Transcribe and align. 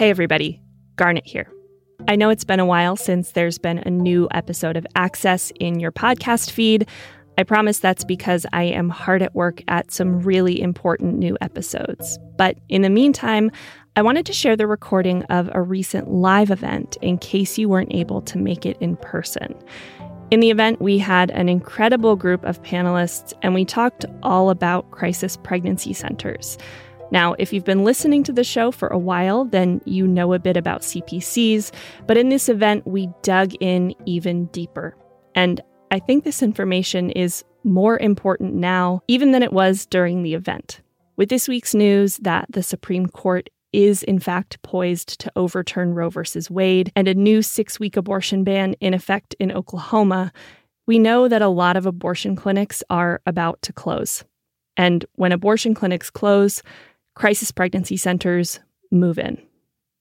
Hey, 0.00 0.08
everybody, 0.08 0.62
Garnet 0.96 1.26
here. 1.26 1.52
I 2.08 2.16
know 2.16 2.30
it's 2.30 2.42
been 2.42 2.58
a 2.58 2.64
while 2.64 2.96
since 2.96 3.32
there's 3.32 3.58
been 3.58 3.80
a 3.80 3.90
new 3.90 4.28
episode 4.30 4.78
of 4.78 4.86
Access 4.96 5.52
in 5.60 5.78
your 5.78 5.92
podcast 5.92 6.52
feed. 6.52 6.88
I 7.36 7.42
promise 7.42 7.80
that's 7.80 8.02
because 8.02 8.46
I 8.54 8.62
am 8.62 8.88
hard 8.88 9.20
at 9.20 9.34
work 9.34 9.62
at 9.68 9.92
some 9.92 10.20
really 10.20 10.58
important 10.58 11.18
new 11.18 11.36
episodes. 11.42 12.18
But 12.38 12.56
in 12.70 12.80
the 12.80 12.88
meantime, 12.88 13.50
I 13.94 14.00
wanted 14.00 14.24
to 14.24 14.32
share 14.32 14.56
the 14.56 14.66
recording 14.66 15.24
of 15.24 15.50
a 15.52 15.60
recent 15.60 16.10
live 16.10 16.50
event 16.50 16.96
in 17.02 17.18
case 17.18 17.58
you 17.58 17.68
weren't 17.68 17.92
able 17.92 18.22
to 18.22 18.38
make 18.38 18.64
it 18.64 18.78
in 18.80 18.96
person. 18.96 19.54
In 20.30 20.40
the 20.40 20.48
event, 20.48 20.80
we 20.80 20.96
had 20.96 21.30
an 21.32 21.50
incredible 21.50 22.16
group 22.16 22.42
of 22.46 22.62
panelists 22.62 23.34
and 23.42 23.52
we 23.52 23.66
talked 23.66 24.06
all 24.22 24.48
about 24.48 24.92
crisis 24.92 25.36
pregnancy 25.36 25.92
centers. 25.92 26.56
Now, 27.10 27.34
if 27.38 27.52
you've 27.52 27.64
been 27.64 27.84
listening 27.84 28.22
to 28.24 28.32
the 28.32 28.44
show 28.44 28.70
for 28.70 28.88
a 28.88 28.98
while, 28.98 29.44
then 29.44 29.80
you 29.84 30.06
know 30.06 30.32
a 30.32 30.38
bit 30.38 30.56
about 30.56 30.82
CPCs, 30.82 31.72
but 32.06 32.16
in 32.16 32.28
this 32.28 32.48
event, 32.48 32.86
we 32.86 33.08
dug 33.22 33.54
in 33.60 33.94
even 34.06 34.46
deeper. 34.46 34.96
And 35.34 35.60
I 35.90 35.98
think 35.98 36.24
this 36.24 36.42
information 36.42 37.10
is 37.10 37.44
more 37.64 37.98
important 37.98 38.54
now, 38.54 39.02
even 39.08 39.32
than 39.32 39.42
it 39.42 39.52
was 39.52 39.86
during 39.86 40.22
the 40.22 40.34
event. 40.34 40.80
With 41.16 41.28
this 41.28 41.48
week's 41.48 41.74
news 41.74 42.16
that 42.18 42.46
the 42.48 42.62
Supreme 42.62 43.06
Court 43.06 43.50
is 43.72 44.02
in 44.02 44.18
fact 44.18 44.60
poised 44.62 45.20
to 45.20 45.30
overturn 45.36 45.94
Roe 45.94 46.10
v. 46.10 46.22
Wade 46.48 46.92
and 46.96 47.06
a 47.06 47.14
new 47.14 47.42
six 47.42 47.78
week 47.78 47.96
abortion 47.96 48.42
ban 48.42 48.74
in 48.80 48.94
effect 48.94 49.34
in 49.38 49.52
Oklahoma, 49.52 50.32
we 50.86 50.98
know 50.98 51.28
that 51.28 51.42
a 51.42 51.48
lot 51.48 51.76
of 51.76 51.86
abortion 51.86 52.34
clinics 52.34 52.82
are 52.90 53.20
about 53.26 53.62
to 53.62 53.72
close. 53.72 54.24
And 54.76 55.04
when 55.16 55.32
abortion 55.32 55.74
clinics 55.74 56.10
close, 56.10 56.62
crisis 57.20 57.52
pregnancy 57.52 57.98
centers 57.98 58.60
move 58.90 59.18
in. 59.18 59.36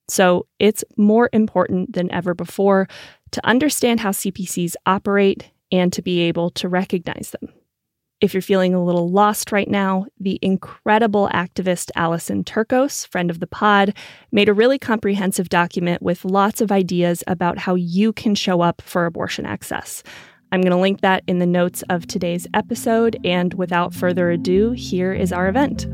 So 0.08 0.48
it's 0.58 0.86
more 0.96 1.30
important 1.34 1.92
than 1.92 2.10
ever 2.14 2.34
before 2.34 2.88
to 3.32 3.46
understand 3.46 4.00
how 4.00 4.12
CPCs 4.12 4.76
operate 4.86 5.52
and 5.70 5.92
to 5.92 6.02
be 6.02 6.22
able 6.22 6.50
to 6.52 6.70
recognize 6.70 7.32
them. 7.32 7.54
If 8.22 8.34
you're 8.34 8.42
feeling 8.42 8.74
a 8.74 8.82
little 8.82 9.10
lost 9.10 9.52
right 9.52 9.70
now, 9.70 10.06
the 10.18 10.40
incredible 10.42 11.30
activist 11.34 11.92
Alison 11.98 12.46
Turkos, 12.46 13.06
friend 13.06 13.30
of 13.30 13.42
the 13.42 13.48
pod, 13.48 13.94
made 14.32 14.48
a 14.48 14.54
really 14.54 14.80
comprehensive 14.80 15.50
document 15.50 16.02
with 16.02 16.24
lots 16.24 16.62
of 16.62 16.72
ideas 16.72 17.22
about 17.28 17.58
how 17.58 17.76
you 17.76 18.14
can 18.14 18.34
show 18.34 18.62
up 18.62 18.82
for 18.82 19.06
abortion 19.06 19.46
access. 19.46 20.04
I'm 20.54 20.62
going 20.62 20.72
to 20.72 20.78
link 20.78 21.02
that 21.02 21.24
in 21.28 21.40
the 21.40 21.46
notes 21.46 21.84
of 21.90 22.08
today's 22.08 22.48
episode. 22.54 23.18
And 23.26 23.54
without 23.56 23.94
further 23.94 24.32
ado, 24.32 24.72
here 24.72 25.12
is 25.12 25.34
our 25.34 25.50
event. 25.50 25.86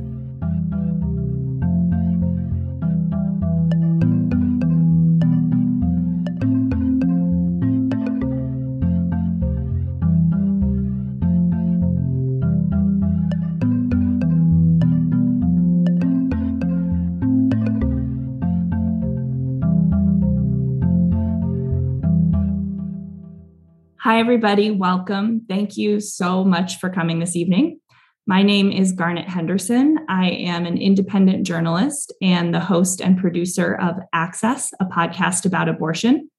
Hi, 24.05 24.19
everybody. 24.19 24.69
Welcome. 24.69 25.47
Thank 25.49 25.77
you 25.77 25.99
so 25.99 26.43
much 26.43 26.77
for 26.77 26.91
coming 26.91 27.17
this 27.17 27.35
evening. 27.35 27.79
My 28.27 28.43
name 28.43 28.71
is 28.71 28.91
Garnet 28.91 29.27
Henderson. 29.27 29.97
I 30.07 30.29
am 30.29 30.67
an 30.67 30.77
independent 30.77 31.47
journalist 31.47 32.13
and 32.21 32.53
the 32.53 32.59
host 32.59 33.01
and 33.01 33.17
producer 33.17 33.73
of 33.73 33.95
Access, 34.13 34.71
a 34.79 34.85
podcast 34.85 35.47
about 35.47 35.69
abortion. 35.69 36.29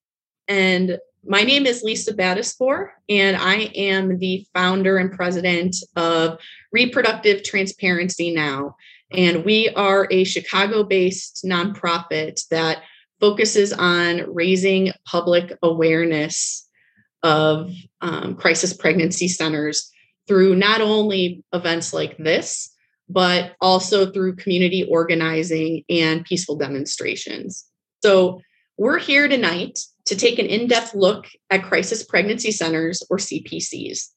And 0.47 0.99
my 1.25 1.43
name 1.43 1.67
is 1.67 1.83
Lisa 1.83 2.15
Battispor, 2.15 2.91
and 3.09 3.37
I 3.37 3.73
am 3.75 4.19
the 4.19 4.47
founder 4.55 4.99
and 4.99 5.11
president 5.11 5.75
of 5.97 6.39
Reproductive 6.71 7.43
Transparency 7.43 8.33
Now. 8.33 8.77
And 9.11 9.45
we 9.45 9.71
are 9.71 10.07
a 10.13 10.23
Chicago 10.23 10.85
based 10.85 11.45
nonprofit 11.45 12.47
that 12.53 12.85
focuses 13.19 13.73
on 13.73 14.33
raising 14.33 14.93
public 15.05 15.53
awareness 15.65 16.66
of 17.27 17.73
um, 18.01 18.37
crisis 18.37 18.73
pregnancy 18.73 19.27
centers 19.29 19.91
through 20.29 20.55
not 20.55 20.81
only 20.81 21.45
events 21.53 21.93
like 21.93 22.17
this, 22.19 22.71
but 23.09 23.55
also 23.61 24.11
through 24.11 24.37
community 24.37 24.87
organizing 24.91 25.85
and 25.89 26.25
peaceful 26.25 26.57
demonstrations. 26.57 27.65
So, 28.03 28.41
we're 28.79 28.99
here 28.99 29.27
tonight 29.27 29.79
to 30.05 30.17
take 30.17 30.39
an 30.39 30.45
in 30.47 30.69
depth 30.69 30.95
look 30.95 31.27
at 31.51 31.63
crisis 31.65 32.05
pregnancy 32.05 32.53
centers 32.53 33.03
or 33.09 33.17
CPCs. 33.17 34.09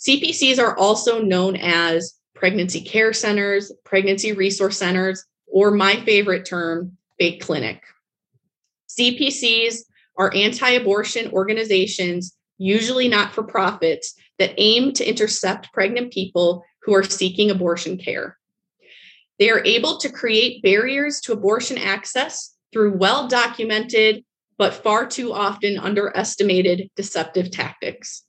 CPCs 0.00 0.58
are 0.58 0.76
also 0.76 1.20
known 1.20 1.56
as 1.56 2.14
pregnancy 2.34 2.80
care 2.80 3.12
centers, 3.12 3.70
pregnancy 3.84 4.32
resource 4.32 4.78
centers, 4.78 5.24
or 5.46 5.70
my 5.70 5.96
favorite 6.04 6.46
term, 6.46 6.96
fake 7.18 7.42
clinic. 7.42 7.82
CPCs 8.88 9.82
are 10.16 10.34
anti 10.34 10.70
abortion 10.70 11.30
organizations, 11.32 12.36
usually 12.58 13.08
not 13.08 13.32
for 13.32 13.42
profits, 13.42 14.14
that 14.38 14.54
aim 14.58 14.92
to 14.92 15.08
intercept 15.08 15.72
pregnant 15.72 16.12
people 16.12 16.64
who 16.82 16.94
are 16.94 17.04
seeking 17.04 17.50
abortion 17.50 17.96
care. 17.96 18.36
They 19.38 19.50
are 19.50 19.64
able 19.64 19.98
to 19.98 20.12
create 20.12 20.62
barriers 20.62 21.20
to 21.22 21.32
abortion 21.32 21.78
access 21.78 22.54
through 22.72 22.96
well 22.96 23.28
documented, 23.28 24.24
but 24.58 24.74
far 24.74 25.06
too 25.06 25.32
often 25.32 25.78
underestimated 25.78 26.90
deceptive 26.96 27.50
tactics. 27.50 28.24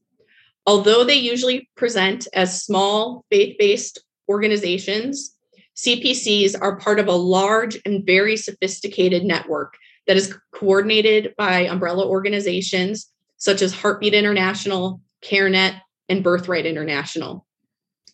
Although 0.65 1.03
they 1.03 1.15
usually 1.15 1.69
present 1.75 2.27
as 2.33 2.63
small 2.63 3.25
faith 3.29 3.57
based 3.59 4.03
organizations, 4.29 5.35
CPCs 5.75 6.55
are 6.59 6.77
part 6.77 6.99
of 6.99 7.07
a 7.07 7.11
large 7.11 7.77
and 7.85 8.05
very 8.05 8.37
sophisticated 8.37 9.23
network 9.23 9.75
that 10.07 10.17
is 10.17 10.37
coordinated 10.53 11.33
by 11.37 11.61
umbrella 11.61 12.07
organizations 12.07 13.09
such 13.37 13.61
as 13.61 13.73
Heartbeat 13.73 14.13
International, 14.13 15.01
CareNet, 15.21 15.81
and 16.09 16.23
Birthright 16.23 16.65
International. 16.65 17.45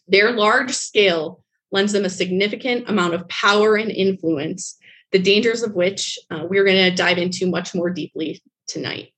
Their 0.08 0.32
large 0.32 0.72
scale 0.72 1.44
lends 1.72 1.92
them 1.94 2.06
a 2.06 2.10
significant 2.10 2.90
amount 2.90 3.14
of 3.14 3.28
power 3.30 3.76
and 3.76 3.92
influence, 3.92 4.76
the 5.12 5.20
dangers 5.20 5.62
of 5.62 5.76
which 5.76 6.18
uh, 6.32 6.46
we're 6.50 6.64
going 6.64 6.90
to 6.90 6.96
dive 6.96 7.18
into 7.18 7.48
much 7.48 7.76
more 7.76 7.90
deeply 7.92 8.42
tonight. 8.68 9.14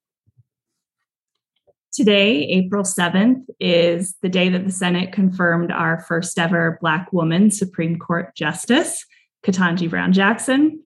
Today, 1.94 2.44
April 2.44 2.84
7th, 2.84 3.46
is 3.60 4.16
the 4.22 4.30
day 4.30 4.50
that 4.50 4.66
the 4.66 4.72
Senate 4.72 5.12
confirmed 5.12 5.72
our 5.72 6.02
first 6.08 6.40
ever 6.40 6.78
Black 6.82 7.12
woman 7.12 7.52
Supreme 7.52 8.00
Court 8.00 8.34
Justice, 8.36 9.06
Ketanji 9.46 9.90
Brown 9.90 10.14
Jackson. 10.14 10.84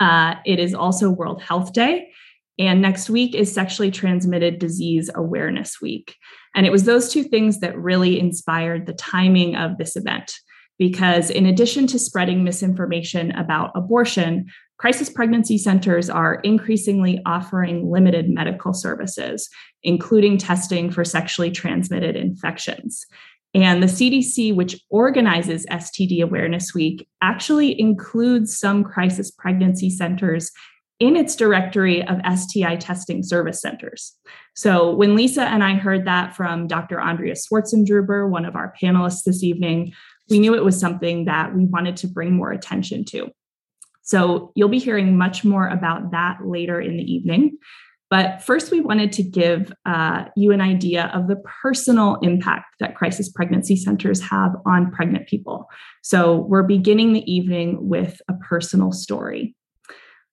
Uh, 0.00 0.36
it 0.44 0.58
is 0.58 0.74
also 0.74 1.10
World 1.10 1.42
Health 1.42 1.72
Day. 1.72 2.10
And 2.58 2.82
next 2.82 3.08
week 3.08 3.34
is 3.34 3.52
Sexually 3.52 3.90
Transmitted 3.90 4.58
Disease 4.58 5.10
Awareness 5.14 5.80
Week. 5.80 6.16
And 6.54 6.66
it 6.66 6.72
was 6.72 6.84
those 6.84 7.12
two 7.12 7.22
things 7.22 7.60
that 7.60 7.78
really 7.78 8.18
inspired 8.18 8.86
the 8.86 8.94
timing 8.94 9.54
of 9.54 9.78
this 9.78 9.94
event. 9.94 10.34
Because 10.76 11.30
in 11.30 11.46
addition 11.46 11.86
to 11.88 11.98
spreading 11.98 12.44
misinformation 12.44 13.32
about 13.32 13.72
abortion, 13.74 14.46
crisis 14.78 15.10
pregnancy 15.10 15.58
centers 15.58 16.08
are 16.08 16.36
increasingly 16.44 17.20
offering 17.26 17.90
limited 17.90 18.28
medical 18.28 18.72
services, 18.72 19.48
including 19.82 20.38
testing 20.38 20.90
for 20.90 21.04
sexually 21.04 21.50
transmitted 21.50 22.14
infections. 22.14 23.04
And 23.54 23.82
the 23.82 23.86
CDC, 23.86 24.54
which 24.54 24.80
organizes 24.90 25.66
STD 25.66 26.22
Awareness 26.22 26.74
Week, 26.74 27.08
actually 27.22 27.78
includes 27.80 28.58
some 28.58 28.84
crisis 28.84 29.30
pregnancy 29.30 29.90
centers 29.90 30.52
in 31.00 31.16
its 31.16 31.36
directory 31.36 32.06
of 32.06 32.20
STI 32.38 32.76
testing 32.76 33.22
service 33.22 33.60
centers. 33.60 34.16
So 34.54 34.94
when 34.94 35.14
Lisa 35.14 35.42
and 35.42 35.62
I 35.62 35.74
heard 35.74 36.06
that 36.06 36.34
from 36.34 36.66
Dr. 36.66 37.00
Andrea 37.00 37.34
Swartzendruber, 37.34 38.28
one 38.28 38.44
of 38.44 38.56
our 38.56 38.74
panelists 38.82 39.22
this 39.24 39.44
evening, 39.44 39.92
we 40.28 40.40
knew 40.40 40.54
it 40.54 40.64
was 40.64 40.78
something 40.78 41.24
that 41.26 41.54
we 41.54 41.66
wanted 41.66 41.96
to 41.98 42.08
bring 42.08 42.34
more 42.34 42.50
attention 42.50 43.04
to. 43.06 43.30
So 44.02 44.52
you'll 44.56 44.68
be 44.68 44.78
hearing 44.78 45.16
much 45.16 45.44
more 45.44 45.68
about 45.68 46.10
that 46.10 46.38
later 46.44 46.80
in 46.80 46.96
the 46.96 47.02
evening. 47.02 47.58
But 48.10 48.42
first, 48.42 48.70
we 48.70 48.80
wanted 48.80 49.12
to 49.12 49.22
give 49.22 49.72
uh, 49.84 50.24
you 50.34 50.52
an 50.52 50.62
idea 50.62 51.10
of 51.14 51.28
the 51.28 51.36
personal 51.62 52.16
impact 52.22 52.76
that 52.80 52.96
crisis 52.96 53.28
pregnancy 53.28 53.76
centers 53.76 54.20
have 54.22 54.52
on 54.64 54.90
pregnant 54.90 55.28
people. 55.28 55.66
So, 56.02 56.36
we're 56.36 56.62
beginning 56.62 57.12
the 57.12 57.30
evening 57.30 57.88
with 57.88 58.20
a 58.28 58.34
personal 58.34 58.92
story. 58.92 59.54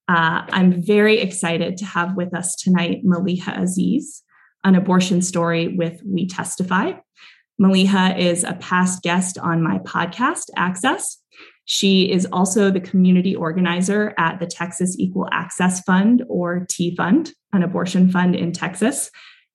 Uh, 0.07 0.45
I'm 0.49 0.81
very 0.81 1.19
excited 1.19 1.77
to 1.77 1.85
have 1.85 2.15
with 2.15 2.33
us 2.33 2.55
tonight 2.55 3.03
Maliha 3.03 3.61
Aziz, 3.61 4.21
an 4.63 4.75
abortion 4.75 5.21
story 5.21 5.69
with 5.69 6.01
We 6.05 6.27
Testify. 6.27 6.93
Maliha 7.61 8.17
is 8.19 8.43
a 8.43 8.53
past 8.53 9.01
guest 9.01 9.37
on 9.37 9.63
my 9.63 9.79
podcast, 9.79 10.49
Access, 10.57 11.17
She 11.65 12.11
is 12.11 12.27
also 12.31 12.69
the 12.69 12.79
community 12.79 13.35
organizer 13.35 14.13
at 14.17 14.39
the 14.39 14.45
Texas 14.45 14.95
Equal 14.99 15.27
Access 15.31 15.81
Fund, 15.81 16.23
or 16.29 16.65
TEA 16.69 16.95
Fund, 16.95 17.33
an 17.53 17.63
abortion 17.63 18.11
fund 18.11 18.35
in 18.35 18.51
Texas. 18.51 19.09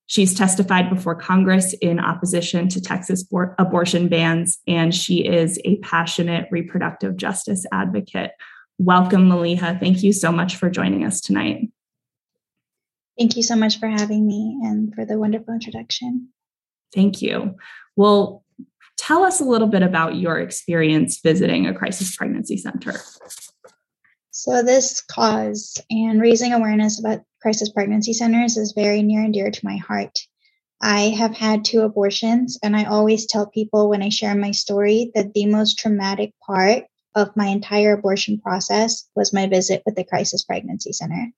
She's 0.07 0.35
testified 0.35 0.91
before 0.91 1.15
Congress 1.15 1.73
in 1.75 2.01
opposition 2.01 2.69
to 2.71 2.81
Texas 2.81 3.25
abortion 3.61 4.09
bans, 4.09 4.59
and 4.67 4.93
she 4.93 5.25
is 5.25 5.61
a 5.65 5.79
passionate 5.79 6.49
reproductive 6.51 7.17
justice 7.17 7.65
advocate. 7.73 8.33
Welcome, 8.79 9.29
Maliha. 9.29 9.79
Thank 9.79 10.03
you 10.03 10.13
so 10.13 10.33
much 10.33 10.57
for 10.57 10.69
joining 10.69 11.05
us 11.05 11.21
tonight. 11.21 11.71
Thank 13.17 13.37
you 13.37 13.45
so 13.45 13.55
much 13.55 13.79
for 13.79 13.87
having 13.87 14.27
me 14.27 14.59
and 14.65 14.93
for 14.93 15.05
the 15.05 15.17
wonderful 15.17 15.55
introduction. 15.55 16.31
Thank 16.93 17.23
you. 17.23 17.55
Well, 17.95 18.43
tell 19.01 19.25
us 19.25 19.41
a 19.41 19.45
little 19.45 19.67
bit 19.67 19.83
about 19.83 20.17
your 20.17 20.39
experience 20.39 21.21
visiting 21.25 21.67
a 21.67 21.75
crisis 21.75 22.15
pregnancy 22.15 22.59
center. 22.59 22.95
So, 24.31 24.63
this 24.63 25.01
cause 25.01 25.81
and 25.91 26.21
raising 26.21 26.53
awareness 26.53 27.01
about 27.01 27.23
crisis 27.41 27.71
pregnancy 27.71 28.13
centers 28.13 28.57
is 28.57 28.73
very 28.73 29.03
near 29.03 29.23
and 29.23 29.33
dear 29.33 29.51
to 29.51 29.65
my 29.65 29.79
heart. 29.79 30.19
I 30.83 31.15
have 31.19 31.35
had 31.35 31.65
two 31.65 31.81
abortions, 31.81 32.59
and 32.63 32.77
I 32.77 32.85
always 32.85 33.27
tell 33.27 33.47
people 33.47 33.89
when 33.89 34.03
I 34.03 34.11
share 34.11 34.35
my 34.35 34.51
story 34.51 35.11
that 35.15 35.33
the 35.35 35.47
most 35.47 35.79
traumatic 35.79 36.33
part 36.47 36.85
of 37.15 37.37
my 37.37 37.47
entire 37.47 37.95
abortion 37.95 38.39
process 38.41 39.09
was 39.17 39.33
my 39.33 39.47
visit 39.47 39.83
with 39.85 39.97
the 39.97 40.05
crisis 40.05 40.45
pregnancy 40.45 40.93
center. 40.93 41.33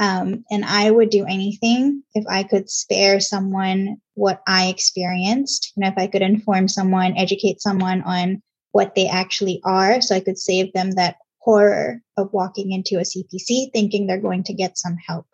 Um, 0.00 0.46
and 0.50 0.64
I 0.64 0.90
would 0.90 1.10
do 1.10 1.26
anything 1.26 2.02
if 2.14 2.24
I 2.26 2.42
could 2.42 2.70
spare 2.70 3.20
someone 3.20 3.98
what 4.14 4.42
I 4.46 4.68
experienced. 4.68 5.74
You 5.76 5.82
know, 5.82 5.88
if 5.88 5.98
I 5.98 6.06
could 6.06 6.22
inform 6.22 6.68
someone, 6.68 7.18
educate 7.18 7.60
someone 7.60 8.00
on 8.02 8.42
what 8.72 8.94
they 8.94 9.08
actually 9.08 9.60
are, 9.62 10.00
so 10.00 10.14
I 10.14 10.20
could 10.20 10.38
save 10.38 10.72
them 10.72 10.92
that 10.92 11.16
horror 11.38 12.00
of 12.16 12.32
walking 12.32 12.72
into 12.72 12.96
a 12.96 13.02
CPC 13.02 13.72
thinking 13.74 14.06
they're 14.06 14.18
going 14.18 14.44
to 14.44 14.54
get 14.54 14.78
some 14.78 14.96
help. 15.06 15.26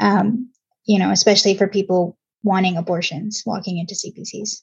Um, 0.00 0.50
you 0.86 0.98
know, 0.98 1.10
especially 1.10 1.54
for 1.54 1.68
people 1.68 2.16
wanting 2.42 2.78
abortions 2.78 3.42
walking 3.44 3.78
into 3.78 3.94
CPCs. 3.94 4.62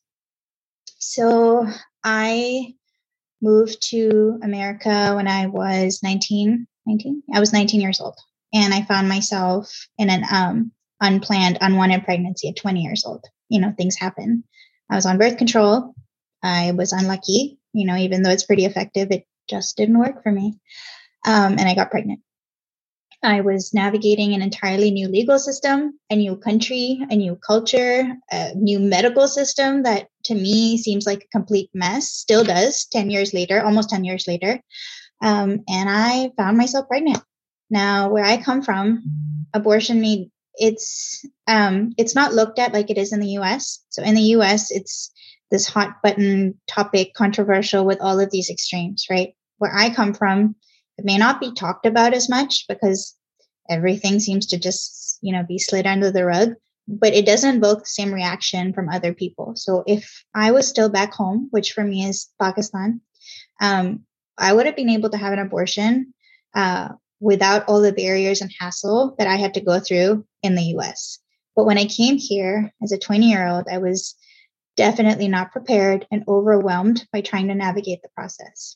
So 0.97 1.67
I 2.03 2.73
moved 3.39 3.89
to 3.89 4.39
America 4.41 5.13
when 5.15 5.27
I 5.27 5.45
was 5.45 6.01
19, 6.01 6.67
19. 6.87 7.23
I 7.33 7.39
was 7.39 7.53
19 7.53 7.81
years 7.81 8.01
old. 8.01 8.17
And 8.53 8.73
I 8.73 8.83
found 8.83 9.07
myself 9.07 9.87
in 9.97 10.09
an 10.09 10.23
um, 10.31 10.71
unplanned, 10.99 11.57
unwanted 11.61 12.03
pregnancy 12.03 12.49
at 12.49 12.57
20 12.57 12.81
years 12.81 13.05
old. 13.05 13.25
You 13.49 13.61
know, 13.61 13.73
things 13.75 13.95
happen. 13.95 14.43
I 14.89 14.95
was 14.95 15.05
on 15.05 15.17
birth 15.17 15.37
control. 15.37 15.93
I 16.43 16.71
was 16.71 16.91
unlucky, 16.91 17.59
you 17.73 17.85
know, 17.85 17.95
even 17.95 18.23
though 18.23 18.31
it's 18.31 18.45
pretty 18.45 18.65
effective, 18.65 19.11
it 19.11 19.25
just 19.49 19.77
didn't 19.77 19.99
work 19.99 20.23
for 20.23 20.31
me. 20.31 20.59
Um, 21.25 21.53
and 21.53 21.61
I 21.61 21.75
got 21.75 21.91
pregnant. 21.91 22.21
I 23.23 23.41
was 23.41 23.73
navigating 23.73 24.33
an 24.33 24.41
entirely 24.41 24.89
new 24.89 25.07
legal 25.07 25.37
system, 25.37 25.99
a 26.09 26.15
new 26.15 26.37
country, 26.37 26.99
a 27.09 27.15
new 27.15 27.35
culture, 27.35 28.17
a 28.31 28.53
new 28.55 28.79
medical 28.79 29.27
system 29.27 29.83
that 29.83 30.07
to 30.25 30.33
me 30.33 30.77
seems 30.79 31.05
like 31.05 31.23
a 31.23 31.37
complete 31.37 31.69
mess, 31.73 32.09
still 32.11 32.43
does 32.43 32.85
10 32.85 33.11
years 33.11 33.33
later, 33.33 33.63
almost 33.63 33.91
10 33.91 34.05
years 34.05 34.27
later. 34.27 34.59
Um, 35.21 35.63
and 35.69 35.87
I 35.87 36.31
found 36.35 36.57
myself 36.57 36.87
pregnant. 36.87 37.21
Now, 37.71 38.09
where 38.09 38.25
I 38.25 38.37
come 38.37 38.61
from, 38.61 39.01
abortion 39.53 40.01
made 40.01 40.29
it's 40.55 41.25
um, 41.47 41.93
it's 41.97 42.13
not 42.13 42.33
looked 42.33 42.59
at 42.59 42.73
like 42.73 42.89
it 42.89 42.97
is 42.97 43.13
in 43.13 43.21
the 43.21 43.39
US. 43.39 43.83
So 43.89 44.03
in 44.03 44.13
the 44.13 44.35
US, 44.35 44.69
it's 44.69 45.11
this 45.49 45.67
hot 45.67 46.01
button 46.03 46.59
topic, 46.67 47.13
controversial 47.13 47.85
with 47.85 47.99
all 48.01 48.19
of 48.19 48.29
these 48.29 48.49
extremes, 48.49 49.07
right? 49.09 49.33
Where 49.57 49.73
I 49.73 49.93
come 49.93 50.13
from, 50.13 50.55
it 50.97 51.05
may 51.05 51.17
not 51.17 51.39
be 51.39 51.53
talked 51.53 51.85
about 51.85 52.13
as 52.13 52.29
much 52.29 52.65
because 52.67 53.15
everything 53.69 54.19
seems 54.19 54.45
to 54.47 54.57
just, 54.57 55.17
you 55.21 55.31
know, 55.31 55.43
be 55.43 55.57
slid 55.57 55.87
under 55.87 56.11
the 56.11 56.25
rug, 56.25 56.53
but 56.87 57.13
it 57.13 57.25
doesn't 57.25 57.55
invoke 57.55 57.79
the 57.79 57.85
same 57.85 58.13
reaction 58.13 58.73
from 58.73 58.89
other 58.89 59.13
people. 59.13 59.53
So 59.55 59.83
if 59.87 60.23
I 60.35 60.51
was 60.51 60.67
still 60.67 60.89
back 60.89 61.13
home, 61.13 61.47
which 61.51 61.71
for 61.71 61.83
me 61.83 62.05
is 62.05 62.29
Pakistan, 62.39 63.01
um, 63.61 64.01
I 64.37 64.53
would 64.53 64.65
have 64.65 64.75
been 64.75 64.89
able 64.89 65.09
to 65.09 65.17
have 65.17 65.33
an 65.33 65.39
abortion 65.39 66.13
uh, 66.53 66.89
without 67.21 67.63
all 67.69 67.79
the 67.79 67.93
barriers 67.93 68.41
and 68.41 68.51
hassle 68.59 69.15
that 69.17 69.27
I 69.27 69.37
had 69.37 69.53
to 69.53 69.61
go 69.61 69.79
through 69.79 70.25
in 70.43 70.55
the 70.55 70.75
US. 70.75 71.19
But 71.55 71.65
when 71.65 71.77
I 71.77 71.85
came 71.85 72.17
here 72.17 72.73
as 72.83 72.91
a 72.91 72.97
20 72.97 73.29
year 73.29 73.47
old, 73.47 73.67
I 73.71 73.77
was 73.77 74.15
definitely 74.75 75.27
not 75.27 75.51
prepared 75.51 76.07
and 76.11 76.23
overwhelmed 76.27 77.07
by 77.13 77.21
trying 77.21 77.47
to 77.47 77.55
navigate 77.55 78.01
the 78.01 78.09
process. 78.15 78.75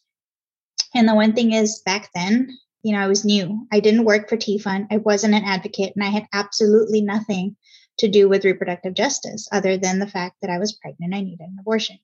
And 0.94 1.10
the 1.10 1.16
one 1.16 1.34
thing 1.34 1.52
is, 1.52 1.82
back 1.86 2.10
then, 2.14 2.56
you 2.84 2.94
know, 2.94 3.00
I 3.00 3.08
was 3.08 3.26
new. 3.26 3.68
I 3.72 3.80
didn't 3.80 4.06
work 4.06 4.30
for 4.30 4.38
TEA 4.38 4.60
Fund. 4.60 4.88
I 4.92 4.98
wasn't 4.98 5.34
an 5.34 5.44
advocate, 5.44 5.94
and 5.96 6.06
I 6.06 6.10
had 6.10 6.28
absolutely 6.32 7.02
nothing 7.02 7.56
to 7.98 8.08
do 8.08 8.30
with 8.30 8.46
reproductive 8.46 8.94
justice 8.94 9.48
other 9.52 9.78
than 9.78 10.00
the 10.00 10.08
fact 10.08 10.36
that 10.42 10.52
I 10.52 10.60
was 10.60 10.74
pregnant. 10.74 11.14
I 11.14 11.22
needed 11.22 11.42
an 11.42 11.58
abortion. 11.60 11.98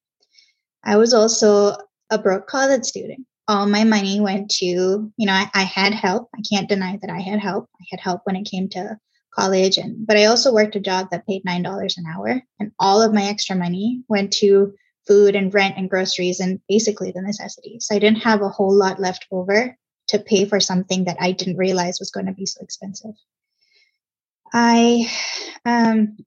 I 0.83 0.97
was 0.97 1.13
also 1.13 1.75
a 2.09 2.17
broke 2.17 2.47
college 2.47 2.85
student. 2.85 3.27
All 3.51 3.67
my 3.67 3.83
money 3.83 4.21
went 4.21 4.49
to, 4.59 4.65
you 4.65 5.25
know, 5.27 5.33
I, 5.33 5.49
I 5.53 5.63
had 5.63 5.93
help. 5.93 6.29
I 6.33 6.41
can't 6.49 6.69
deny 6.69 6.97
that 7.01 7.09
I 7.09 7.19
had 7.19 7.39
help. 7.39 7.69
I 7.81 7.83
had 7.91 7.99
help 7.99 8.21
when 8.23 8.37
it 8.37 8.49
came 8.49 8.69
to 8.69 8.97
college 9.35 9.77
and 9.77 10.05
but 10.05 10.17
I 10.17 10.25
also 10.25 10.53
worked 10.53 10.75
a 10.75 10.79
job 10.79 11.07
that 11.11 11.25
paid 11.25 11.43
nine 11.45 11.63
dollars 11.63 11.97
an 11.97 12.05
hour 12.05 12.41
and 12.59 12.71
all 12.79 13.01
of 13.01 13.13
my 13.13 13.23
extra 13.23 13.55
money 13.55 14.03
went 14.09 14.33
to 14.33 14.73
food 15.07 15.35
and 15.35 15.53
rent 15.53 15.75
and 15.77 15.89
groceries 15.89 16.39
and 16.39 16.59
basically 16.67 17.11
the 17.11 17.21
necessities. 17.21 17.87
I 17.91 17.99
didn't 17.99 18.23
have 18.23 18.41
a 18.41 18.49
whole 18.49 18.73
lot 18.73 18.99
left 18.99 19.25
over 19.31 19.75
to 20.09 20.19
pay 20.19 20.45
for 20.45 20.59
something 20.59 21.05
that 21.05 21.17
I 21.19 21.31
didn't 21.31 21.57
realize 21.57 21.99
was 21.99 22.11
going 22.11 22.27
to 22.27 22.33
be 22.33 22.45
so 22.45 22.61
expensive. 22.61 23.15
I 24.53 25.09
um, 25.65 26.17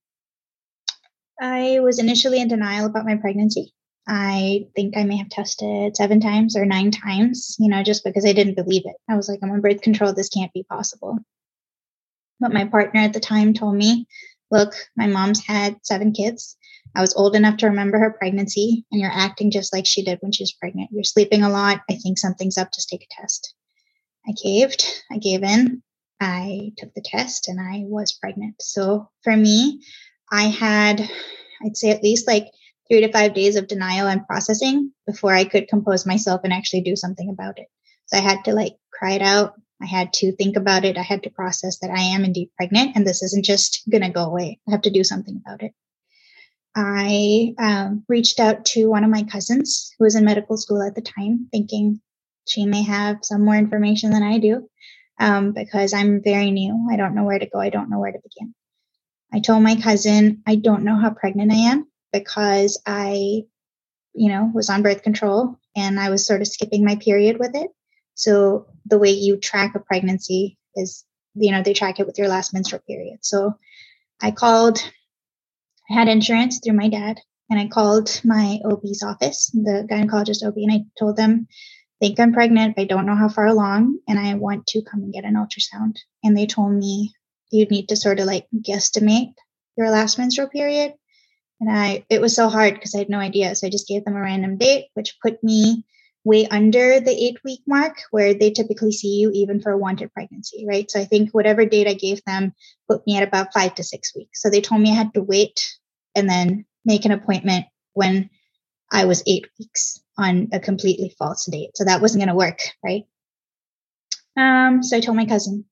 I 1.41 1.81
was 1.81 1.99
initially 1.99 2.41
in 2.41 2.49
denial 2.49 2.87
about 2.87 3.05
my 3.05 3.17
pregnancy. 3.17 3.75
I 4.07 4.67
think 4.77 4.97
I 4.97 5.05
may 5.05 5.17
have 5.17 5.31
tested 5.31 5.97
seven 5.97 6.21
times 6.21 6.57
or 6.57 6.67
nine 6.67 6.91
times, 6.91 7.57
you 7.59 7.71
know, 7.71 7.83
just 7.83 8.05
because 8.05 8.27
I 8.27 8.33
didn't 8.33 8.57
believe 8.57 8.83
it. 8.85 8.97
I 9.09 9.17
was 9.17 9.29
like, 9.29 9.41
I'm 9.43 9.51
on 9.51 9.61
birth 9.61 9.81
control. 9.81 10.13
This 10.13 10.29
can't 10.29 10.53
be 10.53 10.63
possible. 10.63 11.19
But 12.41 12.53
my 12.53 12.67
partner 12.67 13.01
at 13.01 13.13
the 13.15 13.21
time 13.21 13.55
told 13.55 13.77
me, 13.77 14.07
look, 14.51 14.75
my 14.97 15.07
mom's 15.07 15.45
had 15.45 15.77
seven 15.83 16.13
kids. 16.13 16.57
I 16.95 17.01
was 17.01 17.15
old 17.15 17.35
enough 17.35 17.57
to 17.59 17.67
remember 17.67 17.99
her 17.99 18.13
pregnancy, 18.13 18.85
and 18.93 19.01
you're 19.01 19.11
acting 19.11 19.51
just 19.51 19.73
like 19.73 19.87
she 19.87 20.05
did 20.05 20.19
when 20.21 20.33
she 20.33 20.43
was 20.43 20.53
pregnant. 20.53 20.91
You're 20.93 21.05
sleeping 21.05 21.43
a 21.43 21.49
lot. 21.49 21.81
I 21.91 21.95
think 21.95 22.19
something's 22.19 22.59
up. 22.59 22.73
Just 22.73 22.89
take 22.89 23.03
a 23.03 23.21
test. 23.21 23.55
I 24.29 24.33
caved. 24.41 24.87
I 25.11 25.17
gave 25.17 25.43
in. 25.43 25.83
I 26.21 26.73
took 26.79 26.95
the 26.95 27.03
test 27.05 27.49
and 27.49 27.61
I 27.61 27.83
was 27.87 28.13
pregnant. 28.13 28.57
So 28.61 29.11
for 29.23 29.37
me, 29.37 29.81
I 30.31 30.45
had, 30.45 31.09
I'd 31.65 31.77
say 31.77 31.91
at 31.91 32.03
least 32.03 32.27
like 32.27 32.47
three 32.89 33.01
to 33.01 33.13
five 33.13 33.35
days 33.35 33.57
of 33.57 33.69
denial 33.69 34.09
and 34.09 34.27
processing 34.27 34.93
before 35.07 35.33
I 35.33 35.45
could 35.45 35.69
compose 35.69 36.07
myself 36.07 36.43
and 36.45 36.53
actually 36.53 36.83
do 36.83 36.97
something 36.97 37.31
about 37.31 37.59
it. 37.59 37.67
So 38.07 38.19
I 38.19 38.21
had 38.21 38.45
to 38.45 38.53
like 38.53 38.77
cry 38.93 39.13
it 39.13 39.23
out. 39.23 39.55
I 39.83 39.87
had 39.87 40.13
to 40.15 40.33
think 40.33 40.57
about 40.57 40.85
it. 40.85 40.97
I 40.97 41.03
had 41.03 41.23
to 41.25 41.31
process 41.31 41.79
that 41.81 41.91
I 41.91 42.01
am 42.01 42.25
indeed 42.25 42.51
pregnant 42.57 42.93
and 42.95 43.07
this 43.07 43.23
isn't 43.23 43.45
just 43.45 43.83
going 43.91 44.03
to 44.03 44.11
go 44.11 44.25
away. 44.25 44.61
I 44.69 44.73
have 44.73 44.83
to 44.83 44.91
do 44.91 45.05
something 45.05 45.41
about 45.45 45.63
it. 45.63 45.73
I 46.77 47.55
um, 47.59 48.05
reached 48.09 48.41
out 48.41 48.65
to 48.67 48.87
one 48.87 49.05
of 49.05 49.11
my 49.11 49.23
cousins 49.23 49.93
who 49.99 50.05
was 50.05 50.17
in 50.17 50.25
medical 50.25 50.57
school 50.57 50.83
at 50.83 50.95
the 50.95 51.03
time, 51.03 51.49
thinking 51.53 52.01
she 52.49 52.67
may 52.67 52.83
have 52.83 53.19
some 53.23 53.45
more 53.45 53.55
information 53.55 54.11
than 54.11 54.23
I 54.25 54.39
do 54.39 54.69
um, 55.21 55.53
because 55.53 55.95
I'm 55.95 56.23
very 56.23 56.51
new. 56.51 56.89
I 56.91 56.97
don't 56.97 57.15
know 57.15 57.25
where 57.25 57.39
to 57.39 57.47
go. 57.47 57.61
I 57.61 57.71
don't 57.71 57.91
know 57.91 58.01
where 58.01 58.13
to 58.13 58.19
begin. 58.19 58.55
I 59.33 59.41
told 59.41 59.63
my 59.63 59.77
cousin, 59.77 60.43
I 60.47 60.57
don't 60.57 60.85
know 60.85 60.97
how 60.97 61.11
pregnant 61.11 61.53
I 61.53 61.57
am 61.57 61.87
because 62.15 62.81
I, 62.87 63.43
you 64.15 64.31
know, 64.31 64.51
was 64.55 64.71
on 64.71 64.83
birth 64.83 65.03
control 65.03 65.59
and 65.77 65.99
I 65.99 66.11
was 66.11 66.27
sort 66.27 66.41
of 66.41 66.47
skipping 66.49 66.85
my 66.85 66.97
period 66.97 67.39
with 67.39 67.55
it. 67.55 67.71
So 68.15 68.69
the 68.87 68.99
way 68.99 69.11
you 69.11 69.37
track 69.37 69.75
a 69.75 69.81
pregnancy 69.81 70.57
is, 70.77 71.05
you 71.35 71.51
know, 71.51 71.63
they 71.63 71.75
track 71.75 71.99
it 71.99 72.07
with 72.07 72.19
your 72.19 72.29
last 72.29 72.55
menstrual 72.55 72.83
period. 72.87 73.19
So 73.23 73.59
I 74.23 74.31
called 74.31 74.81
I 75.91 75.95
had 75.95 76.09
insurance 76.09 76.61
through 76.61 76.75
my 76.75 76.89
dad, 76.89 77.21
and 77.51 77.61
I 77.61 77.69
called 77.69 78.21
my 78.25 78.59
OB's 78.65 79.03
office, 79.03 79.51
the 79.53 79.87
gynecologist 79.91 80.47
OB, 80.47 80.55
and 80.57 80.73
I 80.73 80.85
told 80.99 81.17
them, 81.17 81.47
think 82.01 82.19
I'm 82.19 82.33
pregnant. 82.33 82.75
But 82.75 82.83
I 82.83 82.87
don't 82.87 83.07
know 83.07 83.17
how 83.17 83.29
far 83.29 83.47
along, 83.47 83.99
and 84.09 84.19
I 84.19 84.35
want 84.35 84.67
to 84.69 84.83
come 84.83 85.03
and 85.03 85.13
get 85.13 85.25
an 85.25 85.35
ultrasound. 85.35 85.97
And 86.23 86.37
they 86.37 86.47
told 86.47 86.73
me 86.73 87.13
you'd 87.51 87.71
need 87.71 87.89
to 87.89 87.97
sort 87.97 88.19
of 88.19 88.27
like 88.27 88.47
guesstimate 88.55 89.35
your 89.77 89.91
last 89.91 90.19
menstrual 90.19 90.49
period. 90.49 90.95
And 91.67 91.75
I, 91.75 92.05
it 92.11 92.21
was 92.21 92.37
so 92.37 92.51
hard 92.51 92.75
because 92.75 92.95
I 92.95 92.99
had 92.99 93.09
no 93.09 93.19
idea. 93.19 93.55
So 93.55 93.67
I 93.67 93.71
just 93.71 93.89
gave 93.89 94.05
them 94.05 94.17
a 94.17 94.21
random 94.21 94.59
date, 94.59 94.89
which 94.93 95.17
put 95.23 95.43
me 95.43 95.87
way 96.23 96.47
under 96.47 97.01
the 97.01 97.11
eight 97.11 97.39
week 97.43 97.61
mark 97.67 98.03
where 98.11 98.35
they 98.35 98.51
typically 98.51 98.93
see 98.93 99.17
you 99.17 99.31
even 99.33 99.61
for 99.61 99.73
a 99.73 99.79
wanted 99.79 100.13
pregnancy, 100.13 100.67
right? 100.69 100.91
So 100.91 101.01
I 101.01 101.07
think 101.07 101.31
whatever 101.31 101.65
date 101.65 101.87
I 101.87 101.95
gave 101.95 102.23
them 102.25 102.53
put 102.89 103.07
me 103.07 103.17
at 103.17 103.27
about 103.27 103.55
five 103.55 103.75
to 103.77 103.83
six 103.83 104.15
weeks. 104.15 104.43
So 104.43 104.51
they 104.51 104.61
told 104.61 104.83
me 104.83 104.91
I 104.91 104.95
had 104.95 105.15
to 105.15 105.23
wait 105.23 105.61
and 106.15 106.29
then 106.29 106.67
make 106.85 107.07
an 107.07 107.13
appointment 107.13 107.65
when 107.95 108.29
I 108.93 109.07
was 109.07 109.23
eight 109.27 109.47
weeks 109.59 110.03
on 110.19 110.49
a 110.53 110.61
completely 110.61 111.15
false 111.19 111.47
date. 111.47 111.71
So 111.77 111.85
that 111.85 112.03
wasn't 112.03 112.21
going 112.21 112.29
to 112.29 112.35
work, 112.35 112.59
right? 112.85 113.05
Um, 114.37 114.83
so 114.83 114.99
I 114.99 115.01
told 115.01 115.17
my 115.17 115.27
cousin, 115.27 115.65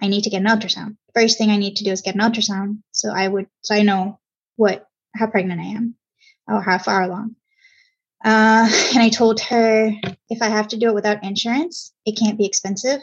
I 0.00 0.06
need 0.06 0.22
to 0.24 0.30
get 0.30 0.42
an 0.42 0.46
ultrasound. 0.46 0.96
First 1.12 1.38
thing 1.38 1.50
I 1.50 1.56
need 1.56 1.76
to 1.76 1.84
do 1.84 1.90
is 1.90 2.02
get 2.02 2.14
an 2.14 2.20
ultrasound. 2.20 2.82
So 2.92 3.12
I 3.12 3.26
would, 3.26 3.46
so 3.62 3.74
I 3.74 3.82
know 3.82 4.20
what, 4.56 4.86
how 5.14 5.26
pregnant 5.26 5.60
I 5.60 5.64
am 5.64 5.94
or 6.46 6.62
how 6.62 6.78
far 6.78 7.02
along. 7.02 7.36
Uh, 8.24 8.68
and 8.94 8.98
I 8.98 9.08
told 9.08 9.40
her 9.40 9.92
if 10.28 10.42
I 10.42 10.48
have 10.48 10.68
to 10.68 10.76
do 10.76 10.88
it 10.88 10.94
without 10.94 11.24
insurance, 11.24 11.92
it 12.04 12.18
can't 12.18 12.38
be 12.38 12.46
expensive 12.46 13.00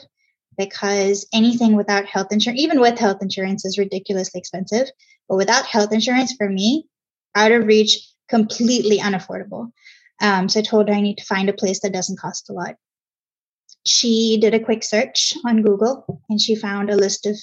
because 0.57 1.27
anything 1.33 1.75
without 1.75 2.05
health 2.05 2.31
insurance, 2.31 2.61
even 2.61 2.79
with 2.79 2.97
health 2.97 3.21
insurance, 3.21 3.63
is 3.63 3.77
ridiculously 3.77 4.39
expensive. 4.39 4.89
But 5.29 5.37
without 5.37 5.65
health 5.65 5.93
insurance, 5.93 6.33
for 6.33 6.49
me, 6.49 6.87
out 7.35 7.51
of 7.51 7.67
reach, 7.67 7.99
completely 8.27 8.99
unaffordable. 8.99 9.71
Um, 10.21 10.49
so 10.49 10.59
I 10.59 10.63
told 10.63 10.89
her 10.89 10.95
I 10.95 11.01
need 11.01 11.17
to 11.17 11.25
find 11.25 11.49
a 11.49 11.53
place 11.53 11.81
that 11.81 11.93
doesn't 11.93 12.19
cost 12.19 12.49
a 12.49 12.53
lot. 12.53 12.75
She 13.85 14.37
did 14.41 14.53
a 14.53 14.59
quick 14.59 14.83
search 14.83 15.33
on 15.45 15.61
Google 15.61 16.21
and 16.29 16.41
she 16.41 16.55
found 16.55 16.89
a 16.89 16.97
list 16.97 17.25
of 17.25 17.37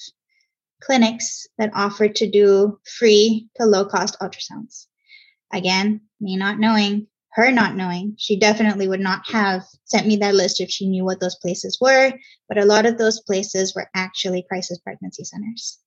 clinics 0.85 1.47
that 1.59 1.71
offered 1.75 2.15
to 2.17 2.31
do 2.31 2.79
free 2.99 3.49
to 3.57 3.67
low 3.67 3.85
cost 3.85 4.17
ultrasounds. 4.21 4.87
Again, 5.53 6.03
me 6.21 6.37
not 6.37 6.59
knowing, 6.59 7.07
her 7.33 7.51
not 7.51 7.77
knowing, 7.77 8.15
she 8.19 8.39
definitely 8.39 8.87
would 8.89 9.01
not 9.01 9.23
have 9.29 9.65
sent 9.85 10.07
me 10.07 10.17
that 10.17 10.35
list 10.35 10.61
if 10.61 10.71
she 10.71 10.89
knew 10.89 11.05
what 11.05 11.21
those 11.21 11.37
places 11.37 11.79
were. 11.81 12.13
But 12.49 12.59
a 12.59 12.65
lot 12.65 12.87
of 12.87 12.99
those 12.99 13.21
places 13.21 13.75
were 13.75 13.91
actually 13.95 14.45
crisis 14.49 14.79
pregnancy 14.79 15.25
centers. 15.25 15.79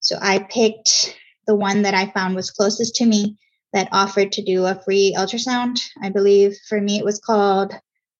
So 0.00 0.16
I 0.20 0.40
picked 0.50 1.16
the 1.46 1.54
one 1.54 1.82
that 1.82 1.94
I 1.94 2.10
found 2.10 2.34
was 2.34 2.50
closest 2.50 2.96
to 2.96 3.06
me 3.06 3.36
that 3.72 3.88
offered 3.92 4.32
to 4.32 4.44
do 4.44 4.64
a 4.64 4.80
free 4.84 5.14
ultrasound. 5.16 5.80
I 6.02 6.08
believe 6.08 6.56
for 6.68 6.80
me 6.80 6.98
it 6.98 7.04
was 7.04 7.18
called 7.18 7.74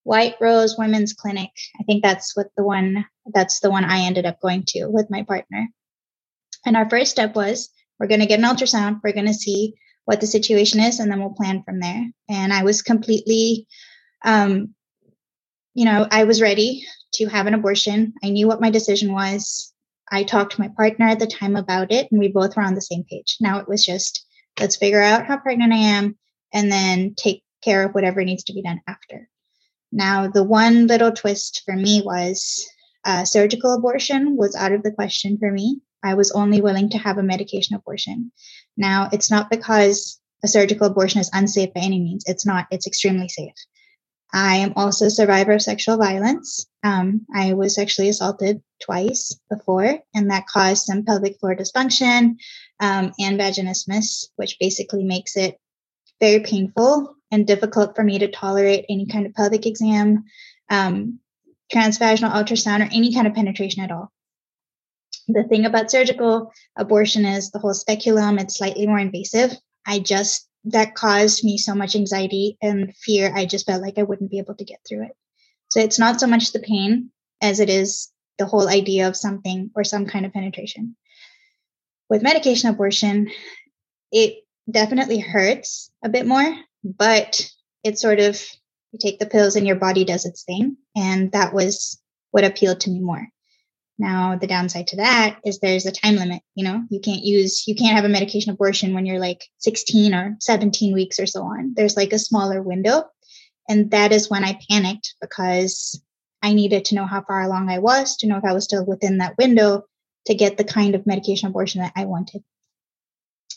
White 0.04 0.37
Rose 0.40 0.76
Women's 0.78 1.12
Clinic. 1.12 1.50
I 1.80 1.85
think 1.85 2.02
that's 2.02 2.37
what 2.37 2.49
the 2.56 2.64
one 2.64 3.04
that's 3.35 3.61
the 3.61 3.70
one 3.70 3.85
I 3.85 4.00
ended 4.00 4.25
up 4.25 4.40
going 4.40 4.64
to 4.68 4.87
with 4.87 5.11
my 5.11 5.23
partner. 5.23 5.68
And 6.68 6.76
our 6.76 6.88
first 6.90 7.10
step 7.10 7.34
was 7.34 7.70
we're 7.98 8.08
going 8.08 8.20
to 8.20 8.26
get 8.26 8.38
an 8.38 8.44
ultrasound. 8.44 9.00
We're 9.02 9.14
going 9.14 9.25
to 9.25 9.32
see 9.32 9.72
what 10.04 10.20
the 10.20 10.26
situation 10.26 10.80
is, 10.80 11.00
and 11.00 11.10
then 11.10 11.18
we'll 11.18 11.30
plan 11.30 11.62
from 11.62 11.80
there. 11.80 12.04
And 12.28 12.52
I 12.52 12.62
was 12.62 12.82
completely, 12.82 13.66
um, 14.22 14.75
you 15.72 15.87
know, 15.87 16.06
I 16.10 16.25
was 16.25 16.42
ready 16.42 16.84
to 17.14 17.26
have 17.28 17.46
an 17.46 17.54
abortion. 17.54 18.12
I 18.22 18.28
knew 18.28 18.46
what 18.46 18.60
my 18.60 18.68
decision 18.68 19.14
was. 19.14 19.72
I 20.12 20.25
talked 20.25 20.52
to 20.52 20.60
my 20.60 20.68
partner 20.68 21.08
at 21.08 21.20
the 21.20 21.26
time 21.26 21.56
about 21.56 21.90
it, 21.90 22.12
and 22.12 22.20
we 22.20 22.28
both 22.28 22.54
were 22.54 22.62
on 22.62 22.75
the 22.75 22.82
same 22.82 23.04
page. 23.04 23.38
Now 23.40 23.60
it 23.60 23.68
was 23.68 23.82
just 23.82 24.26
let's 24.60 24.76
figure 24.76 25.00
out 25.00 25.25
how 25.25 25.38
pregnant 25.38 25.72
I 25.72 25.78
am 25.78 26.18
and 26.52 26.70
then 26.70 27.14
take 27.16 27.42
care 27.64 27.82
of 27.82 27.92
whatever 27.92 28.22
needs 28.22 28.44
to 28.44 28.52
be 28.52 28.60
done 28.60 28.82
after. 28.87 29.30
Now, 29.90 30.28
the 30.28 30.44
one 30.44 30.87
little 30.87 31.12
twist 31.12 31.62
for 31.64 31.75
me 31.75 32.02
was 32.04 32.68
uh, 33.06 33.25
surgical 33.25 33.72
abortion 33.72 34.37
was 34.37 34.54
out 34.54 34.72
of 34.72 34.82
the 34.82 34.92
question 34.92 35.38
for 35.38 35.50
me. 35.50 35.80
I 36.02 36.14
was 36.14 36.31
only 36.33 36.61
willing 36.61 36.90
to 36.90 36.99
have 36.99 37.19
a 37.19 37.23
medication 37.23 37.76
abortion. 37.76 38.33
Now, 38.76 39.09
it's 39.12 39.31
not 39.31 39.50
because 39.50 40.21
a 40.45 40.49
surgical 40.49 40.87
abortion 40.87 41.21
is 41.21 41.31
unsafe 41.33 41.75
by 41.75 41.81
any 41.81 41.99
means. 41.99 42.25
It's 42.26 42.47
not, 42.47 42.67
it's 42.71 42.87
extremely 42.87 43.28
safe. 43.28 43.55
I 44.33 44.57
am 44.57 44.75
also 44.76 45.07
a 45.07 45.11
survivor 45.11 45.52
of 45.52 45.62
sexual 45.62 45.97
violence. 45.97 46.67
Um, 46.85 47.26
I 47.35 47.55
was 47.55 47.75
sexually 47.75 48.11
assaulted 48.11 48.62
twice 48.83 49.38
before, 49.50 50.00
and 50.14 50.31
that 50.31 50.47
caused 50.47 50.85
some 50.85 51.05
pelvic 51.05 51.38
floor 51.40 51.57
dysfunction 51.57 52.37
um, 52.81 53.12
and 53.19 53.40
vaginismus, 53.40 54.26
which 54.37 54.59
basically 54.61 55.02
makes 55.02 55.37
it 55.37 55.59
very 56.21 56.40
painful 56.40 57.17
and 57.31 57.47
difficult 57.47 57.97
for 57.97 58.05
me 58.05 58.19
to 58.19 58.28
tolerate 58.28 58.85
any 58.88 59.07
kind 59.07 59.26
of 59.26 59.35
pelvic 59.35 59.67
exam, 59.67 60.25
um, 60.71 61.21
transvaginal 61.73 62.33
ultrasound, 62.33 62.81
or 62.81 62.90
any 62.93 63.14
kind 63.14 63.26
of 63.26 63.35
penetration 63.35 63.83
at 63.83 63.90
all. 63.90 64.12
The 65.28 65.44
thing 65.44 65.66
about 65.66 65.90
surgical 65.90 66.52
abortion 66.76 67.25
is 67.25 67.50
the 67.50 67.58
whole 67.58 67.75
speculum, 67.75 68.38
it's 68.38 68.58
slightly 68.58 68.87
more 68.87 68.99
invasive. 68.99 69.52
I 69.87 69.99
just, 69.99 70.49
that 70.64 70.94
caused 70.94 71.44
me 71.44 71.58
so 71.58 71.75
much 71.75 71.94
anxiety 71.94 72.56
and 72.62 72.94
fear. 72.97 73.32
I 73.35 73.44
just 73.44 73.66
felt 73.66 73.82
like 73.82 73.99
I 73.99 74.02
wouldn't 74.02 74.30
be 74.30 74.38
able 74.38 74.54
to 74.54 74.64
get 74.64 74.80
through 74.88 75.04
it. 75.04 75.12
So 75.68 75.80
it's 75.80 75.99
not 75.99 76.18
so 76.18 76.26
much 76.26 76.52
the 76.52 76.61
pain 76.61 77.11
as 77.42 77.61
it 77.61 77.68
is 77.68 78.11
the 78.38 78.47
whole 78.47 78.68
idea 78.68 79.06
of 79.06 79.16
something 79.16 79.70
or 79.75 79.85
some 79.85 80.06
kind 80.06 80.25
of 80.25 80.32
penetration. 80.32 80.97
With 82.08 82.23
medication 82.23 82.70
abortion, 82.70 83.30
it 84.11 84.44
definitely 84.70 85.18
hurts 85.18 85.90
a 86.02 86.08
bit 86.08 86.26
more, 86.26 86.56
but 86.82 87.50
it's 87.85 88.00
sort 88.00 88.20
of 88.20 88.42
you 88.92 88.99
take 88.99 89.18
the 89.18 89.26
pills 89.26 89.56
and 89.56 89.66
your 89.66 89.76
body 89.76 90.04
does 90.04 90.25
its 90.25 90.44
thing. 90.44 90.78
And 90.97 91.30
that 91.32 91.52
was 91.52 92.00
what 92.30 92.44
appealed 92.44 92.80
to 92.80 92.90
me 92.90 93.00
more. 93.00 93.28
Now, 93.99 94.37
the 94.37 94.47
downside 94.47 94.87
to 94.88 94.97
that 94.97 95.40
is 95.45 95.59
there's 95.59 95.87
a 95.87 95.90
time 95.90 96.17
limit. 96.17 96.43
You 96.55 96.64
know, 96.64 96.85
you 96.88 97.00
can't 97.00 97.25
use, 97.25 97.67
you 97.67 97.75
can't 97.75 97.97
have 97.97 98.05
a 98.05 98.09
medication 98.09 98.52
abortion 98.52 98.95
when 98.95 99.07
you're 99.07 99.19
like 99.19 99.45
16 99.59 100.14
or 100.14 100.37
17 100.40 100.95
weeks 100.95 101.19
or 101.19 101.26
so 101.26 101.43
on. 101.43 101.75
There's 101.75 101.97
like 101.97 102.12
a 102.12 102.19
smaller 102.19 102.62
window. 102.62 103.05
And 103.69 103.90
that 103.90 104.12
is 104.12 104.31
when 104.31 104.45
I 104.45 104.61
panicked 104.71 105.14
because 105.21 106.00
I 106.43 106.55
needed 106.55 106.85
to 106.87 106.95
know 106.95 107.07
how 107.07 107.23
far 107.23 107.43
along 107.43 107.69
I 107.69 107.81
was 107.81 108.17
to 108.19 108.28
know 108.28 108.38
if 108.38 108.45
I 108.45 108.52
was 108.52 108.64
still 108.64 108.87
within 108.87 109.19
that 109.19 109.37
window 109.37 109.85
to 110.26 110.35
get 110.35 110.57
the 110.57 110.64
kind 110.64 110.95
of 110.95 111.07
medication 111.07 111.49
abortion 111.49 111.83
that 111.83 111.93
I 111.97 112.05
wanted. 112.05 112.45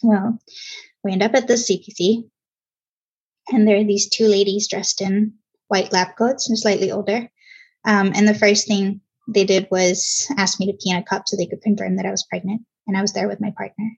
Well, 0.02 0.40
we 1.04 1.12
end 1.12 1.22
up 1.22 1.36
at 1.36 1.48
the 1.48 1.54
CPC, 1.54 2.28
and 3.52 3.68
there 3.68 3.78
are 3.78 3.84
these 3.84 4.10
two 4.10 4.28
ladies 4.28 4.68
dressed 4.68 5.02
in 5.02 5.34
white 5.68 5.92
lab 5.92 6.16
coats 6.18 6.50
and 6.50 6.58
slightly 6.58 6.92
older. 6.92 7.30
Um, 7.86 8.12
and 8.16 8.28
the 8.28 8.34
first 8.34 8.68
thing 8.68 9.02
they 9.34 9.46
did 9.46 9.68
was 9.72 10.28
ask 10.38 10.60
me 10.60 10.68
to 10.68 10.78
pee 10.78 10.92
in 10.92 10.98
a 10.98 11.04
cup 11.04 11.24
so 11.26 11.38
they 11.38 11.46
could 11.46 11.62
confirm 11.62 11.96
that 11.98 12.06
I 12.06 12.12
was 12.12 12.24
pregnant. 12.24 12.62
And 12.88 12.98
I 12.98 13.02
was 13.02 13.14
there 13.14 13.28
with 13.28 13.42
my 13.42 13.54
partner. 13.58 13.92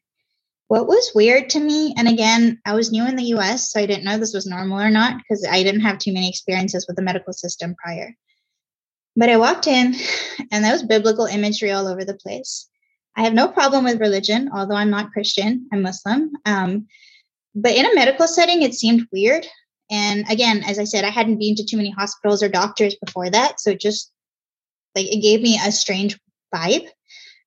What 0.67 0.87
was 0.87 1.11
weird 1.13 1.49
to 1.51 1.59
me, 1.59 1.93
and 1.97 2.07
again, 2.07 2.59
I 2.65 2.73
was 2.73 2.91
new 2.91 3.05
in 3.05 3.15
the 3.15 3.35
US, 3.35 3.71
so 3.71 3.79
I 3.79 3.85
didn't 3.85 4.05
know 4.05 4.17
this 4.17 4.33
was 4.33 4.47
normal 4.47 4.79
or 4.79 4.89
not 4.89 5.17
because 5.17 5.45
I 5.49 5.61
didn't 5.61 5.81
have 5.81 5.99
too 5.99 6.13
many 6.13 6.29
experiences 6.29 6.85
with 6.87 6.95
the 6.95 7.03
medical 7.03 7.33
system 7.33 7.75
prior. 7.75 8.15
But 9.15 9.29
I 9.29 9.37
walked 9.37 9.67
in 9.67 9.95
and 10.51 10.63
there 10.63 10.73
was 10.73 10.83
biblical 10.83 11.25
imagery 11.25 11.71
all 11.71 11.87
over 11.87 12.03
the 12.03 12.15
place. 12.15 12.67
I 13.15 13.23
have 13.23 13.33
no 13.33 13.47
problem 13.47 13.83
with 13.83 13.99
religion, 13.99 14.49
although 14.53 14.75
I'm 14.75 14.89
not 14.89 15.11
Christian, 15.11 15.67
I'm 15.71 15.83
Muslim. 15.83 16.31
Um, 16.45 16.87
but 17.53 17.75
in 17.75 17.85
a 17.85 17.93
medical 17.93 18.27
setting, 18.27 18.63
it 18.63 18.73
seemed 18.73 19.07
weird. 19.11 19.45
And 19.91 20.25
again, 20.31 20.63
as 20.63 20.79
I 20.79 20.85
said, 20.85 21.03
I 21.03 21.09
hadn't 21.09 21.37
been 21.37 21.55
to 21.55 21.65
too 21.65 21.77
many 21.77 21.91
hospitals 21.91 22.41
or 22.41 22.49
doctors 22.49 22.95
before 22.95 23.29
that. 23.29 23.59
So 23.59 23.71
it 23.71 23.79
just 23.79 24.11
like 24.95 25.11
it 25.11 25.21
gave 25.21 25.41
me 25.41 25.59
a 25.63 25.71
strange 25.71 26.19
vibe. 26.53 26.87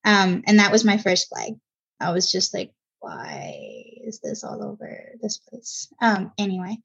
Um, 0.03 0.43
and 0.45 0.59
that 0.59 0.71
was 0.71 0.85
my 0.85 0.97
first 0.97 1.29
flag. 1.29 1.53
I 1.99 2.11
was 2.11 2.31
just 2.31 2.53
like, 2.53 2.71
why 2.99 3.83
is 4.03 4.19
this 4.19 4.43
all 4.43 4.63
over 4.63 5.13
this 5.21 5.37
place? 5.37 5.87
Um, 6.01 6.31
anyway, 6.37 6.77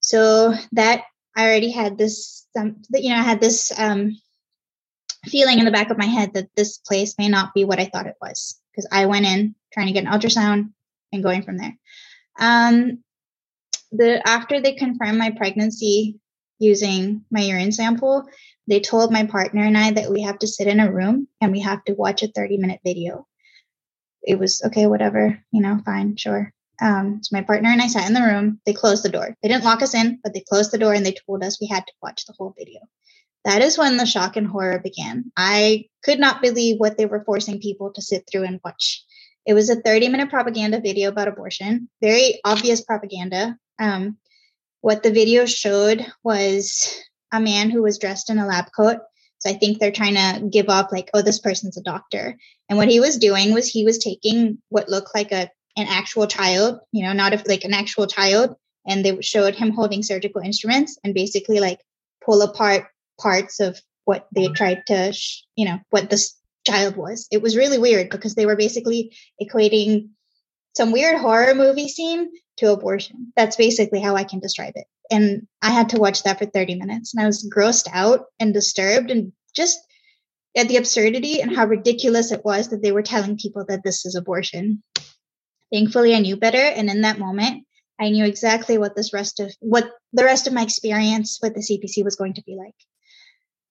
so 0.00 0.54
that 0.72 1.02
I 1.36 1.44
already 1.44 1.70
had 1.70 1.98
this, 1.98 2.46
um, 2.58 2.82
you 2.92 3.10
know, 3.10 3.16
I 3.16 3.22
had 3.22 3.40
this 3.40 3.72
um, 3.78 4.18
feeling 5.26 5.58
in 5.58 5.64
the 5.64 5.70
back 5.70 5.90
of 5.90 5.98
my 5.98 6.06
head 6.06 6.34
that 6.34 6.48
this 6.56 6.78
place 6.78 7.14
may 7.18 7.28
not 7.28 7.54
be 7.54 7.64
what 7.64 7.78
I 7.78 7.86
thought 7.86 8.06
it 8.06 8.16
was 8.20 8.60
because 8.70 8.88
I 8.92 9.06
went 9.06 9.26
in 9.26 9.54
trying 9.72 9.86
to 9.86 9.92
get 9.92 10.04
an 10.04 10.10
ultrasound 10.10 10.72
and 11.12 11.22
going 11.22 11.42
from 11.42 11.58
there. 11.58 11.76
Um, 12.38 13.02
the 13.90 14.26
after 14.26 14.60
they 14.60 14.74
confirmed 14.74 15.18
my 15.18 15.30
pregnancy 15.30 16.20
using 16.58 17.24
my 17.30 17.40
urine 17.42 17.72
sample, 17.72 18.24
they 18.66 18.80
told 18.80 19.12
my 19.12 19.24
partner 19.24 19.62
and 19.62 19.76
I 19.76 19.92
that 19.92 20.10
we 20.10 20.22
have 20.22 20.38
to 20.40 20.46
sit 20.46 20.66
in 20.66 20.80
a 20.80 20.92
room 20.92 21.28
and 21.40 21.52
we 21.52 21.60
have 21.60 21.84
to 21.84 21.94
watch 21.94 22.22
a 22.22 22.28
30 22.28 22.58
minute 22.58 22.80
video. 22.84 23.26
It 24.22 24.38
was 24.38 24.62
okay, 24.66 24.86
whatever, 24.86 25.42
you 25.52 25.62
know, 25.62 25.80
fine, 25.84 26.16
sure. 26.16 26.52
Um, 26.80 27.20
so 27.22 27.36
my 27.36 27.42
partner 27.42 27.70
and 27.70 27.82
I 27.82 27.88
sat 27.88 28.06
in 28.06 28.14
the 28.14 28.22
room. 28.22 28.60
They 28.64 28.72
closed 28.72 29.02
the 29.02 29.08
door. 29.08 29.34
They 29.42 29.48
didn't 29.48 29.64
lock 29.64 29.82
us 29.82 29.94
in, 29.94 30.20
but 30.22 30.34
they 30.34 30.44
closed 30.48 30.70
the 30.70 30.78
door 30.78 30.92
and 30.92 31.04
they 31.04 31.16
told 31.26 31.42
us 31.42 31.60
we 31.60 31.66
had 31.66 31.86
to 31.86 31.92
watch 32.02 32.26
the 32.26 32.34
whole 32.38 32.54
video. 32.56 32.80
That 33.44 33.62
is 33.62 33.78
when 33.78 33.96
the 33.96 34.06
shock 34.06 34.36
and 34.36 34.46
horror 34.46 34.78
began. 34.78 35.32
I 35.36 35.86
could 36.04 36.18
not 36.18 36.42
believe 36.42 36.78
what 36.78 36.98
they 36.98 37.06
were 37.06 37.24
forcing 37.24 37.60
people 37.60 37.92
to 37.92 38.02
sit 38.02 38.24
through 38.30 38.44
and 38.44 38.60
watch. 38.64 39.04
It 39.46 39.54
was 39.54 39.70
a 39.70 39.80
30 39.80 40.08
minute 40.08 40.28
propaganda 40.28 40.80
video 40.80 41.08
about 41.08 41.28
abortion, 41.28 41.88
very 42.02 42.40
obvious 42.44 42.82
propaganda. 42.82 43.56
Um, 43.78 44.18
what 44.80 45.02
the 45.02 45.10
video 45.10 45.46
showed 45.46 46.04
was 46.22 46.94
a 47.32 47.40
man 47.40 47.70
who 47.70 47.82
was 47.82 47.98
dressed 47.98 48.30
in 48.30 48.38
a 48.38 48.46
lab 48.46 48.66
coat. 48.74 48.98
So 49.40 49.50
I 49.50 49.54
think 49.54 49.78
they're 49.78 49.92
trying 49.92 50.14
to 50.14 50.48
give 50.50 50.68
off 50.68 50.90
like, 50.90 51.10
oh, 51.14 51.22
this 51.22 51.38
person's 51.38 51.76
a 51.76 51.82
doctor. 51.82 52.36
And 52.68 52.76
what 52.76 52.88
he 52.88 53.00
was 53.00 53.18
doing 53.18 53.54
was 53.54 53.68
he 53.68 53.84
was 53.84 53.98
taking 53.98 54.58
what 54.68 54.88
looked 54.88 55.14
like 55.14 55.32
a 55.32 55.50
an 55.76 55.86
actual 55.88 56.26
child, 56.26 56.80
you 56.90 57.04
know, 57.04 57.12
not 57.12 57.32
if 57.32 57.46
like 57.46 57.62
an 57.62 57.72
actual 57.72 58.08
child, 58.08 58.56
and 58.84 59.04
they 59.04 59.20
showed 59.20 59.54
him 59.54 59.70
holding 59.70 60.02
surgical 60.02 60.40
instruments 60.42 60.98
and 61.04 61.14
basically 61.14 61.60
like 61.60 61.78
pull 62.24 62.42
apart 62.42 62.86
parts 63.20 63.60
of 63.60 63.80
what 64.04 64.26
they 64.34 64.48
tried 64.48 64.82
to, 64.86 65.12
sh- 65.12 65.42
you 65.54 65.66
know, 65.66 65.78
what 65.90 66.10
this 66.10 66.34
child 66.66 66.96
was. 66.96 67.28
It 67.30 67.42
was 67.42 67.56
really 67.56 67.78
weird 67.78 68.10
because 68.10 68.34
they 68.34 68.46
were 68.46 68.56
basically 68.56 69.16
equating 69.40 70.08
some 70.76 70.90
weird 70.90 71.18
horror 71.18 71.54
movie 71.54 71.88
scene 71.88 72.28
to 72.58 72.72
abortion. 72.72 73.32
That's 73.36 73.56
basically 73.56 74.00
how 74.00 74.16
I 74.16 74.24
can 74.24 74.40
describe 74.40 74.74
it. 74.76 74.86
And 75.10 75.46
I 75.62 75.70
had 75.70 75.88
to 75.90 75.98
watch 75.98 76.22
that 76.22 76.38
for 76.38 76.46
30 76.46 76.74
minutes 76.76 77.14
and 77.14 77.22
I 77.22 77.26
was 77.26 77.48
grossed 77.54 77.88
out 77.92 78.26
and 78.38 78.52
disturbed 78.52 79.10
and 79.10 79.32
just 79.54 79.78
at 80.56 80.68
the 80.68 80.76
absurdity 80.76 81.40
and 81.40 81.54
how 81.54 81.66
ridiculous 81.66 82.32
it 82.32 82.44
was 82.44 82.68
that 82.68 82.82
they 82.82 82.92
were 82.92 83.02
telling 83.02 83.38
people 83.38 83.64
that 83.68 83.82
this 83.84 84.04
is 84.04 84.14
abortion. 84.14 84.82
Thankfully, 85.72 86.14
I 86.14 86.20
knew 86.20 86.36
better. 86.36 86.58
And 86.58 86.90
in 86.90 87.02
that 87.02 87.18
moment, 87.18 87.64
I 88.00 88.10
knew 88.10 88.24
exactly 88.24 88.78
what 88.78 88.96
this 88.96 89.12
rest 89.12 89.40
of 89.40 89.54
what 89.60 89.90
the 90.12 90.24
rest 90.24 90.46
of 90.46 90.52
my 90.52 90.62
experience 90.62 91.38
with 91.42 91.54
the 91.54 91.60
CPC 91.60 92.04
was 92.04 92.16
going 92.16 92.34
to 92.34 92.42
be 92.42 92.56
like. 92.56 92.74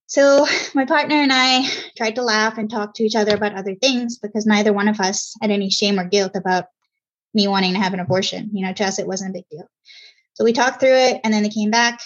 So 0.07 0.47
my 0.73 0.85
partner 0.85 1.15
and 1.15 1.31
I 1.33 1.67
tried 1.97 2.15
to 2.15 2.23
laugh 2.23 2.57
and 2.57 2.69
talk 2.69 2.93
to 2.95 3.03
each 3.03 3.15
other 3.15 3.35
about 3.35 3.55
other 3.55 3.75
things 3.75 4.17
because 4.17 4.45
neither 4.45 4.71
one 4.71 4.87
of 4.87 4.99
us 4.99 5.33
had 5.41 5.51
any 5.51 5.69
shame 5.69 5.99
or 5.99 6.05
guilt 6.05 6.33
about 6.35 6.65
me 7.37 7.47
wanting 7.47 7.73
to 7.73 7.79
have 7.79 7.93
an 7.93 8.01
abortion. 8.01 8.49
You 8.51 8.65
know, 8.65 8.73
to 8.73 8.83
us 8.83 8.99
it 8.99 9.07
wasn't 9.07 9.29
a 9.29 9.33
big 9.33 9.45
deal. 9.49 9.69
So 10.33 10.43
we 10.43 10.51
talked 10.51 10.79
through 10.79 10.97
it 10.97 11.21
and 11.23 11.33
then 11.33 11.43
they 11.43 11.49
came 11.49 11.71
back. 11.71 12.01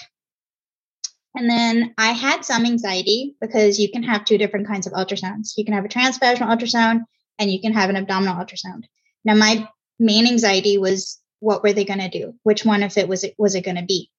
And 1.33 1.49
then 1.49 1.93
I 1.97 2.11
had 2.11 2.43
some 2.43 2.65
anxiety 2.65 3.35
because 3.39 3.79
you 3.79 3.89
can 3.89 4.03
have 4.03 4.25
two 4.25 4.37
different 4.37 4.67
kinds 4.67 4.85
of 4.85 4.93
ultrasounds. 4.93 5.53
You 5.55 5.63
can 5.63 5.73
have 5.73 5.85
a 5.85 5.87
transvaginal 5.87 6.49
ultrasound 6.53 7.05
and 7.39 7.49
you 7.49 7.61
can 7.61 7.73
have 7.73 7.89
an 7.89 7.95
abdominal 7.95 8.35
ultrasound. 8.35 8.83
Now 9.23 9.35
my 9.35 9.67
main 9.97 10.27
anxiety 10.27 10.77
was 10.77 11.19
what 11.39 11.63
were 11.63 11.73
they 11.73 11.85
going 11.85 12.01
to 12.01 12.09
do? 12.09 12.35
Which 12.43 12.65
one 12.65 12.83
of 12.83 12.97
it 12.97 13.07
was 13.07 13.23
it 13.23 13.35
was 13.37 13.55
it 13.55 13.63
going 13.63 13.77
to 13.77 13.85
be? 13.85 14.09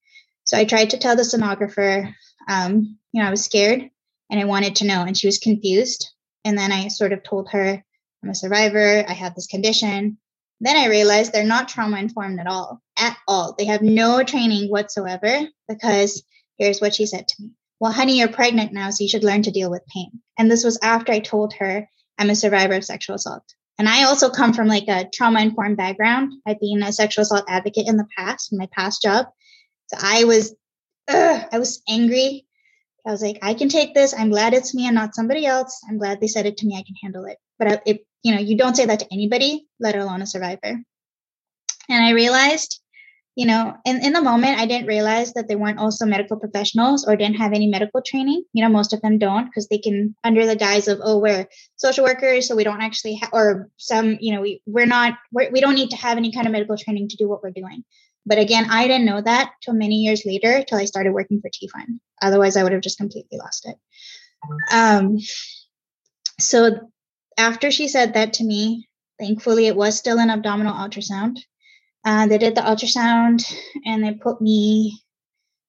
So 0.45 0.57
I 0.57 0.64
tried 0.64 0.90
to 0.90 0.99
tell 0.99 1.14
the 1.14 1.23
sonographer, 1.23 2.12
um, 2.49 2.99
you 3.12 3.23
know, 3.23 3.28
I 3.28 3.31
was 3.31 3.45
scared 3.45 3.90
and 4.31 4.40
I 4.40 4.45
wanted 4.45 4.76
to 4.76 4.87
know, 4.87 5.02
and 5.02 5.16
she 5.16 5.28
was 5.28 5.38
confused. 5.38 6.11
And 6.45 6.57
then 6.59 6.73
I 6.73 6.88
sort 6.88 7.12
of 7.12 7.23
told 7.23 7.50
her, 7.50 7.85
I'm 8.23 8.31
a 8.31 8.35
survivor. 8.35 9.04
I 9.07 9.12
have 9.12 9.35
this 9.35 9.47
condition. 9.47 10.19
Then 10.62 10.76
I 10.76 10.87
realized 10.87 11.33
they're 11.33 11.42
not 11.42 11.69
trauma 11.69 11.99
informed 11.99 12.38
at 12.38 12.47
all, 12.47 12.81
at 12.97 13.16
all. 13.26 13.57
They 13.59 13.64
have 13.64 13.83
no 13.83 14.23
training 14.23 14.71
whatsoever 14.71 15.40
because 15.69 16.23
here's 16.57 16.81
what 16.81 16.95
she 16.95 17.04
said 17.04 17.26
to 17.26 17.42
me. 17.42 17.50
Well, 17.81 17.90
honey, 17.90 18.21
you're 18.21 18.28
pregnant 18.28 18.73
now, 18.73 18.90
so 18.90 19.02
you 19.02 19.09
should 19.09 19.25
learn 19.25 19.42
to 19.42 19.50
deal 19.50 19.73
with 19.73 19.83
pain. 19.92 20.23
And 20.38 20.49
this 20.49 20.62
was 20.62 20.78
after 20.81 21.11
I 21.11 21.19
told 21.19 21.52
her 21.54 21.88
I'm 22.16 22.31
a 22.31 22.37
survivor 22.37 22.75
of 22.75 22.85
sexual 22.85 23.16
assault. 23.16 23.42
And 23.76 23.88
I 23.88 24.04
also 24.04 24.31
come 24.31 24.52
from 24.52 24.69
like 24.69 24.87
a 24.87 25.09
trauma 25.12 25.40
informed 25.40 25.78
background. 25.78 26.35
I've 26.47 26.61
been 26.61 26.85
a 26.85 26.92
sexual 26.92 27.23
assault 27.23 27.47
advocate 27.49 27.88
in 27.88 27.97
the 27.97 28.07
past, 28.16 28.52
in 28.52 28.59
my 28.59 28.69
past 28.71 29.02
job. 29.02 29.26
So 29.88 29.97
I 30.00 30.23
was, 30.23 30.54
ugh, 31.09 31.45
I 31.50 31.59
was 31.59 31.83
angry. 31.88 32.47
I 33.04 33.11
was 33.11 33.21
like, 33.21 33.40
I 33.42 33.54
can 33.54 33.69
take 33.69 33.95
this. 33.95 34.14
I'm 34.16 34.31
glad 34.31 34.54
it's 34.54 34.76
me 34.76 34.87
and 34.87 34.95
not 34.95 35.16
somebody 35.16 35.45
else. 35.45 35.81
I'm 35.88 35.99
glad 35.99 36.21
they 36.21 36.28
said 36.28 36.47
it 36.47 36.59
to 36.59 36.66
me. 36.66 36.76
I 36.76 36.85
can 36.85 36.95
handle 37.02 37.25
it. 37.25 37.38
But 37.59 37.82
it, 37.87 38.06
you 38.23 38.35
know, 38.35 38.40
you 38.40 38.56
don't 38.56 38.76
say 38.76 38.87
that 38.87 39.00
to 39.00 39.12
anybody, 39.12 39.66
let 39.80 39.97
alone 39.97 40.23
a 40.23 40.26
survivor. 40.26 40.80
And 41.88 42.04
I 42.04 42.11
realized 42.11 42.82
you 43.35 43.47
know, 43.47 43.75
in, 43.87 44.04
in 44.04 44.12
the 44.12 44.21
moment, 44.21 44.59
I 44.59 44.66
didn't 44.66 44.87
realize 44.87 45.32
that 45.32 45.49
they 45.49 45.56
weren't 45.56 45.78
also 45.78 46.04
medical 46.04 46.38
professionals 46.38 47.06
or 47.06 47.16
didn't 47.16 47.37
have 47.37 47.54
any 47.54 47.66
medical 47.66 48.02
training. 48.02 48.44
You 48.52 48.62
know, 48.62 48.68
most 48.68 48.92
of 48.92 49.00
them 49.00 49.18
don't 49.18 49.47
because 49.47 49.68
they 49.68 49.78
can, 49.78 50.14
under 50.23 50.47
the 50.47 50.56
guise 50.56 50.87
of, 50.87 51.00
oh, 51.02 51.18
we're 51.18 51.49
social 51.76 52.04
workers, 52.04 52.47
so 52.47 52.54
we 52.54 52.64
don't 52.64 52.82
actually, 52.82 53.16
ha- 53.16 53.30
or 53.32 53.71
some, 53.78 54.18
you 54.21 54.35
know, 54.35 54.42
we, 54.42 54.61
we're 54.66 54.87
not, 54.87 55.14
we're, 55.32 55.50
we 55.50 55.62
don't 55.62 55.75
need 55.75 55.90
to 55.90 55.97
have 55.97 56.18
any 56.18 56.30
kind 56.30 56.47
of 56.47 56.52
medical 56.52 56.76
training 56.76 57.09
to 57.09 57.16
do 57.16 57.26
what 57.26 57.42
we're 57.42 57.50
doing. 57.50 57.85
But 58.26 58.38
again, 58.38 58.66
I 58.71 58.87
didn't 58.87 59.06
know 59.06 59.23
that 59.23 59.52
till 59.62 59.75
many 59.75 59.97
years 59.97 60.25
later, 60.26 60.62
till 60.68 60.78
I 60.78 60.85
started 60.85 61.12
working 61.12 61.40
for 61.40 61.50
TEA 61.50 61.68
Fund. 61.68 62.00
Otherwise, 62.21 62.56
I 62.56 62.62
would 62.62 62.73
have 62.73 62.82
just 62.82 62.99
completely 62.99 63.38
lost 63.38 63.66
it. 63.66 63.76
Um, 64.71 65.18
so 66.38 66.91
after 67.38 67.70
she 67.70 67.88
said 67.88 68.14
that 68.14 68.34
to 68.34 68.44
me, 68.44 68.88
thankfully, 69.18 69.66
it 69.66 69.76
was 69.76 69.98
still 69.98 70.18
an 70.18 70.30
abdominal 70.30 70.75
ultrasound. 70.75 71.38
Uh, 72.04 72.26
they 72.26 72.38
did 72.38 72.54
the 72.54 72.60
ultrasound 72.60 73.45
and 73.84 74.02
they 74.02 74.12
put 74.12 74.40
me, 74.40 75.00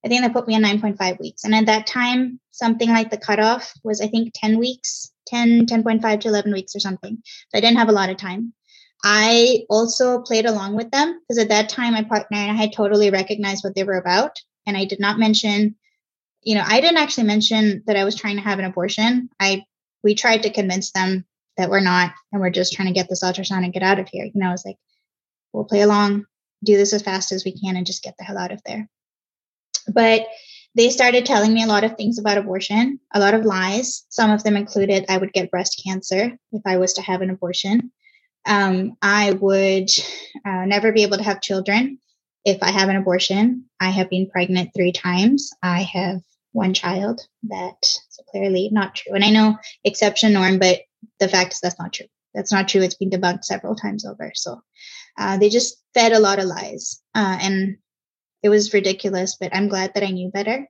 I 0.03 0.07
think 0.07 0.21
they 0.21 0.29
put 0.29 0.47
me 0.47 0.55
on 0.55 0.63
9.5 0.63 1.19
weeks. 1.19 1.43
And 1.43 1.53
at 1.53 1.67
that 1.67 1.85
time, 1.85 2.39
something 2.51 2.89
like 2.89 3.11
the 3.11 3.17
cutoff 3.17 3.71
was, 3.83 4.01
I 4.01 4.07
think, 4.07 4.33
10 4.35 4.57
weeks, 4.57 5.11
10, 5.27 5.67
10.5 5.67 6.21
to 6.21 6.27
11 6.27 6.51
weeks 6.51 6.75
or 6.75 6.79
something. 6.79 7.21
So 7.23 7.57
I 7.57 7.61
didn't 7.61 7.77
have 7.77 7.89
a 7.89 7.93
lot 7.93 8.09
of 8.09 8.17
time. 8.17 8.53
I 9.03 9.65
also 9.69 10.21
played 10.21 10.45
along 10.45 10.75
with 10.75 10.89
them 10.91 11.19
because 11.19 11.37
at 11.37 11.49
that 11.49 11.69
time, 11.69 11.93
my 11.93 12.03
partner 12.03 12.37
and 12.37 12.51
I 12.51 12.55
had 12.55 12.73
totally 12.73 13.09
recognized 13.09 13.63
what 13.63 13.75
they 13.75 13.83
were 13.83 13.97
about. 13.97 14.39
And 14.65 14.77
I 14.77 14.85
did 14.85 14.99
not 14.99 15.19
mention, 15.19 15.75
you 16.41 16.55
know, 16.55 16.63
I 16.65 16.79
didn't 16.79 16.97
actually 16.97 17.25
mention 17.25 17.83
that 17.85 17.97
I 17.97 18.05
was 18.05 18.15
trying 18.15 18.37
to 18.37 18.41
have 18.41 18.59
an 18.59 18.65
abortion. 18.65 19.29
I, 19.39 19.65
we 20.03 20.15
tried 20.15 20.43
to 20.43 20.53
convince 20.53 20.91
them 20.91 21.25
that 21.57 21.69
we're 21.69 21.79
not, 21.79 22.11
and 22.31 22.41
we're 22.41 22.49
just 22.49 22.73
trying 22.73 22.87
to 22.87 22.93
get 22.93 23.07
this 23.09 23.23
ultrasound 23.23 23.63
and 23.63 23.73
get 23.73 23.83
out 23.83 23.99
of 23.99 24.09
here. 24.09 24.25
You 24.25 24.31
know, 24.35 24.49
I 24.49 24.51
was 24.51 24.65
like, 24.65 24.77
we'll 25.51 25.65
play 25.65 25.81
along, 25.81 26.25
do 26.63 26.77
this 26.77 26.93
as 26.93 27.01
fast 27.01 27.31
as 27.31 27.45
we 27.45 27.57
can, 27.57 27.75
and 27.75 27.85
just 27.85 28.03
get 28.03 28.15
the 28.17 28.25
hell 28.25 28.37
out 28.37 28.51
of 28.51 28.61
there. 28.65 28.89
But 29.87 30.27
they 30.75 30.89
started 30.89 31.25
telling 31.25 31.53
me 31.53 31.63
a 31.63 31.67
lot 31.67 31.83
of 31.83 31.95
things 31.95 32.17
about 32.17 32.37
abortion, 32.37 32.99
a 33.13 33.19
lot 33.19 33.33
of 33.33 33.45
lies. 33.45 34.05
Some 34.09 34.31
of 34.31 34.43
them 34.43 34.57
included 34.57 35.05
I 35.07 35.17
would 35.17 35.33
get 35.33 35.51
breast 35.51 35.81
cancer 35.85 36.31
if 36.51 36.61
I 36.65 36.77
was 36.77 36.93
to 36.93 37.01
have 37.01 37.21
an 37.21 37.29
abortion. 37.29 37.91
Um, 38.45 38.97
I 39.01 39.33
would 39.33 39.89
uh, 40.45 40.65
never 40.65 40.91
be 40.91 41.03
able 41.03 41.17
to 41.17 41.23
have 41.23 41.41
children 41.41 41.99
if 42.43 42.61
I 42.63 42.71
have 42.71 42.89
an 42.89 42.95
abortion. 42.95 43.65
I 43.79 43.91
have 43.91 44.09
been 44.09 44.29
pregnant 44.29 44.71
three 44.75 44.91
times. 44.91 45.51
I 45.61 45.83
have 45.83 46.21
one 46.51 46.73
child. 46.73 47.21
That's 47.43 48.01
clearly 48.31 48.69
not 48.71 48.95
true. 48.95 49.13
And 49.13 49.23
I 49.23 49.29
know 49.29 49.57
exception 49.83 50.33
norm, 50.33 50.59
but 50.59 50.79
the 51.19 51.27
fact 51.27 51.53
is 51.53 51.59
that's 51.61 51.79
not 51.79 51.93
true. 51.93 52.07
That's 52.33 52.51
not 52.51 52.67
true. 52.67 52.81
It's 52.81 52.95
been 52.95 53.09
debunked 53.09 53.43
several 53.43 53.75
times 53.75 54.05
over. 54.05 54.31
So 54.35 54.61
uh, 55.17 55.37
they 55.37 55.49
just 55.49 55.77
fed 55.93 56.13
a 56.13 56.19
lot 56.19 56.39
of 56.39 56.45
lies. 56.45 57.01
Uh, 57.13 57.37
and 57.41 57.77
it 58.41 58.49
was 58.49 58.73
ridiculous, 58.73 59.37
but 59.39 59.55
I'm 59.55 59.67
glad 59.67 59.93
that 59.93 60.03
I 60.03 60.11
knew 60.11 60.29
better. 60.29 60.67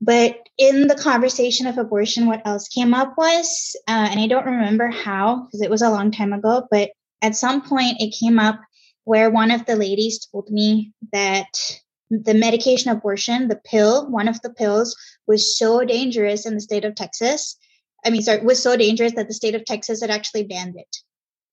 But 0.00 0.36
in 0.58 0.86
the 0.86 0.94
conversation 0.94 1.66
of 1.66 1.76
abortion, 1.76 2.26
what 2.26 2.46
else 2.46 2.68
came 2.68 2.94
up 2.94 3.14
was, 3.18 3.76
uh, 3.88 4.08
and 4.10 4.20
I 4.20 4.28
don't 4.28 4.46
remember 4.46 4.88
how 4.88 5.44
because 5.44 5.60
it 5.60 5.70
was 5.70 5.82
a 5.82 5.90
long 5.90 6.12
time 6.12 6.32
ago, 6.32 6.68
but 6.70 6.90
at 7.20 7.34
some 7.34 7.62
point 7.62 8.00
it 8.00 8.14
came 8.18 8.38
up 8.38 8.60
where 9.04 9.30
one 9.30 9.50
of 9.50 9.66
the 9.66 9.74
ladies 9.74 10.24
told 10.26 10.48
me 10.50 10.92
that 11.12 11.80
the 12.10 12.34
medication 12.34 12.92
abortion, 12.92 13.48
the 13.48 13.60
pill, 13.64 14.08
one 14.08 14.28
of 14.28 14.40
the 14.42 14.52
pills, 14.52 14.96
was 15.26 15.58
so 15.58 15.84
dangerous 15.84 16.46
in 16.46 16.54
the 16.54 16.60
state 16.60 16.84
of 16.84 16.94
Texas. 16.94 17.56
I 18.04 18.10
mean, 18.10 18.22
sorry, 18.22 18.38
it 18.38 18.44
was 18.44 18.62
so 18.62 18.76
dangerous 18.76 19.14
that 19.14 19.28
the 19.28 19.34
state 19.34 19.54
of 19.54 19.64
Texas 19.64 20.00
had 20.00 20.10
actually 20.10 20.44
banned 20.44 20.76
it 20.76 20.96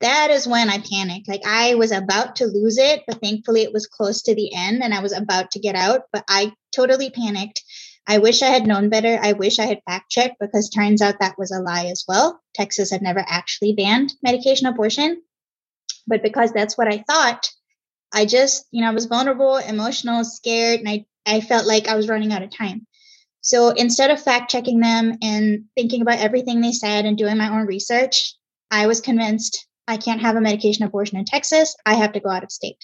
that 0.02 0.30
is 0.30 0.48
when 0.48 0.70
I 0.70 0.80
panicked. 0.80 1.28
Like 1.28 1.42
I 1.46 1.76
was 1.76 1.92
about 1.92 2.38
to 2.38 2.46
lose 2.46 2.78
it, 2.78 3.04
but 3.08 3.22
thankfully 3.22 3.64
it 3.64 3.74
was 3.74 3.88
close 3.88 4.22
to 4.24 4.36
the 4.36 4.54
end 4.54 4.84
and 4.84 4.94
I 4.94 5.02
was 5.02 5.14
about 5.14 5.52
to 5.52 5.60
get 5.60 5.76
out, 5.76 6.02
but 6.12 6.24
I 6.30 6.52
totally 6.74 7.10
panicked. 7.10 7.64
I 8.08 8.20
wish 8.20 8.44
I 8.44 8.48
had 8.48 8.68
known 8.68 8.90
better. 8.90 9.18
I 9.20 9.34
wish 9.34 9.58
I 9.58 9.66
had 9.66 9.82
fact 9.88 10.12
checked 10.12 10.36
because 10.40 10.70
turns 10.70 11.02
out 11.02 11.20
that 11.20 11.40
was 11.40 11.52
a 11.52 11.60
lie 11.60 11.86
as 11.86 12.04
well. 12.08 12.40
Texas 12.54 12.92
had 12.92 13.02
never 13.02 13.24
actually 13.26 13.74
banned 13.74 14.14
medication 14.22 14.68
abortion. 14.68 15.22
But 16.06 16.22
because 16.22 16.52
that's 16.52 16.78
what 16.78 16.88
I 16.88 17.04
thought, 17.08 17.50
I 18.14 18.26
just, 18.26 18.68
you 18.70 18.82
know, 18.82 18.90
I 18.90 18.94
was 18.94 19.06
vulnerable, 19.06 19.58
emotional, 19.58 20.24
scared, 20.24 20.82
and 20.82 20.90
I, 20.90 21.06
I 21.26 21.42
felt 21.42 21.66
like 21.66 21.88
I 21.88 21.96
was 21.96 22.08
running 22.08 22.32
out 22.32 22.44
of 22.44 22.56
time. 22.56 22.86
So 23.46 23.70
instead 23.70 24.10
of 24.10 24.20
fact 24.20 24.50
checking 24.50 24.80
them 24.80 25.20
and 25.22 25.66
thinking 25.76 26.02
about 26.02 26.18
everything 26.18 26.62
they 26.62 26.72
said 26.72 27.06
and 27.06 27.16
doing 27.16 27.38
my 27.38 27.52
own 27.52 27.68
research, 27.68 28.34
I 28.72 28.88
was 28.88 29.02
convinced 29.02 29.68
I 29.88 29.98
can't 29.98 30.22
have 30.22 30.36
a 30.36 30.42
medication 30.42 30.84
abortion 30.84 31.20
in 31.20 31.26
Texas. 31.26 31.76
I 31.86 31.94
have 31.94 32.14
to 32.14 32.20
go 32.20 32.30
out 32.30 32.44
of 32.44 32.52
state. 32.52 32.84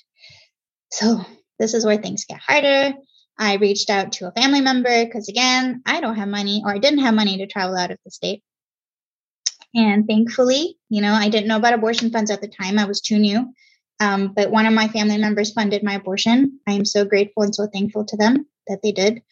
So 0.92 1.26
this 1.58 1.74
is 1.74 1.84
where 1.84 1.98
things 1.98 2.26
get 2.26 2.40
harder. 2.40 2.94
I 3.40 3.56
reached 3.56 3.90
out 3.90 4.12
to 4.14 4.28
a 4.28 4.32
family 4.34 4.62
member 4.62 5.04
because, 5.04 5.28
again, 5.30 5.82
I 5.88 6.00
don't 6.00 6.18
have 6.18 6.28
money 6.28 6.62
or 6.64 6.76
I 6.76 6.78
didn't 6.78 7.00
have 7.00 7.16
money 7.16 7.38
to 7.38 7.48
travel 7.48 7.76
out 7.76 7.90
of 7.90 7.98
the 8.06 8.12
state. 8.12 8.44
And 9.74 10.06
thankfully, 10.06 10.78
you 10.90 11.02
know, 11.02 11.14
I 11.14 11.30
didn't 11.30 11.48
know 11.48 11.58
about 11.58 11.74
abortion 11.74 12.12
funds 12.12 12.30
at 12.30 12.42
the 12.42 12.48
time. 12.48 12.78
I 12.78 12.86
was 12.86 13.02
too 13.02 13.18
new. 13.18 13.52
Um, 14.00 14.34
but 14.36 14.52
one 14.52 14.68
of 14.68 14.74
my 14.74 14.90
family 14.90 15.18
members 15.18 15.54
funded 15.54 15.82
my 15.82 15.96
abortion. 15.96 16.60
I 16.68 16.74
am 16.74 16.86
so 16.86 17.04
grateful 17.04 17.42
and 17.42 17.56
so 17.56 17.66
thankful 17.66 18.06
to 18.06 18.18
them 18.18 18.46
that 18.68 18.82
they 18.84 18.92
did. 18.92 19.24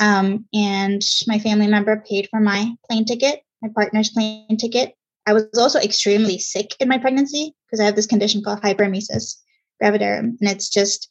Um, 0.00 0.46
and 0.54 1.02
my 1.26 1.38
family 1.38 1.66
member 1.66 2.02
paid 2.08 2.28
for 2.30 2.40
my 2.40 2.74
plane 2.88 3.04
ticket, 3.04 3.42
my 3.62 3.68
partner's 3.74 4.10
plane 4.10 4.56
ticket, 4.56 4.94
I 5.26 5.32
was 5.32 5.46
also 5.56 5.78
extremely 5.78 6.38
sick 6.38 6.74
in 6.80 6.88
my 6.88 6.98
pregnancy 6.98 7.54
because 7.66 7.80
I 7.80 7.84
have 7.84 7.96
this 7.96 8.06
condition 8.06 8.42
called 8.42 8.62
hyperemesis 8.62 9.36
gravidarum, 9.80 10.36
and 10.40 10.50
it's 10.50 10.68
just 10.68 11.08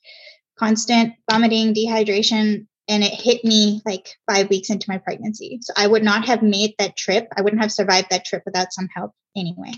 constant 0.58 1.13
vomiting, 1.30 1.73
dehydration, 1.73 2.65
and 2.89 3.04
it 3.04 3.13
hit 3.13 3.45
me 3.45 3.82
like 3.86 4.15
five 4.30 4.49
weeks 4.49 4.69
into 4.69 4.89
my 4.89 4.97
pregnancy. 4.97 5.60
So 5.62 5.73
I 5.78 5.88
would 5.88 6.04
not 6.04 6.25
have 6.25 6.41
made 6.41 6.73
that 6.80 6.97
trip. 6.97 7.28
I 7.38 7.41
wouldn't 7.41 7.62
have 7.62 7.71
survived 7.71 8.08
that 8.10 8.25
trip 8.25 8.43
without 8.45 8.73
some 8.73 8.89
help 8.93 9.12
anyway. 9.38 9.71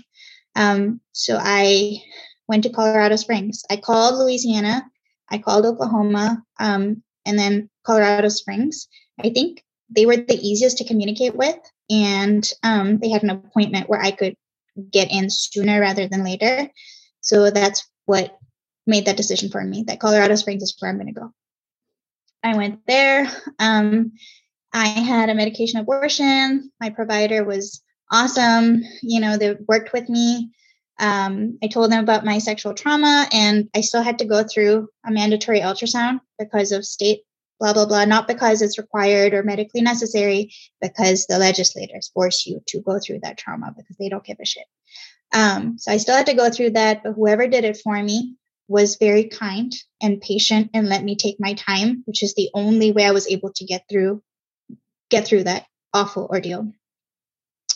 Um, 0.56 1.00
so 1.12 1.38
I 1.40 2.02
went 2.48 2.64
to 2.64 2.70
Colorado 2.70 3.16
Springs. 3.16 3.62
I 3.70 3.76
called 3.76 4.18
Louisiana. 4.18 4.84
I 5.30 5.38
called 5.38 5.66
Oklahoma, 5.66 6.42
um, 6.58 7.02
and 7.24 7.38
then 7.38 7.70
Colorado 7.84 8.28
Springs. 8.28 8.88
I 9.20 9.30
think 9.30 9.62
they 9.90 10.06
were 10.06 10.16
the 10.16 10.38
easiest 10.40 10.78
to 10.78 10.84
communicate 10.84 11.34
with 11.34 11.58
and 11.90 12.50
um, 12.62 12.98
they 12.98 13.10
had 13.10 13.22
an 13.22 13.30
appointment 13.30 13.88
where 13.88 14.00
I 14.00 14.10
could 14.10 14.36
get 14.90 15.10
in 15.10 15.28
sooner 15.28 15.80
rather 15.80 16.08
than 16.08 16.24
later. 16.24 16.70
So 17.20 17.50
that's 17.50 17.86
what 18.06 18.36
made 18.86 19.06
that 19.06 19.16
decision 19.16 19.50
for 19.50 19.62
me 19.62 19.84
that 19.86 20.00
Colorado 20.00 20.34
Springs 20.34 20.62
is 20.62 20.74
where 20.78 20.90
I'm 20.90 20.96
going 20.96 21.12
to 21.12 21.20
go. 21.20 21.32
I 22.42 22.56
went 22.56 22.80
there. 22.86 23.30
Um, 23.58 24.12
I 24.72 24.86
had 24.86 25.28
a 25.28 25.34
medication 25.34 25.78
abortion. 25.78 26.72
My 26.80 26.90
provider 26.90 27.44
was 27.44 27.82
awesome. 28.10 28.82
You 29.02 29.20
know, 29.20 29.36
they 29.36 29.56
worked 29.68 29.92
with 29.92 30.08
me. 30.08 30.50
Um, 30.98 31.58
I 31.62 31.68
told 31.68 31.90
them 31.90 32.02
about 32.02 32.24
my 32.24 32.38
sexual 32.38 32.74
trauma, 32.74 33.26
and 33.32 33.68
I 33.74 33.80
still 33.80 34.02
had 34.02 34.18
to 34.18 34.24
go 34.24 34.44
through 34.44 34.88
a 35.06 35.10
mandatory 35.10 35.60
ultrasound 35.60 36.20
because 36.38 36.72
of 36.72 36.84
state 36.84 37.22
blah, 37.62 37.72
blah, 37.72 37.86
blah, 37.86 38.04
not 38.04 38.26
because 38.26 38.60
it's 38.60 38.76
required 38.76 39.34
or 39.34 39.44
medically 39.44 39.82
necessary, 39.82 40.52
because 40.80 41.26
the 41.26 41.38
legislators 41.38 42.10
force 42.12 42.44
you 42.44 42.60
to 42.66 42.80
go 42.80 42.98
through 42.98 43.20
that 43.22 43.38
trauma 43.38 43.72
because 43.76 43.96
they 43.98 44.08
don't 44.08 44.24
give 44.24 44.38
a 44.42 44.44
shit. 44.44 44.64
Um, 45.32 45.78
so 45.78 45.92
I 45.92 45.98
still 45.98 46.16
had 46.16 46.26
to 46.26 46.34
go 46.34 46.50
through 46.50 46.70
that, 46.70 47.04
but 47.04 47.12
whoever 47.12 47.46
did 47.46 47.62
it 47.62 47.76
for 47.76 48.02
me 48.02 48.34
was 48.66 48.96
very 48.96 49.28
kind 49.28 49.72
and 50.02 50.20
patient 50.20 50.70
and 50.74 50.88
let 50.88 51.04
me 51.04 51.14
take 51.14 51.36
my 51.38 51.54
time, 51.54 52.02
which 52.04 52.24
is 52.24 52.34
the 52.34 52.50
only 52.52 52.90
way 52.90 53.04
I 53.04 53.12
was 53.12 53.28
able 53.28 53.52
to 53.52 53.64
get 53.64 53.84
through 53.88 54.24
get 55.08 55.28
through 55.28 55.44
that 55.44 55.66
awful 55.94 56.26
ordeal. 56.32 56.72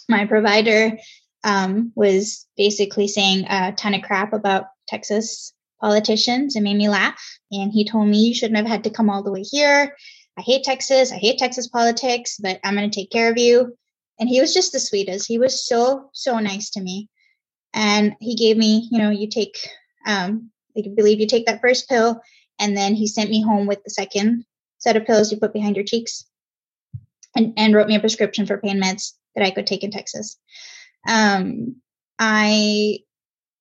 My 0.09 0.27
provider 0.27 0.99
um, 1.44 1.92
was 1.94 2.44
basically 2.57 3.07
saying 3.07 3.44
a 3.49 3.72
ton 3.72 3.94
of 3.94 4.03
crap 4.03 4.33
about 4.33 4.64
Texas 4.88 5.53
politicians 5.81 6.57
and 6.57 6.65
made 6.65 6.77
me 6.77 6.89
laugh. 6.89 7.21
And 7.51 7.73
he 7.73 7.85
told 7.85 8.09
me, 8.09 8.19
You 8.19 8.35
shouldn't 8.35 8.59
have 8.59 8.67
had 8.67 8.85
to 8.85 8.91
come 8.91 9.11
all 9.11 9.23
the 9.23 9.33
way 9.33 9.43
here. 9.43 9.97
I 10.39 10.43
hate 10.43 10.65
Texas. 10.65 11.12
I 11.12 11.17
hate 11.17 11.39
Texas 11.39 11.69
politics, 11.69 12.37
but 12.41 12.61
I'm 12.62 12.75
going 12.75 12.91
to 12.91 12.95
take 12.95 13.11
care 13.11 13.31
of 13.31 13.39
you. 13.39 13.77
And 14.19 14.29
he 14.29 14.41
was 14.41 14.53
just 14.55 14.73
the 14.73 14.81
sweetest. 14.81 15.27
He 15.27 15.39
was 15.39 15.67
so, 15.67 16.11
so 16.12 16.39
nice 16.39 16.71
to 16.71 16.81
me. 16.81 17.09
And 17.73 18.15
he 18.21 18.35
gave 18.35 18.57
me, 18.57 18.89
you 18.91 18.99
know, 18.99 19.11
you 19.11 19.29
take, 19.29 19.57
um, 20.07 20.51
I 20.77 20.83
believe 20.95 21.21
you 21.21 21.27
take 21.27 21.47
that 21.47 21.61
first 21.61 21.89
pill. 21.89 22.21
And 22.59 22.77
then 22.77 22.95
he 22.95 23.07
sent 23.07 23.31
me 23.31 23.43
home 23.43 23.67
with 23.67 23.83
the 23.85 23.91
second 23.91 24.45
set 24.79 24.97
of 24.97 25.07
pills 25.07 25.31
you 25.31 25.39
put 25.39 25.53
behind 25.53 25.77
your 25.77 25.85
cheeks 25.85 26.25
and, 27.35 27.53
and 27.57 27.75
wrote 27.75 27.89
me 27.89 27.97
a 27.97 28.01
prescription 28.01 28.47
for 28.47 28.59
pain 28.59 28.81
meds 28.81 29.12
that 29.35 29.45
I 29.45 29.51
could 29.51 29.67
take 29.67 29.85
in 29.85 29.91
Texas. 29.91 30.39
Um, 31.07 31.77
I 32.19 33.01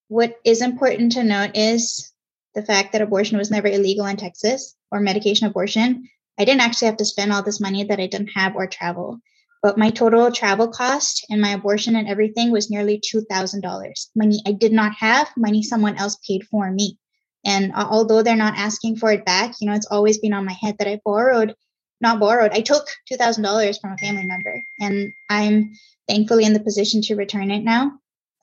what 0.08 0.36
is 0.44 0.62
important 0.62 1.12
to 1.12 1.24
note 1.24 1.52
is 1.54 2.12
the 2.54 2.62
fact 2.62 2.92
that 2.92 3.02
abortion 3.02 3.38
was 3.38 3.50
never 3.50 3.68
illegal 3.68 4.06
in 4.06 4.16
Texas 4.16 4.74
or 4.90 5.00
medication 5.00 5.46
abortion. 5.46 6.08
I 6.38 6.44
didn't 6.44 6.60
actually 6.60 6.86
have 6.86 6.96
to 6.98 7.04
spend 7.04 7.32
all 7.32 7.42
this 7.42 7.60
money 7.60 7.84
that 7.84 8.00
I 8.00 8.06
didn't 8.06 8.30
have 8.34 8.56
or 8.56 8.66
travel. 8.66 9.18
But 9.62 9.78
my 9.78 9.90
total 9.90 10.30
travel 10.30 10.68
cost 10.68 11.26
and 11.28 11.40
my 11.40 11.50
abortion 11.50 11.96
and 11.96 12.06
everything 12.08 12.52
was 12.52 12.70
nearly 12.70 13.00
$2,000. 13.00 14.06
Money 14.14 14.42
I 14.46 14.52
did 14.52 14.72
not 14.72 14.92
have, 14.94 15.28
money 15.36 15.62
someone 15.62 15.96
else 15.96 16.16
paid 16.26 16.46
for 16.50 16.70
me. 16.70 16.98
And 17.44 17.72
although 17.74 18.22
they're 18.22 18.36
not 18.36 18.56
asking 18.56 18.96
for 18.96 19.10
it 19.12 19.24
back, 19.24 19.54
you 19.60 19.68
know, 19.68 19.74
it's 19.74 19.86
always 19.86 20.18
been 20.18 20.32
on 20.32 20.44
my 20.44 20.52
head 20.52 20.76
that 20.78 20.88
I 20.88 21.00
borrowed, 21.04 21.54
not 22.00 22.20
borrowed, 22.20 22.52
I 22.52 22.60
took 22.60 22.86
$2,000 23.10 23.80
from 23.80 23.92
a 23.92 23.98
family 23.98 24.24
member. 24.24 24.62
And 24.80 25.12
I'm 25.30 25.72
thankfully 26.08 26.44
in 26.44 26.52
the 26.52 26.60
position 26.60 27.02
to 27.02 27.16
return 27.16 27.50
it 27.50 27.64
now. 27.64 27.92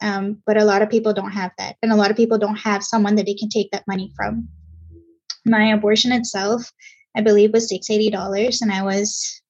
Um, 0.04 0.44
but 0.46 0.58
a 0.58 0.66
lot 0.66 0.82
of 0.82 0.90
people 0.90 1.14
don't 1.14 1.32
have 1.32 1.52
that. 1.58 1.78
And 1.82 1.92
a 1.92 1.96
lot 1.96 2.12
of 2.12 2.18
people 2.18 2.38
don't 2.38 2.58
have 2.58 2.84
someone 2.84 3.16
that 3.16 3.26
they 3.26 3.36
can 3.36 3.48
take 3.48 3.72
that 3.72 3.88
money 3.88 4.12
from. 4.16 4.50
My 5.46 5.72
abortion 5.72 6.12
itself, 6.12 6.70
I 7.16 7.22
believe, 7.22 7.54
was 7.54 7.72
$680, 7.72 8.62
and 8.62 8.72
I 8.72 8.84
was 8.84 9.42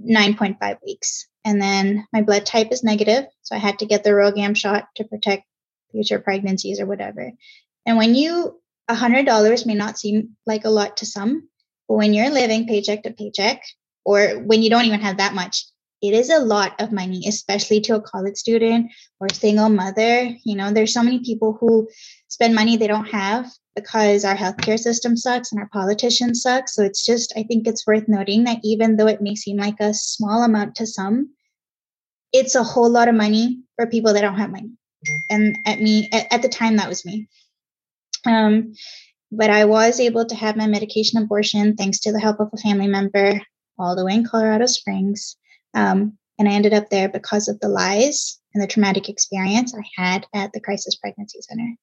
9.5 0.00 0.78
weeks. 0.86 1.26
And 1.44 1.60
then 1.60 2.06
my 2.12 2.22
blood 2.22 2.46
type 2.46 2.68
is 2.70 2.84
negative, 2.84 3.24
so 3.42 3.56
I 3.56 3.58
had 3.58 3.80
to 3.80 3.86
get 3.86 4.04
the 4.04 4.10
RhoGAM 4.10 4.56
shot 4.56 4.86
to 4.96 5.04
protect 5.04 5.44
future 5.90 6.20
pregnancies 6.20 6.80
or 6.80 6.86
whatever. 6.86 7.32
And 7.84 7.98
when 7.98 8.14
you, 8.14 8.60
$100 8.88 9.66
may 9.66 9.74
not 9.74 9.98
seem 9.98 10.36
like 10.46 10.64
a 10.64 10.70
lot 10.70 10.98
to 10.98 11.06
some, 11.06 11.48
but 11.88 11.96
when 11.96 12.14
you're 12.14 12.30
living 12.30 12.68
paycheck 12.68 13.02
to 13.02 13.10
paycheck, 13.10 13.62
or 14.04 14.38
when 14.44 14.62
you 14.62 14.70
don't 14.70 14.84
even 14.84 15.00
have 15.00 15.16
that 15.16 15.34
much, 15.34 15.64
it 16.02 16.14
is 16.14 16.30
a 16.30 16.40
lot 16.40 16.74
of 16.80 16.90
money, 16.90 17.22
especially 17.28 17.80
to 17.82 17.94
a 17.94 18.00
college 18.00 18.36
student 18.36 18.90
or 19.20 19.28
single 19.32 19.68
mother. 19.68 20.36
You 20.44 20.56
know, 20.56 20.72
there's 20.72 20.92
so 20.92 21.02
many 21.02 21.20
people 21.20 21.56
who 21.60 21.88
spend 22.26 22.54
money 22.54 22.76
they 22.76 22.88
don't 22.88 23.08
have 23.08 23.46
because 23.76 24.24
our 24.24 24.34
healthcare 24.34 24.78
system 24.78 25.16
sucks 25.16 25.52
and 25.52 25.60
our 25.60 25.68
politicians 25.68 26.42
suck. 26.42 26.68
So 26.68 26.82
it's 26.82 27.06
just, 27.06 27.32
I 27.36 27.44
think 27.44 27.66
it's 27.66 27.86
worth 27.86 28.08
noting 28.08 28.44
that 28.44 28.58
even 28.64 28.96
though 28.96 29.06
it 29.06 29.22
may 29.22 29.36
seem 29.36 29.56
like 29.56 29.76
a 29.80 29.94
small 29.94 30.42
amount 30.42 30.74
to 30.76 30.86
some, 30.86 31.30
it's 32.32 32.56
a 32.56 32.64
whole 32.64 32.90
lot 32.90 33.08
of 33.08 33.14
money 33.14 33.60
for 33.76 33.86
people 33.86 34.12
that 34.12 34.22
don't 34.22 34.38
have 34.38 34.50
money. 34.50 34.72
And 35.30 35.56
at 35.66 35.80
me, 35.80 36.08
at, 36.12 36.32
at 36.32 36.42
the 36.42 36.48
time, 36.48 36.76
that 36.76 36.88
was 36.88 37.04
me. 37.06 37.28
Um, 38.26 38.74
but 39.30 39.50
I 39.50 39.64
was 39.64 40.00
able 40.00 40.26
to 40.26 40.34
have 40.34 40.56
my 40.56 40.66
medication 40.66 41.22
abortion 41.22 41.76
thanks 41.76 42.00
to 42.00 42.12
the 42.12 42.20
help 42.20 42.40
of 42.40 42.50
a 42.52 42.56
family 42.58 42.88
member 42.88 43.40
all 43.78 43.96
the 43.96 44.04
way 44.04 44.14
in 44.14 44.24
Colorado 44.24 44.66
Springs. 44.66 45.36
Um, 45.74 46.18
and 46.38 46.48
I 46.48 46.52
ended 46.52 46.72
up 46.72 46.90
there 46.90 47.08
because 47.08 47.48
of 47.48 47.60
the 47.60 47.68
lies 47.68 48.38
and 48.54 48.62
the 48.62 48.66
traumatic 48.66 49.08
experience 49.08 49.74
I 49.74 49.82
had 49.96 50.26
at 50.34 50.52
the 50.52 50.60
Crisis 50.60 50.96
Pregnancy 50.96 51.40
Center. 51.42 51.76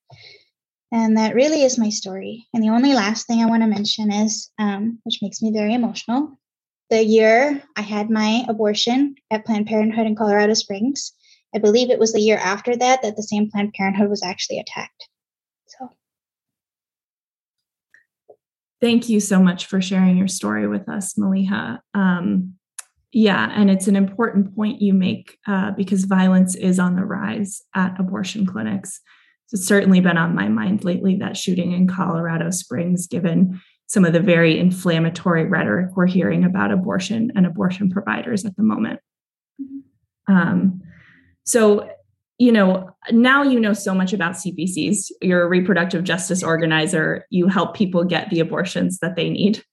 And 0.92 1.18
that 1.18 1.36
really 1.36 1.64
is 1.64 1.78
my 1.78 1.90
story. 1.90 2.48
And 2.54 2.64
the 2.64 2.70
only 2.70 2.94
last 2.94 3.28
thing 3.28 3.42
I 3.42 3.46
want 3.46 3.62
to 3.62 3.68
mention 3.68 4.12
is, 4.12 4.50
um, 4.58 5.00
which 5.04 5.20
makes 5.22 5.42
me 5.42 5.52
very 5.52 5.74
emotional, 5.74 6.40
the 6.90 7.04
year 7.04 7.62
I 7.76 7.82
had 7.82 8.10
my 8.10 8.44
abortion 8.48 9.16
at 9.30 9.46
Planned 9.46 9.68
Parenthood 9.68 10.08
in 10.08 10.16
Colorado 10.16 10.56
Springs, 10.56 11.14
I 11.54 11.60
believe 11.60 11.90
it 11.90 12.00
was 12.00 12.14
the 12.14 12.22
year 12.22 12.38
after 12.38 12.76
that 12.76 13.02
that 13.02 13.16
the 13.16 13.24
same 13.24 13.50
Planned 13.50 13.74
Parenthood 13.74 14.10
was 14.10 14.24
actually 14.24 14.60
attacked. 14.60 15.08
So. 15.68 15.90
Thank 18.82 19.10
you 19.10 19.20
so 19.20 19.40
much 19.40 19.66
for 19.66 19.82
sharing 19.82 20.18
your 20.18 20.28
story 20.28 20.68
with 20.68 20.88
us, 20.88 21.16
Maliha. 21.16 21.80
Um, 21.94 22.56
yeah, 23.12 23.52
and 23.56 23.72
it's 23.72 23.88
an 23.88 23.96
important 23.96 24.56
point 24.56 24.82
you 24.82 24.94
make 24.94 25.38
uh, 25.48 25.72
because 25.72 26.04
violence 26.04 26.56
is 26.56 26.80
on 26.80 26.96
the 26.96 27.06
rise 27.06 27.62
at 27.76 28.00
abortion 28.00 28.46
clinics. 28.46 29.02
It's 29.52 29.66
certainly 29.66 30.00
been 30.00 30.18
on 30.18 30.36
my 30.36 30.48
mind 30.48 30.84
lately 30.84 31.16
that 31.18 31.36
shooting 31.36 31.72
in 31.72 31.88
Colorado 31.88 32.52
Springs, 32.52 33.08
given 33.08 33.60
some 33.88 34.06
of 34.06 34.14
the 34.14 34.20
very 34.20 34.60
inflammatory 34.60 35.46
rhetoric 35.46 35.90
we're 35.96 36.06
hearing 36.06 36.44
about 36.44 36.72
abortion 36.72 37.32
and 37.36 37.48
abortion 37.48 37.90
providers 37.90 38.46
at 38.46 38.56
the 38.56 38.62
moment. 38.62 39.00
Um, 40.28 40.82
so, 41.44 41.90
you 42.38 42.52
know, 42.52 42.92
now 43.10 43.42
you 43.42 43.60
know 43.60 43.74
so 43.74 43.96
much 43.96 44.14
about 44.14 44.34
CPCs. 44.34 45.12
You're 45.24 45.42
a 45.42 45.50
reproductive 45.50 46.04
justice 46.04 46.44
organizer. 46.44 47.26
You 47.32 47.48
help 47.48 47.76
people 47.76 48.04
get 48.04 48.30
the 48.30 48.40
abortions 48.40 49.00
that 49.00 49.16
they 49.16 49.32
need. 49.32 49.64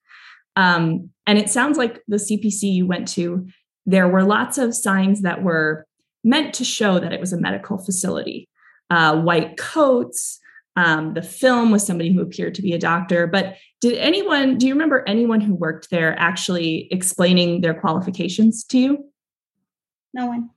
Um, 0.56 1.10
and 1.26 1.38
it 1.38 1.50
sounds 1.50 1.78
like 1.78 2.02
the 2.08 2.16
CPC 2.16 2.72
you 2.72 2.86
went 2.86 3.08
to, 3.08 3.46
there 3.84 4.08
were 4.08 4.24
lots 4.24 4.58
of 4.58 4.74
signs 4.74 5.22
that 5.22 5.42
were 5.42 5.86
meant 6.24 6.54
to 6.54 6.64
show 6.64 6.98
that 6.98 7.12
it 7.12 7.20
was 7.20 7.32
a 7.32 7.40
medical 7.40 7.78
facility. 7.78 8.48
Uh, 8.90 9.20
white 9.20 9.56
coats, 9.56 10.40
um, 10.76 11.14
the 11.14 11.22
film 11.22 11.70
was 11.70 11.86
somebody 11.86 12.12
who 12.12 12.20
appeared 12.20 12.54
to 12.54 12.62
be 12.62 12.72
a 12.72 12.78
doctor. 12.78 13.26
But 13.26 13.56
did 13.80 13.98
anyone, 13.98 14.58
do 14.58 14.66
you 14.66 14.74
remember 14.74 15.04
anyone 15.06 15.40
who 15.40 15.54
worked 15.54 15.90
there 15.90 16.18
actually 16.18 16.88
explaining 16.90 17.60
their 17.60 17.74
qualifications 17.74 18.64
to 18.64 18.78
you? 18.78 19.04
No 20.14 20.26
one. 20.26 20.50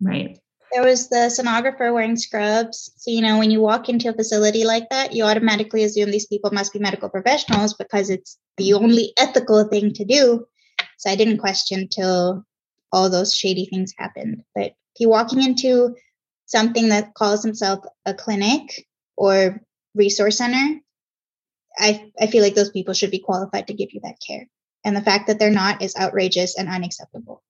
Right 0.00 0.38
there 0.72 0.84
was 0.84 1.08
the 1.08 1.30
sonographer 1.30 1.92
wearing 1.92 2.16
scrubs. 2.16 2.92
So, 2.96 3.10
you 3.10 3.22
know, 3.22 3.38
when 3.38 3.50
you 3.50 3.60
walk 3.60 3.88
into 3.88 4.08
a 4.08 4.14
facility 4.14 4.64
like 4.64 4.88
that, 4.90 5.12
you 5.12 5.24
automatically 5.24 5.84
assume 5.84 6.10
these 6.10 6.26
people 6.26 6.50
must 6.52 6.72
be 6.72 6.78
medical 6.78 7.08
professionals 7.08 7.74
because 7.74 8.10
it's 8.10 8.38
the 8.56 8.74
only 8.74 9.12
ethical 9.16 9.64
thing 9.68 9.92
to 9.94 10.04
do. 10.04 10.46
So 10.98 11.10
I 11.10 11.16
didn't 11.16 11.38
question 11.38 11.88
till 11.88 12.44
all 12.92 13.10
those 13.10 13.34
shady 13.34 13.66
things 13.66 13.94
happened. 13.96 14.42
But 14.54 14.66
if 14.66 15.00
you're 15.00 15.10
walking 15.10 15.42
into 15.42 15.94
something 16.46 16.88
that 16.88 17.14
calls 17.14 17.42
himself 17.42 17.84
a 18.04 18.14
clinic 18.14 18.86
or 19.16 19.60
resource 19.94 20.38
center, 20.38 20.80
I, 21.78 22.10
I 22.20 22.26
feel 22.26 22.42
like 22.42 22.54
those 22.54 22.70
people 22.70 22.94
should 22.94 23.10
be 23.10 23.20
qualified 23.20 23.68
to 23.68 23.74
give 23.74 23.92
you 23.92 24.00
that 24.02 24.20
care. 24.26 24.48
And 24.84 24.96
the 24.96 25.02
fact 25.02 25.26
that 25.26 25.38
they're 25.38 25.50
not 25.50 25.82
is 25.82 25.96
outrageous 25.96 26.58
and 26.58 26.68
unacceptable. 26.68 27.42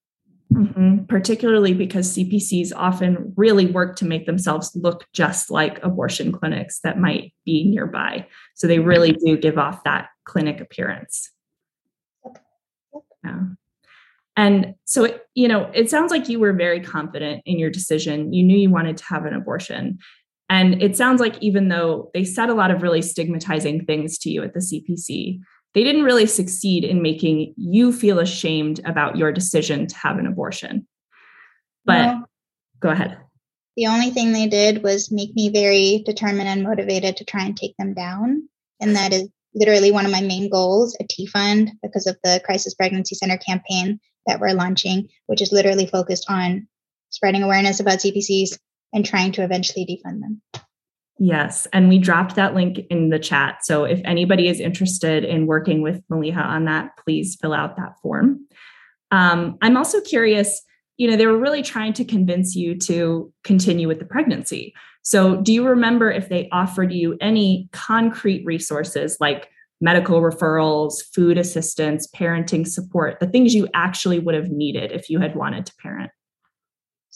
Mm-hmm. 0.52 1.04
Particularly 1.04 1.74
because 1.74 2.16
CPCs 2.16 2.72
often 2.74 3.34
really 3.36 3.66
work 3.66 3.96
to 3.96 4.06
make 4.06 4.24
themselves 4.24 4.72
look 4.74 5.04
just 5.12 5.50
like 5.50 5.78
abortion 5.82 6.32
clinics 6.32 6.80
that 6.80 6.98
might 6.98 7.34
be 7.44 7.68
nearby. 7.68 8.26
So 8.54 8.66
they 8.66 8.78
really 8.78 9.12
do 9.12 9.36
give 9.36 9.58
off 9.58 9.84
that 9.84 10.08
clinic 10.24 10.60
appearance. 10.60 11.30
Yeah. 13.22 13.40
And 14.38 14.74
so, 14.84 15.04
it, 15.04 15.26
you 15.34 15.48
know, 15.48 15.70
it 15.74 15.90
sounds 15.90 16.10
like 16.10 16.28
you 16.28 16.38
were 16.38 16.52
very 16.52 16.80
confident 16.80 17.42
in 17.44 17.58
your 17.58 17.70
decision. 17.70 18.32
You 18.32 18.42
knew 18.44 18.56
you 18.56 18.70
wanted 18.70 18.96
to 18.98 19.04
have 19.04 19.26
an 19.26 19.34
abortion. 19.34 19.98
And 20.48 20.80
it 20.82 20.96
sounds 20.96 21.20
like 21.20 21.36
even 21.42 21.68
though 21.68 22.10
they 22.14 22.24
said 22.24 22.48
a 22.48 22.54
lot 22.54 22.70
of 22.70 22.82
really 22.82 23.02
stigmatizing 23.02 23.84
things 23.84 24.16
to 24.18 24.30
you 24.30 24.42
at 24.42 24.54
the 24.54 24.60
CPC, 24.60 25.40
they 25.74 25.84
didn't 25.84 26.04
really 26.04 26.26
succeed 26.26 26.84
in 26.84 27.02
making 27.02 27.54
you 27.56 27.92
feel 27.92 28.18
ashamed 28.18 28.80
about 28.84 29.16
your 29.16 29.32
decision 29.32 29.86
to 29.86 29.96
have 29.96 30.18
an 30.18 30.26
abortion. 30.26 30.86
But 31.84 32.04
no. 32.04 32.24
go 32.80 32.88
ahead. 32.90 33.18
The 33.76 33.86
only 33.86 34.10
thing 34.10 34.32
they 34.32 34.48
did 34.48 34.82
was 34.82 35.12
make 35.12 35.34
me 35.34 35.50
very 35.50 36.02
determined 36.04 36.48
and 36.48 36.64
motivated 36.64 37.16
to 37.18 37.24
try 37.24 37.44
and 37.44 37.56
take 37.56 37.76
them 37.78 37.94
down. 37.94 38.48
And 38.80 38.96
that 38.96 39.12
is 39.12 39.28
literally 39.54 39.92
one 39.92 40.04
of 40.04 40.12
my 40.12 40.20
main 40.20 40.50
goals, 40.50 40.96
a 41.00 41.04
TEA 41.08 41.26
Fund, 41.26 41.70
because 41.82 42.06
of 42.06 42.16
the 42.24 42.40
Crisis 42.44 42.74
Pregnancy 42.74 43.14
Center 43.14 43.38
campaign 43.38 44.00
that 44.26 44.40
we're 44.40 44.52
launching, 44.52 45.08
which 45.26 45.40
is 45.40 45.52
literally 45.52 45.86
focused 45.86 46.26
on 46.28 46.66
spreading 47.10 47.42
awareness 47.42 47.80
about 47.80 47.98
CPCs 47.98 48.58
and 48.92 49.04
trying 49.04 49.32
to 49.32 49.42
eventually 49.42 49.86
defund 49.86 50.20
them. 50.20 50.42
Yes. 51.18 51.66
And 51.72 51.88
we 51.88 51.98
dropped 51.98 52.36
that 52.36 52.54
link 52.54 52.78
in 52.90 53.10
the 53.10 53.18
chat. 53.18 53.64
So 53.64 53.84
if 53.84 54.00
anybody 54.04 54.48
is 54.48 54.60
interested 54.60 55.24
in 55.24 55.46
working 55.46 55.82
with 55.82 56.06
Maliha 56.08 56.44
on 56.44 56.64
that, 56.66 56.96
please 56.96 57.36
fill 57.40 57.52
out 57.52 57.76
that 57.76 57.94
form. 58.00 58.46
Um, 59.10 59.58
I'm 59.60 59.76
also 59.76 60.00
curious, 60.00 60.62
you 60.96 61.10
know, 61.10 61.16
they 61.16 61.26
were 61.26 61.38
really 61.38 61.62
trying 61.62 61.92
to 61.94 62.04
convince 62.04 62.54
you 62.54 62.76
to 62.78 63.32
continue 63.42 63.88
with 63.88 63.98
the 63.98 64.04
pregnancy. 64.04 64.74
So 65.02 65.36
do 65.40 65.52
you 65.52 65.66
remember 65.66 66.10
if 66.10 66.28
they 66.28 66.48
offered 66.52 66.92
you 66.92 67.16
any 67.20 67.68
concrete 67.72 68.44
resources 68.44 69.16
like 69.18 69.48
medical 69.80 70.20
referrals, 70.20 70.96
food 71.14 71.38
assistance, 71.38 72.06
parenting 72.14 72.66
support, 72.66 73.18
the 73.18 73.26
things 73.26 73.54
you 73.54 73.68
actually 73.74 74.18
would 74.18 74.34
have 74.34 74.50
needed 74.50 74.92
if 74.92 75.08
you 75.08 75.18
had 75.18 75.34
wanted 75.34 75.66
to 75.66 75.74
parent? 75.76 76.10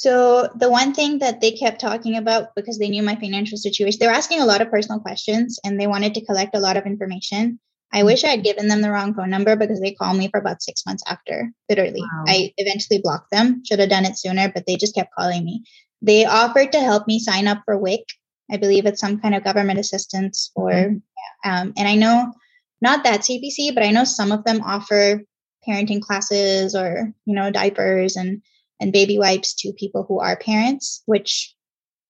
So 0.03 0.49
the 0.57 0.69
one 0.69 0.93
thing 0.95 1.21
that 1.21 1.41
they 1.41 1.53
kept 1.53 1.81
talking 1.81 2.17
about 2.17 2.57
because 2.57 2.77
they 2.77 2.89
knew 2.89 3.05
my 3.05 3.15
financial 3.15 3.57
situation, 3.57 4.01
they 4.01 4.09
were 4.09 4.13
asking 4.13 4.41
a 4.41 4.45
lot 4.45 4.61
of 4.61 4.69
personal 4.69 4.99
questions 4.99 5.61
and 5.63 5.79
they 5.79 5.87
wanted 5.87 6.13
to 6.15 6.25
collect 6.25 6.57
a 6.57 6.59
lot 6.59 6.77
of 6.77 6.87
information. 6.87 7.61
I 7.93 8.03
mm. 8.03 8.07
wish 8.07 8.25
I 8.25 8.31
had 8.31 8.43
given 8.43 8.67
them 8.67 8.81
the 8.81 8.91
wrong 8.91 9.15
phone 9.15 9.31
number 9.31 9.55
because 9.55 9.81
they 9.81 9.93
called 9.93 10.19
me 10.19 10.27
for 10.27 10.41
about 10.41 10.61
six 10.61 10.85
months 10.85 11.05
after. 11.07 11.53
Literally, 11.69 12.01
wow. 12.01 12.25
I 12.27 12.53
eventually 12.57 12.99
blocked 12.99 13.31
them. 13.31 13.63
Should 13.65 13.79
have 13.79 13.91
done 13.91 14.05
it 14.05 14.19
sooner, 14.19 14.51
but 14.53 14.67
they 14.67 14.75
just 14.75 14.97
kept 14.97 15.15
calling 15.17 15.45
me. 15.45 15.63
They 16.01 16.25
offered 16.25 16.73
to 16.73 16.81
help 16.81 17.07
me 17.07 17.21
sign 17.21 17.47
up 17.47 17.63
for 17.65 17.79
WIC. 17.79 18.03
I 18.51 18.57
believe 18.57 18.87
it's 18.87 19.01
some 19.01 19.21
kind 19.21 19.37
of 19.37 19.45
government 19.45 19.79
assistance, 19.79 20.51
or 20.57 20.73
mm-hmm. 20.73 21.49
um, 21.49 21.75
and 21.77 21.87
I 21.87 21.95
know 21.95 22.33
not 22.81 23.05
that 23.05 23.21
CPC, 23.21 23.73
but 23.73 23.85
I 23.85 23.93
know 23.93 24.03
some 24.03 24.33
of 24.33 24.43
them 24.43 24.63
offer 24.63 25.23
parenting 25.65 26.03
classes 26.03 26.75
or 26.75 27.13
you 27.25 27.37
know 27.37 27.53
diapers 27.53 28.17
and 28.17 28.43
and 28.83 28.93
baby 28.93 29.19
wipes 29.19 29.55
to 29.55 29.73
people 29.73 30.05
who 30.07 30.19
are 30.19 30.37
parents, 30.37 31.03
which 31.07 31.55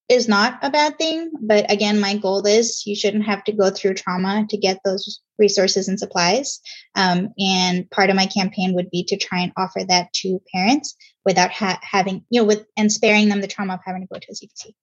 is 0.09 0.27
not 0.27 0.59
a 0.61 0.69
bad 0.69 0.97
thing. 0.97 1.31
But 1.41 1.71
again, 1.71 1.99
my 1.99 2.17
goal 2.17 2.45
is 2.45 2.83
you 2.85 2.95
shouldn't 2.95 3.25
have 3.25 3.43
to 3.45 3.53
go 3.53 3.69
through 3.69 3.93
trauma 3.93 4.45
to 4.49 4.57
get 4.57 4.79
those 4.83 5.21
resources 5.37 5.87
and 5.87 5.99
supplies. 5.99 6.59
Um, 6.95 7.29
and 7.39 7.89
part 7.89 8.09
of 8.09 8.15
my 8.15 8.25
campaign 8.25 8.73
would 8.73 8.89
be 8.89 9.05
to 9.05 9.17
try 9.17 9.39
and 9.39 9.53
offer 9.55 9.85
that 9.87 10.11
to 10.13 10.39
parents 10.53 10.95
without 11.25 11.51
ha- 11.51 11.79
having, 11.81 12.25
you 12.29 12.41
know, 12.41 12.47
with 12.47 12.65
and 12.75 12.91
sparing 12.91 13.29
them 13.29 13.41
the 13.41 13.47
trauma 13.47 13.75
of 13.75 13.79
having 13.85 14.01
to 14.01 14.07
go 14.11 14.19
to 14.19 14.27
a 14.31 14.33
CPC. 14.33 14.73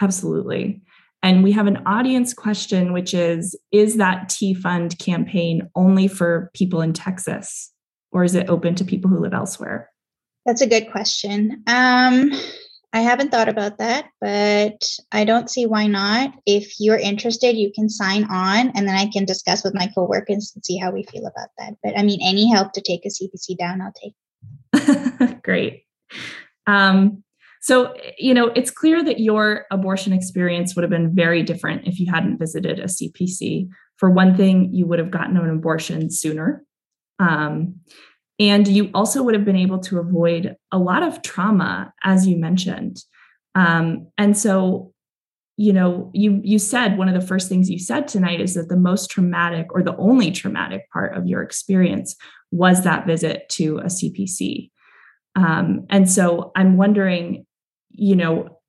Absolutely. 0.00 0.80
And 1.22 1.42
we 1.42 1.52
have 1.52 1.66
an 1.66 1.82
audience 1.86 2.32
question, 2.32 2.92
which 2.92 3.12
is 3.12 3.58
Is 3.72 3.96
that 3.96 4.28
TEA 4.28 4.54
Fund 4.54 4.98
campaign 4.98 5.68
only 5.74 6.06
for 6.06 6.50
people 6.54 6.80
in 6.80 6.92
Texas, 6.92 7.72
or 8.12 8.24
is 8.24 8.34
it 8.34 8.48
open 8.48 8.74
to 8.76 8.84
people 8.84 9.10
who 9.10 9.18
live 9.18 9.34
elsewhere? 9.34 9.90
That's 10.46 10.60
a 10.60 10.66
good 10.66 10.90
question. 10.90 11.62
Um, 11.66 12.30
I 12.92 13.00
haven't 13.00 13.32
thought 13.32 13.48
about 13.48 13.78
that, 13.78 14.06
but 14.20 14.84
I 15.10 15.24
don't 15.24 15.50
see 15.50 15.66
why 15.66 15.88
not. 15.88 16.32
If 16.46 16.74
you're 16.78 16.96
interested, 16.96 17.56
you 17.56 17.72
can 17.74 17.88
sign 17.88 18.24
on 18.30 18.70
and 18.76 18.86
then 18.86 18.94
I 18.94 19.10
can 19.10 19.24
discuss 19.24 19.64
with 19.64 19.74
my 19.74 19.88
coworkers 19.94 20.52
and 20.54 20.64
see 20.64 20.76
how 20.76 20.92
we 20.92 21.02
feel 21.04 21.26
about 21.26 21.48
that. 21.58 21.74
But 21.82 21.98
I 21.98 22.04
mean, 22.04 22.20
any 22.22 22.48
help 22.48 22.72
to 22.74 22.80
take 22.80 23.04
a 23.04 23.08
CPC 23.08 23.58
down, 23.58 23.80
I'll 23.80 23.92
take. 24.00 25.42
Great. 25.42 25.82
Um, 26.68 27.24
so, 27.60 27.94
you 28.16 28.32
know, 28.32 28.52
it's 28.54 28.70
clear 28.70 29.02
that 29.02 29.18
your 29.18 29.66
abortion 29.72 30.12
experience 30.12 30.76
would 30.76 30.82
have 30.82 30.90
been 30.90 31.14
very 31.14 31.42
different 31.42 31.88
if 31.88 31.98
you 31.98 32.12
hadn't 32.12 32.38
visited 32.38 32.78
a 32.78 32.84
CPC. 32.84 33.68
For 33.96 34.10
one 34.10 34.36
thing, 34.36 34.72
you 34.72 34.86
would 34.86 34.98
have 34.98 35.10
gotten 35.10 35.36
an 35.36 35.50
abortion 35.50 36.10
sooner. 36.10 36.64
Um, 37.18 37.76
and 38.38 38.66
you 38.66 38.90
also 38.94 39.22
would 39.22 39.34
have 39.34 39.44
been 39.44 39.56
able 39.56 39.78
to 39.80 39.98
avoid 39.98 40.56
a 40.72 40.78
lot 40.78 41.02
of 41.02 41.22
trauma, 41.22 41.92
as 42.02 42.26
you 42.26 42.36
mentioned. 42.36 43.02
Um, 43.54 44.08
and 44.18 44.36
so, 44.36 44.92
you 45.56 45.72
know, 45.72 46.10
you 46.12 46.40
you 46.42 46.58
said 46.58 46.98
one 46.98 47.08
of 47.08 47.14
the 47.14 47.26
first 47.26 47.48
things 47.48 47.70
you 47.70 47.78
said 47.78 48.08
tonight 48.08 48.40
is 48.40 48.54
that 48.54 48.68
the 48.68 48.76
most 48.76 49.08
traumatic 49.08 49.68
or 49.70 49.82
the 49.82 49.96
only 49.96 50.32
traumatic 50.32 50.90
part 50.90 51.16
of 51.16 51.28
your 51.28 51.42
experience 51.42 52.16
was 52.50 52.82
that 52.82 53.06
visit 53.06 53.48
to 53.50 53.78
a 53.78 53.84
CPC. 53.84 54.70
Um, 55.36 55.86
and 55.90 56.10
so 56.10 56.50
I'm 56.56 56.76
wondering, 56.76 57.46
you 57.90 58.16
know, 58.16 58.60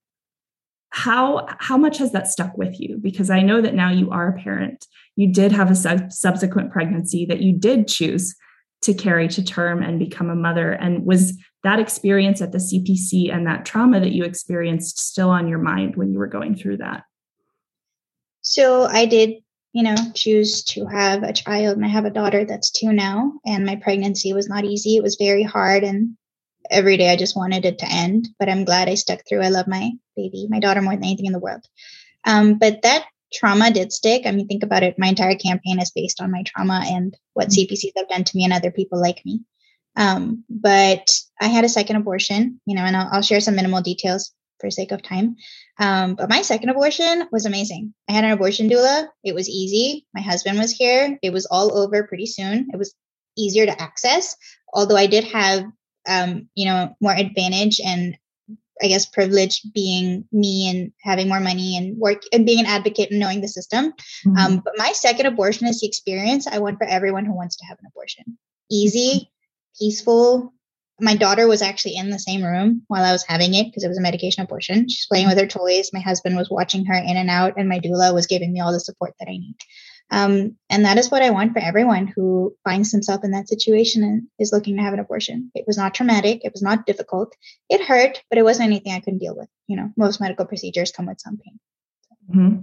how 0.91 1.47
how 1.59 1.77
much 1.77 1.97
has 1.97 2.11
that 2.11 2.27
stuck 2.27 2.55
with 2.55 2.79
you? 2.79 2.99
Because 3.01 3.31
I 3.31 3.41
know 3.41 3.61
that 3.61 3.73
now 3.73 3.89
you 3.89 4.11
are 4.11 4.29
a 4.29 4.39
parent. 4.39 4.85
You 5.15 5.33
did 5.33 5.51
have 5.51 5.71
a 5.71 5.75
sub- 5.75 6.11
subsequent 6.11 6.71
pregnancy 6.71 7.25
that 7.25 7.41
you 7.41 7.53
did 7.53 7.87
choose 7.87 8.35
to 8.85 8.93
carry 8.93 9.27
to 9.29 9.43
term 9.43 9.83
and 9.83 9.99
become 9.99 10.29
a 10.29 10.35
mother? 10.35 10.71
And 10.71 11.05
was 11.05 11.37
that 11.63 11.79
experience 11.79 12.41
at 12.41 12.51
the 12.51 12.59
CPC 12.59 13.33
and 13.33 13.45
that 13.47 13.65
trauma 13.65 13.99
that 13.99 14.11
you 14.11 14.23
experienced 14.23 14.99
still 14.99 15.29
on 15.29 15.47
your 15.47 15.59
mind 15.59 15.95
when 15.95 16.11
you 16.11 16.19
were 16.19 16.27
going 16.27 16.55
through 16.55 16.77
that? 16.77 17.03
So 18.41 18.83
I 18.83 19.05
did, 19.05 19.41
you 19.73 19.83
know, 19.83 19.95
choose 20.13 20.63
to 20.65 20.85
have 20.85 21.23
a 21.23 21.33
child, 21.33 21.77
and 21.77 21.85
I 21.85 21.89
have 21.89 22.05
a 22.05 22.11
daughter 22.11 22.45
that's 22.45 22.71
two 22.71 22.93
now. 22.93 23.33
And 23.45 23.65
my 23.65 23.75
pregnancy 23.75 24.33
was 24.33 24.47
not 24.47 24.65
easy. 24.65 24.95
It 24.95 25.03
was 25.03 25.15
very 25.15 25.43
hard, 25.43 25.83
and 25.83 26.15
every 26.69 26.97
day 26.97 27.11
I 27.11 27.15
just 27.15 27.35
wanted 27.35 27.65
it 27.65 27.79
to 27.79 27.91
end. 27.91 28.29
But 28.37 28.49
I'm 28.49 28.65
glad 28.65 28.87
I 28.87 28.93
stuck 28.93 29.21
through. 29.27 29.41
I 29.41 29.49
love 29.49 29.67
my 29.67 29.91
baby, 30.15 30.47
my 30.49 30.59
daughter 30.59 30.81
more 30.81 30.93
than 30.93 31.03
anything 31.03 31.25
in 31.25 31.33
the 31.33 31.39
world. 31.39 31.65
Um, 32.25 32.59
but 32.59 32.83
that 32.83 33.05
trauma 33.33 33.71
did 33.71 33.91
stick. 33.91 34.23
I 34.25 34.31
mean, 34.31 34.47
think 34.47 34.63
about 34.63 34.83
it. 34.83 34.99
My 34.99 35.07
entire 35.07 35.35
campaign 35.35 35.79
is 35.79 35.91
based 35.91 36.21
on 36.21 36.31
my 36.31 36.43
trauma 36.43 36.83
and 36.85 37.15
what 37.33 37.49
mm-hmm. 37.49 37.73
CPCs 37.73 37.93
have 37.97 38.09
done 38.09 38.23
to 38.23 38.37
me 38.37 38.43
and 38.43 38.53
other 38.53 38.71
people 38.71 39.01
like 39.01 39.21
me. 39.25 39.41
Um, 39.95 40.43
but 40.49 41.09
I 41.39 41.47
had 41.47 41.63
a 41.63 41.69
second 41.69 41.95
abortion, 41.95 42.59
you 42.65 42.75
know, 42.75 42.83
and 42.83 42.95
I'll, 42.95 43.09
I'll 43.11 43.21
share 43.21 43.39
some 43.39 43.55
minimal 43.55 43.81
details 43.81 44.33
for 44.59 44.69
sake 44.69 44.91
of 44.91 45.01
time. 45.01 45.35
Um, 45.79 46.15
but 46.15 46.29
my 46.29 46.41
second 46.41 46.69
abortion 46.69 47.27
was 47.31 47.45
amazing. 47.45 47.93
I 48.09 48.13
had 48.13 48.23
an 48.23 48.31
abortion 48.31 48.69
doula. 48.69 49.07
It 49.23 49.35
was 49.35 49.49
easy. 49.49 50.05
My 50.13 50.21
husband 50.21 50.57
was 50.57 50.71
here. 50.71 51.17
It 51.21 51.31
was 51.31 51.45
all 51.45 51.77
over 51.77 52.03
pretty 52.07 52.25
soon. 52.25 52.67
It 52.73 52.77
was 52.77 52.93
easier 53.37 53.65
to 53.65 53.81
access, 53.81 54.35
although 54.73 54.95
I 54.95 55.07
did 55.07 55.25
have, 55.25 55.65
um, 56.07 56.47
you 56.55 56.65
know, 56.65 56.95
more 57.01 57.13
advantage 57.13 57.79
and 57.83 58.17
I 58.81 58.87
guess 58.87 59.05
privilege 59.05 59.61
being 59.73 60.25
me 60.31 60.69
and 60.69 60.91
having 61.01 61.29
more 61.29 61.39
money 61.39 61.77
and 61.77 61.97
work 61.97 62.23
and 62.33 62.45
being 62.45 62.59
an 62.59 62.65
advocate 62.65 63.11
and 63.11 63.19
knowing 63.19 63.41
the 63.41 63.47
system. 63.47 63.93
Mm-hmm. 64.25 64.37
Um, 64.37 64.61
but 64.63 64.73
my 64.77 64.91
second 64.91 65.27
abortion 65.27 65.67
is 65.67 65.79
the 65.79 65.87
experience 65.87 66.45
I 66.47 66.59
want 66.59 66.77
for 66.77 66.85
everyone 66.85 67.25
who 67.25 67.35
wants 67.35 67.55
to 67.57 67.65
have 67.65 67.77
an 67.79 67.85
abortion. 67.87 68.37
Easy, 68.69 69.31
peaceful. 69.79 70.53
My 70.99 71.15
daughter 71.15 71.47
was 71.47 71.61
actually 71.61 71.95
in 71.95 72.09
the 72.09 72.19
same 72.19 72.43
room 72.43 72.83
while 72.87 73.03
I 73.03 73.11
was 73.11 73.25
having 73.27 73.53
it 73.53 73.65
because 73.65 73.83
it 73.83 73.89
was 73.89 73.97
a 73.97 74.01
medication 74.01 74.43
abortion. 74.43 74.87
She's 74.87 75.07
playing 75.07 75.27
with 75.27 75.37
her 75.37 75.47
toys. 75.47 75.91
My 75.93 75.99
husband 75.99 76.37
was 76.37 76.49
watching 76.49 76.85
her 76.85 76.93
in 76.93 77.17
and 77.17 77.29
out, 77.29 77.53
and 77.57 77.67
my 77.67 77.79
doula 77.79 78.13
was 78.13 78.27
giving 78.27 78.53
me 78.53 78.61
all 78.61 78.71
the 78.71 78.79
support 78.79 79.13
that 79.19 79.27
I 79.27 79.33
need. 79.33 79.55
Um, 80.11 80.55
and 80.69 80.85
that 80.85 80.97
is 80.97 81.09
what 81.09 81.23
I 81.23 81.31
want 81.31 81.53
for 81.53 81.59
everyone 81.59 82.07
who 82.07 82.55
finds 82.63 82.91
themselves 82.91 83.23
in 83.23 83.31
that 83.31 83.49
situation 83.49 84.03
and 84.03 84.23
is 84.39 84.51
looking 84.51 84.77
to 84.77 84.83
have 84.83 84.93
an 84.93 84.99
abortion. 84.99 85.51
It 85.55 85.65
was 85.65 85.77
not 85.77 85.95
traumatic. 85.95 86.41
It 86.43 86.51
was 86.53 86.61
not 86.61 86.85
difficult. 86.85 87.35
It 87.69 87.81
hurt, 87.81 88.21
but 88.29 88.37
it 88.37 88.43
wasn't 88.43 88.67
anything 88.67 88.93
I 88.93 88.99
couldn't 88.99 89.19
deal 89.19 89.35
with. 89.35 89.49
You 89.67 89.77
know, 89.77 89.89
most 89.97 90.21
medical 90.21 90.45
procedures 90.45 90.91
come 90.91 91.07
with 91.07 91.19
some 91.19 91.37
pain. 91.37 91.59
Mm-hmm. 92.29 92.61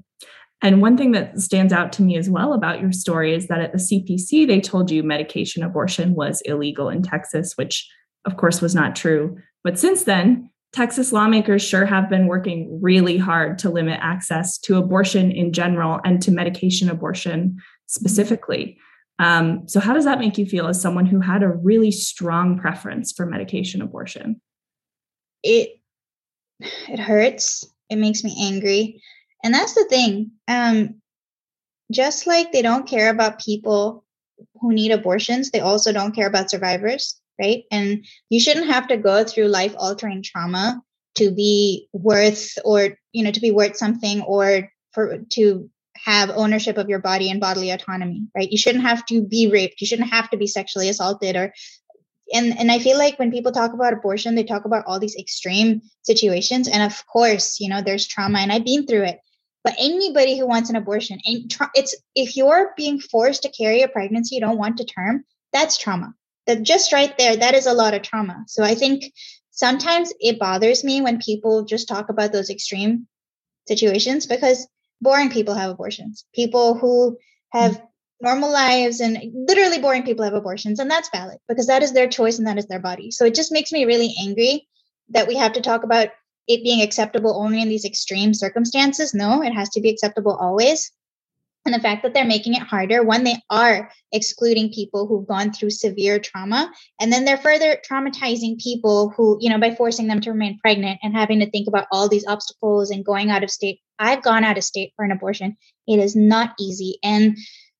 And 0.65 0.81
one 0.81 0.97
thing 0.97 1.11
that 1.13 1.41
stands 1.41 1.73
out 1.73 1.93
to 1.95 2.03
me 2.03 2.17
as 2.17 2.31
well 2.31 2.53
about 2.53 2.81
your 2.81 2.93
story 2.93 3.35
is 3.35 3.49
that 3.49 3.61
at 3.61 3.73
the 3.73 3.79
CPC, 3.79 4.47
they 4.47 4.61
told 4.61 4.93
you 4.93 5.03
medication 5.03 5.65
abortion 5.65 6.15
was 6.15 6.41
illegal 6.45 6.89
in 6.89 7.03
Texas, 7.03 7.55
which 7.57 7.89
of 8.25 8.37
course 8.37 8.61
was 8.61 8.75
not 8.75 8.95
true. 8.95 9.37
But 9.65 9.79
since 9.79 10.05
then, 10.05 10.51
Texas 10.73 11.13
lawmakers 11.13 11.63
sure 11.63 11.85
have 11.85 12.09
been 12.09 12.27
working 12.27 12.81
really 12.81 13.19
hard 13.19 13.59
to 13.59 13.69
limit 13.69 13.99
access 14.03 14.57
to 14.59 14.77
abortion 14.77 15.31
in 15.31 15.53
general 15.53 16.01
and 16.05 16.23
to 16.23 16.31
medication 16.31 16.89
abortion 16.89 17.59
specifically. 17.87 18.79
Um, 19.19 19.69
so, 19.69 19.81
how 19.81 19.93
does 19.93 20.07
that 20.07 20.19
make 20.19 20.39
you 20.39 20.47
feel 20.47 20.67
as 20.67 20.81
someone 20.81 21.05
who 21.05 21.21
had 21.21 21.43
a 21.43 21.49
really 21.49 21.91
strong 21.91 22.59
preference 22.59 23.13
for 23.13 23.27
medication 23.27 23.83
abortion? 23.83 24.41
It 25.43 25.79
it 26.89 26.99
hurts. 26.99 27.65
It 27.91 27.97
makes 27.97 28.25
me 28.25 28.35
angry, 28.43 29.03
and 29.45 29.53
that's 29.53 29.75
the 29.75 29.85
thing. 29.85 30.31
Um, 30.49 31.03
just 31.93 32.27
like 32.27 32.51
they 32.51 32.63
don't 32.63 32.89
care 32.89 33.11
about 33.11 33.39
people 33.39 34.05
who 34.61 34.73
need 34.73 34.91
abortions, 34.91 35.51
they 35.51 35.61
also 35.61 35.93
don't 35.93 36.15
care 36.15 36.27
about 36.27 36.49
survivors 36.49 37.21
right? 37.41 37.65
And 37.71 38.05
you 38.29 38.41
shouldn't 38.41 38.67
have 38.67 38.89
to 38.89 38.97
go 38.97 39.25
through 39.25 39.47
life 39.47 39.75
altering 39.77 40.23
trauma 40.23 40.83
to 41.17 41.31
be 41.31 41.89
worth 41.93 42.59
or, 42.65 42.97
you 43.13 43.25
know, 43.25 43.31
to 43.31 43.41
be 43.41 43.51
worth 43.51 43.77
something 43.77 44.23
or 44.23 44.71
for 44.93 45.19
to 45.31 45.71
have 45.97 46.31
ownership 46.31 46.79
of 46.79 46.89
your 46.89 46.99
body 46.99 47.31
and 47.31 47.41
bodily 47.41 47.71
autonomy, 47.71 48.27
right? 48.35 48.51
You 48.51 48.59
shouldn't 48.59 48.85
have 48.85 49.05
to 49.07 49.23
be 49.23 49.49
raped. 49.51 49.81
You 49.81 49.87
shouldn't 49.87 50.11
have 50.11 50.31
to 50.31 50.37
be 50.37 50.47
sexually 50.47 50.89
assaulted 50.89 51.37
or 51.37 51.53
and 52.33 52.59
and 52.59 52.71
I 52.73 52.79
feel 52.79 52.99
like 52.99 53.19
when 53.19 53.31
people 53.31 53.53
talk 53.53 53.73
about 53.73 53.93
abortion, 53.93 54.35
they 54.35 54.45
talk 54.45 54.65
about 54.65 54.85
all 54.87 54.99
these 54.99 55.17
extreme 55.17 55.83
situations, 56.03 56.69
and 56.69 56.83
of 56.83 57.07
course, 57.07 57.61
you 57.61 57.69
know, 57.69 57.83
there's 57.83 58.07
trauma, 58.07 58.39
and 58.39 58.53
I've 58.53 58.65
been 58.65 58.87
through 58.87 59.05
it. 59.05 59.21
But 59.65 59.75
anybody 59.79 60.39
who 60.39 60.47
wants 60.47 60.71
an 60.71 60.77
abortion, 60.77 61.19
and 61.25 61.55
it's 61.75 61.95
if 62.15 62.37
you're 62.37 62.73
being 62.77 63.01
forced 63.01 63.43
to 63.43 63.51
carry 63.51 63.83
a 63.83 63.89
pregnancy 63.89 64.35
you 64.37 64.41
don't 64.41 64.59
want 64.59 64.79
to 64.79 64.85
term, 64.85 65.25
that's 65.53 65.77
trauma. 65.77 66.15
That 66.47 66.63
just 66.63 66.93
right 66.93 67.17
there, 67.19 67.37
that 67.37 67.55
is 67.55 67.67
a 67.67 67.75
lot 67.75 67.95
of 67.95 68.03
trauma. 68.03 68.45
So 68.49 68.65
I 68.65 68.75
think 68.75 69.13
sometimes 69.51 70.13
it 70.19 70.39
bothers 70.39 70.83
me 70.83 71.01
when 71.01 71.19
people 71.19 71.65
just 71.65 71.89
talk 71.89 72.09
about 72.09 72.33
those 72.33 72.51
extreme 72.51 73.07
situations 73.69 74.27
because 74.27 74.67
boring 75.01 75.31
people 75.31 75.55
have 75.55 75.71
abortions. 75.71 76.25
People 76.35 76.75
who 76.75 77.17
have 77.53 77.81
normal 78.23 78.53
lives 78.53 79.01
and 79.01 79.19
literally 79.35 79.81
boring 79.81 80.05
people 80.05 80.25
have 80.25 80.33
abortions 80.33 80.79
and 80.79 80.91
that's 80.91 81.11
valid 81.11 81.39
because 81.49 81.67
that 81.67 81.83
is 81.83 81.93
their 81.93 82.09
choice 82.09 82.39
and 82.39 82.47
that 82.47 82.57
is 82.57 82.67
their 82.67 82.79
body 82.79 83.11
so 83.11 83.25
it 83.25 83.35
just 83.35 83.51
makes 83.51 83.73
me 83.73 83.85
really 83.85 84.15
angry 84.23 84.67
that 85.09 85.27
we 85.27 85.37
have 85.37 85.53
to 85.53 85.61
talk 85.61 85.83
about 85.83 86.09
it 86.47 86.63
being 86.63 86.81
acceptable 86.81 87.37
only 87.37 87.61
in 87.61 87.69
these 87.69 87.85
extreme 87.85 88.33
circumstances 88.33 89.13
no 89.13 89.43
it 89.43 89.53
has 89.53 89.69
to 89.69 89.81
be 89.81 89.91
acceptable 89.91 90.37
always 90.37 90.93
and 91.65 91.75
the 91.75 91.81
fact 91.81 92.03
that 92.03 92.13
they're 92.15 92.25
making 92.25 92.55
it 92.55 92.63
harder 92.63 93.03
one 93.03 93.25
they 93.25 93.37
are 93.51 93.91
excluding 94.13 94.73
people 94.73 95.07
who've 95.07 95.27
gone 95.27 95.53
through 95.53 95.71
severe 95.71 96.19
trauma 96.19 96.71
and 97.01 97.13
then 97.13 97.25
they're 97.25 97.37
further 97.37 97.79
traumatizing 97.89 98.59
people 98.59 99.13
who 99.17 99.39
you 99.41 99.51
know 99.51 99.59
by 99.59 99.75
forcing 99.75 100.07
them 100.07 100.21
to 100.21 100.31
remain 100.31 100.59
pregnant 100.59 100.99
and 101.03 101.15
having 101.15 101.41
to 101.41 101.51
think 101.51 101.69
about 101.69 101.87
all 101.93 102.09
these 102.09 102.27
obstacles 102.27 102.91
and 102.91 103.05
going 103.05 103.31
out 103.31 103.45
of 103.45 103.51
state. 103.51 103.81
I've 103.99 104.23
gone 104.23 104.45
out 104.45 104.59
of 104.59 104.65
state 104.65 104.93
for 104.97 105.05
an 105.05 105.13
abortion. 105.13 105.57
It 105.87 105.99
is 105.99 106.17
not 106.17 106.55
easy. 106.59 106.99
And 107.03 107.37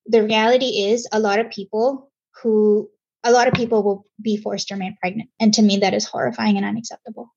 the 0.07 0.23
reality 0.23 0.85
is 0.87 1.09
a 1.13 1.21
lot 1.21 1.39
of 1.39 1.51
people 1.51 2.11
who 2.43 2.89
a 3.25 3.31
lot 3.31 3.47
of 3.47 3.55
people 3.55 3.83
will 3.83 4.05
be 4.21 4.37
forced 4.37 4.69
to 4.69 4.75
remain 4.75 4.97
pregnant. 5.01 5.31
And 5.41 5.55
to 5.55 5.63
me 5.63 5.79
that 5.79 5.95
is 5.95 6.05
horrifying 6.05 6.57
and 6.57 6.67
unacceptable. 6.67 7.29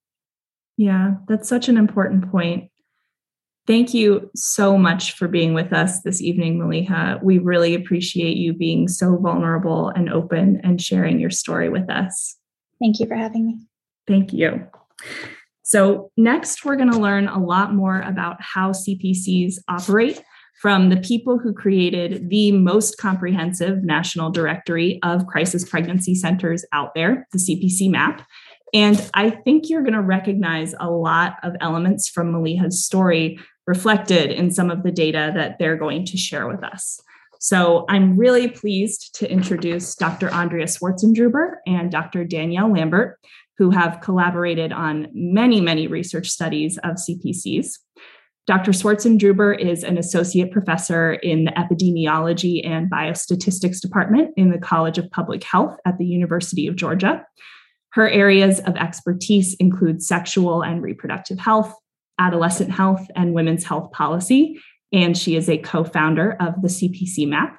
Yeah 0.77 1.15
that's 1.27 1.49
such 1.49 1.69
an 1.69 1.77
important 1.77 2.31
point 2.31 2.69
thank 3.67 3.93
you 3.93 4.29
so 4.35 4.77
much 4.77 5.13
for 5.13 5.27
being 5.27 5.53
with 5.53 5.73
us 5.73 6.01
this 6.01 6.21
evening 6.21 6.59
maliha. 6.59 7.21
We 7.23 7.39
really 7.39 7.75
appreciate 7.75 8.37
you 8.37 8.53
being 8.53 8.87
so 8.87 9.17
vulnerable 9.17 9.89
and 9.89 10.09
open 10.09 10.61
and 10.63 10.81
sharing 10.81 11.19
your 11.19 11.31
story 11.31 11.69
with 11.69 11.89
us. 11.89 12.37
Thank 12.79 12.99
you 12.99 13.07
for 13.07 13.15
having 13.15 13.47
me. 13.47 13.57
Thank 14.07 14.33
you. 14.33 14.67
So 15.63 16.11
next 16.15 16.63
we're 16.63 16.75
going 16.75 16.91
to 16.91 16.99
learn 16.99 17.27
a 17.27 17.43
lot 17.43 17.73
more 17.73 18.01
about 18.01 18.37
how 18.39 18.71
cpcs 18.71 19.55
operate 19.67 20.21
from 20.61 20.89
the 20.89 20.97
people 20.97 21.37
who 21.37 21.53
created 21.53 22.29
the 22.29 22.51
most 22.51 22.97
comprehensive 22.97 23.83
national 23.83 24.29
directory 24.31 24.99
of 25.03 25.27
crisis 25.27 25.67
pregnancy 25.67 26.15
centers 26.15 26.63
out 26.71 26.93
there, 26.95 27.27
the 27.33 27.37
CPC 27.37 27.89
map. 27.89 28.25
And 28.73 29.09
I 29.13 29.29
think 29.29 29.69
you're 29.69 29.83
going 29.83 29.93
to 29.93 30.01
recognize 30.01 30.73
a 30.79 30.89
lot 30.89 31.35
of 31.43 31.53
elements 31.61 32.09
from 32.09 32.31
Maliha's 32.31 32.83
story 32.83 33.39
reflected 33.67 34.31
in 34.31 34.51
some 34.51 34.69
of 34.69 34.83
the 34.83 34.91
data 34.91 35.31
that 35.35 35.57
they're 35.59 35.77
going 35.77 36.05
to 36.05 36.17
share 36.17 36.47
with 36.47 36.63
us. 36.63 36.99
So 37.39 37.85
I'm 37.89 38.17
really 38.17 38.47
pleased 38.47 39.15
to 39.15 39.29
introduce 39.29 39.95
Dr. 39.95 40.29
Andrea 40.29 40.65
Swartzendruber 40.65 41.57
and 41.67 41.91
Dr. 41.91 42.23
Danielle 42.23 42.71
Lambert, 42.71 43.19
who 43.57 43.71
have 43.71 44.01
collaborated 44.01 44.71
on 44.71 45.07
many, 45.13 45.61
many 45.61 45.87
research 45.87 46.29
studies 46.29 46.77
of 46.79 46.95
CPCs. 46.95 47.73
Dr. 48.47 48.71
Swartzendruber 48.71 49.59
is 49.59 49.83
an 49.83 49.97
associate 49.97 50.51
professor 50.51 51.13
in 51.13 51.45
the 51.45 51.51
epidemiology 51.51 52.65
and 52.65 52.91
biostatistics 52.91 53.81
department 53.81 54.31
in 54.37 54.51
the 54.51 54.59
College 54.59 54.97
of 54.97 55.09
Public 55.09 55.43
Health 55.43 55.77
at 55.85 55.97
the 55.97 56.05
University 56.05 56.67
of 56.67 56.75
Georgia. 56.75 57.25
Her 57.93 58.07
areas 58.07 58.59
of 58.59 58.75
expertise 58.75 59.55
include 59.55 60.03
sexual 60.03 60.61
and 60.61 60.81
reproductive 60.83 61.39
health, 61.39 61.73
adolescent 62.19 62.71
health, 62.71 63.05
and 63.15 63.33
women's 63.33 63.63
health 63.63 63.91
policy. 63.91 64.59
And 64.91 65.17
she 65.17 65.35
is 65.35 65.49
a 65.49 65.57
co 65.57 65.83
founder 65.83 66.37
of 66.39 66.61
the 66.61 66.67
CPC 66.67 67.27
MAP. 67.27 67.57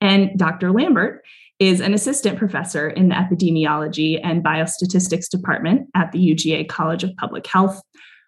And 0.00 0.36
Dr. 0.38 0.72
Lambert 0.72 1.22
is 1.58 1.80
an 1.80 1.94
assistant 1.94 2.38
professor 2.38 2.88
in 2.88 3.08
the 3.08 3.14
epidemiology 3.14 4.20
and 4.22 4.42
biostatistics 4.42 5.28
department 5.28 5.88
at 5.94 6.10
the 6.12 6.18
UGA 6.18 6.68
College 6.68 7.04
of 7.04 7.14
Public 7.16 7.46
Health 7.46 7.80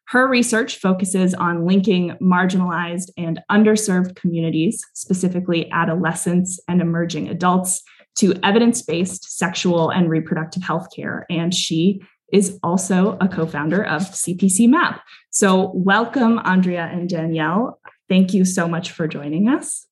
her 0.08 0.28
research 0.28 0.76
focuses 0.78 1.34
on 1.34 1.66
linking 1.66 2.16
marginalized 2.20 3.10
and 3.16 3.40
underserved 3.50 4.16
communities, 4.16 4.84
specifically 4.92 5.70
adolescents 5.70 6.60
and 6.68 6.80
emerging 6.82 7.28
adults, 7.28 7.82
to 8.16 8.34
evidence 8.44 8.82
based 8.82 9.36
sexual 9.38 9.90
and 9.90 10.08
reproductive 10.10 10.62
health 10.62 10.88
care. 10.94 11.26
And 11.30 11.52
she 11.54 12.00
is 12.34 12.58
also 12.64 13.16
a 13.20 13.28
co 13.28 13.46
founder 13.46 13.84
of 13.84 14.02
CPC 14.02 14.68
MAP. 14.68 15.00
So, 15.30 15.70
welcome, 15.72 16.40
Andrea 16.44 16.90
and 16.92 17.08
Danielle. 17.08 17.80
Thank 18.08 18.34
you 18.34 18.44
so 18.44 18.66
much 18.66 18.90
for 18.90 19.06
joining 19.06 19.48
us. 19.48 19.86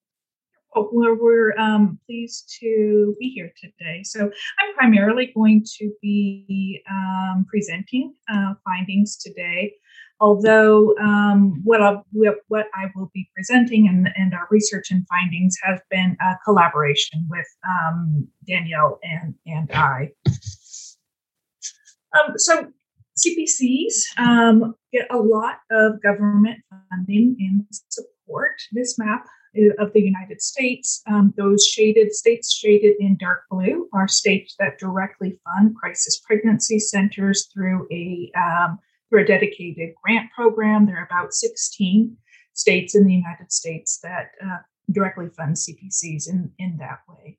Oh, 0.74 0.88
we're, 0.90 1.14
we're 1.14 1.57
um, 1.59 1.98
pleased 2.07 2.52
to 2.61 3.14
be 3.20 3.28
here 3.28 3.52
today. 3.57 4.02
So, 4.02 4.24
I'm 4.24 4.74
primarily 4.74 5.31
going 5.35 5.64
to 5.78 5.92
be 6.02 6.83
um, 6.90 7.46
presenting 7.48 8.14
uh, 8.28 8.55
findings 8.64 9.16
today 9.16 9.74
although 10.20 10.94
um, 11.00 11.61
what, 11.64 11.83
I, 11.83 11.96
what 12.46 12.66
I 12.76 12.85
will 12.94 13.11
be 13.12 13.28
presenting 13.35 13.88
and, 13.88 14.09
and 14.14 14.33
our 14.33 14.46
research 14.52 14.92
and 14.92 15.05
findings 15.09 15.57
have 15.64 15.81
been 15.90 16.16
a 16.20 16.35
collaboration 16.44 17.26
with 17.28 17.46
um, 17.68 18.28
Danielle 18.46 19.00
and, 19.02 19.35
and 19.46 19.68
I. 19.72 20.12
Um, 22.18 22.35
so 22.37 22.72
CPCs 23.18 24.18
um, 24.18 24.75
get 24.92 25.07
a 25.11 25.18
lot 25.18 25.59
of 25.70 26.03
government 26.03 26.61
funding 26.90 27.37
and 27.38 27.64
support. 27.88 28.53
This 28.72 28.98
map 28.98 29.27
of 29.79 29.92
the 29.92 30.01
United 30.01 30.40
States, 30.40 31.03
um, 31.07 31.35
those 31.37 31.66
shaded 31.66 32.12
states 32.14 32.53
shaded 32.55 32.96
in 32.98 33.16
dark 33.18 33.42
blue 33.51 33.88
are 33.92 34.09
states 34.09 34.55
that 34.59 34.79
directly 34.79 35.38
fund 35.44 35.77
crisis 35.77 36.20
pregnancy 36.25 36.79
centers 36.79 37.48
through 37.53 37.87
a 37.92 38.33
um, 38.35 38.79
through 39.11 39.22
a 39.25 39.27
dedicated 39.27 39.90
grant 40.03 40.31
program. 40.35 40.87
There 40.87 40.96
are 40.96 41.05
about 41.05 41.35
16 41.35 42.16
states 42.55 42.94
in 42.94 43.05
the 43.05 43.12
United 43.12 43.53
States 43.53 43.98
that 44.03 44.31
uh, 44.42 44.59
directly 44.90 45.29
fund 45.37 45.57
CPCs 45.57 46.31
in, 46.31 46.51
in 46.59 46.79
that 46.79 47.01
way. 47.09 47.38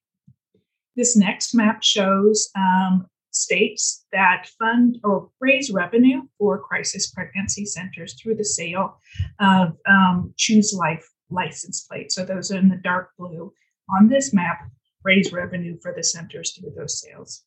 This 0.95 1.17
next 1.17 1.55
map 1.55 1.81
shows 1.81 2.49
um, 2.55 3.07
states 3.33 4.05
that 4.11 4.47
fund 4.59 4.99
or 5.03 5.29
raise 5.39 5.71
revenue 5.71 6.21
for 6.37 6.59
crisis 6.59 7.11
pregnancy 7.11 7.65
centers 7.65 8.13
through 8.21 8.35
the 8.35 8.45
sale 8.45 8.99
of 9.39 9.75
um, 9.87 10.33
Choose 10.37 10.73
Life 10.73 11.07
license 11.29 11.81
plates. 11.81 12.15
So 12.15 12.25
those 12.25 12.51
are 12.51 12.57
in 12.57 12.69
the 12.69 12.77
dark 12.83 13.09
blue 13.17 13.51
on 13.97 14.07
this 14.07 14.33
map, 14.33 14.69
raise 15.03 15.33
revenue 15.33 15.77
for 15.81 15.93
the 15.95 16.03
centers 16.03 16.53
through 16.53 16.73
those 16.77 17.01
sales 17.01 17.43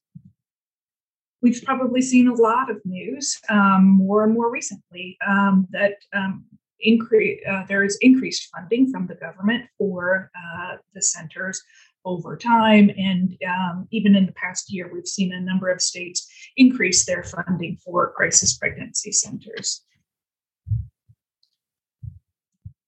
we've 1.42 1.62
probably 1.64 2.02
seen 2.02 2.28
a 2.28 2.34
lot 2.34 2.70
of 2.70 2.78
news 2.84 3.38
um, 3.48 3.84
more 3.84 4.24
and 4.24 4.34
more 4.34 4.50
recently 4.50 5.16
um, 5.26 5.66
that 5.70 5.94
um, 6.12 6.44
increase 6.80 7.40
uh, 7.50 7.64
there 7.68 7.84
is 7.84 7.96
increased 8.00 8.50
funding 8.54 8.90
from 8.90 9.06
the 9.06 9.14
government 9.14 9.64
for 9.78 10.30
uh, 10.36 10.76
the 10.94 11.02
centers 11.02 11.62
over 12.06 12.36
time 12.36 12.90
and 12.96 13.36
um, 13.46 13.86
even 13.90 14.14
in 14.14 14.24
the 14.24 14.32
past 14.32 14.72
year 14.72 14.88
we've 14.92 15.06
seen 15.06 15.34
a 15.34 15.40
number 15.40 15.68
of 15.68 15.82
states 15.82 16.26
increase 16.56 17.04
their 17.04 17.22
funding 17.22 17.76
for 17.84 18.12
crisis 18.12 18.56
pregnancy 18.56 19.12
centers 19.12 19.84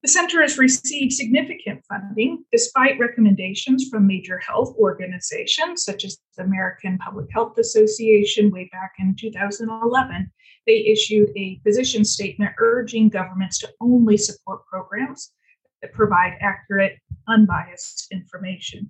the 0.01 0.07
center 0.07 0.41
has 0.41 0.57
received 0.57 1.11
significant 1.11 1.83
funding 1.89 2.45
despite 2.53 2.97
recommendations 2.99 3.89
from 3.89 4.07
major 4.07 4.37
health 4.39 4.73
organizations 4.79 5.83
such 5.83 6.05
as 6.05 6.17
the 6.37 6.43
American 6.43 6.97
Public 6.99 7.27
Health 7.33 7.57
Association 7.57 8.49
way 8.49 8.69
back 8.71 8.93
in 8.99 9.13
2011. 9.19 10.31
They 10.65 10.85
issued 10.85 11.29
a 11.35 11.59
position 11.65 12.05
statement 12.05 12.53
urging 12.59 13.09
governments 13.09 13.59
to 13.59 13.73
only 13.81 14.15
support 14.15 14.65
programs 14.67 15.33
that 15.81 15.91
provide 15.91 16.37
accurate, 16.39 16.99
unbiased 17.27 18.07
information. 18.11 18.89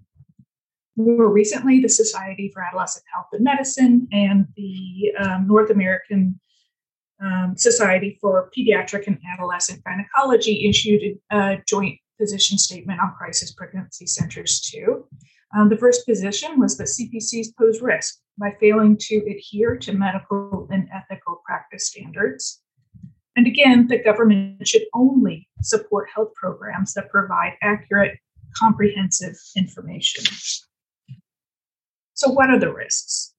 More 0.99 1.31
recently, 1.31 1.79
the 1.79 1.87
Society 1.87 2.51
for 2.53 2.61
Adolescent 2.61 3.05
Health 3.13 3.27
and 3.31 3.41
Medicine 3.41 4.05
and 4.11 4.47
the 4.57 5.13
um, 5.17 5.47
North 5.47 5.69
American 5.69 6.37
um, 7.23 7.53
Society 7.55 8.17
for 8.19 8.51
Pediatric 8.57 9.07
and 9.07 9.17
Adolescent 9.33 9.81
Gynecology 9.85 10.67
issued 10.67 11.17
a 11.31 11.59
joint 11.65 11.97
position 12.19 12.57
statement 12.57 12.99
on 12.99 13.15
crisis 13.17 13.53
pregnancy 13.53 14.07
centers 14.07 14.59
too. 14.59 15.07
Um, 15.57 15.69
the 15.69 15.77
first 15.77 16.05
position 16.05 16.59
was 16.59 16.75
that 16.75 16.89
CPCs 16.89 17.55
pose 17.57 17.81
risk 17.81 18.19
by 18.37 18.51
failing 18.59 18.97
to 18.99 19.19
adhere 19.19 19.77
to 19.77 19.93
medical 19.93 20.67
and 20.69 20.89
ethical 20.93 21.41
practice 21.45 21.87
standards. 21.87 22.61
And 23.37 23.47
again, 23.47 23.87
the 23.87 24.03
government 24.03 24.67
should 24.67 24.83
only 24.93 25.47
support 25.61 26.09
health 26.13 26.33
programs 26.35 26.93
that 26.95 27.09
provide 27.09 27.53
accurate, 27.61 28.19
comprehensive 28.57 29.37
information. 29.55 30.25
So, 32.19 32.29
what 32.29 32.49
are 32.49 32.59
the 32.59 32.73
risks? 32.73 33.33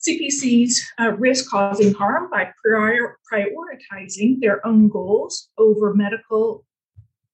CPCs 0.00 0.78
uh, 0.98 1.12
risk 1.12 1.48
causing 1.48 1.94
harm 1.94 2.28
by 2.28 2.50
prior, 2.60 3.18
prioritizing 3.32 4.40
their 4.40 4.66
own 4.66 4.88
goals 4.88 5.48
over 5.58 5.94
medical 5.94 6.66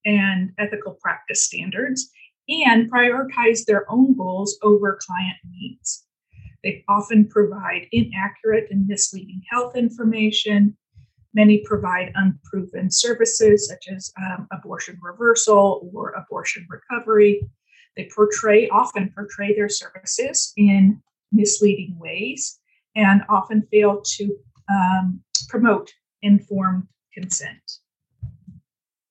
and 0.05 0.51
ethical 0.59 0.99
practice 1.01 1.47
standards 1.47 2.11
and 2.51 2.93
prioritize 2.93 3.65
their 3.65 3.91
own 3.91 4.15
goals 4.19 4.59
over 4.63 4.99
client 5.01 5.39
needs. 5.51 6.05
They 6.63 6.85
often 6.87 7.27
provide 7.27 7.87
inaccurate 7.91 8.67
and 8.71 8.87
misleading 8.87 9.41
health 9.51 9.79
information. 9.79 10.77
Many 11.33 11.63
provide 11.65 12.13
unproven 12.17 12.91
services 12.91 13.67
such 13.67 13.87
as 13.97 14.13
um, 14.23 14.47
abortion 14.53 14.99
reversal 15.03 15.91
or 15.95 16.11
abortion 16.11 16.67
recovery. 16.69 17.41
They 17.97 18.09
portray, 18.15 18.69
often 18.69 19.13
portray 19.15 19.55
their 19.55 19.69
services 19.69 20.53
in 20.57 21.03
misleading 21.31 21.97
ways 21.99 22.59
and 22.95 23.23
often 23.29 23.67
fail 23.71 24.03
to 24.17 24.37
um, 24.71 25.21
promote 25.49 25.93
informed 26.23 26.85
consent. 27.13 27.61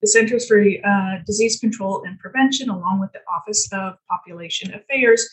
The 0.02 0.08
Centers 0.08 0.48
for 0.48 0.60
uh, 0.60 1.18
Disease 1.28 1.60
Control 1.60 2.04
and 2.06 2.18
Prevention, 2.18 2.70
along 2.70 3.00
with 3.00 3.12
the 3.14 3.20
Office 3.32 3.70
of 3.72 3.96
Population 4.10 4.74
Affairs, 4.74 5.28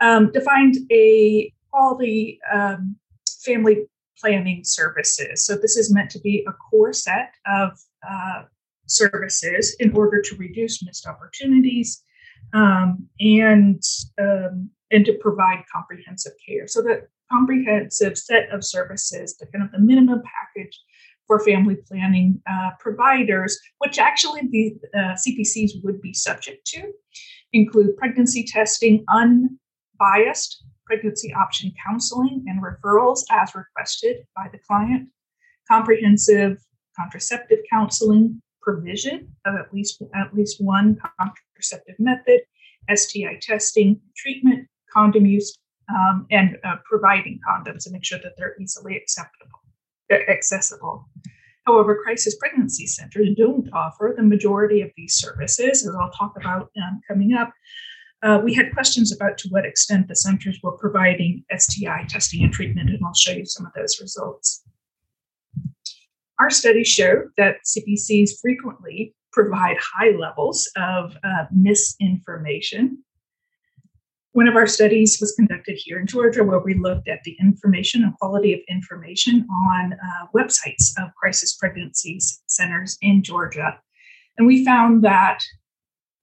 um, 0.00 0.32
defined 0.32 0.76
a 0.90 1.52
quality 1.70 2.40
um, 2.52 2.96
family 3.44 3.86
planning 4.18 4.62
services. 4.64 5.44
So, 5.44 5.56
this 5.56 5.76
is 5.76 5.92
meant 5.92 6.10
to 6.12 6.20
be 6.20 6.46
a 6.48 6.52
core 6.52 6.94
set 6.94 7.34
of 7.46 7.78
uh, 8.08 8.44
services 8.86 9.76
in 9.78 9.94
order 9.94 10.22
to 10.22 10.36
reduce 10.36 10.82
missed 10.82 11.06
opportunities 11.06 12.02
um, 12.52 13.08
and 13.20 13.82
um, 14.20 14.70
and 14.90 15.06
to 15.06 15.14
provide 15.14 15.64
comprehensive 15.72 16.32
care. 16.46 16.66
So, 16.66 16.82
that 16.82 17.08
comprehensive 17.30 18.18
set 18.18 18.50
of 18.50 18.64
services, 18.64 19.36
the 19.38 19.46
kind 19.46 19.64
of 19.64 19.72
the 19.72 19.78
minimum 19.78 20.22
package 20.22 20.78
for 21.26 21.40
family 21.40 21.76
planning 21.88 22.42
uh, 22.50 22.70
providers, 22.78 23.58
which 23.78 23.98
actually 23.98 24.42
the 24.50 24.74
uh, 24.94 25.14
CPCs 25.14 25.82
would 25.82 26.00
be 26.02 26.12
subject 26.12 26.66
to, 26.66 26.92
include 27.52 27.96
pregnancy 27.96 28.44
testing, 28.44 29.04
unbiased 29.08 30.64
pregnancy 30.84 31.32
option 31.32 31.72
counseling 31.86 32.44
and 32.48 32.62
referrals 32.62 33.20
as 33.30 33.54
requested 33.54 34.18
by 34.36 34.46
the 34.52 34.58
client, 34.58 35.08
comprehensive 35.70 36.58
contraceptive 36.98 37.60
counseling, 37.70 38.42
provision 38.62 39.34
of 39.46 39.54
at 39.56 39.72
least 39.72 40.02
at 40.14 40.34
least 40.34 40.62
one 40.62 40.98
contraceptive 41.18 41.96
method, 41.98 42.40
STI 42.92 43.38
testing, 43.40 44.00
treatment, 44.16 44.68
condom 44.92 45.26
use, 45.26 45.56
um, 45.88 46.26
and 46.30 46.58
uh, 46.64 46.76
providing 46.84 47.40
condoms 47.48 47.84
to 47.84 47.90
make 47.90 48.04
sure 48.04 48.18
that 48.22 48.32
they're 48.36 48.56
easily 48.60 48.96
acceptable 48.96 49.60
accessible. 50.10 51.08
However, 51.66 52.00
crisis 52.02 52.36
pregnancy 52.36 52.86
centers 52.86 53.28
don't 53.36 53.68
offer 53.72 54.14
the 54.16 54.22
majority 54.22 54.82
of 54.82 54.90
these 54.96 55.14
services, 55.14 55.86
as 55.86 55.94
I'll 55.94 56.10
talk 56.10 56.34
about 56.36 56.70
um, 56.76 57.00
coming 57.06 57.34
up. 57.34 57.52
Uh, 58.22 58.40
we 58.42 58.54
had 58.54 58.72
questions 58.72 59.12
about 59.12 59.36
to 59.38 59.48
what 59.48 59.64
extent 59.64 60.08
the 60.08 60.16
centers 60.16 60.58
were 60.62 60.76
providing 60.76 61.44
STI 61.56 62.04
testing 62.08 62.42
and 62.42 62.52
treatment, 62.52 62.90
and 62.90 63.00
I'll 63.04 63.14
show 63.14 63.32
you 63.32 63.46
some 63.46 63.66
of 63.66 63.72
those 63.74 64.00
results. 64.00 64.61
Our 66.42 66.50
study 66.50 66.82
showed 66.82 67.28
that 67.36 67.58
CPCs 67.64 68.40
frequently 68.40 69.14
provide 69.32 69.76
high 69.78 70.10
levels 70.10 70.68
of 70.76 71.16
uh, 71.22 71.44
misinformation 71.52 72.98
one 74.32 74.48
of 74.48 74.56
our 74.56 74.66
studies 74.66 75.18
was 75.20 75.34
conducted 75.34 75.78
here 75.78 76.00
in 76.00 76.06
Georgia 76.06 76.42
where 76.42 76.58
we 76.58 76.74
looked 76.74 77.06
at 77.06 77.22
the 77.22 77.36
information 77.38 78.02
and 78.02 78.18
quality 78.18 78.54
of 78.54 78.60
information 78.66 79.46
on 79.50 79.92
uh, 79.92 80.26
websites 80.34 80.92
of 80.98 81.14
crisis 81.14 81.54
pregnancies 81.54 82.42
centers 82.46 82.96
in 83.02 83.22
Georgia. 83.22 83.78
And 84.38 84.46
we 84.46 84.64
found 84.64 85.04
that 85.04 85.40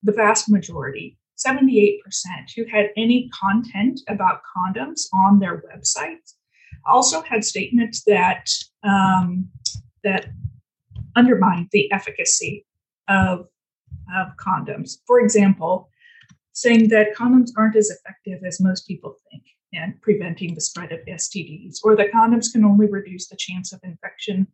the 0.01 0.11
vast 0.11 0.49
majority, 0.49 1.19
78%, 1.37 1.99
who 2.55 2.65
had 2.65 2.87
any 2.97 3.29
content 3.29 4.01
about 4.07 4.41
condoms 4.57 5.01
on 5.13 5.37
their 5.37 5.61
website 5.71 6.33
also 6.87 7.21
had 7.21 7.45
statements 7.45 8.03
that 8.05 8.49
um, 8.83 9.47
that 10.03 10.27
undermine 11.15 11.67
the 11.71 11.91
efficacy 11.91 12.65
of, 13.07 13.47
of 14.15 14.27
condoms. 14.37 14.97
For 15.05 15.19
example, 15.19 15.89
saying 16.53 16.89
that 16.89 17.15
condoms 17.15 17.51
aren't 17.57 17.75
as 17.75 17.89
effective 17.89 18.43
as 18.45 18.59
most 18.59 18.87
people 18.87 19.15
think 19.31 19.43
in 19.71 19.95
preventing 20.01 20.55
the 20.55 20.61
spread 20.61 20.91
of 20.91 20.99
STDs, 21.07 21.77
or 21.83 21.95
that 21.95 22.11
condoms 22.11 22.51
can 22.51 22.65
only 22.65 22.87
reduce 22.87 23.27
the 23.27 23.37
chance 23.37 23.71
of 23.71 23.79
infection 23.83 24.47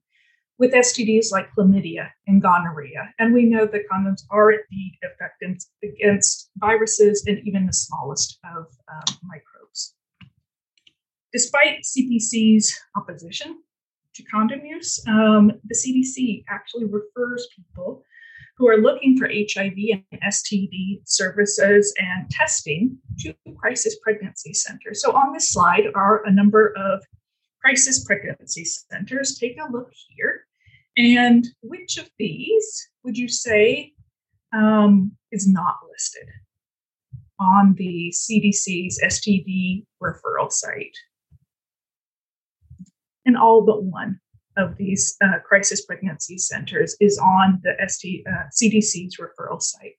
with 0.57 0.73
STDs 0.73 1.31
like 1.31 1.49
chlamydia 1.53 2.09
and 2.27 2.41
gonorrhea. 2.41 3.13
And 3.19 3.33
we 3.33 3.45
know 3.45 3.65
that 3.65 3.89
condoms 3.91 4.23
are 4.29 4.51
indeed 4.51 4.97
effective 5.01 5.57
against 5.83 6.49
viruses 6.57 7.23
and 7.27 7.39
even 7.45 7.65
the 7.65 7.73
smallest 7.73 8.39
of 8.45 8.67
um, 8.91 9.17
microbes. 9.23 9.95
Despite 11.33 11.83
CPC's 11.83 12.73
opposition 12.95 13.61
to 14.15 14.23
condom 14.23 14.65
use, 14.65 15.03
um, 15.07 15.51
the 15.65 15.75
CDC 15.75 16.43
actually 16.49 16.85
refers 16.85 17.47
people 17.55 18.03
who 18.57 18.69
are 18.69 18.77
looking 18.77 19.17
for 19.17 19.27
HIV 19.27 19.73
and 20.11 20.21
STD 20.21 21.01
services 21.05 21.93
and 21.97 22.29
testing 22.29 22.97
to 23.19 23.33
crisis 23.57 23.97
pregnancy 24.01 24.53
centers. 24.53 25.01
So, 25.01 25.11
on 25.11 25.33
this 25.33 25.51
slide 25.51 25.87
are 25.93 26.25
a 26.25 26.31
number 26.31 26.73
of 26.77 27.03
crisis 27.59 28.03
pregnancy 28.03 28.63
centers. 28.63 29.37
Take 29.37 29.57
a 29.59 29.71
look 29.71 29.91
here. 30.09 30.45
And 30.97 31.45
which 31.61 31.97
of 31.97 32.09
these 32.17 32.89
would 33.03 33.17
you 33.17 33.27
say 33.27 33.93
um, 34.53 35.11
is 35.31 35.47
not 35.47 35.75
listed 35.91 36.29
on 37.39 37.75
the 37.77 38.13
CDC's 38.15 39.01
STD 39.03 39.85
referral 40.01 40.49
site? 40.49 40.95
And 43.25 43.37
all 43.37 43.61
but 43.61 43.83
one 43.83 44.19
of 44.57 44.77
these 44.77 45.15
uh, 45.23 45.39
crisis 45.45 45.85
pregnancy 45.85 46.37
centers 46.37 46.95
is 46.99 47.17
on 47.17 47.61
the 47.63 47.71
uh, 48.27 48.43
CDC's 48.51 49.17
referral 49.17 49.61
site. 49.61 49.95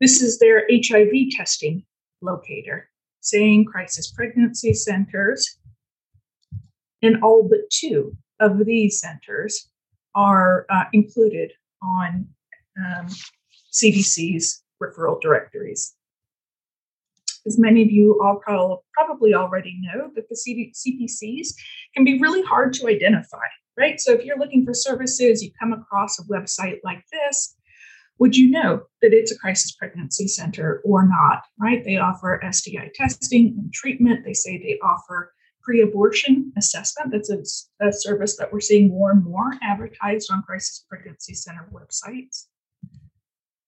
This 0.00 0.22
is 0.22 0.38
their 0.38 0.64
HIV 0.70 1.30
testing 1.30 1.84
locator, 2.20 2.90
saying 3.20 3.64
crisis 3.64 4.10
pregnancy 4.10 4.74
centers. 4.74 5.58
And 7.02 7.22
all 7.22 7.48
but 7.48 7.68
two 7.70 8.16
of 8.40 8.64
these 8.64 9.00
centers 9.00 9.68
are 10.14 10.66
uh, 10.70 10.84
included 10.92 11.52
on 11.82 12.28
um, 12.78 13.08
CDC's 13.72 14.62
referral 14.82 15.20
directories. 15.20 15.94
As 17.46 17.58
many 17.58 17.82
of 17.82 17.90
you 17.90 18.20
all 18.22 18.40
probably 18.94 19.34
already 19.34 19.78
know, 19.80 20.10
that 20.14 20.28
the 20.28 20.36
CPCs 20.36 21.48
can 21.94 22.04
be 22.04 22.18
really 22.18 22.42
hard 22.42 22.72
to 22.74 22.88
identify, 22.88 23.46
right? 23.76 24.00
So 24.00 24.12
if 24.12 24.24
you're 24.24 24.38
looking 24.38 24.64
for 24.64 24.74
services, 24.74 25.42
you 25.42 25.50
come 25.60 25.72
across 25.72 26.18
a 26.18 26.24
website 26.24 26.78
like 26.84 27.02
this, 27.12 27.56
would 28.18 28.36
you 28.36 28.50
know 28.50 28.82
that 29.02 29.12
it's 29.12 29.32
a 29.32 29.38
crisis 29.38 29.72
pregnancy 29.72 30.28
center 30.28 30.80
or 30.84 31.06
not, 31.06 31.42
right? 31.58 31.84
They 31.84 31.96
offer 31.96 32.40
STI 32.48 32.90
testing 32.94 33.54
and 33.58 33.72
treatment. 33.72 34.24
They 34.24 34.34
say 34.34 34.58
they 34.58 34.78
offer 34.82 35.32
pre 35.62 35.80
abortion 35.80 36.52
assessment. 36.56 37.10
That's 37.10 37.30
a, 37.30 37.86
a, 37.86 37.92
service 37.92 38.36
that 38.36 38.52
we're 38.52 38.60
seeing 38.60 38.88
more 38.88 39.10
and 39.10 39.24
more 39.24 39.54
advertised 39.62 40.30
on 40.30 40.42
crisis 40.42 40.84
pregnancy 40.88 41.34
center 41.34 41.68
websites. 41.72 42.46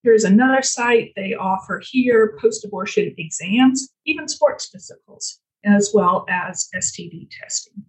Here's 0.06 0.22
another 0.22 0.62
site. 0.62 1.12
They 1.16 1.34
offer 1.34 1.82
here 1.84 2.38
post 2.40 2.64
abortion 2.64 3.12
exams, 3.18 3.88
even 4.06 4.28
sports 4.28 4.70
physicals, 4.72 5.38
as 5.64 5.90
well 5.92 6.24
as 6.28 6.68
STD 6.76 7.26
testing. 7.28 7.82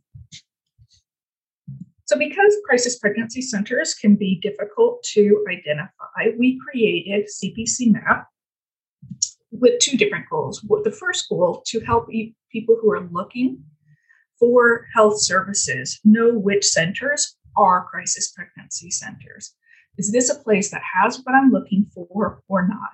So, 2.05 2.17
because 2.17 2.57
crisis 2.65 2.97
pregnancy 2.97 3.43
centers 3.43 3.93
can 3.93 4.15
be 4.15 4.39
difficult 4.41 5.03
to 5.13 5.45
identify, 5.47 6.35
we 6.39 6.59
created 6.67 7.27
CPC 7.27 7.93
Map 7.93 8.27
with 9.51 9.77
two 9.79 9.95
different 9.95 10.25
goals. 10.27 10.65
The 10.85 10.97
first 10.99 11.29
goal 11.29 11.61
to 11.67 11.79
help 11.81 12.09
people 12.51 12.79
who 12.81 12.91
are 12.93 13.07
looking 13.11 13.63
for 14.39 14.87
health 14.95 15.21
services 15.21 15.99
know 16.03 16.31
which 16.35 16.65
centers 16.65 17.35
are 17.55 17.85
crisis 17.85 18.31
pregnancy 18.31 18.89
centers. 18.89 19.53
Is 19.97 20.11
this 20.11 20.29
a 20.29 20.35
place 20.35 20.69
that 20.69 20.83
has 20.93 21.17
what 21.23 21.33
I'm 21.33 21.49
looking 21.51 21.86
for 22.17 22.41
or 22.47 22.67
not? 22.67 22.91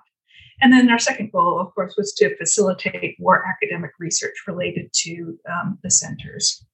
And 0.62 0.72
then 0.72 0.90
our 0.90 1.00
second 1.00 1.32
goal, 1.32 1.60
of 1.60 1.74
course, 1.74 1.96
was 1.98 2.14
to 2.14 2.36
facilitate 2.38 3.20
more 3.20 3.46
academic 3.46 3.92
research 4.00 4.36
related 4.48 4.92
to 4.94 5.38
um, 5.52 5.80
the 5.84 5.92
centers. 5.92 6.66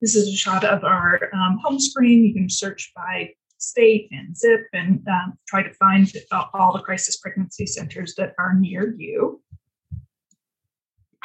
This 0.00 0.14
is 0.14 0.28
a 0.28 0.36
shot 0.36 0.64
of 0.64 0.84
our 0.84 1.30
um, 1.34 1.58
home 1.62 1.80
screen. 1.80 2.24
You 2.24 2.34
can 2.34 2.50
search 2.50 2.92
by 2.94 3.30
state 3.58 4.08
and 4.12 4.36
zip 4.36 4.66
and 4.72 5.04
um, 5.08 5.36
try 5.48 5.62
to 5.62 5.72
find 5.74 6.12
all 6.54 6.72
the 6.72 6.82
crisis 6.82 7.16
pregnancy 7.16 7.66
centers 7.66 8.14
that 8.16 8.34
are 8.38 8.54
near 8.54 8.94
you. 8.96 9.42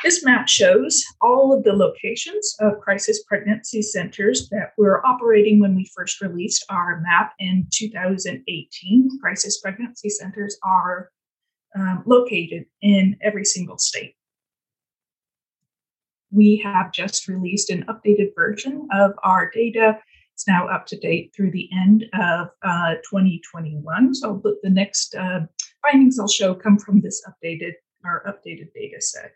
This 0.04 0.26
map 0.26 0.50
shows 0.50 1.02
all 1.22 1.54
of 1.54 1.64
the 1.64 1.72
locations 1.72 2.58
of 2.60 2.82
crisis 2.82 3.24
pregnancy 3.24 3.82
centers 3.82 4.50
that 4.50 4.74
were 4.78 5.06
operating 5.06 5.62
when 5.62 5.76
we 5.76 5.90
first 5.96 6.20
released 6.20 6.66
our 6.70 7.00
map 7.00 7.34
in 7.40 7.68
2018. 7.72 9.10
Crisis 9.22 9.62
pregnancy 9.62 10.10
centers 10.10 10.58
are 10.62 11.10
um, 11.74 12.04
located 12.06 12.66
in 12.82 13.16
every 13.22 13.46
single 13.46 13.78
state. 13.78 14.16
We 16.32 16.58
have 16.58 16.92
just 16.92 17.30
released 17.30 17.70
an 17.70 17.86
updated 17.86 18.36
version 18.36 18.90
of 18.92 19.14
our 19.24 19.50
data. 19.52 20.00
It's 20.34 20.48
now 20.50 20.68
up 20.68 20.86
to 20.88 20.98
date 20.98 21.32
through 21.34 21.52
the 21.52 21.70
end 21.72 22.08
of 22.14 22.50
uh, 22.62 22.96
2021. 23.10 24.16
So 24.16 24.42
the 24.64 24.70
next 24.70 25.16
uh, 25.16 25.42
findings 25.82 26.20
I'll 26.20 26.28
show 26.28 26.54
come 26.54 26.78
from 26.78 27.00
this 27.00 27.26
updated, 27.26 27.74
our 28.04 28.22
updated 28.28 28.74
data 28.74 29.00
set. 29.00 29.32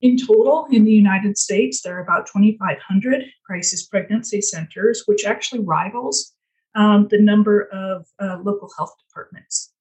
In 0.00 0.16
total, 0.16 0.66
in 0.70 0.84
the 0.84 0.92
United 0.92 1.38
States, 1.38 1.80
there 1.82 1.96
are 1.96 2.02
about 2.02 2.26
2,500 2.26 3.24
crisis 3.46 3.86
pregnancy 3.86 4.40
centers, 4.40 5.04
which 5.06 5.24
actually 5.24 5.60
rivals 5.64 6.34
um, 6.74 7.08
the 7.10 7.20
number 7.20 7.68
of 7.72 8.06
uh, 8.20 8.38
local 8.42 8.70
health 8.76 8.92
departments. 9.08 9.72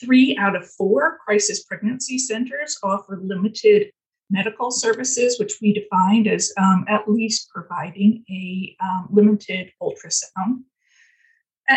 Three 0.00 0.36
out 0.36 0.56
of 0.56 0.68
four 0.68 1.18
crisis 1.24 1.62
pregnancy 1.62 2.18
centers 2.18 2.78
offer 2.82 3.20
limited 3.22 3.92
medical 4.30 4.70
services, 4.70 5.38
which 5.38 5.58
we 5.60 5.72
defined 5.72 6.26
as 6.26 6.52
um, 6.56 6.84
at 6.88 7.08
least 7.08 7.50
providing 7.54 8.24
a 8.30 8.76
um, 8.82 9.08
limited 9.12 9.70
ultrasound. 9.80 10.62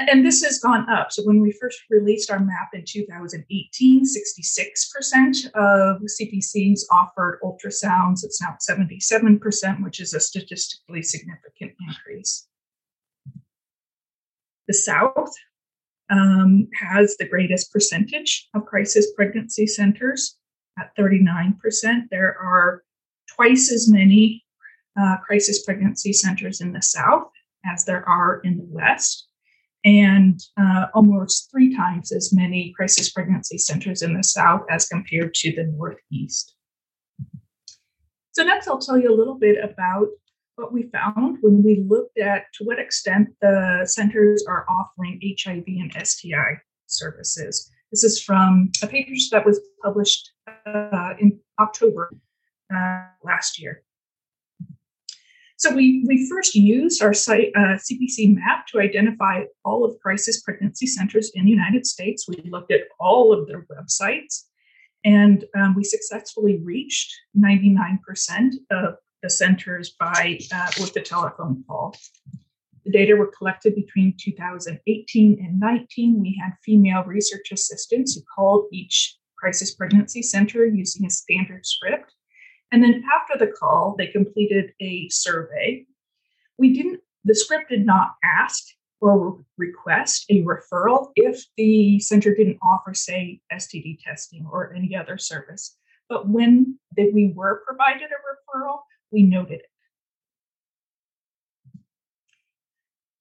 And 0.09 0.25
this 0.25 0.43
has 0.43 0.59
gone 0.59 0.89
up. 0.89 1.11
So 1.11 1.23
when 1.23 1.41
we 1.41 1.51
first 1.59 1.79
released 1.89 2.29
our 2.29 2.39
map 2.39 2.69
in 2.73 2.83
2018, 2.85 4.03
66% 4.03 5.45
of 5.55 6.01
CPCs 6.01 6.81
offered 6.91 7.39
ultrasounds. 7.43 8.23
It's 8.23 8.41
now 8.41 8.57
77%, 8.59 9.83
which 9.83 9.99
is 9.99 10.13
a 10.13 10.19
statistically 10.19 11.01
significant 11.01 11.73
increase. 11.87 12.47
The 14.67 14.73
South 14.73 15.31
um, 16.09 16.67
has 16.79 17.17
the 17.17 17.27
greatest 17.27 17.71
percentage 17.71 18.49
of 18.53 18.65
crisis 18.65 19.07
pregnancy 19.15 19.67
centers 19.67 20.37
at 20.79 20.95
39%. 20.97 21.55
There 22.09 22.37
are 22.37 22.83
twice 23.35 23.71
as 23.71 23.89
many 23.89 24.43
uh, 24.99 25.17
crisis 25.25 25.63
pregnancy 25.63 26.13
centers 26.13 26.61
in 26.61 26.73
the 26.73 26.81
South 26.81 27.29
as 27.65 27.85
there 27.85 28.07
are 28.07 28.41
in 28.43 28.57
the 28.57 28.65
West, 28.67 29.27
and 29.85 30.41
uh, 30.59 30.87
almost 30.95 31.49
three 31.51 31.75
times 31.75 32.11
as 32.11 32.33
many 32.33 32.73
crisis 32.75 33.11
pregnancy 33.11 33.57
centers 33.59 34.01
in 34.01 34.15
the 34.15 34.23
South 34.23 34.61
as 34.69 34.87
compared 34.87 35.33
to 35.35 35.55
the 35.55 35.63
Northeast. 35.63 36.55
So, 38.31 38.43
next, 38.43 38.67
I'll 38.67 38.79
tell 38.79 38.97
you 38.97 39.13
a 39.13 39.15
little 39.15 39.35
bit 39.35 39.63
about 39.63 40.07
what 40.55 40.73
we 40.73 40.89
found 40.91 41.37
when 41.41 41.63
we 41.63 41.85
looked 41.87 42.17
at 42.17 42.45
to 42.55 42.63
what 42.63 42.79
extent 42.79 43.29
the 43.41 43.85
centers 43.85 44.43
are 44.47 44.65
offering 44.67 45.21
HIV 45.21 45.63
and 45.67 45.93
STI 46.05 46.59
services. 46.87 47.69
This 47.91 48.03
is 48.03 48.21
from 48.21 48.71
a 48.81 48.87
paper 48.87 49.11
that 49.31 49.45
was 49.45 49.61
published 49.83 50.31
uh, 50.65 51.13
in 51.19 51.39
October 51.59 52.11
uh, 52.75 53.03
last 53.23 53.61
year. 53.61 53.84
So 55.57 55.73
we, 55.73 56.03
we 56.05 56.27
first 56.29 56.53
used 56.53 57.01
our 57.01 57.13
site, 57.13 57.51
uh, 57.55 57.77
CPC 57.77 58.35
map 58.35 58.67
to 58.67 58.79
identify 58.79 59.43
all 59.63 59.85
of 59.85 59.97
crisis 59.99 60.41
pregnancy 60.41 60.85
centers 60.85 61.31
in 61.33 61.45
the 61.45 61.51
United 61.51 61.85
States. 61.85 62.27
We 62.27 62.41
looked 62.49 62.71
at 62.71 62.81
all 62.99 63.31
of 63.31 63.47
their 63.47 63.65
websites, 63.71 64.43
and 65.05 65.45
um, 65.57 65.75
we 65.75 65.83
successfully 65.85 66.59
reached 66.61 67.13
99% 67.37 67.99
of 68.71 68.95
the 69.23 69.29
centers 69.29 69.95
by 69.97 70.39
uh, 70.53 70.71
with 70.79 70.93
the 70.93 71.01
telephone 71.01 71.63
call. 71.67 71.95
The 72.83 72.91
data 72.91 73.15
were 73.15 73.31
collected 73.35 73.75
between 73.75 74.15
2018 74.19 75.39
and 75.43 75.59
19. 75.59 76.21
We 76.21 76.39
had 76.39 76.53
female 76.63 77.03
research 77.03 77.51
assistants 77.51 78.13
who 78.13 78.21
called 78.35 78.65
each 78.71 79.17
crisis 79.37 79.73
pregnancy 79.73 80.21
center 80.21 80.65
using 80.65 81.05
a 81.05 81.09
standard 81.09 81.65
script. 81.65 82.13
And 82.71 82.83
then 82.83 83.03
after 83.13 83.37
the 83.37 83.51
call, 83.51 83.95
they 83.97 84.07
completed 84.07 84.73
a 84.81 85.07
survey. 85.09 85.85
We 86.57 86.73
didn't, 86.73 87.01
the 87.23 87.35
script 87.35 87.69
did 87.69 87.85
not 87.85 88.15
ask 88.23 88.63
or 89.01 89.39
request 89.57 90.25
a 90.29 90.43
referral 90.43 91.11
if 91.15 91.43
the 91.57 91.99
center 91.99 92.33
didn't 92.33 92.57
offer, 92.61 92.93
say, 92.93 93.39
STD 93.53 93.99
testing 94.03 94.47
or 94.51 94.73
any 94.73 94.95
other 94.95 95.17
service. 95.17 95.77
But 96.09 96.27
when 96.29 96.79
that 96.97 97.11
we 97.13 97.33
were 97.35 97.63
provided 97.65 98.09
a 98.09 98.57
referral, 98.57 98.79
we 99.11 99.23
noted 99.23 99.61
it. 99.61 99.69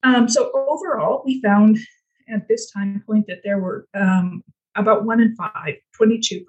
Um, 0.03 0.29
so 0.29 0.51
overall, 0.55 1.23
we 1.25 1.41
found 1.41 1.79
at 2.29 2.47
this 2.47 2.71
time 2.71 3.03
point 3.07 3.27
that 3.27 3.41
there 3.43 3.59
were 3.59 3.87
um, 3.95 4.43
about 4.77 5.05
one 5.05 5.21
in 5.21 5.35
five, 5.35 5.77
22% 6.01 6.45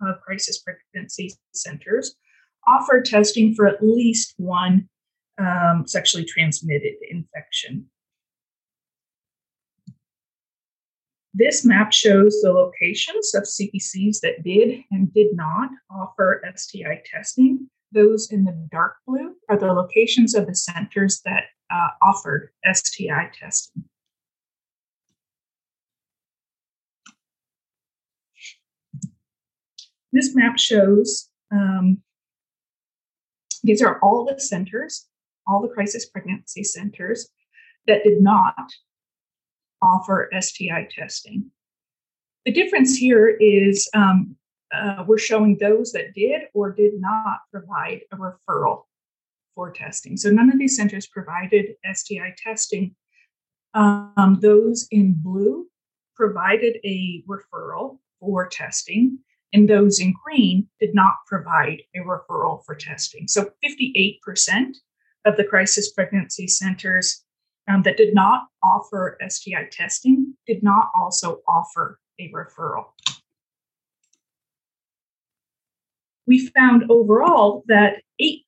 of 0.00 0.20
crisis 0.20 0.62
pregnancy 0.62 1.34
centers 1.52 2.16
offer 2.66 3.02
testing 3.02 3.54
for 3.54 3.66
at 3.66 3.82
least 3.82 4.34
one 4.36 4.88
um, 5.38 5.84
sexually 5.86 6.24
transmitted 6.24 6.94
infection. 7.10 7.86
This 11.36 11.64
map 11.64 11.92
shows 11.92 12.40
the 12.42 12.52
locations 12.52 13.34
of 13.34 13.42
CPCs 13.42 14.20
that 14.20 14.44
did 14.44 14.84
and 14.92 15.12
did 15.12 15.34
not 15.34 15.68
offer 15.90 16.40
STI 16.54 17.02
testing. 17.04 17.68
Those 17.90 18.30
in 18.30 18.44
the 18.44 18.68
dark 18.70 18.94
blue 19.04 19.34
are 19.48 19.58
the 19.58 19.72
locations 19.72 20.34
of 20.36 20.46
the 20.46 20.54
centers 20.54 21.20
that 21.24 21.44
uh, 21.72 21.88
offered 22.02 22.50
STI 22.72 23.30
testing. 23.36 23.84
This 30.12 30.36
map 30.36 30.56
shows 30.60 31.28
um, 31.50 32.00
these 33.64 33.82
are 33.82 33.98
all 34.00 34.24
the 34.24 34.38
centers, 34.38 35.06
all 35.46 35.60
the 35.60 35.68
crisis 35.68 36.06
pregnancy 36.06 36.62
centers 36.62 37.28
that 37.86 38.04
did 38.04 38.22
not 38.22 38.54
offer 39.82 40.30
STI 40.38 40.86
testing. 40.90 41.50
The 42.44 42.52
difference 42.52 42.96
here 42.96 43.28
is 43.28 43.88
um, 43.94 44.36
uh, 44.72 45.04
we're 45.06 45.18
showing 45.18 45.56
those 45.58 45.92
that 45.92 46.14
did 46.14 46.42
or 46.52 46.72
did 46.72 46.92
not 47.00 47.38
provide 47.50 48.00
a 48.12 48.16
referral 48.16 48.82
for 49.54 49.70
testing. 49.70 50.16
So 50.16 50.30
none 50.30 50.50
of 50.50 50.58
these 50.58 50.76
centers 50.76 51.06
provided 51.06 51.76
STI 51.90 52.34
testing. 52.36 52.94
Um, 53.72 54.38
those 54.40 54.86
in 54.90 55.14
blue 55.22 55.68
provided 56.14 56.78
a 56.84 57.24
referral 57.26 57.98
for 58.20 58.46
testing, 58.48 59.18
and 59.54 59.68
those 59.68 60.00
in 60.00 60.12
green 60.24 60.68
did 60.80 60.94
not 60.94 61.14
provide 61.26 61.80
a 61.94 62.00
referral 62.00 62.64
for 62.66 62.74
testing. 62.74 63.28
So 63.28 63.50
58% 63.64 64.18
of 65.24 65.36
the 65.36 65.44
crisis 65.44 65.92
pregnancy 65.92 66.48
centers 66.48 67.24
um, 67.70 67.82
that 67.84 67.96
did 67.96 68.14
not 68.14 68.48
offer 68.62 69.16
STI 69.26 69.68
testing 69.70 70.34
did 70.46 70.62
not 70.62 70.90
also 70.94 71.40
offer 71.48 72.00
a 72.20 72.30
referral. 72.32 72.86
We 76.26 76.48
found 76.48 76.90
overall 76.90 77.62
that 77.68 78.02
8% 78.20 78.40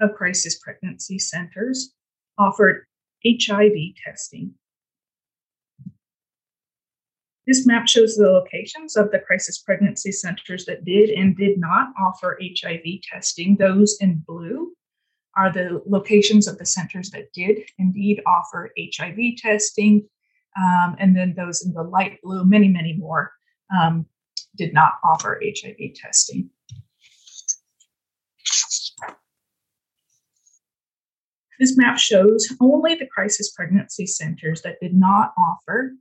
of 0.00 0.14
crisis 0.14 0.58
pregnancy 0.58 1.18
centers 1.18 1.92
offered 2.38 2.86
HIV 3.26 3.72
testing. 4.04 4.54
This 7.46 7.66
map 7.66 7.86
shows 7.86 8.16
the 8.16 8.30
locations 8.30 8.96
of 8.96 9.10
the 9.10 9.18
crisis 9.18 9.58
pregnancy 9.58 10.12
centers 10.12 10.64
that 10.64 10.84
did 10.84 11.10
and 11.10 11.36
did 11.36 11.58
not 11.58 11.92
offer 12.00 12.38
HIV 12.40 13.02
testing. 13.02 13.56
Those 13.56 13.98
in 14.00 14.22
blue 14.26 14.74
are 15.36 15.52
the 15.52 15.82
locations 15.86 16.48
of 16.48 16.58
the 16.58 16.64
centers 16.64 17.10
that 17.10 17.32
did 17.34 17.58
indeed 17.78 18.22
offer 18.26 18.72
HIV 18.78 19.36
testing. 19.36 20.08
Um, 20.56 20.96
and 20.98 21.14
then 21.14 21.34
those 21.36 21.66
in 21.66 21.74
the 21.74 21.82
light 21.82 22.18
blue, 22.22 22.44
many, 22.44 22.68
many 22.68 22.94
more, 22.94 23.32
um, 23.76 24.06
did 24.56 24.72
not 24.72 24.92
offer 25.04 25.42
HIV 25.44 25.94
testing. 25.96 26.48
This 31.60 31.76
map 31.76 31.98
shows 31.98 32.52
only 32.60 32.94
the 32.94 33.06
crisis 33.06 33.52
pregnancy 33.52 34.06
centers 34.06 34.62
that 34.62 34.80
did 34.80 34.94
not 34.94 35.34
offer 35.38 35.92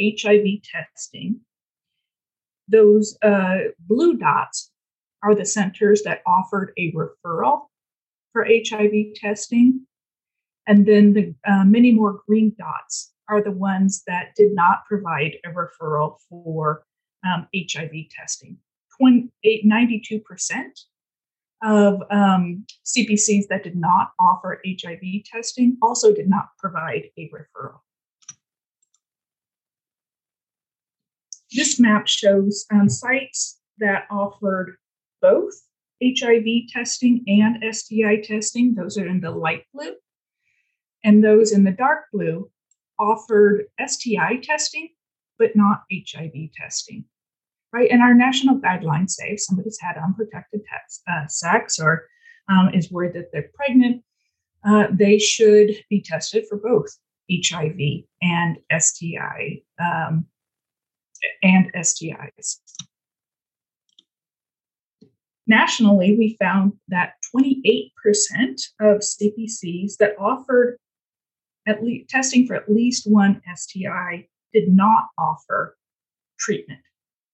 HIV 0.00 0.62
testing. 0.64 1.40
Those 2.68 3.18
uh, 3.22 3.58
blue 3.78 4.16
dots 4.16 4.70
are 5.22 5.34
the 5.34 5.44
centers 5.44 6.02
that 6.02 6.22
offered 6.26 6.72
a 6.78 6.92
referral 6.92 7.66
for 8.32 8.46
HIV 8.46 9.14
testing. 9.16 9.86
And 10.66 10.86
then 10.86 11.12
the 11.12 11.34
uh, 11.46 11.64
many 11.64 11.92
more 11.92 12.20
green 12.26 12.54
dots 12.58 13.12
are 13.28 13.42
the 13.42 13.50
ones 13.50 14.02
that 14.06 14.34
did 14.36 14.54
not 14.54 14.84
provide 14.86 15.36
a 15.44 15.50
referral 15.50 16.16
for 16.28 16.84
um, 17.24 17.48
HIV 17.54 17.92
testing. 18.10 18.56
28, 18.98 19.64
92% 19.66 20.22
of 21.62 22.02
um, 22.10 22.64
CPCs 22.84 23.46
that 23.48 23.62
did 23.62 23.76
not 23.76 24.12
offer 24.18 24.60
HIV 24.66 25.24
testing 25.24 25.76
also 25.82 26.14
did 26.14 26.28
not 26.28 26.48
provide 26.58 27.04
a 27.18 27.30
referral. 27.30 27.80
This 31.52 31.80
map 31.80 32.06
shows 32.06 32.64
um, 32.72 32.88
sites 32.88 33.58
that 33.78 34.06
offered 34.10 34.76
both 35.20 35.54
HIV 36.02 36.68
testing 36.72 37.24
and 37.26 37.62
STI 37.74 38.22
testing. 38.22 38.74
Those 38.74 38.96
are 38.96 39.06
in 39.06 39.20
the 39.20 39.30
light 39.30 39.64
blue. 39.74 39.94
And 41.04 41.24
those 41.24 41.52
in 41.52 41.64
the 41.64 41.72
dark 41.72 42.04
blue 42.12 42.50
offered 42.98 43.64
STI 43.84 44.36
testing, 44.42 44.90
but 45.38 45.56
not 45.56 45.82
HIV 45.92 46.52
testing. 46.54 47.04
Right. 47.72 47.90
And 47.90 48.02
our 48.02 48.14
national 48.14 48.58
guidelines 48.58 49.10
say 49.10 49.30
if 49.30 49.40
somebody's 49.40 49.78
had 49.80 49.96
unprotected 49.96 50.62
uh, 51.08 51.26
sex 51.28 51.78
or 51.78 52.06
um, 52.48 52.70
is 52.74 52.90
worried 52.90 53.14
that 53.14 53.30
they're 53.32 53.50
pregnant, 53.54 54.02
uh, 54.64 54.88
they 54.90 55.18
should 55.18 55.70
be 55.88 56.02
tested 56.02 56.44
for 56.48 56.58
both 56.58 56.96
HIV 57.30 57.78
and 58.20 58.58
STI 58.76 59.62
um, 59.80 60.26
and 61.42 61.72
STIs. 61.74 62.58
Nationally, 65.46 66.16
we 66.16 66.36
found 66.40 66.74
that 66.88 67.14
28% 67.34 67.90
of 68.80 68.98
CPCs 68.98 69.96
that 69.98 70.14
offered 70.18 70.78
at 71.66 71.82
least 71.82 72.08
testing 72.08 72.46
for 72.46 72.54
at 72.54 72.70
least 72.70 73.04
one 73.04 73.42
STI 73.54 74.28
did 74.52 74.68
not 74.68 75.06
offer 75.18 75.76
treatment 76.38 76.80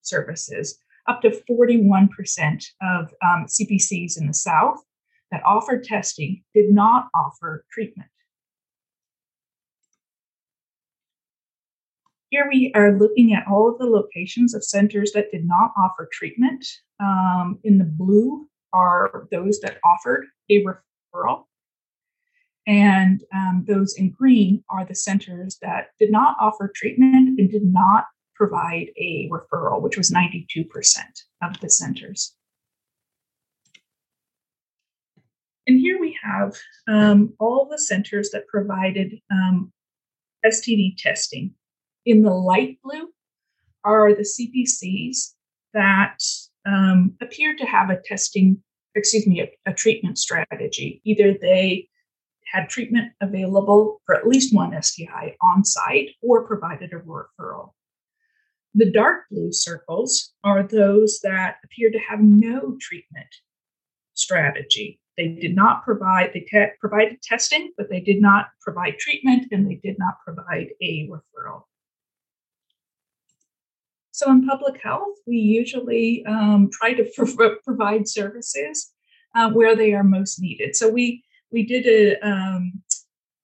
services. 0.02 0.78
Up 1.08 1.20
to 1.22 1.30
41% 1.48 2.08
of 2.82 3.14
um, 3.22 3.46
CPCs 3.46 4.18
in 4.18 4.26
the 4.26 4.34
South 4.34 4.78
that 5.30 5.42
offered 5.44 5.84
testing 5.84 6.42
did 6.54 6.70
not 6.70 7.08
offer 7.14 7.64
treatment. 7.70 8.08
Here 12.30 12.48
we 12.50 12.72
are 12.74 12.98
looking 12.98 13.34
at 13.34 13.46
all 13.46 13.70
of 13.70 13.78
the 13.78 13.86
locations 13.86 14.52
of 14.54 14.64
centers 14.64 15.12
that 15.12 15.30
did 15.30 15.46
not 15.46 15.72
offer 15.78 16.08
treatment. 16.10 16.66
Um, 16.98 17.60
in 17.62 17.78
the 17.78 17.84
blue 17.84 18.48
are 18.72 19.28
those 19.30 19.60
that 19.60 19.78
offered 19.84 20.26
a 20.50 20.64
referral. 20.64 21.44
And 22.66 23.22
um, 23.32 23.64
those 23.68 23.94
in 23.96 24.10
green 24.10 24.64
are 24.68 24.84
the 24.84 24.94
centers 24.94 25.58
that 25.62 25.90
did 26.00 26.10
not 26.10 26.36
offer 26.40 26.70
treatment 26.74 27.38
and 27.38 27.48
did 27.48 27.64
not 27.64 28.06
provide 28.34 28.88
a 28.98 29.28
referral, 29.30 29.80
which 29.80 29.96
was 29.96 30.10
92% 30.10 30.66
of 31.42 31.60
the 31.60 31.70
centers. 31.70 32.34
And 35.68 35.78
here 35.78 36.00
we 36.00 36.18
have 36.22 36.56
um, 36.88 37.34
all 37.38 37.68
the 37.70 37.78
centers 37.78 38.30
that 38.30 38.48
provided 38.48 39.20
um, 39.30 39.72
STD 40.44 40.96
testing 40.98 41.54
in 42.06 42.22
the 42.22 42.32
light 42.32 42.78
blue 42.82 43.08
are 43.84 44.14
the 44.14 44.22
CPCs 44.22 45.34
that 45.74 46.18
um, 46.66 47.14
appear 47.20 47.54
to 47.56 47.66
have 47.66 47.90
a 47.90 48.00
testing, 48.00 48.62
excuse 48.94 49.26
me, 49.26 49.40
a, 49.40 49.70
a 49.70 49.74
treatment 49.74 50.18
strategy. 50.18 51.02
Either 51.04 51.34
they 51.40 51.88
had 52.52 52.68
treatment 52.68 53.12
available 53.20 54.00
for 54.06 54.14
at 54.14 54.26
least 54.26 54.54
one 54.54 54.80
STI 54.80 55.36
on 55.42 55.64
site 55.64 56.10
or 56.22 56.46
provided 56.46 56.92
a 56.92 57.00
referral. 57.00 57.72
The 58.74 58.90
dark 58.90 59.24
blue 59.30 59.52
circles 59.52 60.32
are 60.44 60.62
those 60.62 61.20
that 61.22 61.56
appear 61.64 61.90
to 61.90 61.98
have 61.98 62.20
no 62.20 62.76
treatment 62.80 63.28
strategy. 64.14 65.00
They 65.16 65.28
did 65.28 65.56
not 65.56 65.82
provide, 65.82 66.32
they 66.34 66.40
te- 66.40 66.74
provided 66.78 67.22
testing, 67.22 67.72
but 67.76 67.88
they 67.88 68.00
did 68.00 68.20
not 68.20 68.48
provide 68.60 68.98
treatment 68.98 69.48
and 69.50 69.66
they 69.68 69.80
did 69.82 69.98
not 69.98 70.16
provide 70.24 70.68
a 70.82 71.08
referral. 71.08 71.62
So 74.16 74.30
in 74.30 74.46
public 74.46 74.82
health, 74.82 75.18
we 75.26 75.36
usually 75.36 76.24
um, 76.24 76.70
try 76.72 76.94
to 76.94 77.04
pro- 77.36 77.56
provide 77.56 78.08
services 78.08 78.94
uh, 79.34 79.50
where 79.50 79.76
they 79.76 79.92
are 79.92 80.02
most 80.02 80.40
needed. 80.40 80.74
So 80.74 80.88
we 80.88 81.22
we 81.52 81.66
did 81.66 81.86
a 81.86 82.26
um, 82.26 82.82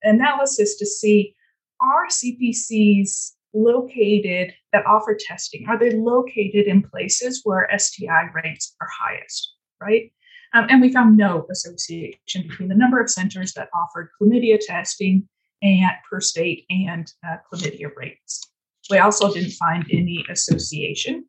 analysis 0.03 0.77
to 0.79 0.87
see 0.87 1.37
are 1.79 2.07
CPCs 2.09 3.33
located 3.53 4.55
that 4.73 4.87
offer 4.87 5.15
testing? 5.15 5.67
Are 5.69 5.79
they 5.79 5.91
located 5.91 6.67
in 6.67 6.83
places 6.83 7.43
where 7.45 7.69
STI 7.77 8.31
rates 8.33 8.75
are 8.81 8.89
highest? 8.99 9.53
Right. 9.79 10.11
Um, 10.55 10.69
and 10.71 10.81
we 10.81 10.91
found 10.91 11.19
no 11.19 11.47
association 11.51 12.49
between 12.49 12.71
the 12.71 12.75
number 12.75 12.99
of 12.99 13.11
centers 13.11 13.53
that 13.55 13.69
offered 13.75 14.09
chlamydia 14.19 14.59
testing 14.59 15.29
and 15.61 15.93
per 16.09 16.21
state 16.23 16.65
and 16.71 17.13
uh, 17.27 17.37
chlamydia 17.53 17.91
rates. 17.95 18.52
We 18.93 18.99
also 18.99 19.33
didn't 19.33 19.53
find 19.53 19.87
any 19.91 20.23
association 20.29 21.25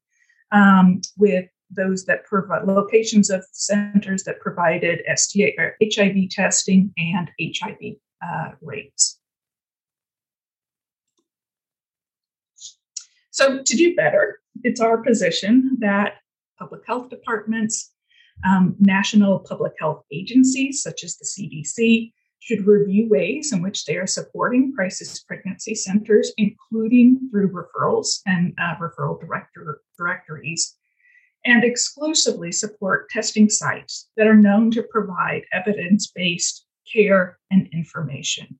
um, 0.51 0.99
with 1.17 1.45
those 1.71 2.03
that 2.05 2.25
provide 2.25 2.65
locations 2.65 3.29
of 3.29 3.43
centers 3.53 4.23
that 4.25 4.41
provided 4.41 5.01
STA 5.07 5.55
or 5.57 5.77
HIV 5.81 6.29
testing 6.29 6.93
and 6.97 7.31
HIV 7.41 7.95
uh, 8.21 8.51
rates. 8.61 9.17
So, 13.31 13.63
to 13.63 13.77
do 13.77 13.95
better, 13.95 14.39
it's 14.63 14.81
our 14.81 15.01
position 15.01 15.77
that 15.79 16.15
public 16.59 16.81
health 16.85 17.09
departments, 17.09 17.91
um, 18.45 18.75
national 18.79 19.39
public 19.39 19.73
health 19.79 20.03
agencies 20.11 20.83
such 20.83 21.03
as 21.05 21.15
the 21.15 21.25
CDC, 21.25 22.11
should 22.43 22.67
review 22.67 23.07
ways 23.09 23.53
in 23.53 23.61
which 23.61 23.85
they 23.85 23.95
are 23.95 24.05
supporting 24.05 24.73
crisis 24.75 25.23
pregnancy 25.23 25.73
centers, 25.73 26.33
including 26.37 27.29
through 27.31 27.49
referrals 27.49 28.19
and 28.25 28.53
uh, 28.57 28.75
referral 28.81 29.17
director, 29.17 29.79
directories, 29.97 30.75
and 31.45 31.63
exclusively 31.63 32.51
support 32.51 33.09
testing 33.09 33.49
sites 33.49 34.09
that 34.17 34.27
are 34.27 34.35
known 34.35 34.69
to 34.71 34.83
provide 34.83 35.43
evidence 35.53 36.11
based 36.13 36.65
care 36.91 37.39
and 37.49 37.69
information. 37.71 38.59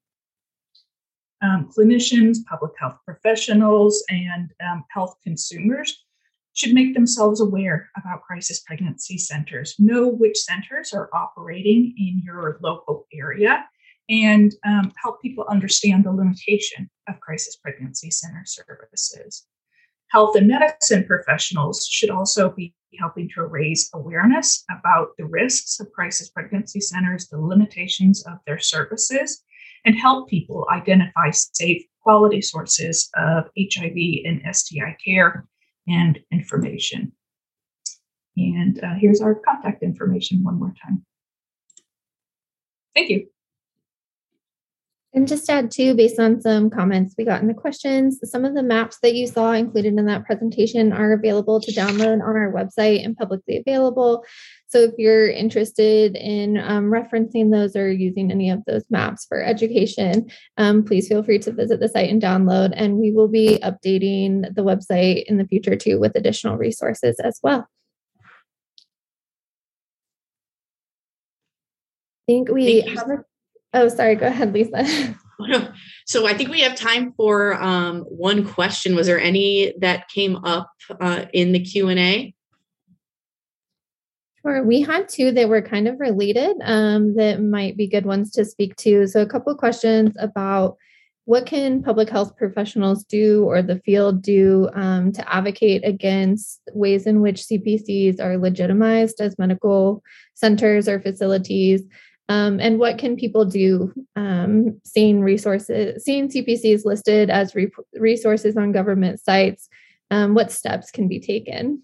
Um, 1.42 1.70
clinicians, 1.78 2.38
public 2.50 2.72
health 2.80 3.00
professionals, 3.04 4.02
and 4.08 4.50
um, 4.66 4.86
health 4.92 5.18
consumers 5.26 6.06
should 6.54 6.74
make 6.74 6.94
themselves 6.94 7.42
aware 7.42 7.90
about 7.98 8.22
crisis 8.22 8.62
pregnancy 8.62 9.18
centers, 9.18 9.76
know 9.78 10.08
which 10.08 10.38
centers 10.38 10.94
are 10.94 11.10
operating 11.14 11.94
in 11.98 12.22
your 12.24 12.60
local 12.62 13.08
area, 13.12 13.66
and 14.22 14.54
um, 14.66 14.92
help 15.02 15.22
people 15.22 15.46
understand 15.50 16.04
the 16.04 16.12
limitation 16.12 16.90
of 17.10 17.20
crisis 17.20 17.56
pregnancy 17.56 18.12
center 18.12 18.44
services. 18.46 19.46
Health 20.12 20.36
and 20.36 20.48
medicine 20.48 21.06
professionals 21.06 21.88
should 21.88 22.12
also 22.12 22.52
be 22.52 22.76
helping 23.00 23.28
to 23.34 23.46
raise 23.46 23.90
awareness 23.96 24.64
about 24.70 25.10
the 25.18 25.26
risks 25.26 25.80
of 25.80 25.92
crisis 25.92 26.30
pregnancy 26.30 26.80
centers, 26.80 27.28
the 27.28 27.40
limitations 27.40 28.24
of 28.28 28.38
their 28.46 28.60
services, 28.60 29.44
and 29.84 29.96
help 29.96 30.30
people 30.30 30.68
identify 30.72 31.32
safe, 31.32 31.82
quality 32.04 32.42
sources 32.42 33.10
of 33.16 33.46
HIV 33.58 33.98
and 34.26 34.42
STI 34.56 34.96
care 35.04 35.48
and 35.88 36.20
information. 36.32 37.12
And 38.38 38.84
uh, 38.84 38.94
here's 39.00 39.22
our 39.22 39.36
contact 39.36 39.82
information 39.82 40.44
one 40.44 40.60
more 40.60 40.74
time. 40.86 41.04
Thank 42.96 43.10
you. 43.10 43.33
And 45.16 45.28
just 45.28 45.48
add 45.48 45.70
too, 45.70 45.94
based 45.94 46.20
on 46.20 46.42
some 46.42 46.72
comments 46.72 47.14
we 47.16 47.24
got 47.24 47.40
in 47.42 47.48
the 47.48 47.54
questions, 47.54 48.20
some 48.24 48.46
of 48.46 48.56
the 48.56 48.64
maps 48.64 48.98
that 49.04 49.14
you 49.14 49.28
saw 49.28 49.52
included 49.52 49.94
in 49.94 50.06
that 50.08 50.26
presentation 50.26 50.92
are 50.92 51.14
available 51.14 51.62
to 51.62 51.72
download 51.72 52.14
on 52.14 52.22
our 52.22 52.52
website 52.52 53.06
and 53.06 53.16
publicly 53.16 53.58
available. 53.58 54.26
So 54.66 54.80
if 54.80 54.94
you're 54.98 55.30
interested 55.30 56.16
in 56.16 56.58
um, 56.58 56.86
referencing 56.86 57.52
those 57.52 57.76
or 57.76 57.92
using 57.92 58.32
any 58.32 58.50
of 58.50 58.66
those 58.66 58.86
maps 58.90 59.28
for 59.30 59.40
education, 59.44 60.32
um, 60.58 60.84
please 60.84 61.08
feel 61.08 61.22
free 61.22 61.38
to 61.40 61.52
visit 61.52 61.80
the 61.80 61.90
site 61.90 62.10
and 62.10 62.20
download. 62.20 62.74
And 62.76 62.96
we 62.96 63.12
will 63.12 63.28
be 63.28 63.60
updating 63.62 64.56
the 64.56 64.64
website 64.64 65.26
in 65.28 65.38
the 65.38 65.46
future 65.46 65.76
too 65.76 66.00
with 66.00 66.16
additional 66.16 66.58
resources 66.58 67.20
as 67.20 67.40
well. 67.44 67.68
I 72.24 72.32
think 72.32 72.50
we 72.50 72.82
have 72.82 73.12
a 73.12 73.24
Oh, 73.74 73.88
sorry. 73.88 74.16
Go 74.16 74.28
ahead, 74.28 74.54
Lisa. 74.54 75.16
so 76.06 76.28
I 76.28 76.34
think 76.34 76.50
we 76.50 76.62
have 76.62 76.76
time 76.76 77.14
for 77.14 77.62
um, 77.62 78.02
one 78.02 78.46
question. 78.46 78.96
Was 78.96 79.08
there 79.08 79.20
any 79.20 79.74
that 79.80 80.08
came 80.10 80.38
up 80.38 80.70
uh, 81.02 81.26
in 81.34 81.52
the 81.52 81.60
Q 81.60 81.90
and 81.90 82.00
A? 82.00 82.34
Sure. 84.42 84.64
We 84.64 84.82
had 84.82 85.08
two 85.08 85.32
that 85.32 85.48
were 85.48 85.62
kind 85.62 85.88
of 85.88 86.00
related 86.00 86.58
um, 86.64 87.16
that 87.16 87.42
might 87.42 87.78
be 87.78 87.88
good 87.88 88.06
ones 88.06 88.32
to 88.32 88.44
speak 88.44 88.76
to. 88.78 89.08
So 89.08 89.22
a 89.22 89.26
couple 89.26 89.56
questions 89.56 90.14
about 90.20 90.76
what 91.26 91.46
can 91.46 91.82
public 91.82 92.10
health 92.10 92.36
professionals 92.36 93.06
do 93.06 93.46
or 93.46 93.62
the 93.62 93.80
field 93.86 94.22
do 94.22 94.70
um, 94.74 95.14
to 95.14 95.34
advocate 95.34 95.86
against 95.86 96.60
ways 96.74 97.08
in 97.08 97.22
which 97.22 97.44
CPCs 97.44 98.20
are 98.20 98.38
legitimized 98.38 99.22
as 99.22 99.40
medical 99.40 100.04
centers 100.34 100.90
or 100.90 101.00
facilities? 101.00 101.82
Um, 102.30 102.60
and 102.60 102.80
what 102.80 102.98
can 102.98 103.16
people 103.16 103.46
do 103.46 103.94
um, 104.16 104.80
seeing 104.86 105.22
resources, 105.22 106.04
seeing 106.04 106.30
CPCs 106.30 106.86
listed 106.86 107.30
as 107.30 107.54
re- 107.54 107.72
resources 107.96 108.56
on 108.56 108.72
government 108.72 109.20
sites? 109.20 109.68
Um, 110.10 110.34
what 110.34 110.52
steps 110.52 110.92
can 110.92 111.08
be 111.08 111.20
taken? 111.20 111.84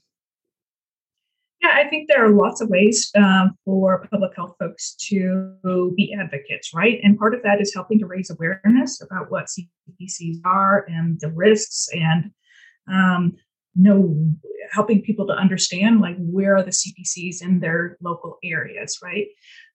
Yeah, 1.62 1.74
I 1.74 1.90
think 1.90 2.08
there 2.08 2.24
are 2.26 2.32
lots 2.32 2.62
of 2.62 2.70
ways 2.70 3.12
um, 3.18 3.58
for 3.66 4.08
public 4.10 4.34
health 4.34 4.56
folks 4.60 4.96
to 5.10 5.56
be 5.98 6.16
advocates, 6.18 6.74
right? 6.74 7.00
And 7.04 7.20
part 7.20 7.36
of 7.36 7.44
that 7.44 7.60
is 7.60 7.74
helping 7.74 8.00
to 8.00 8.06
raise 8.06 8.30
awareness 8.30 9.02
about 9.02 9.30
what 9.30 9.48
CPCs 9.48 10.38
are 10.46 10.86
and 10.88 11.20
the 11.20 11.32
risks 11.32 11.90
and 11.94 12.32
um, 12.90 13.36
know 13.76 14.16
helping 14.72 15.02
people 15.02 15.26
to 15.28 15.34
understand 15.34 16.00
like 16.00 16.16
where 16.20 16.56
are 16.56 16.64
the 16.64 16.72
CPCs 16.72 17.42
in 17.42 17.60
their 17.60 17.98
local 18.02 18.38
areas, 18.44 19.00
right? 19.04 19.28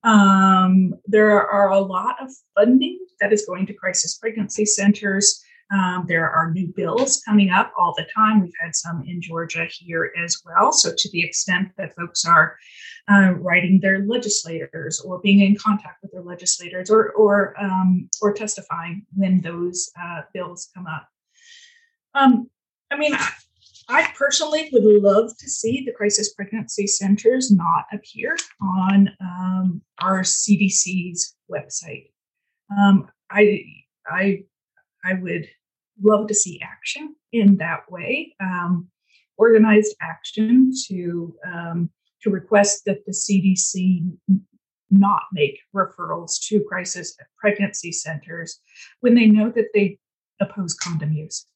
Um, 0.04 0.94
there 1.06 1.46
are 1.46 1.70
a 1.70 1.80
lot 1.80 2.16
of 2.22 2.30
funding 2.54 2.98
that 3.20 3.32
is 3.32 3.46
going 3.46 3.66
to 3.66 3.74
crisis 3.74 4.18
pregnancy 4.18 4.66
centers. 4.66 5.42
Um, 5.72 6.04
there 6.06 6.30
are 6.30 6.52
new 6.52 6.72
bills 6.76 7.22
coming 7.26 7.50
up 7.50 7.72
all 7.78 7.94
the 7.96 8.06
time. 8.14 8.42
We've 8.42 8.52
had 8.60 8.74
some 8.74 9.02
in 9.06 9.22
Georgia 9.22 9.66
here 9.70 10.12
as 10.22 10.40
well. 10.44 10.72
So, 10.72 10.92
to 10.96 11.10
the 11.10 11.22
extent 11.22 11.70
that 11.78 11.96
folks 11.96 12.26
are 12.26 12.56
uh, 13.10 13.32
writing 13.38 13.80
their 13.80 14.00
legislators 14.00 15.00
or 15.00 15.20
being 15.20 15.40
in 15.40 15.56
contact 15.56 16.02
with 16.02 16.12
their 16.12 16.22
legislators 16.22 16.90
or 16.90 17.12
or 17.12 17.54
um, 17.60 18.08
or 18.20 18.34
testifying 18.34 19.06
when 19.14 19.40
those 19.40 19.90
uh, 20.00 20.22
bills 20.34 20.68
come 20.74 20.86
up. 20.86 21.08
Um, 22.14 22.50
I 22.90 22.96
mean, 22.96 23.16
I, 23.88 24.12
personally 24.16 24.70
would 24.72 24.84
love 24.84 25.36
to 25.38 25.48
see 25.48 25.84
the 25.84 25.92
crisis 25.92 26.32
pregnancy 26.32 26.86
centers 26.86 27.50
not 27.50 27.84
appear 27.92 28.36
on 28.60 29.10
um, 29.20 29.82
our 30.00 30.22
CDC's 30.22 31.36
website. 31.50 32.10
Um, 32.76 33.08
I 33.30 33.64
I 34.06 34.44
I 35.04 35.14
would 35.14 35.48
love 36.02 36.28
to 36.28 36.34
see 36.34 36.60
action 36.62 37.14
in 37.32 37.56
that 37.58 37.90
way, 37.90 38.34
um, 38.40 38.88
organized 39.36 39.94
action 40.00 40.72
to 40.88 41.36
um, 41.46 41.90
to 42.22 42.30
request 42.30 42.84
that 42.86 43.04
the 43.06 43.12
CDC 43.12 44.10
not 44.90 45.22
make 45.32 45.58
referrals 45.74 46.40
to 46.48 46.64
crisis 46.68 47.16
pregnancy 47.38 47.92
centers 47.92 48.60
when 49.00 49.14
they 49.14 49.26
know 49.26 49.50
that 49.50 49.68
they 49.74 49.98
oppose 50.40 50.74
condom 50.74 51.12
use. 51.12 51.46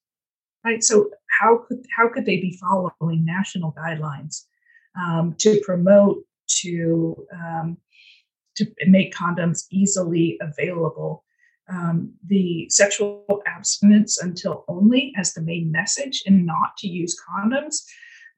Right. 0.65 0.83
So 0.83 1.11
how 1.41 1.65
could 1.67 1.85
how 1.97 2.09
could 2.09 2.27
they 2.27 2.39
be 2.39 2.59
following 2.61 3.25
national 3.25 3.73
guidelines 3.73 4.45
um, 5.01 5.35
to 5.39 5.61
promote 5.65 6.25
to 6.61 7.27
um, 7.33 7.77
to 8.57 8.67
make 8.87 9.15
condoms 9.15 9.67
easily 9.71 10.39
available 10.41 11.25
um, 11.71 12.13
the 12.27 12.69
sexual 12.71 13.43
abstinence 13.47 14.21
until 14.21 14.65
only 14.69 15.13
as 15.17 15.35
the 15.35 15.43
main 15.43 15.71
message 15.71 16.23
and 16.27 16.45
not 16.45 16.77
to 16.79 16.89
use 16.89 17.17
condoms 17.29 17.83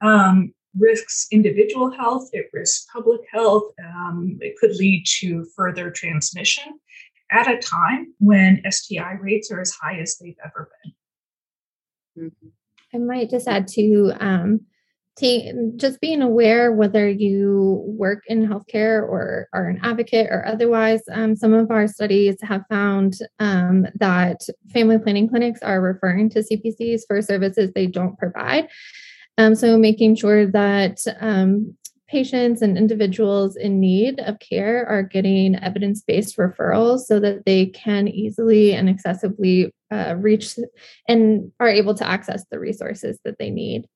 um, 0.01 0.53
risks 0.79 1.27
individual 1.31 1.91
health, 1.91 2.29
it 2.33 2.47
risks 2.53 2.87
public 2.93 3.21
health, 3.33 3.73
um, 3.85 4.39
it 4.41 4.57
could 4.61 4.75
lead 4.77 5.05
to 5.21 5.47
further 5.57 5.91
transmission 5.91 6.79
at 7.31 7.51
a 7.51 7.59
time 7.59 8.13
when 8.19 8.63
STI 8.69 9.13
rates 9.21 9.51
are 9.51 9.61
as 9.61 9.71
high 9.71 9.99
as 9.99 10.17
they've 10.19 10.39
ever 10.45 10.71
been. 10.83 10.93
Mm-hmm. 12.19 12.49
I 12.93 12.99
might 12.99 13.31
just 13.31 13.47
add 13.47 13.69
to 13.69 14.13
um, 14.19 14.61
just 15.77 16.01
being 16.01 16.23
aware 16.23 16.73
whether 16.73 17.09
you 17.09 17.83
work 17.87 18.23
in 18.27 18.47
healthcare 18.47 19.03
or 19.03 19.49
are 19.53 19.69
an 19.69 19.81
advocate 19.83 20.29
or 20.31 20.47
otherwise. 20.47 21.03
Um, 21.13 21.37
some 21.37 21.53
of 21.53 21.71
our 21.71 21.87
studies 21.87 22.37
have 22.43 22.63
found 22.71 23.19
um, 23.39 23.87
that 23.97 24.41
family 24.73 24.99
planning 24.99 25.29
clinics 25.29 25.63
are 25.63 25.81
referring 25.81 26.31
to 26.31 26.41
CPCs 26.41 27.03
for 27.07 27.21
services 27.21 27.71
they 27.75 27.87
don't 27.87 28.19
provide. 28.19 28.69
Um, 29.37 29.55
so 29.55 29.79
making 29.79 30.17
sure 30.17 30.47
that 30.47 31.01
um, 31.21 31.77
patients 32.11 32.61
and 32.61 32.77
individuals 32.77 33.57
in 33.57 33.79
need 33.79 34.19
of 34.21 34.39
care 34.41 34.85
are 34.87 35.03
getting 35.03 35.55
evidence 35.57 36.03
based 36.03 36.37
referrals 36.37 37.01
so 37.01 37.21
that 37.21 37.45
they 37.47 37.67
can 37.67 38.09
easily 38.09 38.75
and 38.75 38.89
accessibly 38.89 39.71
uh, 39.93 40.17
reach 40.19 40.59
and 41.07 41.53
are 41.61 41.69
able 41.69 41.95
to 41.95 42.07
access 42.07 42.45
the 42.51 42.59
resources 42.59 43.19
that 43.25 43.39
they 43.39 43.51
need. 43.51 43.87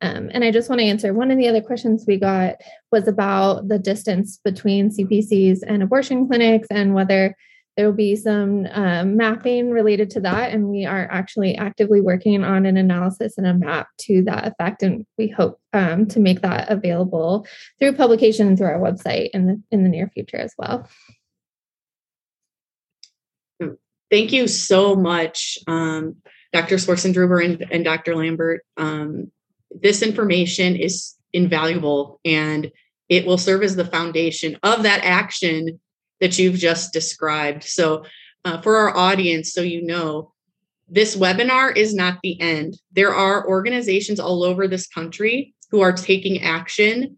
Um, 0.00 0.30
and 0.32 0.44
I 0.44 0.52
just 0.52 0.68
want 0.68 0.80
to 0.80 0.86
answer 0.86 1.12
one 1.12 1.32
of 1.32 1.38
the 1.38 1.48
other 1.48 1.60
questions 1.60 2.04
we 2.06 2.18
got 2.18 2.56
was 2.92 3.08
about 3.08 3.66
the 3.66 3.80
distance 3.80 4.38
between 4.44 4.90
CPCs 4.90 5.60
and 5.66 5.82
abortion 5.82 6.28
clinics 6.28 6.68
and 6.70 6.94
whether 6.94 7.34
there 7.78 7.86
will 7.86 7.96
be 7.96 8.16
some 8.16 8.66
um, 8.72 9.16
mapping 9.16 9.70
related 9.70 10.10
to 10.10 10.20
that. 10.20 10.50
And 10.50 10.68
we 10.68 10.84
are 10.84 11.08
actually 11.12 11.54
actively 11.54 12.00
working 12.00 12.42
on 12.42 12.66
an 12.66 12.76
analysis 12.76 13.38
and 13.38 13.46
a 13.46 13.54
map 13.54 13.86
to 13.98 14.24
that 14.24 14.48
effect. 14.48 14.82
And 14.82 15.06
we 15.16 15.28
hope 15.28 15.60
um, 15.72 16.06
to 16.08 16.18
make 16.18 16.42
that 16.42 16.68
available 16.72 17.46
through 17.78 17.92
publication 17.92 18.56
through 18.56 18.66
our 18.66 18.80
website 18.80 19.30
in 19.32 19.46
the, 19.46 19.62
in 19.70 19.84
the 19.84 19.88
near 19.88 20.10
future 20.12 20.38
as 20.38 20.52
well. 20.58 20.88
Thank 24.10 24.32
you 24.32 24.48
so 24.48 24.96
much, 24.96 25.58
um, 25.68 26.16
Dr. 26.52 26.76
Swartzendruber 26.76 27.44
and, 27.44 27.64
and 27.70 27.84
Dr. 27.84 28.16
Lambert. 28.16 28.64
Um, 28.76 29.30
this 29.70 30.02
information 30.02 30.74
is 30.74 31.14
invaluable 31.32 32.18
and 32.24 32.72
it 33.08 33.24
will 33.24 33.38
serve 33.38 33.62
as 33.62 33.76
the 33.76 33.84
foundation 33.84 34.58
of 34.64 34.82
that 34.82 35.04
action 35.04 35.78
that 36.20 36.38
you've 36.38 36.56
just 36.56 36.92
described. 36.92 37.64
So, 37.64 38.04
uh, 38.44 38.60
for 38.60 38.76
our 38.76 38.96
audience, 38.96 39.52
so 39.52 39.62
you 39.62 39.82
know, 39.82 40.32
this 40.88 41.16
webinar 41.16 41.76
is 41.76 41.94
not 41.94 42.18
the 42.22 42.40
end. 42.40 42.78
There 42.92 43.14
are 43.14 43.46
organizations 43.46 44.20
all 44.20 44.42
over 44.42 44.66
this 44.66 44.86
country 44.86 45.54
who 45.70 45.80
are 45.80 45.92
taking 45.92 46.42
action 46.42 47.16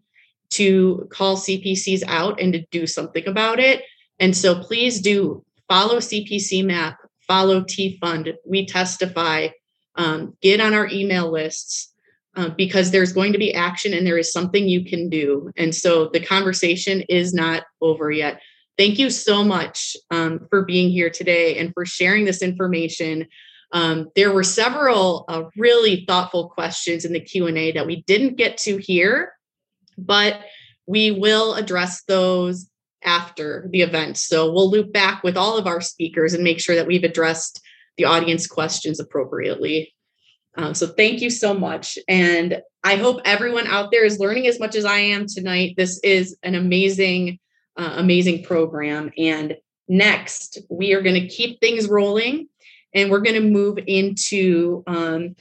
to 0.51 1.07
call 1.11 1.37
CPCs 1.37 2.03
out 2.07 2.41
and 2.41 2.51
to 2.53 2.65
do 2.71 2.85
something 2.85 3.25
about 3.27 3.59
it. 3.59 3.83
And 4.19 4.35
so 4.35 4.61
please 4.61 4.99
do 4.99 5.43
follow 5.69 5.97
CPC 5.97 6.65
Map, 6.65 6.97
follow 7.27 7.63
TEA 7.63 7.97
Fund, 8.01 8.33
we 8.45 8.65
testify, 8.65 9.47
um, 9.95 10.35
get 10.41 10.59
on 10.59 10.73
our 10.73 10.87
email 10.87 11.31
lists 11.31 11.93
uh, 12.35 12.49
because 12.49 12.91
there's 12.91 13.13
going 13.13 13.31
to 13.33 13.39
be 13.39 13.53
action 13.53 13.93
and 13.93 14.05
there 14.05 14.17
is 14.17 14.31
something 14.31 14.67
you 14.67 14.83
can 14.83 15.09
do. 15.09 15.51
And 15.55 15.73
so 15.73 16.09
the 16.09 16.19
conversation 16.19 17.01
is 17.09 17.33
not 17.33 17.63
over 17.79 18.11
yet. 18.11 18.41
Thank 18.77 18.99
you 18.99 19.09
so 19.09 19.43
much 19.43 19.95
um, 20.09 20.47
for 20.49 20.63
being 20.63 20.89
here 20.89 21.09
today 21.09 21.57
and 21.57 21.73
for 21.73 21.85
sharing 21.85 22.25
this 22.25 22.41
information. 22.41 23.27
Um, 23.73 24.09
there 24.15 24.31
were 24.31 24.43
several 24.43 25.25
uh, 25.27 25.43
really 25.55 26.05
thoughtful 26.07 26.49
questions 26.49 27.05
in 27.05 27.13
the 27.13 27.19
Q&A 27.19 27.71
that 27.73 27.85
we 27.85 28.01
didn't 28.03 28.37
get 28.37 28.57
to 28.59 28.77
here, 28.77 29.33
but 29.97 30.41
we 30.87 31.11
will 31.11 31.55
address 31.55 32.03
those 32.03 32.69
after 33.03 33.67
the 33.71 33.81
event. 33.81 34.17
So 34.17 34.51
we'll 34.51 34.69
loop 34.69 34.91
back 34.91 35.23
with 35.23 35.37
all 35.37 35.57
of 35.57 35.67
our 35.67 35.81
speakers 35.81 36.33
and 36.33 36.43
make 36.43 36.59
sure 36.59 36.75
that 36.75 36.87
we've 36.87 37.03
addressed 37.03 37.61
the 37.97 38.05
audience 38.05 38.47
questions 38.47 38.99
appropriately. 38.99 39.93
Um, 40.55 40.73
so 40.73 40.87
thank 40.87 41.21
you 41.21 41.29
so 41.29 41.53
much. 41.53 41.97
And 42.07 42.61
I 42.83 42.95
hope 42.95 43.21
everyone 43.25 43.67
out 43.67 43.91
there 43.91 44.05
is 44.05 44.19
learning 44.19 44.47
as 44.47 44.59
much 44.59 44.75
as 44.75 44.85
I 44.85 44.99
am 44.99 45.25
tonight. 45.27 45.75
This 45.77 45.99
is 46.03 46.37
an 46.43 46.55
amazing, 46.55 47.39
uh, 47.77 47.95
amazing 47.97 48.43
program. 48.43 49.11
And 49.17 49.57
next, 49.87 50.59
we 50.69 50.93
are 50.93 51.01
going 51.01 51.19
to 51.19 51.27
keep 51.27 51.59
things 51.59 51.87
rolling 51.87 52.47
and 52.93 53.09
we're 53.09 53.21
going 53.21 53.41
to 53.41 53.49
move 53.49 53.79
into 53.87 54.83
um, 54.87 55.35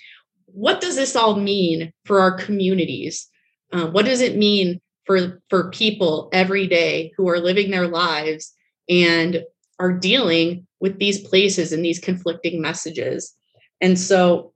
what 0.47 0.81
does 0.81 0.97
this 0.97 1.17
all 1.17 1.37
mean 1.37 1.93
for 2.05 2.21
our 2.21 2.33
communities? 2.33 3.29
Uh, 3.73 3.87
what 3.87 4.05
does 4.05 4.21
it 4.21 4.37
mean 4.37 4.81
for, 5.05 5.41
for 5.49 5.71
people 5.71 6.29
every 6.33 6.67
day 6.67 7.13
who 7.17 7.29
are 7.29 7.41
living 7.41 7.71
their 7.71 7.89
lives 7.89 8.53
and 8.89 9.43
are 9.79 9.93
dealing 9.93 10.67
with 10.81 10.99
these 10.99 11.27
places 11.27 11.73
and 11.73 11.85
these 11.85 11.99
conflicting 11.99 12.61
messages? 12.61 13.35
And 13.81 13.99
so 13.99 14.53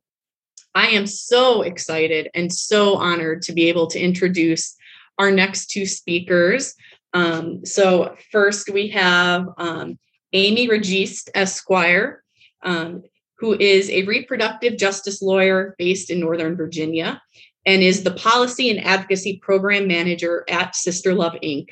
I 0.74 0.88
am 0.88 1.06
so 1.06 1.62
excited 1.62 2.28
and 2.34 2.52
so 2.52 2.96
honored 2.96 3.42
to 3.42 3.52
be 3.52 3.68
able 3.68 3.86
to 3.88 4.00
introduce 4.00 4.76
our 5.18 5.30
next 5.30 5.66
two 5.70 5.86
speakers. 5.86 6.74
Um, 7.14 7.64
so, 7.64 8.16
first, 8.32 8.68
we 8.68 8.88
have 8.88 9.48
um, 9.56 9.98
Amy 10.32 10.68
Registe 10.68 11.30
Esquire, 11.34 12.22
um, 12.62 13.04
who 13.38 13.54
is 13.54 13.88
a 13.88 14.04
reproductive 14.04 14.76
justice 14.76 15.22
lawyer 15.22 15.74
based 15.78 16.10
in 16.10 16.20
Northern 16.20 16.56
Virginia 16.56 17.22
and 17.66 17.82
is 17.82 18.02
the 18.02 18.10
policy 18.10 18.70
and 18.70 18.84
advocacy 18.84 19.38
program 19.38 19.86
manager 19.86 20.44
at 20.48 20.74
SisterLove 20.74 21.42
Inc. 21.42 21.68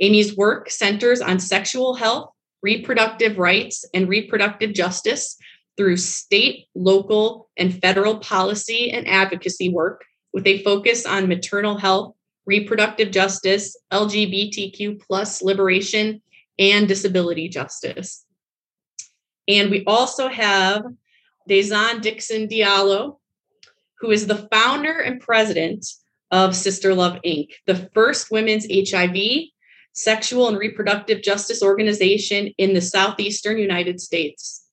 Amy's 0.00 0.36
work 0.36 0.70
centers 0.70 1.20
on 1.20 1.38
sexual 1.38 1.94
health, 1.94 2.30
reproductive 2.62 3.38
rights 3.38 3.84
and 3.94 4.08
reproductive 4.08 4.74
justice 4.74 5.36
through 5.76 5.96
state, 5.96 6.66
local, 6.74 7.48
and 7.56 7.80
federal 7.80 8.18
policy 8.18 8.90
and 8.90 9.06
advocacy 9.06 9.68
work 9.68 10.04
with 10.32 10.46
a 10.46 10.62
focus 10.62 11.06
on 11.06 11.28
maternal 11.28 11.78
health, 11.78 12.14
reproductive 12.46 13.10
justice, 13.10 13.76
LGBTQ 13.92 15.00
plus 15.00 15.42
liberation, 15.42 16.22
and 16.58 16.88
disability 16.88 17.48
justice. 17.48 18.24
And 19.48 19.70
we 19.70 19.84
also 19.86 20.28
have 20.28 20.84
Dázon 21.48 22.00
Dixon 22.00 22.48
Diallo, 22.48 23.18
who 24.00 24.10
is 24.10 24.26
the 24.26 24.48
founder 24.50 24.98
and 24.98 25.20
president 25.20 25.86
of 26.30 26.50
SisterLove 26.50 27.22
Inc., 27.24 27.50
the 27.66 27.88
first 27.94 28.30
women's 28.30 28.66
HIV, 28.70 29.16
sexual, 29.92 30.48
and 30.48 30.58
reproductive 30.58 31.22
justice 31.22 31.62
organization 31.62 32.52
in 32.58 32.74
the 32.74 32.80
Southeastern 32.80 33.58
United 33.58 34.00
States. 34.00 34.65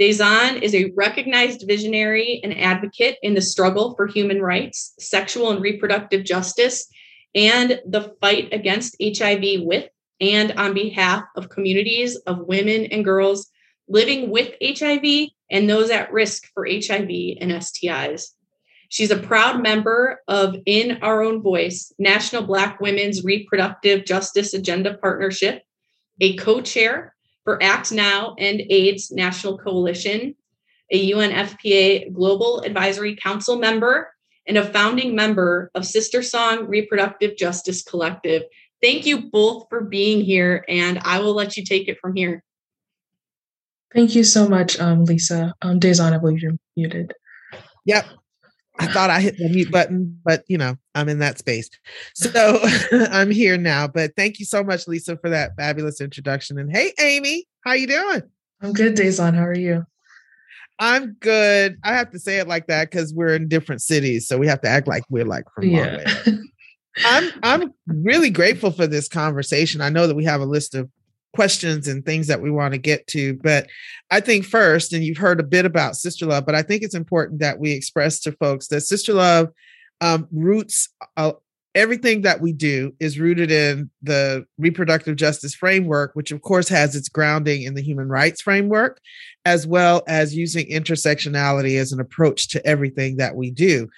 Dázon 0.00 0.62
is 0.62 0.74
a 0.74 0.92
recognized 0.96 1.64
visionary 1.66 2.40
and 2.44 2.56
advocate 2.56 3.16
in 3.22 3.34
the 3.34 3.40
struggle 3.40 3.94
for 3.96 4.06
human 4.06 4.40
rights, 4.40 4.94
sexual 5.00 5.50
and 5.50 5.60
reproductive 5.60 6.24
justice, 6.24 6.86
and 7.34 7.80
the 7.84 8.14
fight 8.20 8.48
against 8.52 8.96
HIV 9.02 9.62
with 9.62 9.88
and 10.20 10.52
on 10.52 10.72
behalf 10.72 11.24
of 11.36 11.48
communities 11.48 12.16
of 12.26 12.46
women 12.46 12.86
and 12.86 13.04
girls 13.04 13.50
living 13.88 14.30
with 14.30 14.54
HIV 14.62 15.30
and 15.50 15.68
those 15.68 15.90
at 15.90 16.12
risk 16.12 16.48
for 16.54 16.66
HIV 16.66 17.08
and 17.40 17.52
STIs. 17.52 18.26
She's 18.90 19.10
a 19.10 19.18
proud 19.18 19.62
member 19.62 20.20
of 20.28 20.56
In 20.64 20.98
Our 21.02 21.22
Own 21.22 21.42
Voice, 21.42 21.92
National 21.98 22.42
Black 22.42 22.80
Women's 22.80 23.24
Reproductive 23.24 24.04
Justice 24.04 24.54
Agenda 24.54 24.96
Partnership, 24.96 25.62
a 26.20 26.36
co 26.36 26.60
chair 26.60 27.14
for 27.48 27.62
Act 27.62 27.92
Now 27.92 28.34
End 28.36 28.60
AIDS 28.68 29.10
National 29.10 29.56
Coalition, 29.56 30.34
a 30.90 31.12
UNFPA 31.12 32.12
Global 32.12 32.60
Advisory 32.60 33.16
Council 33.16 33.58
member, 33.58 34.12
and 34.46 34.58
a 34.58 34.70
founding 34.70 35.14
member 35.14 35.70
of 35.74 35.84
SisterSong 35.84 36.68
Reproductive 36.68 37.38
Justice 37.38 37.82
Collective. 37.82 38.42
Thank 38.82 39.06
you 39.06 39.30
both 39.30 39.64
for 39.70 39.80
being 39.80 40.22
here, 40.22 40.62
and 40.68 40.98
I 40.98 41.20
will 41.20 41.32
let 41.32 41.56
you 41.56 41.64
take 41.64 41.88
it 41.88 41.98
from 42.02 42.14
here. 42.14 42.44
Thank 43.94 44.14
you 44.14 44.24
so 44.24 44.46
much, 44.46 44.78
um, 44.78 45.06
Lisa. 45.06 45.54
Um, 45.62 45.80
Dázon, 45.80 46.12
I 46.12 46.18
believe 46.18 46.42
you're 46.42 46.58
muted. 46.76 47.14
Yep. 47.86 48.04
I 48.78 48.86
thought 48.86 49.10
I 49.10 49.20
hit 49.20 49.36
the 49.38 49.48
mute 49.48 49.70
button, 49.70 50.20
but 50.24 50.44
you 50.48 50.56
know, 50.56 50.76
I'm 50.94 51.08
in 51.08 51.18
that 51.18 51.38
space. 51.38 51.68
So 52.14 52.60
I'm 52.92 53.30
here 53.30 53.56
now. 53.56 53.88
But 53.88 54.12
thank 54.16 54.38
you 54.38 54.44
so 54.44 54.62
much, 54.62 54.86
Lisa, 54.86 55.16
for 55.16 55.30
that 55.30 55.56
fabulous 55.56 56.00
introduction. 56.00 56.58
And 56.58 56.70
hey, 56.70 56.92
Amy, 57.00 57.46
how 57.64 57.72
you 57.72 57.86
doing? 57.86 58.22
I'm 58.60 58.72
good, 58.72 58.96
Dázon. 58.96 59.34
How 59.34 59.44
are 59.44 59.56
you? 59.56 59.84
I'm 60.78 61.16
good. 61.20 61.76
I 61.82 61.94
have 61.94 62.10
to 62.12 62.18
say 62.18 62.38
it 62.38 62.46
like 62.46 62.68
that 62.68 62.90
because 62.90 63.12
we're 63.12 63.34
in 63.34 63.48
different 63.48 63.82
cities, 63.82 64.28
so 64.28 64.38
we 64.38 64.46
have 64.46 64.60
to 64.60 64.68
act 64.68 64.86
like 64.86 65.02
we're 65.10 65.24
like 65.24 65.44
from 65.54 65.64
yeah. 65.64 66.04
I'm 67.04 67.30
I'm 67.42 67.74
really 67.86 68.30
grateful 68.30 68.70
for 68.70 68.86
this 68.86 69.08
conversation. 69.08 69.80
I 69.80 69.88
know 69.88 70.06
that 70.06 70.14
we 70.16 70.24
have 70.24 70.40
a 70.40 70.46
list 70.46 70.74
of 70.74 70.88
questions 71.34 71.88
and 71.88 72.04
things 72.04 72.26
that 72.26 72.40
we 72.40 72.50
want 72.50 72.72
to 72.74 72.78
get 72.78 73.06
to. 73.08 73.34
But 73.34 73.68
I 74.10 74.20
think 74.20 74.44
first, 74.44 74.92
and 74.92 75.04
you've 75.04 75.18
heard 75.18 75.40
a 75.40 75.44
bit 75.44 75.64
about 75.64 75.94
SisterLove, 75.94 76.46
but 76.46 76.54
I 76.54 76.62
think 76.62 76.82
it's 76.82 76.94
important 76.94 77.40
that 77.40 77.58
we 77.58 77.72
express 77.72 78.20
to 78.20 78.32
folks 78.32 78.68
that 78.68 78.78
SisterLove 78.78 79.52
um, 80.00 80.28
roots 80.30 80.88
uh, 81.16 81.32
everything 81.74 82.22
that 82.22 82.40
we 82.40 82.52
do 82.52 82.92
is 82.98 83.20
rooted 83.20 83.52
in 83.52 83.88
the 84.02 84.44
reproductive 84.58 85.16
justice 85.16 85.54
framework, 85.54 86.10
which 86.14 86.32
of 86.32 86.42
course 86.42 86.68
has 86.68 86.96
its 86.96 87.08
grounding 87.08 87.62
in 87.62 87.74
the 87.74 87.82
human 87.82 88.08
rights 88.08 88.40
framework, 88.40 89.00
as 89.44 89.66
well 89.66 90.02
as 90.08 90.34
using 90.34 90.66
intersectionality 90.66 91.78
as 91.78 91.92
an 91.92 92.00
approach 92.00 92.48
to 92.48 92.66
everything 92.66 93.16
that 93.18 93.36
we 93.36 93.50
do. 93.50 93.88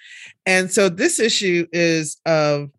And 0.45 0.71
so 0.71 0.89
this 0.89 1.19
issue 1.19 1.65
is 1.71 2.17
of 2.25 2.69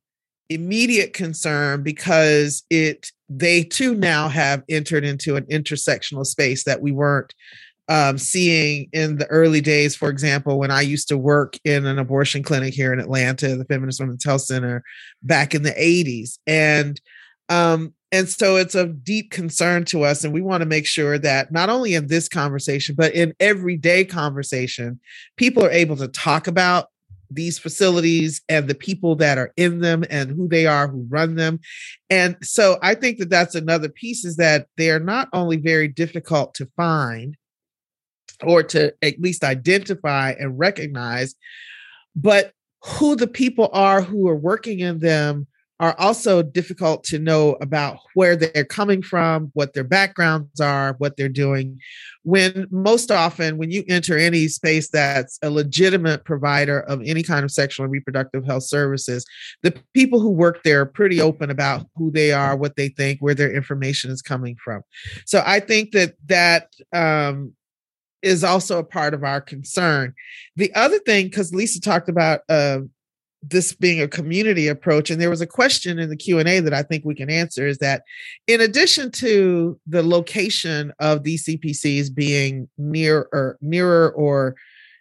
immediate 0.49 1.15
concern 1.15 1.83
because 1.83 2.63
it 2.71 3.11
they 3.39 3.65
too 3.65 3.95
now 3.95 4.29
have 4.29 4.63
entered 4.69 5.05
into 5.05 5.37
an 5.37 5.45
intersectional 5.45 6.27
space 6.27 6.65
that 6.65 6.81
we 6.81 6.93
weren't 6.93 7.35
um, 7.89 8.17
seeing 8.19 8.89
in 8.93 9.17
the 9.17 9.27
early 9.27 9.61
days. 9.61 9.97
For 9.97 10.09
example, 10.09 10.59
when 10.59 10.71
I 10.71 10.83
used 10.83 11.09
to 11.09 11.19
work 11.19 11.59
in 11.65 11.87
an 11.87 11.99
abortion 11.99 12.43
clinic 12.43 12.75
here 12.75 12.93
in 12.93 13.01
Atlanta, 13.01 13.57
the 13.57 13.65
Feminist 13.65 14.01
Women's 14.01 14.25
Health 14.25 14.43
Center, 14.43 14.83
back 15.23 15.55
in 15.55 15.63
the 15.63 15.73
80s. 15.73 16.39
And 16.47 17.01
um, 17.49 17.93
and 18.13 18.29
so 18.29 18.57
it's 18.57 18.75
a 18.75 18.87
deep 18.87 19.31
concern 19.31 19.87
to 19.87 20.05
us. 20.05 20.23
And 20.23 20.35
we 20.35 20.43
want 20.43 20.61
to 20.61 20.69
make 20.69 20.87
sure 20.87 21.19
that 21.19 21.51
not 21.51 21.71
only 21.71 21.95
in 21.95 22.09
this 22.09 22.29
conversation, 22.29 22.95
but 22.95 23.15
in 23.15 23.35
everyday 23.41 24.05
conversation, 24.05 25.01
people 25.39 25.65
are 25.65 25.71
able 25.71 25.97
to 25.97 26.09
talk 26.09 26.47
about 26.47 26.89
these 27.35 27.59
facilities 27.59 28.43
and 28.49 28.69
the 28.69 28.75
people 28.75 29.17
that 29.17 29.39
are 29.39 29.53
in 29.57 29.81
them 29.81 30.05
and 30.11 30.31
who 30.31 30.49
they 30.49 30.67
are 30.67 30.89
who 30.89 31.07
run 31.09 31.35
them. 31.35 31.61
And 32.11 32.37
so 32.43 32.79
i 32.83 32.95
think 32.95 33.19
that 33.19 33.31
that's 33.31 33.55
another 33.55 33.89
piece 33.89 34.25
is 34.25 34.37
that 34.37 34.67
they 34.77 34.91
are 34.91 35.01
not 35.01 35.29
only 35.33 35.57
very 35.57 35.89
difficult 35.89 36.55
to 36.55 36.69
find 36.77 37.37
or 38.43 38.63
to 38.63 38.93
at 39.03 39.21
least 39.21 39.45
identify 39.45 40.33
and 40.39 40.59
recognize 40.59 41.35
but 42.15 42.53
who 42.85 43.17
the 43.17 43.27
people 43.27 43.71
are 43.73 44.03
who 44.03 44.29
are 44.29 44.37
working 44.37 44.81
in 44.81 44.99
them 44.99 45.47
are 45.83 45.97
also 45.99 46.43
difficult 46.43 47.03
to 47.03 47.19
know 47.19 47.55
about 47.61 47.99
where 48.15 48.37
they're 48.37 48.65
coming 48.65 49.03
from, 49.03 49.51
what 49.55 49.75
their 49.75 49.83
backgrounds 49.83 50.61
are, 50.61 50.95
what 50.99 51.17
they're 51.17 51.29
doing. 51.29 51.77
When 52.23 52.69
most 52.71 53.11
often, 53.11 53.59
when 53.59 53.73
you 53.73 53.83
enter 53.89 54.17
any 54.17 54.47
space 54.47 54.91
that's 54.91 55.41
a 55.43 55.51
legitimate 55.51 56.25
provider 56.25 56.83
of 56.83 57.03
any 57.05 57.25
kind 57.25 57.45
of 57.45 57.51
sexual 57.51 57.83
and 57.83 57.93
reproductive 57.93 58.47
health 58.47 58.63
services, 58.63 59.27
the 59.65 59.75
people 59.93 60.21
who 60.21 60.31
work 60.31 60.63
there 60.63 60.83
are 60.83 60.87
pretty 60.87 61.21
open 61.21 61.51
about 61.51 61.85
who 61.97 62.13
they 62.13 62.31
are, 62.31 62.57
what 62.57 62.77
they 62.77 62.89
think, 62.91 63.19
where 63.19 63.35
their 63.35 63.53
information 63.53 64.13
is 64.13 64.23
coming 64.23 64.57
from. 64.65 64.83
So 65.27 65.43
I 65.45 65.59
think 65.59 65.91
that 65.91 66.15
that 66.27 66.69
um, 66.93 67.55
is 68.23 68.45
also 68.45 68.79
a 68.79 68.85
part 68.85 69.15
of 69.15 69.25
our 69.25 69.41
concern. 69.41 70.15
The 70.55 70.73
other 70.77 71.01
thing, 71.01 71.27
because 71.27 71.53
Lisa 71.53 71.81
talked 71.81 72.09
about 72.09 72.43
uh, 72.49 72.83
this 73.43 73.73
being 73.73 74.01
a 74.01 74.09
community 74.09 74.69
approach 74.69 75.11
and 75.11 75.21
there 75.21 75.31
was 75.31 75.41
a 75.41 75.47
question 75.47 75.99
in 75.99 76.09
the 76.09 76.17
q&a 76.17 76.61
that 76.61 76.73
i 76.73 76.83
think 76.83 77.05
we 77.05 77.15
can 77.15 77.31
answer 77.31 77.67
is 77.67 77.79
that 77.79 78.03
in 78.47 78.61
addition 78.61 79.11
to 79.11 79.79
the 79.87 80.03
location 80.03 80.93
of 81.01 81.25
these 81.25 81.45
cpcs 81.45 82.15
being 82.15 82.69
near 82.79 83.29
or 83.33 83.59
nearer 83.61 84.11
or 84.13 84.55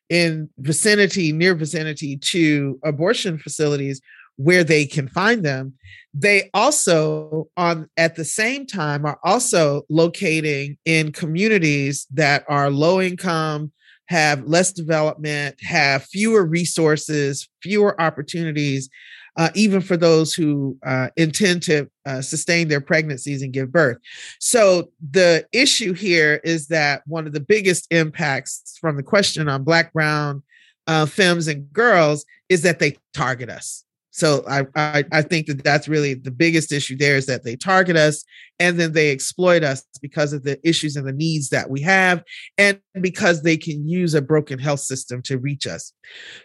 in 0.10 0.50
vicinity 0.58 1.32
near 1.32 1.54
vicinity 1.54 2.18
to 2.18 2.80
abortion 2.84 3.38
facilities 3.38 4.02
where 4.38 4.64
they 4.64 4.86
can 4.86 5.08
find 5.08 5.46
them 5.46 5.74
they 6.14 6.50
also 6.54 7.48
on 7.58 7.88
at 7.96 8.16
the 8.16 8.26
same 8.26 8.66
time 8.66 9.06
are 9.06 9.20
also 9.24 9.84
locating 9.90 10.78
in 10.86 11.12
communities 11.12 12.08
that 12.12 12.44
are 12.48 12.72
low 12.72 13.00
income 13.00 13.72
have 14.12 14.46
less 14.46 14.74
development, 14.74 15.56
have 15.64 16.04
fewer 16.04 16.46
resources, 16.46 17.48
fewer 17.64 18.00
opportunities, 18.00 18.90
uh, 19.38 19.50
even 19.56 19.80
for 19.80 19.96
those 19.96 20.34
who 20.34 20.78
uh, 20.86 21.08
intend 21.16 21.64
to 21.64 21.90
uh, 22.06 22.22
sustain 22.22 22.68
their 22.68 22.82
pregnancies 22.82 23.42
and 23.42 23.54
give 23.54 23.72
birth. 23.72 23.98
So, 24.40 24.90
the 25.12 25.48
issue 25.54 25.94
here 25.94 26.42
is 26.44 26.68
that 26.68 27.04
one 27.08 27.26
of 27.26 27.32
the 27.32 27.40
biggest 27.40 27.88
impacts 27.92 28.78
from 28.82 28.98
the 28.98 29.04
question 29.04 29.48
on 29.48 29.64
Black, 29.64 29.94
Brown, 29.94 30.44
uh, 30.88 31.06
femmes, 31.06 31.48
and 31.48 31.72
girls 31.72 32.26
is 32.50 32.64
that 32.64 32.80
they 32.80 32.98
target 33.14 33.50
us. 33.50 33.86
So 34.12 34.44
I, 34.48 34.66
I, 34.76 35.04
I 35.12 35.22
think 35.22 35.48
that 35.48 35.64
that's 35.64 35.88
really 35.88 36.14
the 36.14 36.32
biggest 36.32 36.72
issue 36.72 36.98
there 36.98 37.16
is 37.16 37.26
that 37.28 37.44
they 37.44 37.56
target 37.56 37.96
us 37.96 38.24
and 38.60 38.80
then 38.80 38.92
they 38.92 39.12
exploit 39.12 39.64
us 39.64 39.84
because 40.02 40.34
of 40.34 40.44
the 40.44 40.60
issues 40.68 40.96
and 40.96 41.08
the 41.08 41.14
needs 41.14 41.50
that 41.50 41.70
we 41.70 41.82
have 41.82 42.24
and 42.58 42.80
because 43.00 43.42
they 43.42 43.58
can 43.58 43.88
use 43.88 44.14
a 44.14 44.22
broken 44.22 44.60
health 44.60 44.82
system 44.82 45.22
to 45.24 45.38
reach 45.38 45.66
us. 45.66 45.94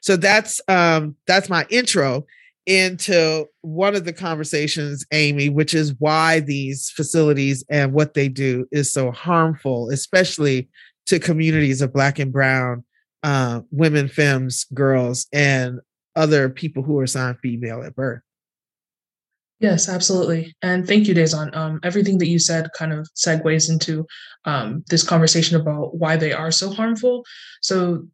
So 0.01 0.17
that's 0.17 0.61
um 0.69 1.17
that's 1.27 1.49
my 1.49 1.67
intro 1.69 2.25
into 2.67 3.47
one 3.61 3.95
of 3.95 4.05
the 4.05 4.13
conversations 4.13 5.05
Amy 5.13 5.49
which 5.49 5.75
is 5.75 5.95
why 5.99 6.41
these 6.41 6.91
facilities 6.91 7.65
and 7.69 7.93
what 7.93 8.15
they 8.15 8.29
do 8.29 8.67
is 8.73 8.91
so 8.91 9.13
harmful 9.13 9.89
especially 9.91 10.69
to 11.07 11.21
communities 11.21 11.81
of 11.81 11.93
black 11.93 12.19
and 12.19 12.33
brown 12.33 12.85
uh, 13.23 13.61
women, 13.73 14.07
femmes, 14.09 14.67
girls, 14.73 15.27
and 15.33 15.81
other 16.17 16.49
people 16.49 16.83
who 16.83 16.99
are 16.99 17.05
assigned 17.05 17.39
female 17.41 17.83
at 17.83 17.95
birth. 17.95 18.23
Yes, 19.59 19.89
absolutely. 19.89 20.55
And 20.61 20.87
thank 20.87 21.07
you, 21.07 21.15
Dázon. 21.15 21.55
Um, 21.57 21.81
everything 21.83 22.19
that 22.19 22.29
you 22.29 22.39
said 22.39 22.69
kind 22.77 22.93
of 22.93 23.09
segues 23.17 23.71
into 23.71 24.07
um, 24.45 24.85
this 24.89 25.03
conversation 25.03 25.59
about 25.59 25.97
why 25.97 26.17
they 26.17 26.33
are 26.33 26.51
so 26.51 26.71
harmful. 26.71 27.25
So, 27.63 28.07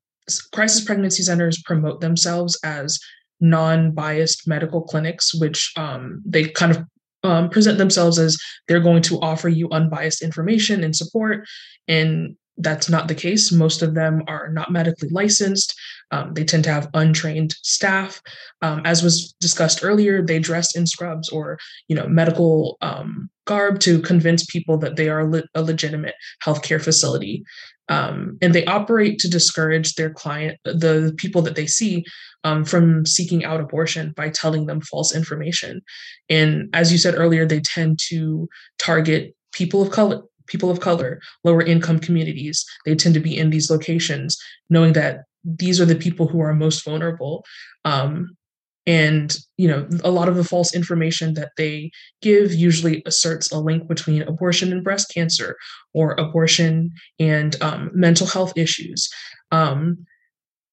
crisis 0.53 0.85
pregnancy 0.85 1.25
centers 1.25 1.61
promote 1.65 2.01
themselves 2.01 2.57
as 2.65 3.01
non 3.41 3.91
biased 3.91 4.47
medical 4.47 4.83
clinics, 4.83 5.35
which 5.35 5.73
um, 5.77 6.23
they 6.25 6.45
kind 6.45 6.71
of 6.71 6.85
um, 7.25 7.51
present 7.51 7.79
themselves 7.79 8.19
as 8.19 8.39
they're 8.69 8.81
going 8.81 9.03
to 9.03 9.21
offer 9.21 9.49
you 9.49 9.69
unbiased 9.71 10.23
information 10.23 10.85
and 10.85 10.95
support 10.95 11.47
and 11.89 12.37
that's 12.59 12.89
not 12.89 13.09
the 13.09 13.15
case. 13.15 13.51
Most 13.51 13.83
of 13.83 13.95
them 13.95 14.23
are 14.29 14.51
not 14.51 14.71
medically 14.71 15.09
licensed. 15.11 15.75
Um, 16.11 16.35
they 16.35 16.45
tend 16.45 16.65
to 16.65 16.73
have 16.73 16.91
untrained 16.95 17.55
staff. 17.63 18.21
Um, 18.61 18.83
as 18.85 19.03
was 19.03 19.33
discussed 19.41 19.83
earlier, 19.83 20.23
they 20.23 20.39
dress 20.39 20.77
in 20.77 20.87
scrubs 20.87 21.29
or 21.31 21.59
you 21.89 21.97
know 21.97 22.07
medical 22.07 22.77
um, 22.83 23.31
garb 23.47 23.81
to 23.81 24.01
convince 24.01 24.45
people 24.45 24.79
that 24.79 24.97
they 24.97 25.09
are 25.09 25.29
le- 25.29 25.49
a 25.55 25.63
legitimate 25.63 26.15
healthcare 26.45 26.83
facility, 26.83 27.43
um, 27.89 28.39
and 28.43 28.55
they 28.55 28.65
operate 28.67 29.19
to 29.21 29.31
discourage 29.31 29.95
their 29.95 30.11
client, 30.11 30.59
the 30.65 31.15
people 31.17 31.43
that 31.43 31.57
they 31.57 31.67
see, 31.67 32.05
um, 32.45 32.65
from 32.65 33.07
seeking 33.07 33.45
out 33.45 33.61
abortion 33.61 34.13
by 34.17 34.29
telling 34.29 34.67
them 34.67 34.81
false 34.81 35.15
information. 35.15 35.81
And 36.29 36.69
as 36.75 36.93
you 36.93 36.99
said 36.99 37.15
earlier, 37.17 37.47
they 37.47 37.61
tend 37.61 37.99
to 38.09 38.49
target 38.79 39.35
people 39.53 39.83
of 39.83 39.91
color 39.91 40.23
people 40.53 40.71
of 40.71 40.81
color, 40.81 41.21
lower 41.43 41.63
income 41.63 41.99
communities, 41.99 42.65
they 42.85 42.95
tend 42.95 43.15
to 43.15 43.21
be 43.21 43.37
in 43.37 43.51
these 43.51 43.71
locations, 43.71 44.39
knowing 44.71 44.93
that 44.93 45.23
these 45.43 45.81
are 45.81 45.87
the 45.87 45.97
people 45.97 46.29
who 46.29 46.41
are 46.41 46.55
most 46.55 46.85
vulnerable. 46.85 47.45
Um, 47.85 48.37
and 48.85 49.37
you 49.57 49.69
know 49.69 49.89
a 50.03 50.11
lot 50.11 50.29
of 50.29 50.35
the 50.35 50.43
false 50.43 50.75
information 50.75 51.35
that 51.35 51.53
they 51.57 51.91
give 52.21 52.53
usually 52.53 53.01
asserts 53.07 53.53
a 53.53 53.59
link 53.59 53.87
between 53.87 54.23
abortion 54.23 54.73
and 54.73 54.83
breast 54.83 55.09
cancer 55.15 55.57
or 55.95 56.17
abortion 56.19 56.91
and 57.21 57.63
um, 57.63 57.91
mental 57.95 58.27
health 58.27 58.53
issues 58.57 59.09
um, 59.53 60.05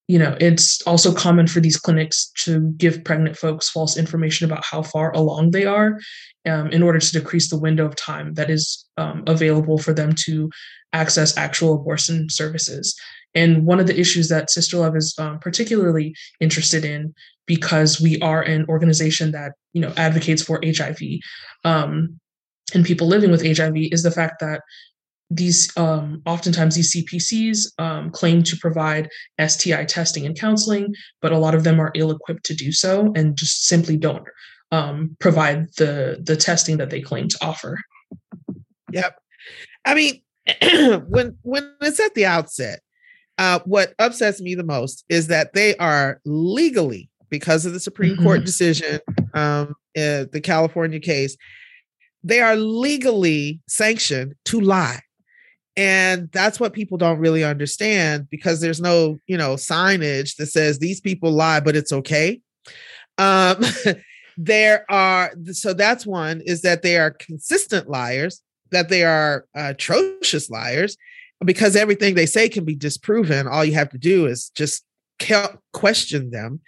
you 0.10 0.18
know, 0.18 0.36
it's 0.39 0.82
also 0.88 1.14
common 1.14 1.45
for 1.45 1.60
these 1.60 1.78
clinics 1.78 2.32
to 2.39 2.72
give 2.78 3.03
pregnant 3.03 3.38
folks 3.38 3.70
false 3.70 3.95
information 3.95 4.49
about 4.49 4.66
how 4.66 4.82
far 4.82 5.12
along 5.12 5.51
they 5.51 5.66
are 5.66 5.99
um, 6.47 6.68
in 6.72 6.82
order 6.82 6.97
to 6.97 7.12
decrease 7.12 7.47
the 7.47 7.60
window 7.60 7.86
of 7.86 7.95
time 7.95 8.34
that 8.34 8.49
is 8.49 8.88
um, 8.97 9.24
available 9.28 9.78
for 9.78 9.93
them 9.93 10.16
to 10.26 10.49
access 10.93 11.38
actual 11.38 11.76
abortion 11.76 12.28
services. 12.28 12.99
And 13.36 13.68
one 13.68 13.80
of 13.80 13.86
the 13.86 13.99
issues 13.99 14.30
that 14.30 14.49
SisterLove 14.49 14.97
is 14.97 15.14
um, 15.20 15.38
particularly 15.38 16.16
interested 16.39 16.84
in, 16.84 17.14
because 17.45 18.01
we 18.01 18.20
are 18.20 18.41
an 18.41 18.66
organization 18.68 19.32
that 19.34 19.51
you 19.74 19.82
know 19.82 19.93
advocates 19.95 20.41
for 20.41 20.60
HIV 20.66 20.97
um, 21.64 22.20
and 22.74 22.84
people 22.84 23.05
living 23.05 23.30
with 23.30 23.45
HIV, 23.45 23.76
is 23.91 24.01
the 24.01 24.10
fact 24.10 24.39
that 24.39 24.62
these 25.30 25.75
um, 25.77 26.21
oftentimes 26.25 26.75
these 26.75 26.95
CPCs 26.95 27.80
um, 27.80 28.09
claim 28.11 28.41
to 28.43 28.57
provide 28.57 29.09
STI 29.45 29.86
testing 29.86 30.25
and 30.25 30.39
counseling, 30.39 30.93
but 31.21 31.32
a 31.32 31.38
lot 31.38 31.55
of 31.55 31.63
them 31.63 31.80
are 31.80 31.91
ill-equipped 31.95 32.43
to 32.45 32.55
do 32.55 32.71
so 32.71 33.13
and 33.15 33.36
just 33.36 33.65
simply 33.65 33.95
don't 33.95 34.27
um, 34.71 35.15
provide 35.19 35.67
the 35.77 36.21
the 36.23 36.36
testing 36.36 36.77
that 36.77 36.89
they 36.89 37.01
claim 37.01 37.27
to 37.27 37.38
offer. 37.41 37.77
Yep, 38.91 39.15
I 39.86 39.95
mean, 39.95 40.21
when 41.07 41.38
when 41.43 41.73
it's 41.82 41.99
at 41.99 42.15
the 42.15 42.25
outset, 42.25 42.80
uh, 43.38 43.59
what 43.65 43.93
upsets 43.99 44.41
me 44.41 44.55
the 44.55 44.63
most 44.63 45.05
is 45.09 45.27
that 45.27 45.53
they 45.53 45.75
are 45.77 46.21
legally 46.25 47.09
because 47.30 47.67
of 47.67 47.73
the 47.73 47.80
Supreme 47.80 48.13
mm-hmm. 48.15 48.23
Court 48.23 48.43
decision, 48.43 48.99
um, 49.36 49.75
uh, 49.95 50.25
the 50.32 50.41
California 50.43 50.99
case, 50.99 51.38
they 52.23 52.41
are 52.41 52.55
legally 52.55 53.61
sanctioned 53.67 54.34
to 54.45 54.59
lie 54.59 55.01
and 55.80 56.30
that's 56.34 56.59
what 56.59 56.73
people 56.73 56.97
don't 56.97 57.19
really 57.19 57.41
understand 57.41 58.30
because 58.30 58.59
there's 58.59 58.82
no 58.82 59.17
you 59.27 59.38
know 59.38 59.55
signage 59.55 60.36
that 60.36 60.47
says 60.47 60.77
these 60.77 60.99
people 60.99 61.32
lie 61.32 61.61
but 61.61 61.75
it's 61.75 61.93
okay. 61.93 62.41
Um 63.17 63.63
there 64.38 64.86
are 64.91 65.32
so 65.51 65.73
that's 65.73 66.05
one 66.05 66.41
is 66.45 66.63
that 66.63 66.82
they 66.82 66.97
are 66.97 67.11
consistent 67.11 67.89
liars 67.89 68.41
that 68.71 68.89
they 68.89 69.03
are 69.03 69.45
atrocious 69.55 70.49
liars 70.49 70.97
because 71.45 71.77
everything 71.77 72.13
they 72.13 72.25
say 72.25 72.49
can 72.49 72.65
be 72.65 72.75
disproven. 72.75 73.47
All 73.47 73.63
you 73.63 73.73
have 73.73 73.89
to 73.91 73.97
do 73.97 74.27
is 74.27 74.49
just 74.49 74.84
question 75.73 76.30
them. 76.32 76.59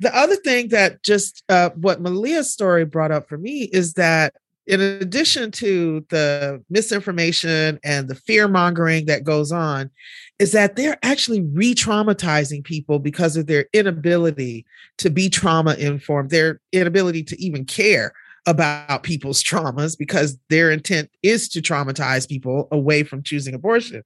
The 0.00 0.14
other 0.14 0.36
thing 0.36 0.68
that 0.68 1.02
just 1.02 1.42
uh, 1.48 1.70
what 1.70 2.02
malia's 2.02 2.52
story 2.52 2.84
brought 2.84 3.12
up 3.12 3.30
for 3.30 3.38
me 3.38 3.62
is 3.72 3.94
that 3.94 4.34
in 4.68 4.82
addition 4.82 5.50
to 5.50 6.04
the 6.10 6.62
misinformation 6.68 7.80
and 7.82 8.06
the 8.06 8.14
fear 8.14 8.46
mongering 8.46 9.06
that 9.06 9.24
goes 9.24 9.50
on, 9.50 9.90
is 10.38 10.52
that 10.52 10.76
they're 10.76 10.98
actually 11.02 11.40
re 11.40 11.74
traumatizing 11.74 12.62
people 12.62 12.98
because 12.98 13.36
of 13.36 13.46
their 13.46 13.66
inability 13.72 14.66
to 14.98 15.08
be 15.08 15.30
trauma 15.30 15.74
informed, 15.74 16.28
their 16.28 16.60
inability 16.72 17.24
to 17.24 17.42
even 17.42 17.64
care 17.64 18.12
about 18.46 19.02
people's 19.02 19.42
traumas 19.42 19.96
because 19.96 20.38
their 20.50 20.70
intent 20.70 21.10
is 21.22 21.48
to 21.48 21.62
traumatize 21.62 22.28
people 22.28 22.68
away 22.70 23.02
from 23.02 23.22
choosing 23.22 23.54
abortion. 23.54 24.02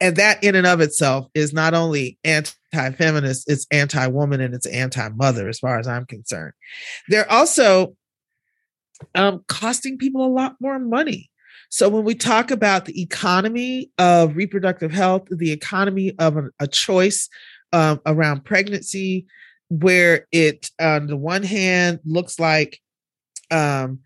And 0.00 0.16
that, 0.16 0.42
in 0.42 0.54
and 0.54 0.66
of 0.66 0.80
itself, 0.80 1.26
is 1.34 1.52
not 1.52 1.74
only 1.74 2.18
anti 2.24 2.54
feminist, 2.92 3.50
it's 3.50 3.66
anti 3.70 4.06
woman 4.06 4.40
and 4.40 4.54
it's 4.54 4.66
anti 4.66 5.08
mother, 5.10 5.48
as 5.50 5.58
far 5.58 5.78
as 5.78 5.86
I'm 5.86 6.06
concerned. 6.06 6.54
They're 7.08 7.30
also 7.30 7.94
um, 9.14 9.44
costing 9.48 9.98
people 9.98 10.24
a 10.24 10.28
lot 10.28 10.56
more 10.60 10.78
money. 10.78 11.30
So 11.70 11.88
when 11.88 12.04
we 12.04 12.14
talk 12.14 12.50
about 12.50 12.86
the 12.86 13.00
economy 13.02 13.90
of 13.98 14.36
reproductive 14.36 14.90
health, 14.90 15.28
the 15.30 15.52
economy 15.52 16.14
of 16.18 16.36
a, 16.58 16.66
choice 16.66 17.28
um, 17.72 18.00
around 18.06 18.44
pregnancy, 18.44 19.26
where 19.68 20.26
it 20.32 20.70
on 20.80 21.08
the 21.08 21.16
one 21.16 21.42
hand 21.42 22.00
looks 22.06 22.38
like 22.38 22.80
um, 23.50 24.00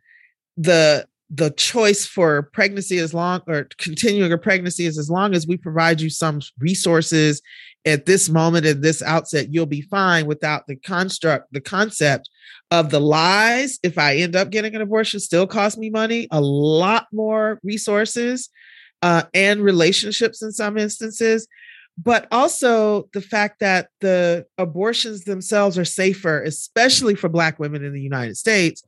the 0.56 1.06
the 1.34 1.50
choice 1.50 2.04
for 2.04 2.42
pregnancy 2.52 2.98
as 2.98 3.14
long 3.14 3.40
or 3.46 3.66
continuing 3.78 4.32
a 4.32 4.38
pregnancy 4.38 4.84
is 4.84 4.98
as 4.98 5.08
long 5.08 5.34
as 5.34 5.46
we 5.46 5.56
provide 5.56 5.98
you 5.98 6.10
some 6.10 6.40
resources 6.58 7.40
at 7.86 8.04
this 8.04 8.28
moment 8.28 8.66
at 8.66 8.82
this 8.82 9.00
outset 9.02 9.52
you'll 9.52 9.64
be 9.64 9.80
fine 9.80 10.26
without 10.26 10.66
the 10.66 10.76
construct 10.76 11.50
the 11.52 11.60
concept 11.60 12.28
of 12.72 12.90
the 12.90 12.98
lies 12.98 13.78
if 13.82 13.98
i 13.98 14.16
end 14.16 14.34
up 14.34 14.50
getting 14.50 14.74
an 14.74 14.80
abortion 14.80 15.20
still 15.20 15.46
cost 15.46 15.76
me 15.76 15.90
money 15.90 16.26
a 16.30 16.40
lot 16.40 17.06
more 17.12 17.60
resources 17.62 18.48
uh, 19.02 19.24
and 19.34 19.62
relationships 19.62 20.42
in 20.42 20.50
some 20.50 20.78
instances 20.78 21.46
but 21.98 22.26
also 22.32 23.10
the 23.12 23.20
fact 23.20 23.60
that 23.60 23.88
the 24.00 24.46
abortions 24.56 25.24
themselves 25.24 25.76
are 25.78 25.84
safer 25.84 26.42
especially 26.42 27.14
for 27.14 27.28
black 27.28 27.58
women 27.58 27.84
in 27.84 27.92
the 27.92 28.00
united 28.00 28.38
states 28.38 28.82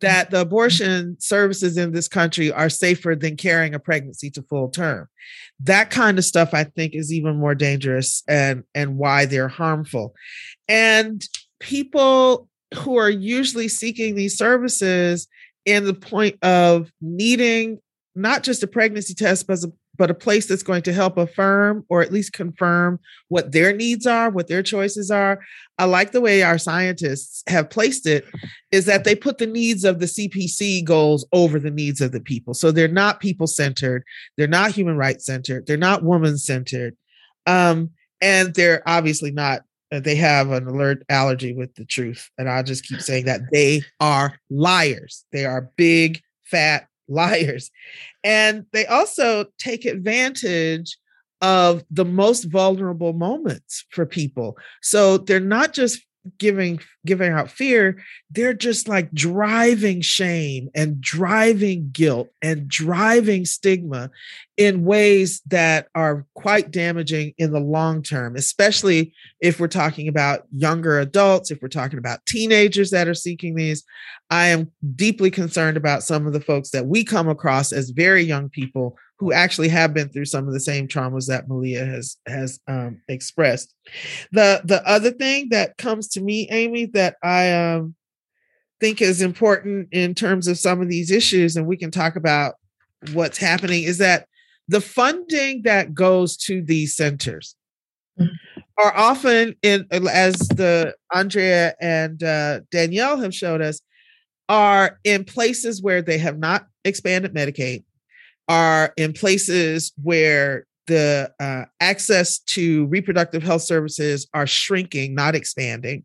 that 0.00 0.30
the 0.30 0.40
abortion 0.40 1.16
services 1.18 1.76
in 1.76 1.92
this 1.92 2.08
country 2.08 2.52
are 2.52 2.68
safer 2.68 3.16
than 3.16 3.36
carrying 3.36 3.74
a 3.74 3.80
pregnancy 3.80 4.30
to 4.30 4.42
full 4.42 4.68
term. 4.68 5.08
That 5.60 5.90
kind 5.90 6.18
of 6.18 6.24
stuff 6.24 6.50
I 6.52 6.64
think 6.64 6.94
is 6.94 7.12
even 7.12 7.36
more 7.36 7.56
dangerous 7.56 8.22
and 8.28 8.62
and 8.74 8.96
why 8.96 9.26
they're 9.26 9.48
harmful. 9.48 10.14
And 10.68 11.20
people 11.58 12.48
who 12.74 12.96
are 12.96 13.10
usually 13.10 13.68
seeking 13.68 14.14
these 14.14 14.36
services 14.36 15.26
in 15.64 15.84
the 15.84 15.94
point 15.94 16.42
of 16.42 16.90
needing 17.00 17.78
not 18.14 18.42
just 18.42 18.62
a 18.62 18.66
pregnancy 18.66 19.14
test 19.14 19.46
but 19.46 19.62
a, 19.64 19.72
but 19.96 20.10
a 20.10 20.14
place 20.14 20.46
that's 20.46 20.62
going 20.62 20.82
to 20.82 20.92
help 20.92 21.18
affirm 21.18 21.84
or 21.88 22.00
at 22.00 22.12
least 22.12 22.32
confirm 22.32 23.00
what 23.28 23.52
their 23.52 23.72
needs 23.74 24.06
are, 24.06 24.30
what 24.30 24.46
their 24.46 24.62
choices 24.62 25.10
are. 25.10 25.40
I 25.76 25.84
like 25.84 26.12
the 26.12 26.20
way 26.20 26.42
our 26.42 26.56
scientists 26.56 27.42
have 27.48 27.68
placed 27.68 28.06
it 28.06 28.24
is 28.70 28.86
that 28.86 29.04
they 29.04 29.16
put 29.16 29.38
the 29.38 29.46
needs 29.46 29.84
of 29.84 29.98
the 29.98 30.06
CPC 30.06 30.84
goals 30.84 31.26
over 31.32 31.58
the 31.58 31.70
needs 31.70 32.00
of 32.00 32.12
the 32.12 32.20
people. 32.20 32.54
So 32.54 32.70
they're 32.70 32.86
not 32.86 33.20
people 33.20 33.48
centered, 33.48 34.04
they're 34.36 34.46
not 34.46 34.70
human 34.70 34.96
rights 34.96 35.26
centered, 35.26 35.66
they're 35.66 35.76
not 35.76 36.04
woman 36.04 36.38
centered. 36.38 36.96
Um, 37.46 37.90
and 38.20 38.54
they're 38.54 38.82
obviously 38.86 39.30
not 39.30 39.62
they 39.90 40.16
have 40.16 40.50
an 40.50 40.66
alert 40.66 41.02
allergy 41.08 41.52
with 41.52 41.74
the 41.74 41.84
truth 41.84 42.30
and 42.38 42.48
i'll 42.48 42.62
just 42.62 42.84
keep 42.84 43.00
saying 43.00 43.24
that 43.24 43.40
they 43.52 43.82
are 44.00 44.38
liars 44.50 45.24
they 45.32 45.44
are 45.44 45.70
big 45.76 46.20
fat 46.44 46.88
liars. 47.08 47.70
And 48.22 48.66
they 48.72 48.86
also 48.86 49.46
take 49.58 49.84
advantage 49.84 50.96
of 51.40 51.84
the 51.90 52.04
most 52.04 52.44
vulnerable 52.44 53.12
moments 53.12 53.84
for 53.90 54.04
people. 54.04 54.58
So 54.82 55.18
they're 55.18 55.40
not 55.40 55.72
just 55.72 56.04
giving 56.36 56.80
giving 57.06 57.32
out 57.32 57.50
fear 57.50 58.02
they're 58.30 58.52
just 58.52 58.86
like 58.86 59.10
driving 59.12 60.00
shame 60.00 60.68
and 60.74 61.00
driving 61.00 61.88
guilt 61.90 62.28
and 62.42 62.68
driving 62.68 63.44
stigma 63.46 64.10
in 64.56 64.84
ways 64.84 65.40
that 65.46 65.88
are 65.94 66.26
quite 66.34 66.70
damaging 66.70 67.32
in 67.38 67.50
the 67.52 67.60
long 67.60 68.02
term 68.02 68.36
especially 68.36 69.14
if 69.40 69.58
we're 69.58 69.68
talking 69.68 70.08
about 70.08 70.42
younger 70.52 70.98
adults 70.98 71.50
if 71.50 71.62
we're 71.62 71.68
talking 71.68 71.98
about 71.98 72.24
teenagers 72.26 72.90
that 72.90 73.08
are 73.08 73.14
seeking 73.14 73.54
these. 73.54 73.84
I 74.30 74.48
am 74.48 74.70
deeply 74.94 75.30
concerned 75.30 75.76
about 75.76 76.02
some 76.02 76.26
of 76.26 76.32
the 76.32 76.40
folks 76.40 76.70
that 76.70 76.86
we 76.86 77.04
come 77.04 77.28
across 77.28 77.72
as 77.72 77.90
very 77.90 78.22
young 78.22 78.48
people 78.48 78.96
who 79.18 79.32
actually 79.32 79.68
have 79.68 79.92
been 79.92 80.08
through 80.08 80.24
some 80.24 80.46
of 80.46 80.54
the 80.54 80.60
same 80.60 80.86
traumas 80.86 81.26
that 81.26 81.48
Malia 81.48 81.84
has 81.84 82.16
has 82.26 82.60
um, 82.68 83.00
expressed. 83.08 83.74
The 84.32 84.62
the 84.64 84.86
other 84.88 85.10
thing 85.10 85.48
that 85.50 85.76
comes 85.76 86.08
to 86.10 86.20
me, 86.20 86.48
Amy, 86.50 86.86
that 86.86 87.16
I 87.22 87.52
um 87.52 87.94
think 88.80 89.02
is 89.02 89.20
important 89.20 89.88
in 89.90 90.14
terms 90.14 90.46
of 90.46 90.58
some 90.58 90.80
of 90.80 90.88
these 90.88 91.10
issues, 91.10 91.56
and 91.56 91.66
we 91.66 91.76
can 91.76 91.90
talk 91.90 92.16
about 92.16 92.54
what's 93.12 93.38
happening, 93.38 93.82
is 93.82 93.98
that 93.98 94.26
the 94.68 94.80
funding 94.80 95.62
that 95.62 95.94
goes 95.94 96.36
to 96.36 96.62
these 96.62 96.94
centers 96.94 97.56
mm-hmm. 98.20 98.60
are 98.76 98.96
often 98.96 99.56
in 99.62 99.86
as 99.92 100.36
the 100.36 100.94
Andrea 101.12 101.74
and 101.80 102.22
uh, 102.22 102.60
Danielle 102.70 103.18
have 103.18 103.34
showed 103.34 103.62
us 103.62 103.80
are 104.48 104.98
in 105.04 105.24
places 105.24 105.82
where 105.82 106.00
they 106.00 106.18
have 106.18 106.38
not 106.38 106.66
expanded 106.84 107.34
Medicaid, 107.34 107.84
are 108.48 108.92
in 108.96 109.12
places 109.12 109.92
where 110.02 110.66
the 110.86 111.30
uh, 111.38 111.64
access 111.80 112.38
to 112.38 112.86
reproductive 112.86 113.42
health 113.42 113.62
services 113.62 114.26
are 114.32 114.46
shrinking, 114.46 115.14
not 115.14 115.34
expanding, 115.34 116.04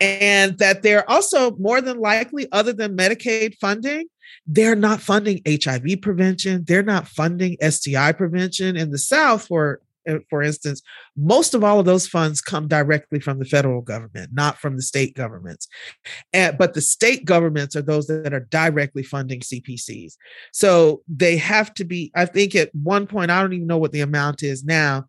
and 0.00 0.58
that 0.58 0.82
they're 0.82 1.08
also 1.08 1.56
more 1.56 1.80
than 1.80 1.98
likely, 1.98 2.46
other 2.52 2.72
than 2.72 2.96
Medicaid 2.96 3.56
funding, 3.60 4.06
they're 4.46 4.76
not 4.76 5.00
funding 5.00 5.40
HIV 5.46 6.02
prevention. 6.02 6.64
They're 6.66 6.82
not 6.82 7.06
funding 7.06 7.56
STI 7.62 8.12
prevention. 8.12 8.76
In 8.76 8.90
the 8.90 8.98
South, 8.98 9.46
for 9.46 9.80
for 10.28 10.42
instance, 10.42 10.82
most 11.16 11.54
of 11.54 11.64
all 11.64 11.80
of 11.80 11.86
those 11.86 12.06
funds 12.06 12.40
come 12.40 12.68
directly 12.68 13.20
from 13.20 13.38
the 13.38 13.44
federal 13.44 13.82
government, 13.82 14.30
not 14.32 14.58
from 14.58 14.76
the 14.76 14.82
state 14.82 15.14
governments. 15.14 15.68
And, 16.32 16.56
but 16.58 16.74
the 16.74 16.80
state 16.80 17.24
governments 17.24 17.76
are 17.76 17.82
those 17.82 18.06
that 18.06 18.32
are 18.32 18.46
directly 18.50 19.02
funding 19.02 19.40
CPCs. 19.40 20.14
So 20.52 21.02
they 21.08 21.36
have 21.36 21.72
to 21.74 21.84
be, 21.84 22.10
I 22.14 22.26
think 22.26 22.54
at 22.54 22.74
one 22.74 23.06
point, 23.06 23.30
I 23.30 23.40
don't 23.40 23.52
even 23.52 23.66
know 23.66 23.78
what 23.78 23.92
the 23.92 24.00
amount 24.00 24.42
is 24.42 24.64
now. 24.64 25.06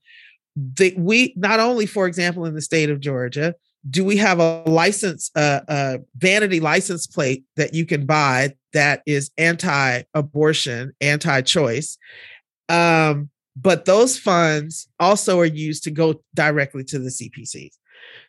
We 0.97 1.33
not 1.35 1.59
only, 1.59 1.85
for 1.85 2.05
example, 2.05 2.45
in 2.45 2.53
the 2.53 2.61
state 2.61 2.89
of 2.89 2.99
Georgia, 2.99 3.55
do 3.89 4.05
we 4.05 4.17
have 4.17 4.39
a 4.39 4.63
license, 4.63 5.29
uh, 5.35 5.61
a 5.67 5.99
vanity 6.17 6.59
license 6.59 7.07
plate 7.07 7.43
that 7.57 7.73
you 7.73 7.85
can 7.85 8.05
buy 8.05 8.53
that 8.71 9.01
is 9.05 9.31
anti-abortion, 9.37 10.93
anti-choice? 11.01 11.97
Um, 12.69 13.29
but 13.55 13.85
those 13.85 14.17
funds 14.17 14.87
also 14.99 15.39
are 15.39 15.45
used 15.45 15.83
to 15.83 15.91
go 15.91 16.21
directly 16.33 16.83
to 16.85 16.99
the 16.99 17.09
CPCs. 17.09 17.77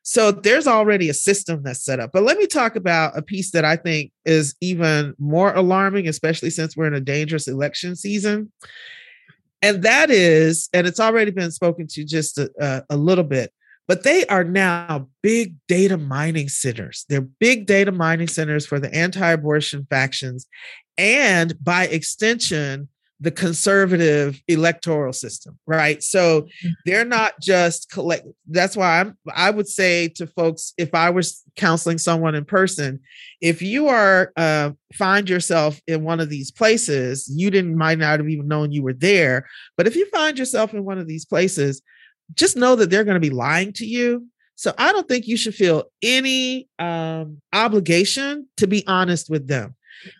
So 0.02 0.30
there's 0.30 0.66
already 0.66 1.08
a 1.08 1.14
system 1.14 1.62
that's 1.62 1.84
set 1.84 1.98
up. 1.98 2.10
But 2.12 2.22
let 2.22 2.38
me 2.38 2.46
talk 2.46 2.76
about 2.76 3.16
a 3.16 3.22
piece 3.22 3.50
that 3.52 3.64
I 3.64 3.76
think 3.76 4.12
is 4.24 4.54
even 4.60 5.14
more 5.18 5.54
alarming, 5.54 6.08
especially 6.08 6.50
since 6.50 6.76
we're 6.76 6.86
in 6.86 6.94
a 6.94 7.00
dangerous 7.00 7.48
election 7.48 7.96
season. 7.96 8.52
And 9.62 9.82
that 9.82 10.10
is, 10.10 10.68
and 10.74 10.86
it's 10.86 11.00
already 11.00 11.30
been 11.30 11.50
spoken 11.50 11.86
to 11.88 12.04
just 12.04 12.38
a, 12.38 12.84
a 12.90 12.96
little 12.96 13.24
bit, 13.24 13.50
but 13.88 14.02
they 14.02 14.26
are 14.26 14.44
now 14.44 15.08
big 15.22 15.54
data 15.68 15.96
mining 15.96 16.50
centers. 16.50 17.06
They're 17.08 17.22
big 17.22 17.66
data 17.66 17.90
mining 17.90 18.28
centers 18.28 18.66
for 18.66 18.78
the 18.78 18.94
anti 18.94 19.26
abortion 19.30 19.86
factions 19.88 20.46
and 20.96 21.54
by 21.62 21.86
extension, 21.86 22.88
the 23.24 23.30
conservative 23.30 24.40
electoral 24.48 25.14
system, 25.14 25.58
right? 25.66 26.02
So 26.02 26.42
mm-hmm. 26.42 26.68
they're 26.84 27.06
not 27.06 27.32
just 27.40 27.90
collect. 27.90 28.26
That's 28.46 28.76
why 28.76 29.00
I'm. 29.00 29.16
I 29.34 29.50
would 29.50 29.66
say 29.66 30.08
to 30.16 30.26
folks, 30.26 30.74
if 30.76 30.94
I 30.94 31.08
was 31.08 31.42
counseling 31.56 31.96
someone 31.96 32.34
in 32.34 32.44
person, 32.44 33.00
if 33.40 33.62
you 33.62 33.88
are 33.88 34.30
uh, 34.36 34.72
find 34.92 35.28
yourself 35.28 35.80
in 35.86 36.04
one 36.04 36.20
of 36.20 36.28
these 36.28 36.50
places, 36.50 37.26
you 37.34 37.50
didn't 37.50 37.78
might 37.78 37.98
not 37.98 38.20
have 38.20 38.28
even 38.28 38.46
known 38.46 38.72
you 38.72 38.82
were 38.82 38.92
there. 38.92 39.48
But 39.78 39.86
if 39.86 39.96
you 39.96 40.06
find 40.10 40.38
yourself 40.38 40.74
in 40.74 40.84
one 40.84 40.98
of 40.98 41.08
these 41.08 41.24
places, 41.24 41.80
just 42.34 42.58
know 42.58 42.76
that 42.76 42.90
they're 42.90 43.04
going 43.04 43.20
to 43.20 43.28
be 43.28 43.34
lying 43.34 43.72
to 43.74 43.86
you. 43.86 44.26
So 44.56 44.74
I 44.76 44.92
don't 44.92 45.08
think 45.08 45.26
you 45.26 45.38
should 45.38 45.54
feel 45.54 45.84
any 46.02 46.68
um, 46.78 47.40
obligation 47.54 48.48
to 48.58 48.66
be 48.66 48.86
honest 48.86 49.30
with 49.30 49.48
them. 49.48 49.74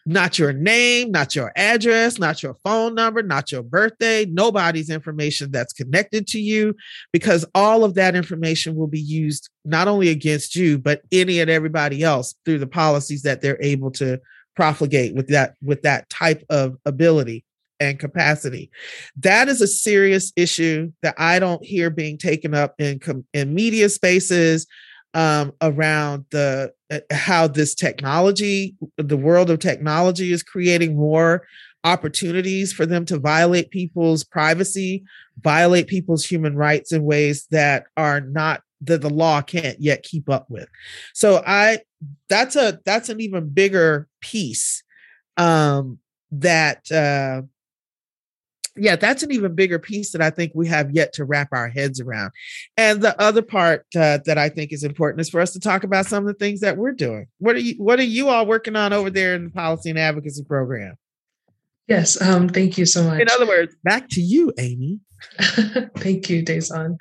Not 0.07 0.39
your 0.39 0.53
name, 0.53 1.11
not 1.11 1.35
your 1.35 1.53
address, 1.57 2.18
not 2.18 2.43
your 2.43 2.57
phone 2.64 2.95
number, 2.95 3.22
not 3.22 3.53
your 3.53 3.62
birthday, 3.62 4.26
nobody's 4.26 4.91
information 4.91 5.51
that's 5.51 5.72
connected 5.72 6.26
to 6.28 6.41
you, 6.41 6.74
because 7.12 7.45
all 7.55 7.85
of 7.85 7.95
that 7.95 8.14
information 8.14 8.74
will 8.74 8.87
be 8.87 9.01
used 9.01 9.49
not 9.64 9.89
only 9.89 10.09
against 10.09 10.57
you, 10.57 10.78
but 10.78 11.03
any 11.12 11.41
and 11.41 11.51
everybody 11.51 12.03
else 12.03 12.35
through 12.45 12.59
the 12.59 12.66
policies 12.66 13.22
that 13.22 13.41
they're 13.41 13.62
able 13.62 13.91
to 13.93 14.20
profligate 14.57 15.14
with 15.14 15.28
that 15.28 15.55
with 15.62 15.82
that 15.82 16.09
type 16.09 16.45
of 16.49 16.76
ability 16.85 17.45
and 17.80 17.99
capacity. 17.99 18.70
That 19.16 19.49
is 19.49 19.61
a 19.61 19.66
serious 19.66 20.32
issue 20.37 20.93
that 21.03 21.14
I 21.18 21.39
don't 21.39 21.64
hear 21.64 21.91
being 21.91 22.18
taken 22.18 22.55
up 22.55 22.74
in 22.78 23.01
in 23.32 23.55
media 23.55 23.89
spaces 23.89 24.66
um, 25.15 25.53
around 25.62 26.27
the 26.31 26.73
uh, 26.91 26.99
how 27.11 27.47
this 27.47 27.75
technology, 27.75 28.77
the 28.99 29.17
world 29.17 29.51
of 29.51 29.61
technology, 29.61 30.33
is 30.33 30.43
creating 30.43 30.97
more 30.97 31.47
opportunities 31.85 32.73
for 32.73 32.87
them 32.87 33.05
to 33.05 33.19
violate 33.19 33.71
people's 33.71 34.25
privacy, 34.25 35.05
violate 35.41 35.87
people's 35.87 36.25
human 36.25 36.57
rights 36.57 36.93
in 36.93 37.05
ways 37.05 37.47
that 37.51 37.85
are 37.97 38.21
not 38.21 38.62
that 38.81 39.01
the 39.01 39.11
law 39.11 39.41
can't 39.41 39.81
yet 39.81 40.03
keep 40.03 40.29
up 40.29 40.47
with. 40.51 40.69
So 41.15 41.43
I 41.47 41.81
that's 42.29 42.57
a 42.57 42.81
that's 42.85 43.09
an 43.09 43.21
even 43.21 43.49
bigger 43.49 44.09
piece 44.21 44.83
um 45.37 45.99
that 46.31 46.91
uh 46.93 47.43
yeah, 48.77 48.97
that's 48.97 49.22
an 49.22 49.33
even 49.33 49.55
bigger 49.55 49.79
piece 49.79 50.12
that 50.12 50.22
I 50.22 50.31
think 50.31 50.53
we 50.55 50.66
have 50.68 50.91
yet 50.91 51.12
to 51.14 51.25
wrap 51.25 51.49
our 51.53 51.68
heads 51.68 52.01
around. 52.01 52.33
And 52.77 53.01
the 53.01 53.20
other 53.20 53.43
part 53.43 53.87
uh, 53.97 54.18
that 54.27 54.39
I 54.39 54.49
think 54.49 54.72
is 54.72 54.85
important 54.85 55.20
is 55.20 55.31
for 55.31 55.41
us 55.41 55.53
to 55.53 55.61
talk 55.61 55.85
about 55.85 56.07
some 56.07 56.27
of 56.27 56.29
the 56.29 56.39
things 56.39 56.61
that 56.61 56.77
we're 56.77 56.93
doing. 56.93 57.27
What 57.39 57.57
are 57.57 57.61
you 57.61 57.75
What 57.75 57.99
are 58.01 58.05
you 58.05 58.29
all 58.29 58.47
working 58.47 58.77
on 58.77 58.93
over 58.93 59.11
there 59.11 59.35
in 59.35 59.45
the 59.45 59.51
policy 59.51 59.91
and 59.91 59.99
advocacy 59.99 60.45
program? 60.45 60.97
Yes, 61.87 62.20
um, 62.20 62.49
thank 62.49 62.79
you 62.79 62.87
so 62.87 63.05
much. 63.05 63.20
In 63.20 63.29
other 63.31 63.47
words, 63.47 63.77
back 63.85 64.09
to 64.11 64.20
you, 64.20 64.53
Amy. 64.59 65.01
Thank 65.99 66.29
you, 66.31 66.45
Dázon. 66.45 66.97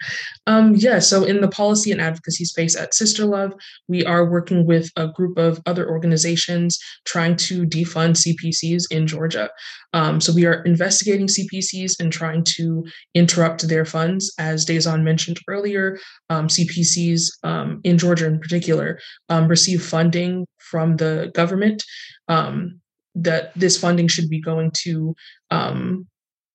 Um, 0.47 0.75
yeah, 0.75 0.99
so 0.99 1.23
in 1.23 1.41
the 1.41 1.47
policy 1.47 1.91
and 1.91 2.01
advocacy 2.01 2.45
space 2.45 2.75
at 2.75 2.91
SisterLove, 2.91 3.53
we 3.87 4.05
are 4.05 4.29
working 4.29 4.65
with 4.65 4.89
a 4.95 5.07
group 5.07 5.37
of 5.37 5.61
other 5.65 5.89
organizations 5.89 6.79
trying 7.05 7.35
to 7.37 7.65
defund 7.65 8.15
CPCs 8.15 8.91
in 8.91 9.07
Georgia. 9.07 9.49
Um, 9.93 10.19
so 10.19 10.33
we 10.33 10.45
are 10.45 10.63
investigating 10.63 11.27
CPCs 11.27 11.99
and 11.99 12.11
trying 12.11 12.43
to 12.55 12.85
interrupt 13.13 13.67
their 13.67 13.85
funds. 13.85 14.33
As 14.39 14.65
Dázon 14.65 15.03
mentioned 15.03 15.39
earlier, 15.47 15.99
um, 16.29 16.47
CPCs 16.47 17.29
um, 17.43 17.81
in 17.83 17.97
Georgia 17.97 18.25
in 18.25 18.39
particular 18.39 18.99
um, 19.29 19.47
receive 19.47 19.83
funding 19.83 20.47
from 20.57 20.97
the 20.97 21.31
government. 21.33 21.83
Um, 22.27 22.79
that 23.15 23.53
this 23.55 23.77
funding 23.77 24.07
should 24.07 24.29
be 24.29 24.41
going 24.41 24.71
to 24.71 25.15
um, 25.51 26.07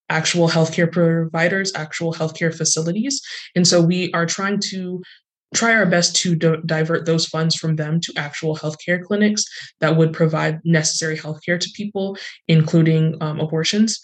actual 0.08 0.48
healthcare 0.48 0.90
providers, 0.90 1.72
actual 1.74 2.12
healthcare 2.12 2.54
facilities. 2.54 3.22
And 3.54 3.66
so 3.66 3.82
we 3.82 4.10
are 4.12 4.26
trying 4.26 4.60
to 4.70 5.02
try 5.54 5.74
our 5.74 5.86
best 5.86 6.14
to 6.16 6.36
divert 6.36 7.06
those 7.06 7.26
funds 7.26 7.54
from 7.54 7.76
them 7.76 8.00
to 8.00 8.12
actual 8.16 8.56
healthcare 8.56 9.02
clinics 9.02 9.44
that 9.80 9.96
would 9.96 10.12
provide 10.12 10.60
necessary 10.64 11.16
healthcare 11.16 11.58
to 11.58 11.70
people, 11.74 12.18
including 12.48 13.16
um, 13.22 13.40
abortions. 13.40 13.98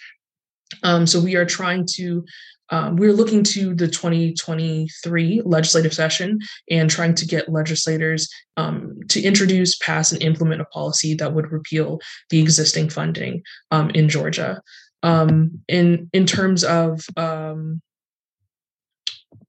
Um, 0.83 1.07
so 1.07 1.21
we 1.21 1.37
are 1.37 1.45
trying 1.45 1.87
to 1.97 2.25
um, 2.71 2.97
we're 2.97 3.13
looking 3.13 3.45
to 3.45 3.75
the 3.75 3.87
2023 3.87 5.43
legislative 5.45 5.93
session 5.93 6.39
and 6.71 6.89
trying 6.89 7.15
to 7.17 7.27
get 7.27 7.51
legislators 7.51 8.29
um, 8.57 8.99
to 9.11 9.23
introduce, 9.23 9.77
pass, 9.77 10.13
and 10.13 10.23
implement 10.23 10.63
a 10.63 10.67
policy 10.67 11.15
that 11.17 11.35
would 11.35 11.53
repeal 11.53 12.01
the 12.31 12.41
existing 12.41 12.89
funding 12.89 13.43
um, 13.71 13.91
in 13.91 14.09
Georgia 14.09 14.63
um, 15.05 15.63
in 15.69 16.11
in 16.13 16.27
terms 16.27 16.65
of 16.65 17.07
um, 17.17 17.81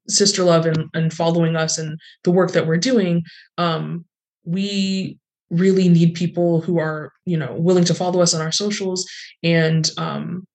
SisterLove 0.09 0.65
and, 0.65 0.89
and 0.93 1.11
following 1.11 1.55
us 1.55 1.79
and 1.79 1.99
the 2.23 2.31
work 2.31 2.51
that 2.51 2.67
we're 2.67 2.77
doing 2.77 3.23
um, 3.57 4.05
we 4.43 5.17
really 5.49 5.89
need 5.89 6.13
people 6.13 6.61
who 6.61 6.77
are 6.77 7.11
you 7.25 7.37
know 7.37 7.53
willing 7.53 7.85
to 7.85 7.93
follow 7.93 8.21
us 8.21 8.33
on 8.33 8.41
our 8.41 8.51
socials 8.51 9.07
and 9.41 9.89
um, 9.97 10.45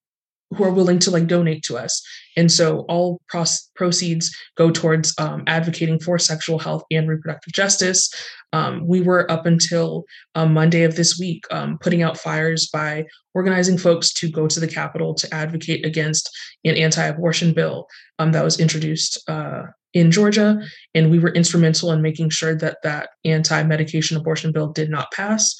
who 0.51 0.65
are 0.65 0.73
willing 0.73 0.99
to 0.99 1.11
like 1.11 1.27
donate 1.27 1.63
to 1.63 1.79
us. 1.79 2.03
And 2.37 2.51
so 2.51 2.81
all 2.89 3.21
pros- 3.29 3.71
proceeds 3.75 4.35
go 4.57 4.71
towards 4.71 5.15
um, 5.19 5.45
advocating 5.47 6.01
for 6.01 6.19
sexual 6.19 6.59
health 6.59 6.83
and 6.91 7.09
reproductive 7.09 7.53
justice. 7.53 8.13
Um, 8.53 8.87
we 8.87 9.01
were 9.01 9.31
up 9.31 9.47
until 9.47 10.05
um, 10.35 10.53
monday 10.53 10.83
of 10.83 10.97
this 10.97 11.19
week 11.19 11.45
um, 11.53 11.79
putting 11.81 12.03
out 12.03 12.19
fires 12.19 12.69
by 12.73 13.05
organizing 13.35 13.79
folks 13.79 14.13
to 14.15 14.29
go 14.29 14.49
to 14.49 14.59
the 14.59 14.67
capitol 14.67 15.15
to 15.15 15.33
advocate 15.33 15.87
against 15.87 16.29
an 16.65 16.77
anti-abortion 16.77 17.53
bill 17.53 17.87
um, 18.19 18.33
that 18.33 18.45
was 18.45 18.59
introduced 18.59 19.23
uh, 19.29 19.63
in 19.95 20.11
georgia. 20.11 20.61
And 20.95 21.11
we 21.11 21.21
were 21.21 21.33
instrumental 21.33 21.93
in 21.93 22.03
making 22.03 22.31
sure 22.31 22.57
that 22.57 22.79
that 22.83 23.11
anti-medication 23.25 24.17
abortion 24.17 24.51
bill 24.51 24.69
did 24.73 24.91
not 24.91 25.13
pass. 25.13 25.55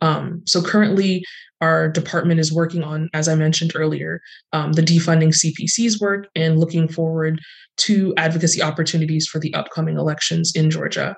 Um, 0.00 0.42
so 0.44 0.62
currently 0.62 1.24
our 1.60 1.88
department 1.88 2.40
is 2.40 2.52
working 2.52 2.82
on, 2.82 3.08
as 3.14 3.28
I 3.28 3.34
mentioned 3.34 3.72
earlier, 3.74 4.20
um, 4.52 4.72
the 4.72 4.82
defunding 4.82 5.34
CPC's 5.34 6.00
work 6.00 6.28
and 6.34 6.60
looking 6.60 6.88
forward 6.88 7.40
to 7.78 8.14
advocacy 8.16 8.62
opportunities 8.62 9.26
for 9.26 9.38
the 9.38 9.54
upcoming 9.54 9.96
elections 9.96 10.52
in 10.54 10.70
Georgia. 10.70 11.16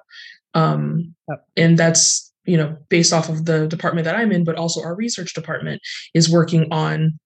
Um, 0.54 1.14
and 1.56 1.76
that's 1.76 2.28
you 2.48 2.56
know, 2.56 2.74
based 2.88 3.12
off 3.12 3.28
of 3.28 3.44
the 3.44 3.66
department 3.68 4.06
that 4.06 4.16
I'm 4.16 4.32
in, 4.32 4.42
but 4.42 4.56
also 4.56 4.82
our 4.82 4.94
research 4.94 5.34
department 5.34 5.82
is 6.14 6.32
working 6.32 6.66
on 6.72 7.18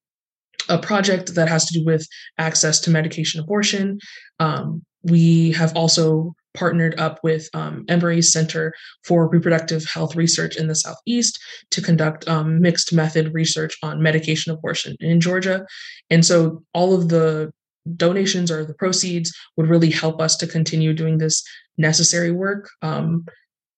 a 0.67 0.77
project 0.77 1.33
that 1.35 1.47
has 1.47 1.65
to 1.65 1.79
do 1.79 1.85
with 1.85 2.05
access 2.37 2.81
to 2.81 2.89
medication 2.89 3.39
abortion. 3.39 3.99
Um, 4.39 4.83
we 5.03 5.51
have 5.53 5.73
also 5.77 6.35
partnered 6.53 6.99
up 6.99 7.19
with 7.23 7.49
um, 7.53 7.85
Emory 7.89 8.21
Center 8.21 8.73
for 9.03 9.27
Reproductive 9.27 9.85
Health 9.85 10.15
Research 10.15 10.55
in 10.55 10.67
the 10.67 10.75
Southeast 10.75 11.39
to 11.71 11.81
conduct 11.81 12.27
um, 12.27 12.61
mixed 12.61 12.93
method 12.93 13.33
research 13.33 13.77
on 13.83 14.01
medication 14.01 14.53
abortion 14.53 14.95
in 14.99 15.19
Georgia. 15.19 15.65
And 16.09 16.25
so 16.25 16.63
all 16.73 16.93
of 16.93 17.09
the 17.09 17.51
donations 17.97 18.49
or 18.49 18.63
the 18.63 18.73
proceeds 18.73 19.35
would 19.57 19.67
really 19.67 19.89
help 19.89 20.21
us 20.21 20.37
to 20.37 20.47
continue 20.47 20.93
doing 20.93 21.17
this 21.17 21.43
necessary 21.77 22.31
work. 22.31 22.69
Um, 22.81 23.25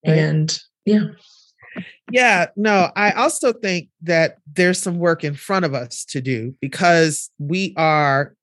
right. 0.05 0.17
And 0.17 0.59
yeah. 0.85 1.05
Yeah, 2.11 2.47
no, 2.55 2.91
I 2.95 3.11
also 3.11 3.51
think 3.51 3.89
that 4.03 4.37
there's 4.53 4.81
some 4.81 4.99
work 4.99 5.23
in 5.23 5.33
front 5.33 5.65
of 5.65 5.73
us 5.73 6.05
to 6.05 6.21
do 6.21 6.55
because 6.61 7.31
we 7.39 7.73
are 7.77 8.35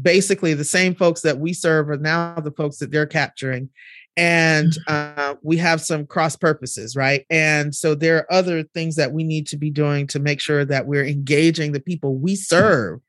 basically 0.00 0.54
the 0.54 0.64
same 0.64 0.94
folks 0.94 1.22
that 1.22 1.38
we 1.38 1.52
serve 1.52 1.88
are 1.90 1.96
now 1.96 2.34
the 2.36 2.52
folks 2.52 2.78
that 2.78 2.90
they're 2.90 3.06
capturing 3.06 3.68
and 4.16 4.72
mm-hmm. 4.88 5.20
uh, 5.20 5.34
we 5.42 5.56
have 5.56 5.80
some 5.80 6.06
cross 6.06 6.36
purposes 6.36 6.96
right 6.96 7.24
and 7.30 7.74
so 7.74 7.94
there 7.94 8.18
are 8.18 8.32
other 8.32 8.62
things 8.62 8.96
that 8.96 9.12
we 9.12 9.24
need 9.24 9.46
to 9.46 9.56
be 9.56 9.70
doing 9.70 10.06
to 10.06 10.18
make 10.18 10.40
sure 10.40 10.64
that 10.64 10.86
we're 10.86 11.06
engaging 11.06 11.72
the 11.72 11.80
people 11.80 12.16
we 12.16 12.36
serve 12.36 13.00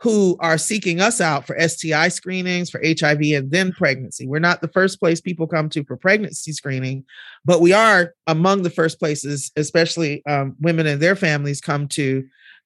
who 0.00 0.36
are 0.40 0.58
seeking 0.58 1.00
us 1.00 1.20
out 1.20 1.46
for 1.46 1.58
STI 1.58 2.08
screenings, 2.08 2.68
for 2.68 2.78
HIV, 2.84 3.20
and 3.20 3.50
then 3.50 3.72
pregnancy. 3.72 4.26
We're 4.26 4.38
not 4.38 4.60
the 4.60 4.68
first 4.68 5.00
place 5.00 5.20
people 5.20 5.46
come 5.46 5.68
to 5.70 5.84
for 5.84 5.96
pregnancy 5.96 6.52
screening, 6.52 7.04
but 7.44 7.62
we 7.62 7.72
are 7.72 8.12
among 8.26 8.62
the 8.62 8.70
first 8.70 8.98
places, 8.98 9.50
especially 9.56 10.24
um, 10.26 10.56
women 10.60 10.86
and 10.86 11.00
their 11.00 11.16
families 11.16 11.60
come 11.60 11.88
to 11.88 12.22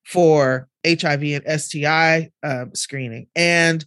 for 0.09 0.67
HIV 0.87 1.23
and 1.23 1.61
STI 1.61 2.31
um, 2.43 2.75
screening. 2.75 3.27
And 3.37 3.85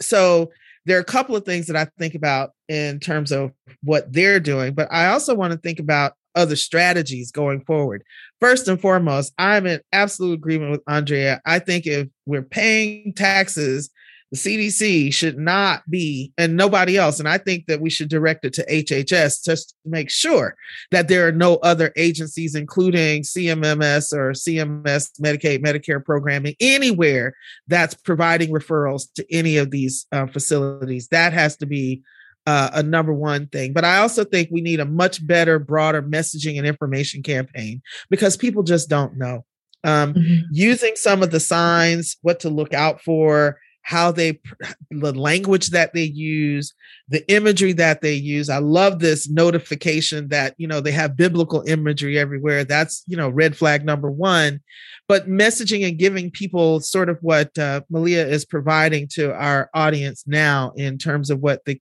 so 0.00 0.50
there 0.84 0.98
are 0.98 1.02
a 1.02 1.04
couple 1.04 1.36
of 1.36 1.44
things 1.44 1.68
that 1.68 1.76
I 1.76 1.86
think 1.96 2.16
about 2.16 2.50
in 2.68 2.98
terms 2.98 3.30
of 3.30 3.52
what 3.84 4.12
they're 4.12 4.40
doing, 4.40 4.74
but 4.74 4.88
I 4.90 5.06
also 5.08 5.34
want 5.34 5.52
to 5.52 5.58
think 5.58 5.78
about 5.78 6.14
other 6.34 6.56
strategies 6.56 7.30
going 7.30 7.60
forward. 7.64 8.02
First 8.40 8.66
and 8.66 8.80
foremost, 8.80 9.32
I'm 9.38 9.66
in 9.66 9.80
absolute 9.92 10.34
agreement 10.34 10.72
with 10.72 10.82
Andrea. 10.88 11.40
I 11.46 11.60
think 11.60 11.86
if 11.86 12.08
we're 12.26 12.42
paying 12.42 13.12
taxes 13.14 13.90
the 14.30 14.36
CDC 14.36 15.12
should 15.12 15.38
not 15.38 15.88
be, 15.90 16.32
and 16.38 16.56
nobody 16.56 16.96
else. 16.96 17.18
And 17.18 17.28
I 17.28 17.38
think 17.38 17.66
that 17.66 17.80
we 17.80 17.90
should 17.90 18.08
direct 18.08 18.44
it 18.44 18.52
to 18.54 18.66
HHS 18.66 19.44
just 19.44 19.70
to 19.70 19.74
make 19.84 20.08
sure 20.08 20.54
that 20.92 21.08
there 21.08 21.26
are 21.26 21.32
no 21.32 21.56
other 21.56 21.92
agencies, 21.96 22.54
including 22.54 23.22
CMMS 23.22 24.12
or 24.12 24.32
CMS 24.32 25.10
Medicaid, 25.20 25.64
Medicare 25.64 26.04
programming, 26.04 26.54
anywhere 26.60 27.34
that's 27.66 27.94
providing 27.94 28.50
referrals 28.50 29.12
to 29.14 29.26
any 29.34 29.56
of 29.56 29.70
these 29.70 30.06
uh, 30.12 30.26
facilities. 30.26 31.08
That 31.08 31.32
has 31.32 31.56
to 31.56 31.66
be 31.66 32.02
uh, 32.46 32.70
a 32.72 32.82
number 32.82 33.12
one 33.12 33.46
thing. 33.48 33.72
But 33.72 33.84
I 33.84 33.98
also 33.98 34.24
think 34.24 34.48
we 34.50 34.60
need 34.60 34.80
a 34.80 34.84
much 34.84 35.26
better, 35.26 35.58
broader 35.58 36.02
messaging 36.02 36.56
and 36.56 36.66
information 36.66 37.22
campaign 37.22 37.82
because 38.08 38.36
people 38.36 38.62
just 38.62 38.88
don't 38.88 39.18
know. 39.18 39.44
Um, 39.82 40.14
mm-hmm. 40.14 40.40
Using 40.52 40.92
some 40.96 41.22
of 41.22 41.30
the 41.30 41.40
signs, 41.40 42.16
what 42.22 42.40
to 42.40 42.50
look 42.50 42.74
out 42.74 43.00
for, 43.00 43.58
how 43.90 44.12
they 44.12 44.38
the 44.92 45.12
language 45.12 45.70
that 45.70 45.92
they 45.92 46.04
use 46.04 46.72
the 47.08 47.28
imagery 47.28 47.72
that 47.72 48.02
they 48.02 48.14
use. 48.14 48.48
I 48.48 48.58
love 48.58 49.00
this 49.00 49.28
notification 49.28 50.28
that 50.28 50.54
you 50.58 50.68
know 50.68 50.80
they 50.80 50.92
have 50.92 51.16
biblical 51.16 51.64
imagery 51.66 52.16
everywhere. 52.16 52.62
That's 52.62 53.02
you 53.08 53.16
know 53.16 53.28
red 53.28 53.56
flag 53.56 53.84
number 53.84 54.08
one. 54.08 54.60
But 55.08 55.28
messaging 55.28 55.86
and 55.88 55.98
giving 55.98 56.30
people 56.30 56.78
sort 56.78 57.08
of 57.08 57.18
what 57.20 57.58
uh, 57.58 57.80
malia 57.90 58.24
is 58.24 58.44
providing 58.44 59.08
to 59.14 59.34
our 59.34 59.68
audience 59.74 60.22
now 60.24 60.72
in 60.76 60.96
terms 60.96 61.28
of 61.28 61.40
what 61.40 61.64
the 61.64 61.80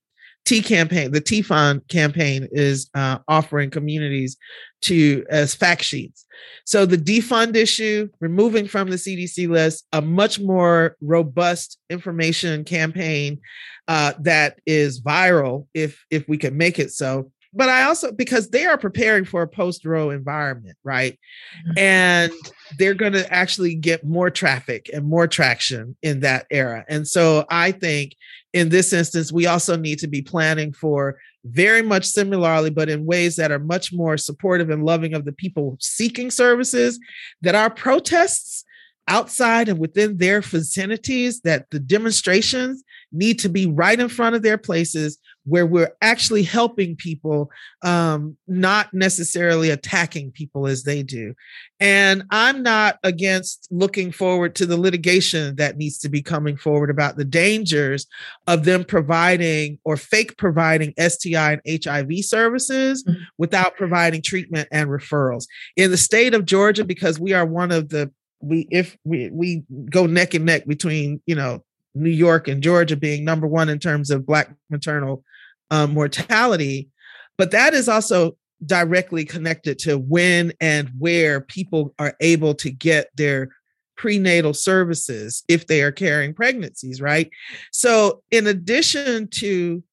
TEA 0.50 0.64
campaign, 0.64 1.12
the 1.12 1.22
TEA 1.22 1.44
Fund 1.44 1.88
campaign 1.90 2.48
is 2.52 2.90
uh, 2.96 3.20
offering 3.28 3.70
communities 3.70 4.36
to 4.82 5.24
as 5.30 5.54
fact 5.54 5.84
sheets. 5.84 6.26
So 6.66 6.88
the 6.88 6.98
defund 6.98 7.56
issue, 7.56 8.10
removing 8.20 8.68
from 8.68 8.90
the 8.90 8.96
CDC 8.96 9.48
list, 9.48 9.86
a 9.94 10.02
much 10.02 10.40
more 10.40 10.96
robust 11.02 11.78
information 11.92 12.64
campaign 12.64 13.40
uh, 13.88 14.14
that 14.22 14.60
is 14.66 15.02
viral 15.02 15.68
if 15.76 16.04
if 16.10 16.28
we 16.28 16.38
can 16.38 16.58
make 16.58 16.80
it 16.80 16.92
so 16.92 17.32
but 17.54 17.70
I 17.70 17.84
also 17.84 18.12
because 18.12 18.50
they 18.50 18.66
are 18.66 18.78
preparing 18.78 19.26
for 19.26 19.42
a 19.42 19.48
post 19.48 19.84
Roe 19.84 20.12
environment, 20.12 20.78
right? 20.84 21.14
Mm-hmm. 21.14 21.80
And 21.80 22.32
they're 22.78 22.94
going 22.94 23.14
to 23.14 23.32
actually 23.34 23.74
get 23.74 24.06
more 24.06 24.30
traffic 24.30 24.90
and 24.94 25.06
more 25.06 25.28
traction 25.28 25.98
in 26.04 26.20
that 26.20 26.46
era. 26.52 26.86
And 26.88 27.08
so 27.08 27.46
I 27.50 27.72
think 27.72 28.14
in 28.54 28.70
this 28.70 28.94
instance, 28.94 29.32
we 29.32 29.46
also 29.46 29.78
need 29.78 30.00
to 30.00 30.08
be 30.08 30.22
planning 30.22 30.74
for 30.74 31.18
very 31.46 31.82
much 31.82 32.06
similarly, 32.06 32.70
but 32.70 32.90
in 32.90 33.06
ways 33.06 33.36
that 33.36 33.52
are 33.52 33.60
much 33.60 33.94
more 33.94 34.18
supportive 34.18 34.70
and 34.70 34.84
loving 34.84 35.14
of 35.14 35.26
the 35.26 35.32
people 35.32 35.78
seeking 35.80 36.32
services, 36.32 37.00
that 37.42 37.56
our 37.56 37.70
protests 37.70 38.66
outside 39.08 39.70
and 39.70 39.80
within 39.80 40.18
their 40.18 40.42
vicinities, 40.42 41.42
that 41.42 41.70
the 41.72 41.80
demonstrations 41.80 42.84
need 43.12 43.40
to 43.40 43.50
be 43.50 43.66
right 43.66 44.00
in 44.00 44.10
front 44.10 44.36
of 44.36 44.44
their 44.44 44.58
places 44.58 45.18
where 45.46 45.66
we're 45.66 45.92
actually 46.02 46.44
helping 46.44 46.96
people, 46.96 47.50
um, 47.84 48.38
not 48.48 48.94
necessarily 48.94 49.70
attacking 49.70 50.32
people 50.32 50.68
as 50.68 50.84
they 50.84 51.02
do. 51.02 51.34
And 51.80 52.24
I'm 52.30 52.62
not 52.62 53.00
against 53.04 53.68
looking 53.72 54.12
forward 54.12 54.56
to 54.56 54.66
the 54.66 54.78
litigation 54.78 55.56
that 55.56 55.78
needs 55.78 55.98
to 56.00 56.10
be 56.10 56.22
coming 56.22 56.58
forward 56.58 56.90
about 56.90 57.18
the 57.18 57.26
dangers 57.26 58.06
of 58.48 58.66
them 58.66 58.84
providing 58.84 59.80
or 59.86 59.98
fake 59.98 60.38
providing 60.38 60.94
STI 61.00 61.54
and 61.54 61.84
HIV 61.84 62.26
services 62.26 63.04
mm-hmm. 63.04 63.22
without 63.38 63.78
providing 63.78 64.22
treatment 64.22 64.68
and 64.72 64.90
referrals. 64.90 65.46
In 65.76 65.92
the 65.92 65.98
state 65.98 66.34
of 66.34 66.46
Georgia, 66.46 66.84
because 66.84 67.20
we 67.20 67.34
are 67.34 67.46
one 67.46 67.72
of 67.72 67.90
the 67.90 68.12
we 68.42 68.68
if 68.72 68.98
we 69.04 69.30
we 69.32 69.64
go 69.90 70.06
neck 70.06 70.34
and 70.34 70.46
neck 70.46 70.66
between 70.66 71.22
you 71.26 71.36
know 71.36 71.64
New 71.96 72.10
York 72.10 72.48
and 72.48 72.62
Georgia 72.62 72.96
being 72.96 73.26
number 73.26 73.48
one 73.48 73.70
in 73.70 73.80
terms 73.80 74.12
of 74.12 74.26
black 74.26 74.54
maternal 74.70 75.24
um, 75.72 75.94
mortality, 75.94 76.90
but 77.38 77.52
that 77.52 77.74
is 77.74 77.90
also 77.90 78.38
directly 78.66 79.24
connected 79.24 79.80
to 79.80 79.98
when 79.98 80.52
and 80.60 80.90
where 80.98 81.42
people 81.42 81.94
are 81.98 82.16
able 82.20 82.54
to 82.54 82.70
get 82.70 83.10
their 83.16 83.50
prenatal 83.96 84.54
services 84.54 85.44
if 85.48 85.68
they 85.68 85.82
are 85.82 85.92
carrying 85.92 86.34
pregnancies, 86.34 87.02
right? 87.02 87.30
So, 87.72 88.24
in 88.32 88.48
addition 88.48 89.28
to 89.40 89.84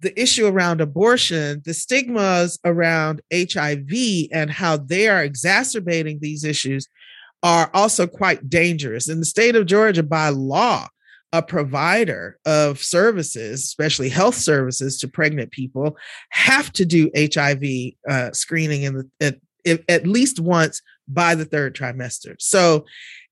the 0.00 0.20
issue 0.20 0.46
around 0.46 0.80
abortion, 0.80 1.62
the 1.64 1.74
stigmas 1.74 2.58
around 2.64 3.22
HIV 3.32 4.28
and 4.32 4.50
how 4.50 4.76
they 4.76 5.08
are 5.08 5.22
exacerbating 5.22 6.18
these 6.20 6.44
issues 6.44 6.88
are 7.42 7.70
also 7.72 8.06
quite 8.06 8.48
dangerous. 8.48 9.08
In 9.08 9.18
the 9.18 9.24
state 9.24 9.56
of 9.56 9.66
Georgia, 9.66 10.02
by 10.02 10.28
law, 10.28 10.88
a 11.32 11.42
provider 11.42 12.38
of 12.44 12.82
services, 12.82 13.62
especially 13.62 14.08
health 14.08 14.34
services 14.34 14.98
to 14.98 15.08
pregnant 15.08 15.50
people, 15.50 15.96
have 16.30 16.72
to 16.72 16.84
do 16.84 17.10
HIV 17.16 17.62
uh, 18.08 18.32
screening 18.32 18.82
in 18.82 18.94
the, 18.94 19.40
at, 19.66 19.80
at 19.88 20.06
least 20.06 20.40
once 20.40 20.82
by 21.08 21.34
the 21.34 21.44
third 21.44 21.74
trimester. 21.74 22.36
So, 22.38 22.84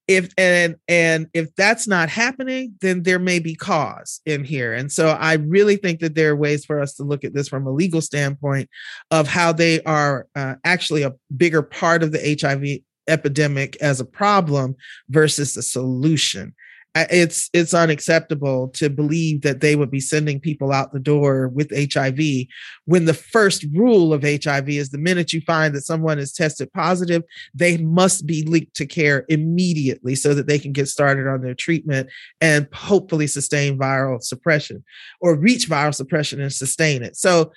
if 0.09 0.33
and 0.37 0.75
and 0.89 1.29
if 1.35 1.55
that's 1.55 1.87
not 1.87 2.09
happening, 2.09 2.75
then 2.81 3.05
there 3.05 3.21
may 3.21 3.39
be 3.39 3.55
cause 3.55 4.21
in 4.27 4.43
here. 4.43 4.73
And 4.75 4.91
so, 4.91 5.11
I 5.11 5.35
really 5.35 5.77
think 5.77 6.01
that 6.01 6.17
there 6.17 6.33
are 6.33 6.37
ways 6.37 6.65
for 6.65 6.81
us 6.81 6.95
to 6.95 7.05
look 7.05 7.23
at 7.23 7.33
this 7.33 7.49
from 7.49 7.67
a 7.67 7.71
legal 7.71 8.01
standpoint 8.01 8.69
of 9.13 9.29
how 9.29 9.53
they 9.53 9.83
are 9.83 10.27
uh, 10.35 10.55
actually 10.65 11.03
a 11.03 11.15
bigger 11.37 11.63
part 11.63 12.03
of 12.03 12.11
the 12.11 12.37
HIV 12.41 12.81
epidemic 13.09 13.77
as 13.81 14.01
a 14.01 14.05
problem 14.05 14.75
versus 15.09 15.57
a 15.57 15.63
solution 15.63 16.55
it's 16.95 17.49
it's 17.53 17.73
unacceptable 17.73 18.69
to 18.69 18.91
believe 18.91 19.43
that 19.43 19.61
they 19.61 19.77
would 19.77 19.91
be 19.91 20.01
sending 20.01 20.41
people 20.41 20.73
out 20.73 20.93
the 20.93 20.99
door 20.99 21.49
with 21.49 21.71
HIV 21.71 22.47
when 22.87 23.05
the 23.05 23.15
first 23.15 23.65
rule 23.73 24.13
of 24.13 24.23
HIV 24.23 24.69
is 24.71 24.91
the 24.91 24.99
minute 24.99 25.33
you 25.33 25.41
find 25.43 25.75
that 25.75 25.83
someone 25.83 26.19
is 26.19 26.33
tested 26.33 26.73
positive 26.73 27.23
they 27.55 27.77
must 27.77 28.27
be 28.27 28.43
linked 28.45 28.75
to 28.75 28.87
care 28.87 29.25
immediately 29.29 30.15
so 30.15 30.35
that 30.35 30.47
they 30.47 30.59
can 30.59 30.73
get 30.73 30.89
started 30.89 31.29
on 31.29 31.43
their 31.43 31.55
treatment 31.55 32.09
and 32.41 32.67
hopefully 32.73 33.27
sustain 33.27 33.79
viral 33.79 34.23
suppression 34.23 34.85
or 35.21 35.37
reach 35.37 35.69
viral 35.69 35.95
suppression 35.95 36.41
and 36.41 36.53
sustain 36.53 37.03
it. 37.03 37.17
So 37.17 37.53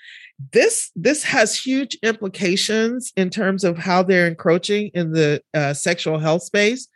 this 0.51 0.91
this 0.95 1.23
has 1.23 1.57
huge 1.57 1.97
implications 2.03 3.13
in 3.15 3.29
terms 3.29 3.63
of 3.63 3.77
how 3.77 4.03
they're 4.03 4.27
encroaching 4.27 4.89
in 4.93 5.11
the 5.11 5.41
uh, 5.53 5.73
sexual 5.73 6.19
health 6.19 6.43
space 6.43 6.87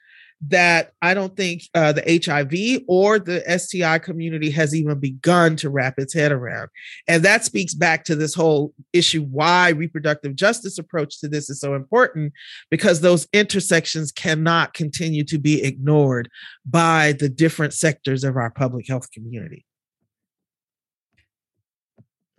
that 0.48 0.92
I 1.02 1.14
don't 1.14 1.36
think 1.36 1.64
uh, 1.74 1.94
the 1.94 2.22
HIV 2.24 2.84
or 2.88 3.20
the 3.20 3.44
STI 3.58 4.00
community 4.00 4.52
has 4.52 4.76
even 4.76 5.00
begun 5.00 5.56
to 5.58 5.70
wrap 5.70 5.96
its 5.98 6.14
head 6.14 6.32
around. 6.32 6.70
And 7.08 7.24
that 7.24 7.44
speaks 7.44 7.74
back 7.74 8.04
to 8.06 8.16
this 8.16 8.36
whole 8.36 8.74
issue 8.94 9.24
why 9.24 9.70
reproductive 9.70 10.36
justice 10.36 10.78
approach 10.78 11.20
to 11.20 11.28
this 11.28 11.50
is 11.50 11.60
so 11.60 11.74
important 11.74 12.34
because 12.70 13.02
those 13.02 13.28
intersections 13.34 14.12
cannot 14.12 14.74
continue 14.74 15.24
to 15.26 15.40
be 15.40 15.64
ignored 15.64 16.30
by 16.66 17.14
the 17.14 17.30
different 17.30 17.74
sectors 17.74 18.24
of 18.24 18.38
our 18.38 18.52
public 18.52 18.88
health 18.88 19.10
community. 19.12 19.67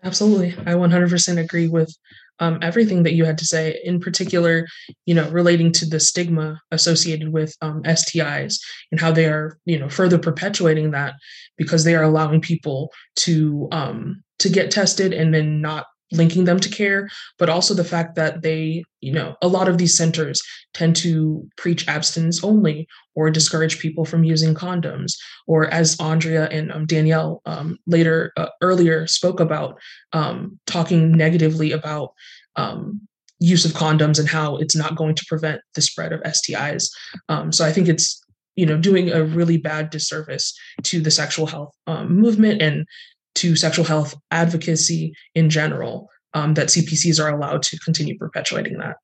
Absolutely. 0.05 0.55
I 0.67 0.75
100% 0.75 1.39
agree 1.39 1.69
with 1.69 1.95
um, 2.41 2.59
everything 2.63 3.03
that 3.03 3.15
you 3.15 3.25
had 3.25 3.39
to 3.39 3.45
say, 3.45 3.81
in 3.85 3.99
particular, 4.01 4.67
you 5.07 5.15
know, 5.15 5.29
relating 5.31 5.73
to 5.73 5.87
the 5.87 5.99
stigma 5.99 6.61
associated 6.71 7.33
with 7.33 7.55
um, 7.63 7.83
STIs 7.83 8.59
and 8.93 9.01
how 9.01 9.11
they 9.11 9.27
are, 9.27 9.59
you 9.65 9.79
know, 9.79 9.89
further 9.89 10.19
perpetuating 10.19 10.93
that 10.93 11.15
because 11.57 11.83
they 11.83 11.97
are 11.97 12.05
allowing 12.05 12.41
people 12.41 12.93
to 13.17 13.69
um, 13.73 14.23
to 14.39 14.49
get 14.49 14.71
tested 14.71 15.13
and 15.13 15.35
then 15.35 15.61
not 15.61 15.87
linking 16.13 16.45
them 16.45 16.61
to 16.61 16.71
care, 16.71 17.09
but 17.39 17.49
also 17.49 17.75
the 17.75 17.85
fact 17.85 18.15
that 18.15 18.41
they, 18.41 18.83
you 19.01 19.13
know, 19.13 19.35
a 19.43 19.49
lot 19.49 19.69
of 19.69 19.77
these 19.77 19.97
centers 19.97 20.41
tend 20.73 20.97
to 20.97 21.47
preach 21.57 21.87
abstinence 21.89 22.43
only 22.45 22.87
or 23.19 23.31
discourage 23.31 23.81
people 23.81 24.05
from 24.05 24.23
using 24.23 24.55
condoms, 24.55 25.15
or 25.49 25.67
as 25.75 25.99
Andrea 25.99 26.47
and 26.51 26.71
um, 26.71 26.87
Danielle 26.87 27.43
um, 27.47 27.77
later 27.85 28.33
uh, 28.37 28.47
earlier 28.63 29.09
spoke 29.09 29.41
about, 29.41 29.77
um, 30.13 30.57
talking 30.67 31.11
negatively 31.11 31.73
about 31.73 32.13
um, 32.55 33.01
use 33.41 33.65
of 33.65 33.73
condoms 33.73 34.21
and 34.21 34.29
how 34.29 34.57
it's 34.59 34.77
not 34.77 34.95
going 34.95 35.17
to 35.17 35.25
prevent 35.27 35.61
the 35.75 35.83
spread 35.83 36.13
of 36.13 36.21
STIs. 36.21 36.91
Um, 37.29 37.51
so 37.51 37.65
I 37.65 37.73
think 37.73 37.89
it's 37.89 38.25
you 38.55 38.67
know 38.67 38.79
doing 38.79 39.11
a 39.11 39.25
really 39.25 39.57
bad 39.57 39.91
disservice 39.91 40.57
to 40.85 41.01
the 41.01 41.11
sexual 41.11 41.47
health 41.47 41.75
um, 41.89 42.17
movement 42.17 42.63
and 42.63 42.87
to 43.35 43.57
sexual 43.57 43.85
health 43.85 44.15
advocacy 44.31 45.13
in 45.35 45.51
general 45.51 46.09
that 46.35 46.69
CPCs 46.69 47.21
are 47.21 47.35
allowed 47.35 47.65
to 47.65 47.77
continue 47.81 48.17
perpetuating 48.17 48.79
that. 48.79 48.95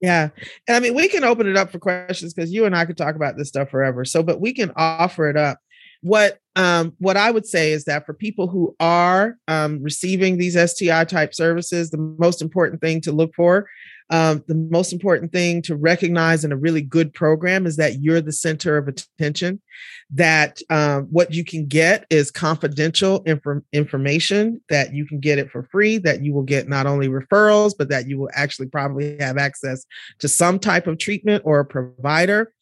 Yeah. 0.00 0.28
And 0.68 0.76
I 0.76 0.80
mean, 0.80 0.94
we 0.94 1.08
can 1.08 1.24
open 1.24 1.48
it 1.48 1.56
up 1.56 1.72
for 1.72 1.78
questions 1.78 2.32
because 2.32 2.52
you 2.52 2.64
and 2.64 2.76
I 2.76 2.84
could 2.84 2.96
talk 2.96 3.16
about 3.16 3.36
this 3.36 3.48
stuff 3.48 3.70
forever. 3.70 4.04
So, 4.04 4.22
but 4.22 4.40
we 4.40 4.52
can 4.52 4.72
offer 4.76 5.28
it 5.28 5.36
up. 5.36 5.58
What 6.02 6.38
um, 6.54 6.94
what 6.98 7.16
I 7.16 7.30
would 7.30 7.46
say 7.46 7.72
is 7.72 7.84
that 7.84 8.06
for 8.06 8.14
people 8.14 8.46
who 8.46 8.74
are 8.78 9.36
um, 9.48 9.82
receiving 9.82 10.38
these 10.38 10.56
STI 10.56 11.04
type 11.04 11.34
services, 11.34 11.90
the 11.90 11.98
most 12.18 12.40
important 12.40 12.80
thing 12.80 13.00
to 13.02 13.12
look 13.12 13.34
for 13.34 13.66
um, 14.10 14.42
the 14.46 14.54
most 14.54 14.92
important 14.92 15.32
thing 15.32 15.60
to 15.62 15.76
recognize 15.76 16.44
in 16.44 16.52
a 16.52 16.56
really 16.56 16.80
good 16.80 17.12
program 17.12 17.66
is 17.66 17.76
that 17.76 18.00
you're 18.00 18.20
the 18.20 18.32
center 18.32 18.78
of 18.78 18.88
attention, 18.88 19.60
that 20.10 20.60
um, 20.70 21.04
what 21.10 21.32
you 21.32 21.44
can 21.44 21.66
get 21.66 22.06
is 22.08 22.30
confidential 22.30 23.22
inf- 23.26 23.62
information, 23.72 24.62
that 24.70 24.94
you 24.94 25.06
can 25.06 25.20
get 25.20 25.38
it 25.38 25.50
for 25.50 25.62
free, 25.64 25.98
that 25.98 26.22
you 26.22 26.32
will 26.32 26.42
get 26.42 26.68
not 26.68 26.86
only 26.86 27.08
referrals, 27.08 27.74
but 27.76 27.90
that 27.90 28.08
you 28.08 28.18
will 28.18 28.30
actually 28.32 28.68
probably 28.68 29.18
have 29.18 29.36
access 29.36 29.84
to 30.20 30.28
some 30.28 30.58
type 30.58 30.86
of 30.86 30.98
treatment 30.98 31.42
or 31.44 31.60
a 31.60 31.64
provider. 31.64 32.52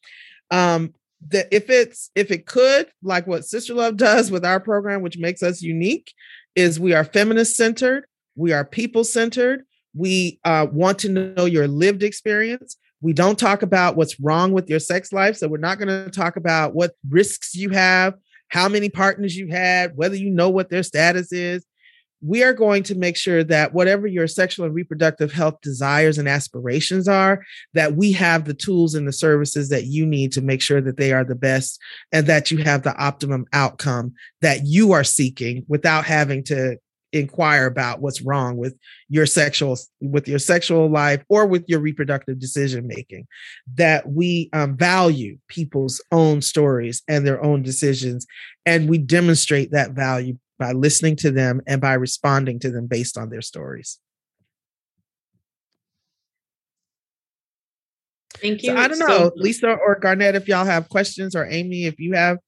Um, 0.50 0.94
that 1.28 1.48
if 1.50 1.70
it's 1.70 2.10
if 2.14 2.30
it 2.30 2.46
could 2.46 2.88
like 3.02 3.26
what 3.26 3.42
SisterLove 3.42 3.96
does 3.96 4.30
with 4.30 4.44
our 4.44 4.60
program 4.60 5.00
which 5.00 5.18
makes 5.18 5.42
us 5.42 5.62
unique 5.62 6.12
is 6.54 6.78
we 6.78 6.92
are 6.92 7.04
feminist 7.04 7.56
centered 7.56 8.06
we 8.36 8.52
are 8.52 8.64
people 8.64 9.02
centered 9.02 9.64
we 9.96 10.38
uh, 10.44 10.66
want 10.70 10.98
to 11.00 11.08
know 11.08 11.46
your 11.46 11.66
lived 11.66 12.02
experience. 12.02 12.76
We 13.00 13.12
don't 13.12 13.38
talk 13.38 13.62
about 13.62 13.96
what's 13.96 14.20
wrong 14.20 14.52
with 14.52 14.68
your 14.68 14.78
sex 14.78 15.12
life. 15.12 15.36
So 15.36 15.48
we're 15.48 15.58
not 15.58 15.78
going 15.78 15.88
to 15.88 16.10
talk 16.10 16.36
about 16.36 16.74
what 16.74 16.92
risks 17.08 17.54
you 17.54 17.70
have, 17.70 18.14
how 18.48 18.68
many 18.68 18.88
partners 18.88 19.36
you 19.36 19.48
had, 19.48 19.96
whether 19.96 20.16
you 20.16 20.30
know 20.30 20.50
what 20.50 20.70
their 20.70 20.82
status 20.82 21.32
is. 21.32 21.64
We 22.22 22.42
are 22.42 22.54
going 22.54 22.82
to 22.84 22.94
make 22.94 23.16
sure 23.16 23.44
that 23.44 23.74
whatever 23.74 24.06
your 24.06 24.26
sexual 24.26 24.64
and 24.64 24.74
reproductive 24.74 25.32
health 25.32 25.60
desires 25.60 26.16
and 26.16 26.26
aspirations 26.26 27.06
are, 27.06 27.44
that 27.74 27.94
we 27.94 28.12
have 28.12 28.46
the 28.46 28.54
tools 28.54 28.94
and 28.94 29.06
the 29.06 29.12
services 29.12 29.68
that 29.68 29.84
you 29.84 30.06
need 30.06 30.32
to 30.32 30.40
make 30.40 30.62
sure 30.62 30.80
that 30.80 30.96
they 30.96 31.12
are 31.12 31.24
the 31.24 31.34
best 31.34 31.78
and 32.12 32.26
that 32.26 32.50
you 32.50 32.58
have 32.58 32.82
the 32.82 32.96
optimum 32.96 33.44
outcome 33.52 34.14
that 34.40 34.64
you 34.64 34.92
are 34.92 35.04
seeking 35.04 35.64
without 35.68 36.04
having 36.06 36.42
to 36.44 36.78
inquire 37.18 37.66
about 37.66 38.00
what's 38.00 38.22
wrong 38.22 38.56
with 38.56 38.76
your 39.08 39.26
sexual 39.26 39.78
with 40.00 40.28
your 40.28 40.38
sexual 40.38 40.88
life 40.88 41.22
or 41.28 41.46
with 41.46 41.64
your 41.68 41.80
reproductive 41.80 42.38
decision 42.38 42.86
making 42.86 43.26
that 43.74 44.08
we 44.08 44.48
um, 44.52 44.76
value 44.76 45.38
people's 45.48 46.02
own 46.12 46.40
stories 46.42 47.02
and 47.08 47.26
their 47.26 47.42
own 47.42 47.62
decisions 47.62 48.26
and 48.64 48.88
we 48.88 48.98
demonstrate 48.98 49.70
that 49.70 49.92
value 49.92 50.36
by 50.58 50.72
listening 50.72 51.16
to 51.16 51.30
them 51.30 51.60
and 51.66 51.80
by 51.80 51.94
responding 51.94 52.58
to 52.58 52.70
them 52.70 52.86
based 52.86 53.18
on 53.18 53.30
their 53.30 53.42
stories. 53.42 53.98
Thank 58.40 58.62
you. 58.62 58.70
So 58.70 58.76
i 58.76 58.88
don't 58.88 58.98
know 58.98 59.06
so- 59.06 59.32
lisa 59.36 59.70
or 59.70 59.98
Garnet 59.98 60.34
if 60.34 60.48
y'all 60.48 60.66
have 60.66 60.88
questions 60.88 61.34
or 61.34 61.46
amy 61.46 61.86
if 61.86 61.98
you 61.98 62.14
have 62.14 62.38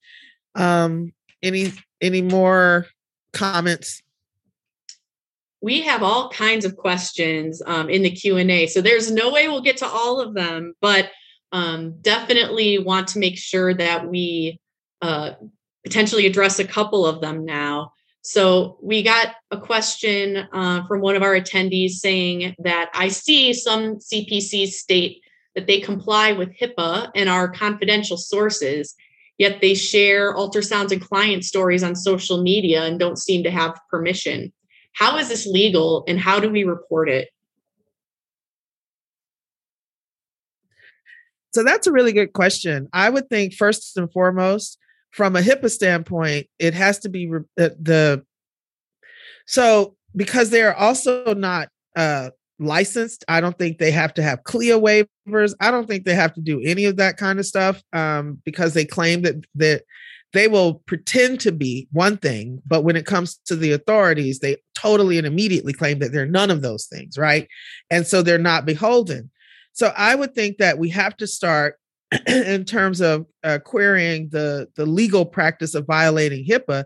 um 0.55 1.11
any 1.41 1.73
any 2.01 2.21
more 2.21 2.85
comments 3.33 4.01
we 5.61 5.81
have 5.81 6.03
all 6.03 6.29
kinds 6.29 6.65
of 6.65 6.77
questions 6.77 7.61
um, 7.65 7.89
in 7.89 8.01
the 8.01 8.11
q&a 8.11 8.67
so 8.67 8.81
there's 8.81 9.11
no 9.11 9.31
way 9.31 9.47
we'll 9.47 9.61
get 9.61 9.77
to 9.77 9.87
all 9.87 10.19
of 10.19 10.33
them 10.33 10.73
but 10.81 11.09
um, 11.51 11.95
definitely 12.01 12.77
want 12.77 13.07
to 13.09 13.19
make 13.19 13.37
sure 13.37 13.73
that 13.73 14.07
we 14.07 14.59
uh, 15.01 15.31
potentially 15.83 16.25
address 16.25 16.59
a 16.59 16.67
couple 16.67 17.05
of 17.05 17.21
them 17.21 17.45
now. 17.45 17.93
So 18.21 18.77
we 18.81 19.01
got 19.01 19.35
a 19.49 19.57
question 19.57 20.37
uh, 20.51 20.85
from 20.87 21.01
one 21.01 21.15
of 21.15 21.23
our 21.23 21.33
attendees 21.39 21.91
saying 21.91 22.53
that 22.59 22.89
i 22.93 23.07
see 23.07 23.53
some 23.53 23.95
cpcs 23.95 24.73
state 24.73 25.21
that 25.55 25.67
they 25.67 25.79
comply 25.79 26.33
with 26.33 26.55
hipaa 26.59 27.09
and 27.15 27.29
are 27.29 27.49
confidential 27.49 28.17
sources 28.17 28.93
yet 29.37 29.61
they 29.61 29.73
share 29.73 30.35
ultrasounds 30.35 30.91
and 30.91 31.01
client 31.01 31.43
stories 31.43 31.81
on 31.81 31.95
social 31.95 32.43
media 32.43 32.83
and 32.83 32.99
don't 32.99 33.17
seem 33.17 33.43
to 33.43 33.49
have 33.49 33.79
permission 33.89 34.51
how 34.99 35.17
is 35.17 35.29
this 35.29 35.47
legal 35.47 36.03
and 36.07 36.19
how 36.19 36.41
do 36.41 36.49
we 36.49 36.65
report 36.65 37.09
it? 37.09 37.29
So 41.53 41.63
that's 41.63 41.87
a 41.87 41.91
really 41.91 42.11
good 42.11 42.33
question. 42.33 42.89
I 42.91 43.09
would 43.09 43.29
think 43.29 43.53
first 43.53 43.97
and 43.97 44.11
foremost, 44.11 44.77
from 45.11 45.35
a 45.35 45.39
HIPAA 45.39 45.71
standpoint, 45.71 46.47
it 46.59 46.73
has 46.73 46.99
to 46.99 47.09
be 47.09 47.27
re- 47.27 47.39
uh, 47.57 47.69
the 47.81 48.23
so 49.47 49.95
because 50.15 50.49
they're 50.49 50.75
also 50.75 51.33
not 51.33 51.69
uh, 51.95 52.29
licensed. 52.59 53.23
I 53.27 53.41
don't 53.41 53.57
think 53.57 53.77
they 53.77 53.91
have 53.91 54.13
to 54.15 54.21
have 54.21 54.43
CLIA 54.43 54.77
waivers. 54.77 55.55
I 55.59 55.71
don't 55.71 55.87
think 55.87 56.03
they 56.03 56.13
have 56.13 56.33
to 56.33 56.41
do 56.41 56.61
any 56.61 56.85
of 56.85 56.97
that 56.97 57.17
kind 57.17 57.39
of 57.39 57.45
stuff 57.45 57.81
um, 57.93 58.39
because 58.43 58.73
they 58.73 58.85
claim 58.85 59.23
that 59.23 59.43
that 59.55 59.83
they 60.33 60.47
will 60.47 60.75
pretend 60.85 61.39
to 61.41 61.51
be 61.51 61.87
one 61.91 62.17
thing, 62.17 62.61
but 62.67 62.83
when 62.83 62.95
it 62.95 63.05
comes 63.05 63.39
to 63.45 63.55
the 63.55 63.71
authorities, 63.71 64.39
they 64.39 64.57
totally 64.75 65.17
and 65.17 65.25
immediately 65.25 65.73
claim 65.73 65.99
that 65.99 66.11
they're 66.11 66.25
none 66.25 66.51
of 66.51 66.61
those 66.61 66.85
things, 66.85 67.17
right? 67.17 67.47
And 67.89 68.05
so 68.05 68.21
they're 68.21 68.37
not 68.37 68.65
beholden. 68.65 69.31
So 69.73 69.91
I 69.95 70.13
would 70.13 70.35
think 70.35 70.57
that 70.57 70.77
we 70.77 70.89
have 70.89 71.17
to 71.17 71.27
start 71.27 71.78
in 72.27 72.65
terms 72.65 73.01
of 73.01 73.25
uh, 73.43 73.59
querying 73.63 74.29
the 74.29 74.67
the 74.75 74.85
legal 74.85 75.25
practice 75.25 75.75
of 75.75 75.85
violating 75.85 76.45
HIPAA 76.45 76.85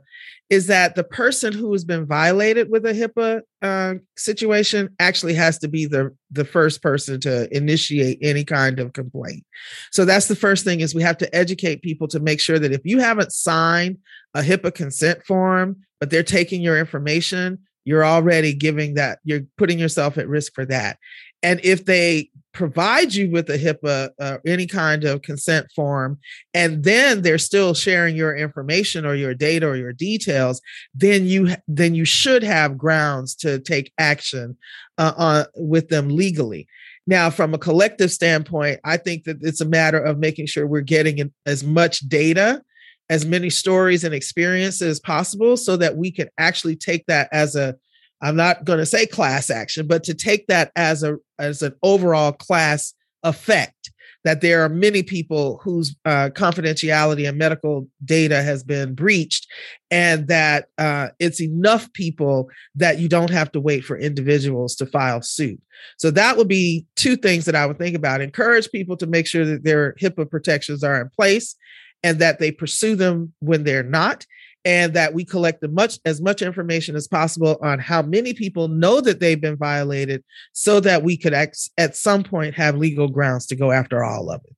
is 0.49 0.67
that 0.67 0.95
the 0.95 1.03
person 1.03 1.53
who 1.53 1.71
has 1.71 1.85
been 1.85 2.05
violated 2.05 2.69
with 2.69 2.85
a 2.85 2.93
HIPAA 2.93 3.41
uh, 3.61 3.95
situation 4.17 4.89
actually 4.99 5.33
has 5.33 5.57
to 5.59 5.69
be 5.69 5.85
the 5.85 6.13
the 6.29 6.43
first 6.43 6.81
person 6.81 7.21
to 7.21 7.47
initiate 7.55 8.17
any 8.21 8.43
kind 8.43 8.79
of 8.79 8.91
complaint. 8.91 9.45
So 9.91 10.03
that's 10.03 10.27
the 10.27 10.35
first 10.35 10.65
thing 10.65 10.81
is 10.81 10.93
we 10.93 11.03
have 11.03 11.17
to 11.19 11.35
educate 11.35 11.81
people 11.81 12.07
to 12.09 12.19
make 12.19 12.41
sure 12.41 12.59
that 12.59 12.73
if 12.73 12.81
you 12.83 12.99
haven't 12.99 13.31
signed 13.31 13.99
a 14.33 14.41
HIPAA 14.41 14.73
consent 14.75 15.23
form, 15.25 15.77
but 16.01 16.09
they're 16.09 16.23
taking 16.23 16.61
your 16.61 16.77
information, 16.77 17.59
you're 17.85 18.05
already 18.05 18.53
giving 18.53 18.95
that 18.95 19.19
you're 19.23 19.43
putting 19.57 19.79
yourself 19.79 20.17
at 20.17 20.27
risk 20.27 20.53
for 20.53 20.65
that 20.65 20.97
and 21.43 21.59
if 21.63 21.85
they 21.85 22.29
provide 22.53 23.13
you 23.13 23.31
with 23.31 23.49
a 23.49 23.57
HIPAA, 23.57 24.09
uh, 24.19 24.37
any 24.45 24.67
kind 24.67 25.03
of 25.03 25.21
consent 25.23 25.67
form, 25.75 26.19
and 26.53 26.83
then 26.83 27.21
they're 27.21 27.37
still 27.37 27.73
sharing 27.73 28.15
your 28.15 28.35
information 28.35 29.05
or 29.05 29.15
your 29.15 29.33
data 29.33 29.67
or 29.67 29.75
your 29.75 29.93
details, 29.93 30.61
then 30.93 31.25
you 31.25 31.55
then 31.67 31.95
you 31.95 32.05
should 32.05 32.43
have 32.43 32.77
grounds 32.77 33.35
to 33.35 33.59
take 33.59 33.91
action 33.97 34.55
uh, 34.97 35.13
on, 35.17 35.45
with 35.55 35.89
them 35.89 36.09
legally. 36.09 36.67
Now, 37.05 37.29
from 37.29 37.53
a 37.53 37.57
collective 37.57 38.11
standpoint, 38.11 38.79
I 38.85 38.97
think 38.97 39.25
that 39.25 39.37
it's 39.41 39.61
a 39.61 39.65
matter 39.65 39.99
of 39.99 40.19
making 40.19 40.45
sure 40.45 40.65
we're 40.65 40.81
getting 40.81 41.33
as 41.45 41.63
much 41.63 41.99
data, 42.07 42.61
as 43.09 43.25
many 43.25 43.49
stories 43.49 44.03
and 44.03 44.13
experiences 44.13 44.81
as 44.83 44.99
possible, 44.99 45.57
so 45.57 45.75
that 45.77 45.97
we 45.97 46.11
can 46.11 46.29
actually 46.37 46.77
take 46.77 47.05
that 47.07 47.27
as 47.33 47.55
a 47.55 47.75
I'm 48.23 48.35
not 48.35 48.63
going 48.63 48.79
to 48.79 48.85
say 48.85 49.05
class 49.05 49.49
action, 49.49 49.85
but 49.85 50.03
to 50.05 50.13
take 50.13 50.47
that 50.47 50.71
as 50.75 51.03
a 51.03 51.17
as 51.37 51.61
an 51.61 51.75
overall 51.83 52.31
class 52.31 52.93
effect 53.21 53.91
that 54.23 54.39
there 54.39 54.63
are 54.63 54.69
many 54.69 55.03
people 55.03 55.59
whose 55.63 55.95
uh, 56.05 56.29
confidentiality 56.29 57.27
and 57.27 57.37
medical 57.37 57.87
data 58.05 58.41
has 58.41 58.63
been 58.63 58.95
breached, 58.95 59.47
and 59.91 60.27
that 60.27 60.67
uh, 60.77 61.09
it's 61.19 61.41
enough 61.41 61.91
people 61.93 62.49
that 62.75 62.99
you 62.99 63.09
don't 63.09 63.29
have 63.29 63.51
to 63.51 63.59
wait 63.59 63.83
for 63.83 63.97
individuals 63.97 64.75
to 64.75 64.85
file 64.85 65.21
suit. 65.21 65.61
So 65.97 66.09
that 66.11 66.37
would 66.37 66.47
be 66.47 66.85
two 66.95 67.17
things 67.17 67.45
that 67.45 67.55
I 67.55 67.65
would 67.65 67.77
think 67.77 67.95
about. 67.95 68.21
Encourage 68.21 68.71
people 68.71 68.95
to 68.97 69.07
make 69.07 69.27
sure 69.27 69.45
that 69.45 69.63
their 69.63 69.93
HIPAA 69.93 70.29
protections 70.29 70.83
are 70.83 71.01
in 71.01 71.09
place 71.09 71.55
and 72.01 72.19
that 72.19 72.39
they 72.39 72.51
pursue 72.51 72.95
them 72.95 73.33
when 73.39 73.63
they're 73.63 73.83
not 73.83 74.25
and 74.65 74.93
that 74.93 75.13
we 75.13 75.25
collect 75.25 75.63
as 75.63 75.69
much 75.71 75.99
as 76.05 76.21
much 76.21 76.41
information 76.41 76.95
as 76.95 77.07
possible 77.07 77.57
on 77.61 77.79
how 77.79 78.01
many 78.01 78.33
people 78.33 78.67
know 78.67 79.01
that 79.01 79.19
they've 79.19 79.41
been 79.41 79.57
violated 79.57 80.23
so 80.53 80.79
that 80.79 81.03
we 81.03 81.17
could 81.17 81.33
ex- 81.33 81.69
at 81.77 81.95
some 81.95 82.23
point 82.23 82.55
have 82.55 82.77
legal 82.77 83.07
grounds 83.07 83.45
to 83.47 83.55
go 83.55 83.71
after 83.71 84.03
all 84.03 84.29
of 84.31 84.41
it. 84.45 84.55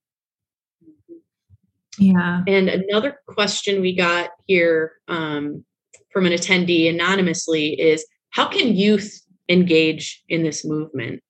Yeah. 1.98 2.44
And 2.48 2.70
another 2.70 3.20
question 3.28 3.82
we 3.82 3.96
got 3.96 4.32
here 4.46 4.94
um, 5.08 5.64
from 6.12 6.26
an 6.26 6.34
attendee 6.34 6.90
anonymously 6.90 7.80
is 7.80 8.06
how 8.32 8.48
can 8.48 8.76
youth 8.76 9.22
engage 9.48 10.24
in 10.28 10.44
this 10.44 10.66
movement 10.66 11.22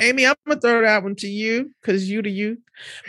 Amy, 0.00 0.26
I'm 0.26 0.34
gonna 0.46 0.60
throw 0.60 0.82
that 0.82 1.02
one 1.02 1.14
to 1.16 1.28
you 1.28 1.70
because 1.80 2.08
you 2.08 2.22
to 2.22 2.30
you. 2.30 2.58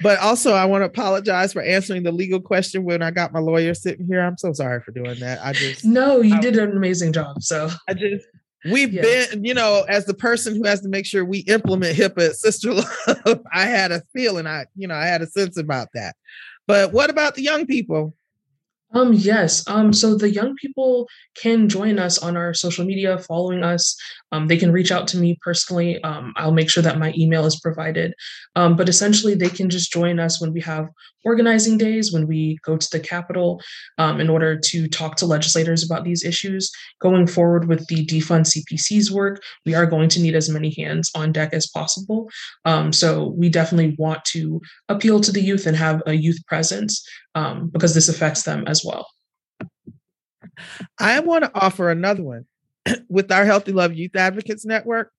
But 0.01 0.19
also, 0.19 0.53
I 0.53 0.65
want 0.65 0.81
to 0.81 0.85
apologize 0.85 1.53
for 1.53 1.61
answering 1.61 2.03
the 2.03 2.11
legal 2.11 2.41
question 2.41 2.83
when 2.83 3.01
I 3.01 3.11
got 3.11 3.33
my 3.33 3.39
lawyer 3.39 3.73
sitting 3.73 4.07
here. 4.07 4.21
I'm 4.21 4.37
so 4.37 4.53
sorry 4.53 4.81
for 4.81 4.91
doing 4.91 5.19
that. 5.19 5.39
I 5.43 5.53
just 5.53 5.85
no, 5.85 6.21
you 6.21 6.35
I, 6.35 6.39
did 6.39 6.57
an 6.57 6.71
amazing 6.71 7.13
job. 7.13 7.43
So 7.43 7.69
I 7.87 7.93
just 7.93 8.25
we've 8.65 8.93
yes. 8.93 9.29
been, 9.29 9.43
you 9.43 9.53
know, 9.53 9.85
as 9.87 10.05
the 10.05 10.13
person 10.13 10.55
who 10.55 10.65
has 10.65 10.81
to 10.81 10.89
make 10.89 11.05
sure 11.05 11.23
we 11.23 11.39
implement 11.39 11.97
HIPAA 11.97 12.29
at 12.29 12.35
Sister 12.35 12.73
Love, 13.25 13.41
I 13.53 13.65
had 13.65 13.91
a 13.91 14.01
feeling, 14.13 14.47
I 14.47 14.65
you 14.75 14.87
know, 14.87 14.95
I 14.95 15.05
had 15.05 15.21
a 15.21 15.27
sense 15.27 15.57
about 15.57 15.89
that. 15.93 16.15
But 16.67 16.93
what 16.93 17.09
about 17.09 17.35
the 17.35 17.43
young 17.43 17.65
people? 17.65 18.15
Um, 18.93 19.13
yes. 19.13 19.67
Um, 19.67 19.93
so 19.93 20.15
the 20.15 20.31
young 20.31 20.55
people 20.55 21.07
can 21.39 21.69
join 21.69 21.99
us 21.99 22.17
on 22.17 22.35
our 22.35 22.53
social 22.53 22.85
media, 22.85 23.19
following 23.19 23.63
us. 23.63 23.95
Um, 24.31 24.47
they 24.47 24.57
can 24.57 24.71
reach 24.71 24.91
out 24.91 25.07
to 25.09 25.17
me 25.17 25.37
personally. 25.41 26.01
Um, 26.03 26.33
I'll 26.35 26.51
make 26.51 26.69
sure 26.69 26.83
that 26.83 26.97
my 26.97 27.13
email 27.15 27.45
is 27.45 27.59
provided. 27.59 28.13
Um, 28.55 28.75
but 28.75 28.89
essentially, 28.89 29.35
they 29.35 29.49
can 29.49 29.69
just 29.69 29.91
join 29.91 30.19
us 30.19 30.41
when 30.41 30.53
we 30.53 30.61
have 30.61 30.89
organizing 31.23 31.77
days, 31.77 32.11
when 32.11 32.27
we 32.27 32.57
go 32.63 32.77
to 32.77 32.89
the 32.91 32.99
Capitol 32.99 33.61
um, 33.97 34.19
in 34.19 34.29
order 34.29 34.57
to 34.57 34.87
talk 34.87 35.15
to 35.17 35.25
legislators 35.25 35.83
about 35.83 36.03
these 36.03 36.23
issues. 36.23 36.71
Going 36.99 37.27
forward 37.27 37.67
with 37.67 37.87
the 37.87 38.05
defund 38.05 38.45
CPC's 38.45 39.11
work, 39.11 39.41
we 39.65 39.73
are 39.73 39.85
going 39.85 40.09
to 40.09 40.21
need 40.21 40.35
as 40.35 40.49
many 40.49 40.73
hands 40.77 41.11
on 41.15 41.31
deck 41.31 41.53
as 41.53 41.67
possible. 41.67 42.29
Um, 42.65 42.93
so 42.93 43.27
we 43.37 43.49
definitely 43.49 43.95
want 43.97 44.23
to 44.25 44.61
appeal 44.87 45.19
to 45.21 45.31
the 45.31 45.41
youth 45.41 45.65
and 45.65 45.75
have 45.75 46.01
a 46.05 46.13
youth 46.13 46.39
presence 46.47 47.05
um, 47.35 47.69
because 47.69 47.93
this 47.93 48.09
affects 48.09 48.43
them 48.43 48.65
as 48.67 48.83
well. 48.83 49.07
I 50.99 51.19
want 51.19 51.45
to 51.45 51.51
offer 51.53 51.89
another 51.89 52.23
one 52.23 52.45
with 53.09 53.31
our 53.31 53.45
Healthy 53.45 53.71
Love 53.71 53.93
Youth 53.93 54.15
Advocates 54.15 54.65
Network. 54.65 55.11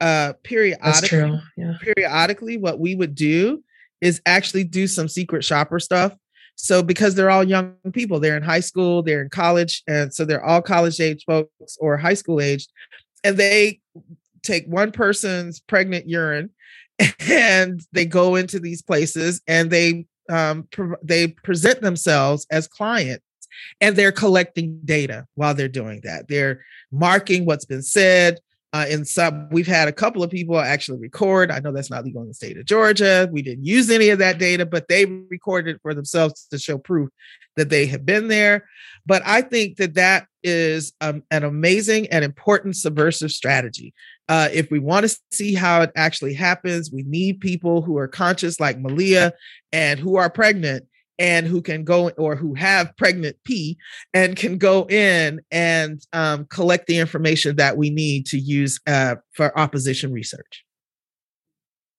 Uh, 0.00 0.32
periodically, 0.42 1.40
yeah. 1.56 1.74
periodically, 1.80 2.56
what 2.56 2.80
we 2.80 2.96
would 2.96 3.14
do 3.14 3.62
is 4.02 4.20
actually 4.26 4.64
do 4.64 4.86
some 4.86 5.08
secret 5.08 5.44
shopper 5.44 5.80
stuff. 5.80 6.14
So 6.56 6.82
because 6.82 7.14
they're 7.14 7.30
all 7.30 7.44
young 7.44 7.76
people, 7.92 8.20
they're 8.20 8.36
in 8.36 8.42
high 8.42 8.60
school, 8.60 9.02
they're 9.02 9.22
in 9.22 9.30
college, 9.30 9.82
and 9.88 10.12
so 10.12 10.26
they're 10.26 10.44
all 10.44 10.60
college 10.60 11.00
age 11.00 11.24
folks 11.24 11.78
or 11.80 11.96
high 11.96 12.14
school 12.14 12.42
aged, 12.42 12.70
and 13.24 13.38
they 13.38 13.80
take 14.42 14.66
one 14.66 14.92
person's 14.92 15.60
pregnant 15.60 16.08
urine 16.08 16.50
and 17.20 17.80
they 17.92 18.04
go 18.04 18.34
into 18.34 18.60
these 18.60 18.82
places 18.82 19.40
and 19.46 19.70
they 19.70 20.04
um, 20.28 20.68
they 21.02 21.28
present 21.28 21.80
themselves 21.80 22.46
as 22.50 22.68
clients 22.68 23.24
and 23.80 23.96
they're 23.96 24.12
collecting 24.12 24.80
data 24.84 25.26
while 25.34 25.54
they're 25.54 25.68
doing 25.68 26.00
that. 26.04 26.28
They're 26.28 26.64
marking 26.90 27.44
what's 27.44 27.64
been 27.64 27.82
said. 27.82 28.38
Uh, 28.74 28.86
in 28.88 29.04
sub. 29.04 29.52
we've 29.52 29.66
had 29.66 29.86
a 29.86 29.92
couple 29.92 30.22
of 30.22 30.30
people 30.30 30.58
actually 30.58 30.98
record. 30.98 31.50
I 31.50 31.60
know 31.60 31.72
that's 31.72 31.90
not 31.90 32.06
legal 32.06 32.22
in 32.22 32.28
the 32.28 32.34
state 32.34 32.56
of 32.56 32.64
Georgia. 32.64 33.28
We 33.30 33.42
didn't 33.42 33.66
use 33.66 33.90
any 33.90 34.08
of 34.08 34.18
that 34.20 34.38
data, 34.38 34.64
but 34.64 34.88
they 34.88 35.04
recorded 35.04 35.78
for 35.82 35.92
themselves 35.92 36.46
to 36.50 36.58
show 36.58 36.78
proof 36.78 37.10
that 37.56 37.68
they 37.68 37.84
have 37.86 38.06
been 38.06 38.28
there. 38.28 38.66
But 39.04 39.22
I 39.26 39.42
think 39.42 39.76
that 39.76 39.94
that 39.94 40.26
is 40.42 40.92
um, 41.00 41.22
an 41.30 41.44
amazing 41.44 42.06
and 42.08 42.24
important 42.24 42.76
subversive 42.76 43.30
strategy. 43.30 43.92
Uh, 44.28 44.48
if 44.52 44.70
we 44.70 44.78
want 44.78 45.08
to 45.08 45.18
see 45.32 45.54
how 45.54 45.82
it 45.82 45.92
actually 45.96 46.34
happens, 46.34 46.90
we 46.90 47.02
need 47.02 47.40
people 47.40 47.82
who 47.82 47.98
are 47.98 48.08
conscious, 48.08 48.58
like 48.58 48.78
Malia, 48.78 49.32
and 49.72 50.00
who 50.00 50.16
are 50.16 50.30
pregnant 50.30 50.86
and 51.22 51.46
who 51.46 51.62
can 51.62 51.84
go 51.84 52.10
or 52.18 52.34
who 52.34 52.52
have 52.54 52.94
pregnant 52.96 53.36
P 53.44 53.78
and 54.12 54.34
can 54.34 54.58
go 54.58 54.88
in 54.88 55.40
and 55.52 56.04
um, 56.12 56.46
collect 56.46 56.88
the 56.88 56.98
information 56.98 57.54
that 57.56 57.76
we 57.76 57.90
need 57.90 58.26
to 58.26 58.38
use 58.38 58.80
uh, 58.88 59.14
for 59.32 59.56
opposition 59.56 60.12
research. 60.12 60.64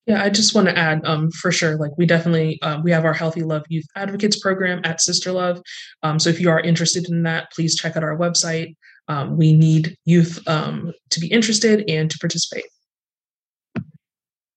Yeah, 0.06 0.22
I 0.22 0.28
just 0.28 0.54
want 0.54 0.68
to 0.68 0.76
add 0.76 1.02
um, 1.06 1.30
for 1.30 1.50
sure, 1.50 1.78
like 1.78 1.92
we 1.96 2.04
definitely, 2.04 2.60
uh, 2.60 2.82
we 2.84 2.90
have 2.90 3.06
our 3.06 3.14
Healthy 3.14 3.42
Love 3.42 3.62
Youth 3.70 3.86
Advocates 3.96 4.38
program 4.38 4.82
at 4.84 4.98
SisterLove. 4.98 5.62
Um, 6.02 6.18
so 6.18 6.28
if 6.28 6.38
you 6.38 6.50
are 6.50 6.60
interested 6.60 7.08
in 7.08 7.22
that, 7.22 7.50
please 7.50 7.74
check 7.74 7.96
out 7.96 8.04
our 8.04 8.18
website. 8.18 8.76
Um, 9.08 9.38
we 9.38 9.54
need 9.54 9.96
youth 10.04 10.46
um, 10.46 10.92
to 11.08 11.20
be 11.20 11.28
interested 11.28 11.88
and 11.88 12.10
to 12.10 12.18
participate. 12.18 12.66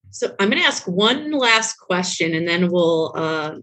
So 0.10 0.36
I'm 0.40 0.50
going 0.50 0.62
to 0.62 0.68
ask 0.68 0.86
one 0.86 1.32
last 1.32 1.76
question 1.76 2.34
and 2.34 2.46
then 2.46 2.70
we'll 2.70 3.14
uh, 3.16 3.56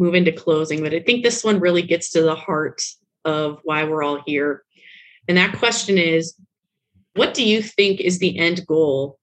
move 0.00 0.14
into 0.14 0.32
closing. 0.32 0.82
But 0.82 0.94
I 0.94 1.00
think 1.00 1.22
this 1.22 1.44
one 1.44 1.60
really 1.60 1.82
gets 1.82 2.10
to 2.12 2.22
the 2.22 2.34
heart 2.34 2.82
of 3.24 3.60
why 3.64 3.84
we're 3.84 4.02
all 4.02 4.22
here. 4.26 4.64
And 5.28 5.36
that 5.36 5.58
question 5.58 5.98
is 5.98 6.34
what 7.14 7.34
do 7.34 7.46
you 7.46 7.62
think 7.62 8.00
is 8.00 8.18
the 8.18 8.38
end 8.38 8.66
goal 8.66 9.18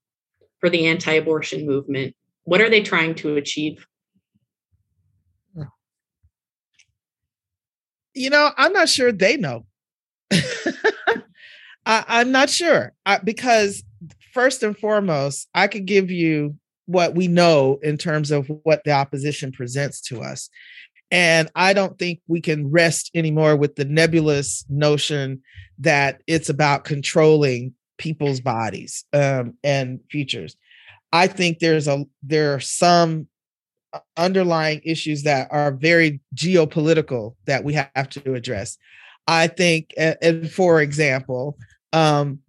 for 0.59 0.69
the 0.69 0.85
anti 0.85 1.13
abortion 1.13 1.65
movement? 1.65 2.15
What 2.43 2.61
are 2.61 2.69
they 2.69 2.81
trying 2.81 3.15
to 3.15 3.35
achieve? 3.35 3.85
You 8.13 8.29
know, 8.29 8.51
I'm 8.57 8.73
not 8.73 8.89
sure 8.89 9.11
they 9.11 9.37
know. 9.37 9.65
I, 11.85 12.21
am 12.21 12.31
not 12.31 12.49
sure 12.49 12.93
I, 13.05 13.19
because 13.19 13.83
first 14.33 14.63
and 14.63 14.77
foremost, 14.77 15.47
I 15.53 15.67
could 15.67 15.85
give 15.85 16.09
you 16.09 16.55
what 16.87 17.15
we 17.15 17.27
know 17.27 17.79
in 17.83 17.97
terms 17.97 18.31
of 18.31 18.49
what 18.63 18.83
the 18.83 18.91
opposition 18.91 19.51
presents 19.51 20.01
to 20.01 20.21
us. 20.21 20.49
And 21.11 21.49
I 21.55 21.73
don't 21.73 21.97
think 21.97 22.19
we 22.27 22.41
can 22.41 22.69
rest 22.69 23.11
anymore 23.13 23.55
with 23.55 23.75
the 23.75 23.85
nebulous 23.85 24.65
notion 24.69 25.41
that 25.79 26.21
it's 26.27 26.49
about 26.49 26.83
controlling 26.83 27.73
people's 27.97 28.41
bodies 28.41 29.05
um, 29.13 29.53
and 29.63 29.99
futures. 30.09 30.55
I 31.13 31.27
think 31.27 31.59
there's 31.59 31.87
a 31.87 32.05
there 32.23 32.53
are 32.53 32.59
some 32.59 33.27
underlying 34.17 34.81
issues 34.83 35.23
that 35.23 35.47
are 35.51 35.71
very 35.71 36.19
geopolitical 36.35 37.35
that 37.45 37.63
we 37.63 37.73
have 37.73 38.09
to 38.09 38.33
address. 38.33 38.77
I 39.27 39.47
think, 39.47 39.93
and 39.97 40.49
for 40.51 40.81
example, 40.81 41.57
um, 41.93 42.39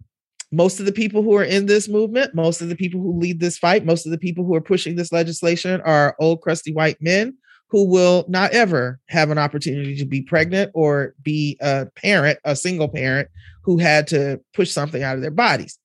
most 0.51 0.79
of 0.79 0.85
the 0.85 0.91
people 0.91 1.21
who 1.21 1.35
are 1.35 1.43
in 1.43 1.67
this 1.67 1.87
movement, 1.87 2.33
most 2.33 2.61
of 2.61 2.69
the 2.69 2.75
people 2.75 2.99
who 2.99 3.19
lead 3.19 3.39
this 3.39 3.57
fight, 3.57 3.85
most 3.85 4.05
of 4.05 4.11
the 4.11 4.17
people 4.17 4.45
who 4.45 4.55
are 4.55 4.61
pushing 4.61 4.95
this 4.95 5.11
legislation 5.11 5.81
are 5.81 6.15
old, 6.19 6.41
crusty 6.41 6.73
white 6.73 7.01
men 7.01 7.37
who 7.69 7.87
will 7.87 8.25
not 8.27 8.51
ever 8.51 8.99
have 9.09 9.29
an 9.29 9.37
opportunity 9.37 9.95
to 9.95 10.05
be 10.05 10.21
pregnant 10.21 10.71
or 10.73 11.13
be 11.21 11.55
a 11.61 11.85
parent, 11.95 12.39
a 12.43 12.55
single 12.55 12.87
parent 12.87 13.29
who 13.63 13.77
had 13.77 14.07
to 14.07 14.39
push 14.53 14.71
something 14.71 15.03
out 15.03 15.15
of 15.15 15.21
their 15.21 15.29
bodies. 15.29 15.77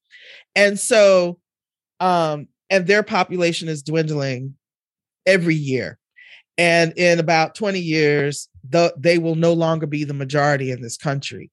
And 0.54 0.80
so, 0.80 1.38
um, 2.00 2.48
and 2.70 2.86
their 2.86 3.02
population 3.02 3.68
is 3.68 3.82
dwindling 3.82 4.54
every 5.26 5.54
year. 5.54 5.98
And 6.56 6.92
in 6.96 7.18
about 7.18 7.54
20 7.54 7.80
years, 7.80 8.48
the, 8.68 8.94
they 8.96 9.18
will 9.18 9.34
no 9.34 9.52
longer 9.52 9.86
be 9.86 10.04
the 10.04 10.14
majority 10.14 10.70
in 10.70 10.80
this 10.80 10.96
country. 10.96 11.50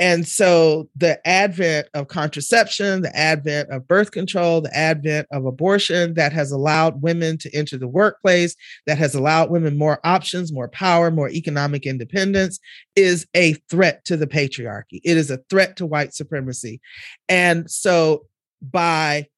And 0.00 0.26
so 0.26 0.88
the 0.96 1.24
advent 1.26 1.88
of 1.94 2.08
contraception, 2.08 3.02
the 3.02 3.16
advent 3.16 3.70
of 3.70 3.86
birth 3.86 4.10
control, 4.10 4.60
the 4.60 4.76
advent 4.76 5.28
of 5.30 5.46
abortion 5.46 6.14
that 6.14 6.32
has 6.32 6.50
allowed 6.50 7.00
women 7.00 7.38
to 7.38 7.54
enter 7.54 7.78
the 7.78 7.86
workplace, 7.86 8.56
that 8.86 8.98
has 8.98 9.14
allowed 9.14 9.50
women 9.50 9.78
more 9.78 10.00
options, 10.02 10.52
more 10.52 10.68
power, 10.68 11.10
more 11.12 11.30
economic 11.30 11.86
independence 11.86 12.58
is 12.96 13.26
a 13.34 13.52
threat 13.70 14.04
to 14.06 14.16
the 14.16 14.26
patriarchy. 14.26 15.00
It 15.04 15.16
is 15.16 15.30
a 15.30 15.38
threat 15.48 15.76
to 15.76 15.86
white 15.86 16.12
supremacy. 16.12 16.80
And 17.28 17.70
so 17.70 18.26
by 18.60 19.28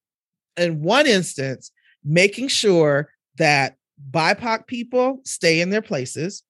in 0.56 0.82
one 0.82 1.06
instance, 1.06 1.70
making 2.04 2.48
sure 2.48 3.10
that 3.36 3.76
BIPOC 4.10 4.66
people 4.66 5.20
stay 5.24 5.60
in 5.60 5.70
their 5.70 5.82
places 5.82 6.42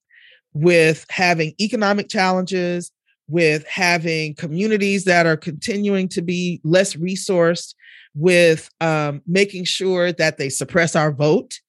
with 0.53 1.05
having 1.11 1.55
economic 1.61 2.09
challenges, 2.09 2.91
with 3.29 3.67
having 3.67 4.35
communities 4.35 5.05
that 5.05 5.27
are 5.27 5.37
continuing 5.37 6.09
to 6.09 6.23
be 6.23 6.61
less 6.65 6.95
resourced, 6.95 7.75
with 8.15 8.71
um, 8.81 9.21
making 9.27 9.65
sure 9.65 10.13
that 10.13 10.39
they 10.39 10.49
suppress 10.49 10.97
our 10.97 11.13
vote. 11.13 11.61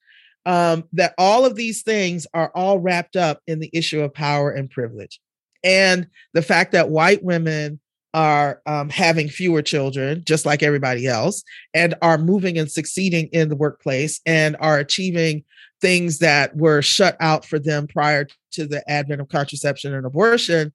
Um, 0.45 0.85
that 0.93 1.13
all 1.17 1.45
of 1.45 1.55
these 1.55 1.83
things 1.83 2.25
are 2.33 2.51
all 2.55 2.79
wrapped 2.79 3.17
up 3.17 3.41
in 3.47 3.59
the 3.59 3.69
issue 3.73 3.99
of 3.99 4.13
power 4.13 4.49
and 4.49 4.69
privilege. 4.69 5.19
And 5.61 6.07
the 6.33 6.41
fact 6.41 6.71
that 6.71 6.89
white 6.89 7.21
women 7.21 7.81
are 8.13 8.61
um, 8.65 8.89
having 8.89 9.27
fewer 9.27 9.61
children, 9.61 10.23
just 10.25 10.45
like 10.45 10.63
everybody 10.63 11.05
else, 11.05 11.43
and 11.73 11.95
are 12.01 12.17
moving 12.17 12.57
and 12.57 12.71
succeeding 12.71 13.27
in 13.33 13.49
the 13.49 13.55
workplace 13.55 14.21
and 14.25 14.55
are 14.61 14.79
achieving 14.79 15.43
things 15.81 16.19
that 16.19 16.55
were 16.55 16.81
shut 16.81 17.17
out 17.19 17.45
for 17.45 17.59
them 17.59 17.85
prior 17.85 18.27
to 18.53 18.65
the 18.65 18.89
advent 18.89 19.21
of 19.21 19.29
contraception 19.29 19.93
and 19.93 20.05
abortion 20.05 20.73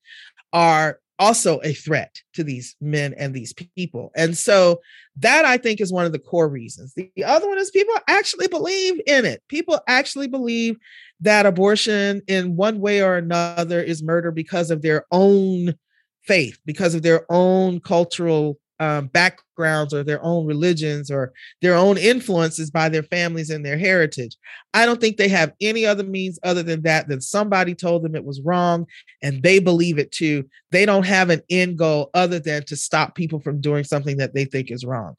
are 0.52 0.98
also 1.18 1.60
a 1.62 1.72
threat 1.72 2.20
to 2.34 2.42
these 2.42 2.74
men 2.80 3.14
and 3.16 3.32
these 3.32 3.52
people. 3.76 4.10
And 4.16 4.36
so 4.36 4.80
that 5.16 5.44
I 5.44 5.56
think 5.56 5.80
is 5.80 5.92
one 5.92 6.04
of 6.04 6.12
the 6.12 6.18
core 6.18 6.48
reasons. 6.48 6.94
The, 6.94 7.10
the 7.14 7.24
other 7.24 7.48
one 7.48 7.58
is 7.58 7.70
people 7.70 7.94
actually 8.08 8.48
believe 8.48 9.00
in 9.06 9.24
it. 9.24 9.42
People 9.48 9.78
actually 9.86 10.26
believe 10.26 10.76
that 11.20 11.46
abortion 11.46 12.22
in 12.26 12.56
one 12.56 12.80
way 12.80 13.02
or 13.02 13.16
another 13.16 13.80
is 13.80 14.02
murder 14.02 14.32
because 14.32 14.70
of 14.70 14.82
their 14.82 15.04
own 15.12 15.74
faith, 16.22 16.58
because 16.64 16.94
of 16.94 17.02
their 17.02 17.24
own 17.30 17.78
cultural 17.80 18.58
um, 18.82 19.06
backgrounds 19.06 19.94
or 19.94 20.02
their 20.02 20.20
own 20.24 20.44
religions 20.44 21.08
or 21.08 21.32
their 21.60 21.76
own 21.76 21.96
influences 21.96 22.68
by 22.68 22.88
their 22.88 23.04
families 23.04 23.48
and 23.48 23.64
their 23.64 23.78
heritage. 23.78 24.36
I 24.74 24.86
don't 24.86 25.00
think 25.00 25.18
they 25.18 25.28
have 25.28 25.52
any 25.60 25.86
other 25.86 26.02
means 26.02 26.40
other 26.42 26.64
than 26.64 26.82
that, 26.82 27.06
that 27.06 27.22
somebody 27.22 27.76
told 27.76 28.02
them 28.02 28.16
it 28.16 28.24
was 28.24 28.40
wrong 28.40 28.86
and 29.22 29.40
they 29.40 29.60
believe 29.60 29.98
it 29.98 30.10
too. 30.10 30.48
They 30.72 30.84
don't 30.84 31.06
have 31.06 31.30
an 31.30 31.42
end 31.48 31.78
goal 31.78 32.10
other 32.12 32.40
than 32.40 32.64
to 32.64 32.74
stop 32.74 33.14
people 33.14 33.38
from 33.38 33.60
doing 33.60 33.84
something 33.84 34.16
that 34.16 34.34
they 34.34 34.46
think 34.46 34.72
is 34.72 34.84
wrong. 34.84 35.14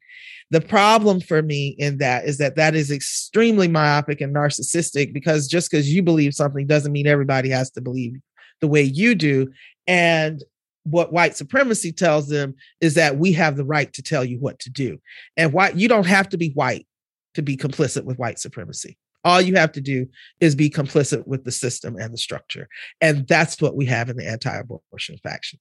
The 0.51 0.59
problem 0.59 1.21
for 1.21 1.41
me 1.41 1.69
in 1.79 1.99
that 1.99 2.25
is 2.25 2.39
that 2.39 2.57
that 2.57 2.75
is 2.75 2.91
extremely 2.91 3.69
myopic 3.69 4.19
and 4.19 4.35
narcissistic 4.35 5.13
because 5.13 5.47
just 5.47 5.71
because 5.71 5.87
you 5.87 6.03
believe 6.03 6.33
something 6.33 6.67
doesn't 6.67 6.91
mean 6.91 7.07
everybody 7.07 7.49
has 7.51 7.71
to 7.71 7.81
believe 7.81 8.19
the 8.59 8.67
way 8.67 8.83
you 8.83 9.15
do. 9.15 9.47
And 9.87 10.43
what 10.83 11.13
white 11.13 11.35
supremacy 11.35 11.91
tells 11.91 12.27
them 12.27 12.55
is 12.81 12.95
that 12.95 13.17
we 13.17 13.33
have 13.33 13.55
the 13.55 13.65
right 13.65 13.91
to 13.93 14.01
tell 14.01 14.23
you 14.23 14.37
what 14.39 14.59
to 14.59 14.69
do. 14.69 14.99
And 15.37 15.53
why 15.53 15.69
you 15.69 15.87
don't 15.87 16.07
have 16.07 16.29
to 16.29 16.37
be 16.37 16.51
white 16.51 16.87
to 17.35 17.41
be 17.41 17.57
complicit 17.57 18.03
with 18.03 18.19
white 18.19 18.39
supremacy. 18.39 18.97
All 19.25 19.41
you 19.41 19.55
have 19.55 19.71
to 19.73 19.81
do 19.81 20.07
is 20.41 20.53
be 20.53 20.69
complicit 20.69 21.25
with 21.25 21.45
the 21.45 21.51
system 21.51 21.95
and 21.97 22.13
the 22.13 22.17
structure. 22.17 22.67
And 22.99 23.25
that's 23.27 23.61
what 23.61 23.75
we 23.75 23.85
have 23.85 24.09
in 24.09 24.17
the 24.17 24.27
anti 24.27 24.53
abortion 24.53 25.17
faction. 25.23 25.59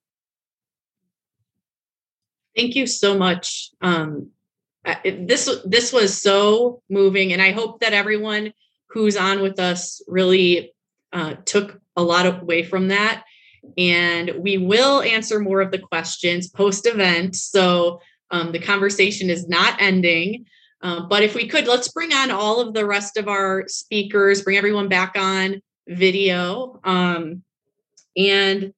Thank 2.56 2.74
you 2.74 2.86
so 2.86 3.16
much. 3.16 3.70
Um, 3.80 4.30
this 5.04 5.48
this 5.64 5.92
was 5.92 6.20
so 6.20 6.82
moving, 6.90 7.32
and 7.32 7.40
I 7.40 7.52
hope 7.52 7.80
that 7.80 7.92
everyone 7.92 8.52
who's 8.88 9.16
on 9.16 9.40
with 9.40 9.60
us 9.60 10.02
really 10.08 10.74
uh, 11.12 11.34
took 11.44 11.80
a 11.96 12.02
lot 12.02 12.26
away 12.26 12.64
from 12.64 12.88
that 12.88 13.22
and 13.78 14.32
we 14.38 14.58
will 14.58 15.02
answer 15.02 15.38
more 15.38 15.60
of 15.60 15.70
the 15.70 15.78
questions 15.78 16.48
post 16.48 16.86
event. 16.86 17.36
So 17.36 18.00
um, 18.30 18.52
the 18.52 18.58
conversation 18.58 19.30
is 19.30 19.48
not 19.48 19.80
ending. 19.80 20.46
Uh, 20.82 21.00
but 21.00 21.22
if 21.22 21.34
we 21.34 21.46
could, 21.46 21.68
let's 21.68 21.88
bring 21.88 22.12
on 22.12 22.30
all 22.30 22.60
of 22.60 22.74
the 22.74 22.84
rest 22.84 23.16
of 23.16 23.28
our 23.28 23.68
speakers, 23.68 24.42
bring 24.42 24.56
everyone 24.56 24.88
back 24.88 25.12
on 25.16 25.62
video. 25.86 26.80
Um, 26.82 27.42
and 28.16 28.74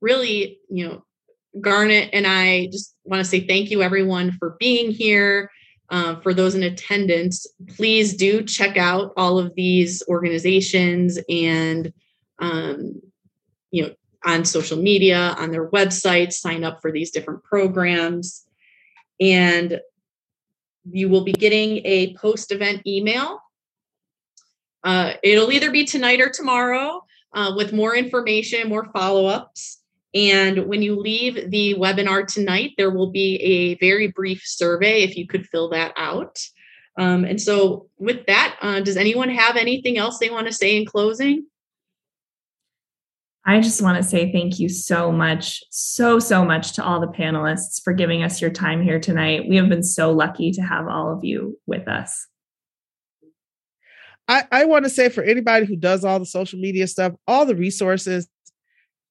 really, 0.00 0.58
you 0.68 0.88
know, 0.88 1.04
Garnet 1.60 2.10
and 2.12 2.26
I 2.26 2.66
just 2.66 2.96
want 3.04 3.20
to 3.20 3.28
say 3.28 3.46
thank 3.46 3.70
you, 3.70 3.82
everyone, 3.82 4.32
for 4.32 4.56
being 4.58 4.90
here. 4.90 5.50
Uh, 5.90 6.18
for 6.20 6.34
those 6.34 6.54
in 6.54 6.62
attendance, 6.62 7.46
please 7.76 8.16
do 8.16 8.42
check 8.42 8.76
out 8.76 9.12
all 9.16 9.38
of 9.38 9.54
these 9.54 10.02
organizations 10.08 11.18
and, 11.28 11.92
um, 12.40 13.00
you 13.70 13.82
know, 13.82 13.94
on 14.24 14.44
social 14.44 14.78
media, 14.78 15.34
on 15.38 15.50
their 15.50 15.68
website, 15.68 16.32
sign 16.32 16.64
up 16.64 16.80
for 16.80 16.90
these 16.90 17.10
different 17.10 17.42
programs. 17.44 18.44
And 19.20 19.80
you 20.90 21.08
will 21.08 21.24
be 21.24 21.32
getting 21.32 21.84
a 21.84 22.14
post 22.16 22.52
event 22.52 22.86
email. 22.86 23.40
Uh, 24.82 25.14
it'll 25.22 25.52
either 25.52 25.70
be 25.70 25.84
tonight 25.84 26.20
or 26.20 26.28
tomorrow 26.28 27.02
uh, 27.32 27.52
with 27.56 27.72
more 27.72 27.96
information, 27.96 28.68
more 28.68 28.90
follow 28.92 29.26
ups. 29.26 29.80
And 30.14 30.66
when 30.66 30.82
you 30.82 30.94
leave 30.94 31.50
the 31.50 31.74
webinar 31.74 32.26
tonight, 32.26 32.74
there 32.76 32.90
will 32.90 33.10
be 33.10 33.36
a 33.36 33.74
very 33.76 34.08
brief 34.08 34.42
survey 34.44 35.02
if 35.02 35.16
you 35.16 35.26
could 35.26 35.46
fill 35.46 35.70
that 35.70 35.92
out. 35.96 36.38
Um, 36.96 37.24
and 37.24 37.40
so, 37.40 37.88
with 37.98 38.26
that, 38.26 38.56
uh, 38.60 38.80
does 38.80 38.96
anyone 38.96 39.28
have 39.28 39.56
anything 39.56 39.98
else 39.98 40.18
they 40.18 40.30
want 40.30 40.46
to 40.46 40.52
say 40.52 40.76
in 40.76 40.86
closing? 40.86 41.46
I 43.46 43.60
just 43.60 43.82
want 43.82 43.98
to 43.98 44.02
say 44.02 44.32
thank 44.32 44.58
you 44.58 44.70
so 44.70 45.12
much, 45.12 45.62
so, 45.70 46.18
so 46.18 46.44
much 46.44 46.72
to 46.72 46.84
all 46.84 47.00
the 47.00 47.06
panelists 47.06 47.82
for 47.82 47.92
giving 47.92 48.22
us 48.22 48.40
your 48.40 48.50
time 48.50 48.82
here 48.82 48.98
tonight. 48.98 49.48
We 49.48 49.56
have 49.56 49.68
been 49.68 49.82
so 49.82 50.12
lucky 50.12 50.50
to 50.52 50.62
have 50.62 50.88
all 50.88 51.12
of 51.12 51.24
you 51.24 51.58
with 51.66 51.86
us. 51.86 52.26
I, 54.26 54.44
I 54.50 54.64
want 54.64 54.84
to 54.84 54.90
say 54.90 55.10
for 55.10 55.22
anybody 55.22 55.66
who 55.66 55.76
does 55.76 56.04
all 56.04 56.18
the 56.18 56.24
social 56.24 56.58
media 56.58 56.86
stuff, 56.86 57.12
all 57.28 57.44
the 57.44 57.54
resources, 57.54 58.26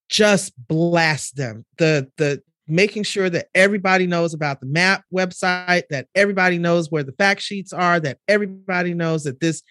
just 0.10 0.54
blast 0.68 1.36
them. 1.36 1.66
The 1.78 2.10
the 2.18 2.42
making 2.68 3.04
sure 3.04 3.30
that 3.30 3.48
everybody 3.54 4.08
knows 4.08 4.34
about 4.34 4.60
the 4.60 4.66
map 4.66 5.04
website, 5.14 5.84
that 5.90 6.08
everybody 6.16 6.58
knows 6.58 6.90
where 6.90 7.04
the 7.04 7.12
fact 7.14 7.42
sheets 7.42 7.74
are, 7.74 8.00
that 8.00 8.18
everybody 8.28 8.94
knows 8.94 9.26
that 9.26 9.40
this 9.40 9.62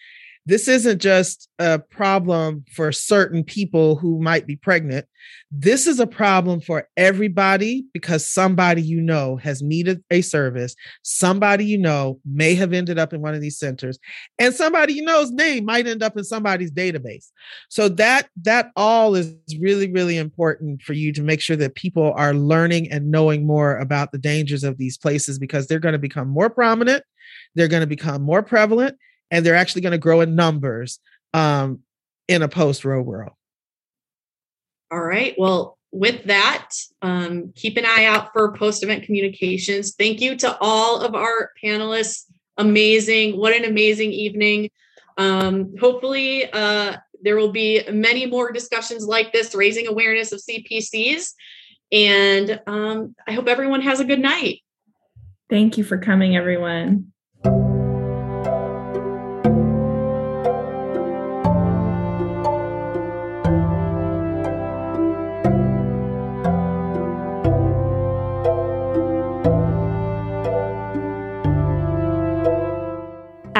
this 0.45 0.67
isn't 0.67 1.01
just 1.01 1.47
a 1.57 1.79
problem 1.79 2.65
for 2.71 2.91
certain 2.91 3.43
people 3.43 3.95
who 3.95 4.21
might 4.21 4.45
be 4.45 4.57
pregnant. 4.57 5.05
This 5.51 5.87
is 5.87 5.99
a 5.99 6.07
problem 6.07 6.59
for 6.59 6.89
everybody 6.97 7.85
because 7.93 8.29
somebody 8.29 8.81
you 8.81 8.99
know 8.99 9.37
has 9.37 9.61
needed 9.61 10.03
a 10.11 10.21
service. 10.21 10.75
Somebody 11.03 11.65
you 11.65 11.77
know 11.77 12.19
may 12.25 12.55
have 12.55 12.73
ended 12.73 12.99
up 12.99 13.13
in 13.13 13.21
one 13.21 13.33
of 13.33 13.39
these 13.41 13.57
centers, 13.57 13.97
and 14.37 14.53
somebody 14.53 14.95
you 14.95 15.03
know's 15.03 15.31
name 15.31 15.63
might 15.63 15.87
end 15.87 16.03
up 16.03 16.17
in 16.17 16.25
somebody's 16.25 16.71
database. 16.71 17.29
So 17.69 17.87
that 17.89 18.27
that 18.41 18.71
all 18.75 19.15
is 19.15 19.33
really 19.61 19.91
really 19.91 20.17
important 20.17 20.81
for 20.81 20.93
you 20.93 21.13
to 21.13 21.23
make 21.23 21.39
sure 21.39 21.55
that 21.55 21.75
people 21.75 22.13
are 22.17 22.33
learning 22.33 22.91
and 22.91 23.11
knowing 23.11 23.47
more 23.47 23.77
about 23.77 24.11
the 24.11 24.17
dangers 24.17 24.63
of 24.65 24.77
these 24.77 24.97
places 24.97 25.39
because 25.39 25.67
they're 25.67 25.79
going 25.79 25.93
to 25.93 25.99
become 25.99 26.27
more 26.27 26.49
prominent, 26.49 27.03
they're 27.55 27.69
going 27.69 27.81
to 27.81 27.87
become 27.87 28.21
more 28.21 28.43
prevalent, 28.43 28.97
and 29.33 29.43
they're 29.43 29.55
actually 29.55 29.81
going 29.81 29.93
to 29.93 29.97
grow 29.97 30.21
in 30.21 30.35
numbers 30.35 30.99
um, 31.33 31.79
in 32.27 32.43
a 32.43 32.47
post 32.47 32.85
Roe 32.85 33.01
world. 33.01 33.31
All 34.91 35.01
right. 35.01 35.33
Well, 35.39 35.79
with 35.91 36.25
that, 36.25 36.69
um, 37.01 37.51
keep 37.55 37.75
an 37.77 37.85
eye 37.85 38.05
out 38.05 38.31
for 38.31 38.55
post 38.55 38.83
event 38.83 39.03
communications. 39.03 39.95
Thank 39.95 40.21
you 40.21 40.35
to 40.37 40.55
all 40.61 41.01
of 41.01 41.15
our 41.15 41.51
panelists. 41.61 42.25
Amazing. 42.57 43.35
What 43.37 43.53
an 43.53 43.65
amazing 43.65 44.11
evening. 44.11 44.69
Um, 45.17 45.75
hopefully, 45.79 46.51
uh, 46.53 46.97
there 47.23 47.35
will 47.35 47.51
be 47.51 47.81
many 47.91 48.27
more 48.27 48.51
discussions 48.51 49.07
like 49.07 49.33
this, 49.33 49.55
raising 49.55 49.87
awareness 49.87 50.31
of 50.31 50.41
CPCs. 50.47 51.33
And 51.91 52.61
um, 52.67 53.15
I 53.27 53.31
hope 53.31 53.47
everyone 53.47 53.81
has 53.81 53.99
a 53.99 54.05
good 54.05 54.19
night. 54.19 54.59
Thank 55.49 55.79
you 55.79 55.83
for 55.83 55.97
coming, 55.97 56.35
everyone. 56.35 57.12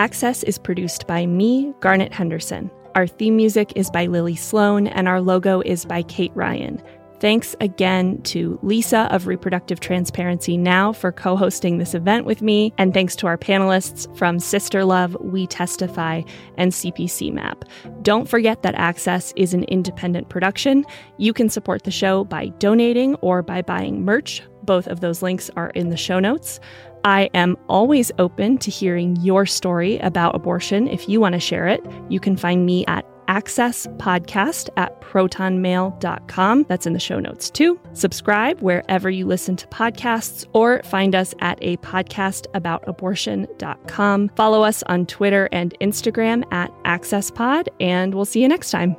Access 0.03 0.43
is 0.43 0.57
produced 0.57 1.07
by 1.07 1.25
me, 1.25 1.73
Garnet 1.79 2.11
Henderson. 2.11 2.69
Our 2.93 3.07
theme 3.07 3.37
music 3.37 3.71
is 3.77 3.89
by 3.89 4.07
Lily 4.07 4.35
Sloan, 4.35 4.87
and 4.87 5.07
our 5.07 5.21
logo 5.21 5.61
is 5.61 5.85
by 5.85 6.03
Kate 6.03 6.33
Ryan. 6.35 6.83
Thanks 7.21 7.55
again 7.61 8.21
to 8.23 8.59
Lisa 8.61 9.07
of 9.11 9.27
Reproductive 9.27 9.79
Transparency 9.79 10.57
Now 10.57 10.91
for 10.91 11.13
co 11.13 11.37
hosting 11.37 11.77
this 11.77 11.93
event 11.93 12.25
with 12.25 12.41
me. 12.41 12.73
And 12.77 12.93
thanks 12.93 13.15
to 13.15 13.27
our 13.27 13.37
panelists 13.37 14.13
from 14.17 14.39
SisterLove, 14.39 15.23
We 15.23 15.47
Testify, 15.47 16.23
and 16.57 16.73
CPC 16.73 17.31
Map. 17.31 17.63
Don't 18.01 18.27
forget 18.27 18.61
that 18.63 18.75
Access 18.75 19.31
is 19.37 19.53
an 19.53 19.63
independent 19.63 20.27
production. 20.27 20.83
You 21.17 21.31
can 21.31 21.47
support 21.47 21.85
the 21.85 21.91
show 21.91 22.25
by 22.25 22.47
donating 22.59 23.15
or 23.21 23.41
by 23.41 23.61
buying 23.61 24.03
merch. 24.03 24.43
Both 24.63 24.87
of 24.87 24.99
those 24.99 25.21
links 25.21 25.49
are 25.55 25.69
in 25.69 25.91
the 25.91 25.97
show 25.97 26.19
notes. 26.19 26.59
I 27.03 27.29
am 27.33 27.57
always 27.67 28.11
open 28.19 28.57
to 28.59 28.71
hearing 28.71 29.15
your 29.17 29.45
story 29.45 29.97
about 29.99 30.35
abortion. 30.35 30.87
If 30.87 31.09
you 31.09 31.19
want 31.19 31.33
to 31.33 31.39
share 31.39 31.67
it, 31.67 31.85
you 32.09 32.19
can 32.19 32.37
find 32.37 32.65
me 32.65 32.85
at 32.85 33.05
accesspodcast 33.27 34.69
at 34.77 35.01
protonmail.com. 35.01 36.65
That's 36.67 36.85
in 36.85 36.93
the 36.93 36.99
show 36.99 37.19
notes 37.19 37.49
too. 37.49 37.79
Subscribe 37.93 38.61
wherever 38.61 39.09
you 39.09 39.25
listen 39.25 39.55
to 39.57 39.67
podcasts 39.67 40.45
or 40.53 40.81
find 40.83 41.15
us 41.15 41.33
at 41.39 41.57
a 41.61 41.77
podcast 41.77 42.45
about 42.53 42.83
abortion.com. 42.87 44.29
Follow 44.35 44.63
us 44.63 44.83
on 44.83 45.05
Twitter 45.05 45.49
and 45.51 45.73
Instagram 45.81 46.43
at 46.51 46.71
accesspod, 46.83 47.67
and 47.79 48.13
we'll 48.13 48.25
see 48.25 48.41
you 48.41 48.47
next 48.47 48.71
time. 48.71 48.95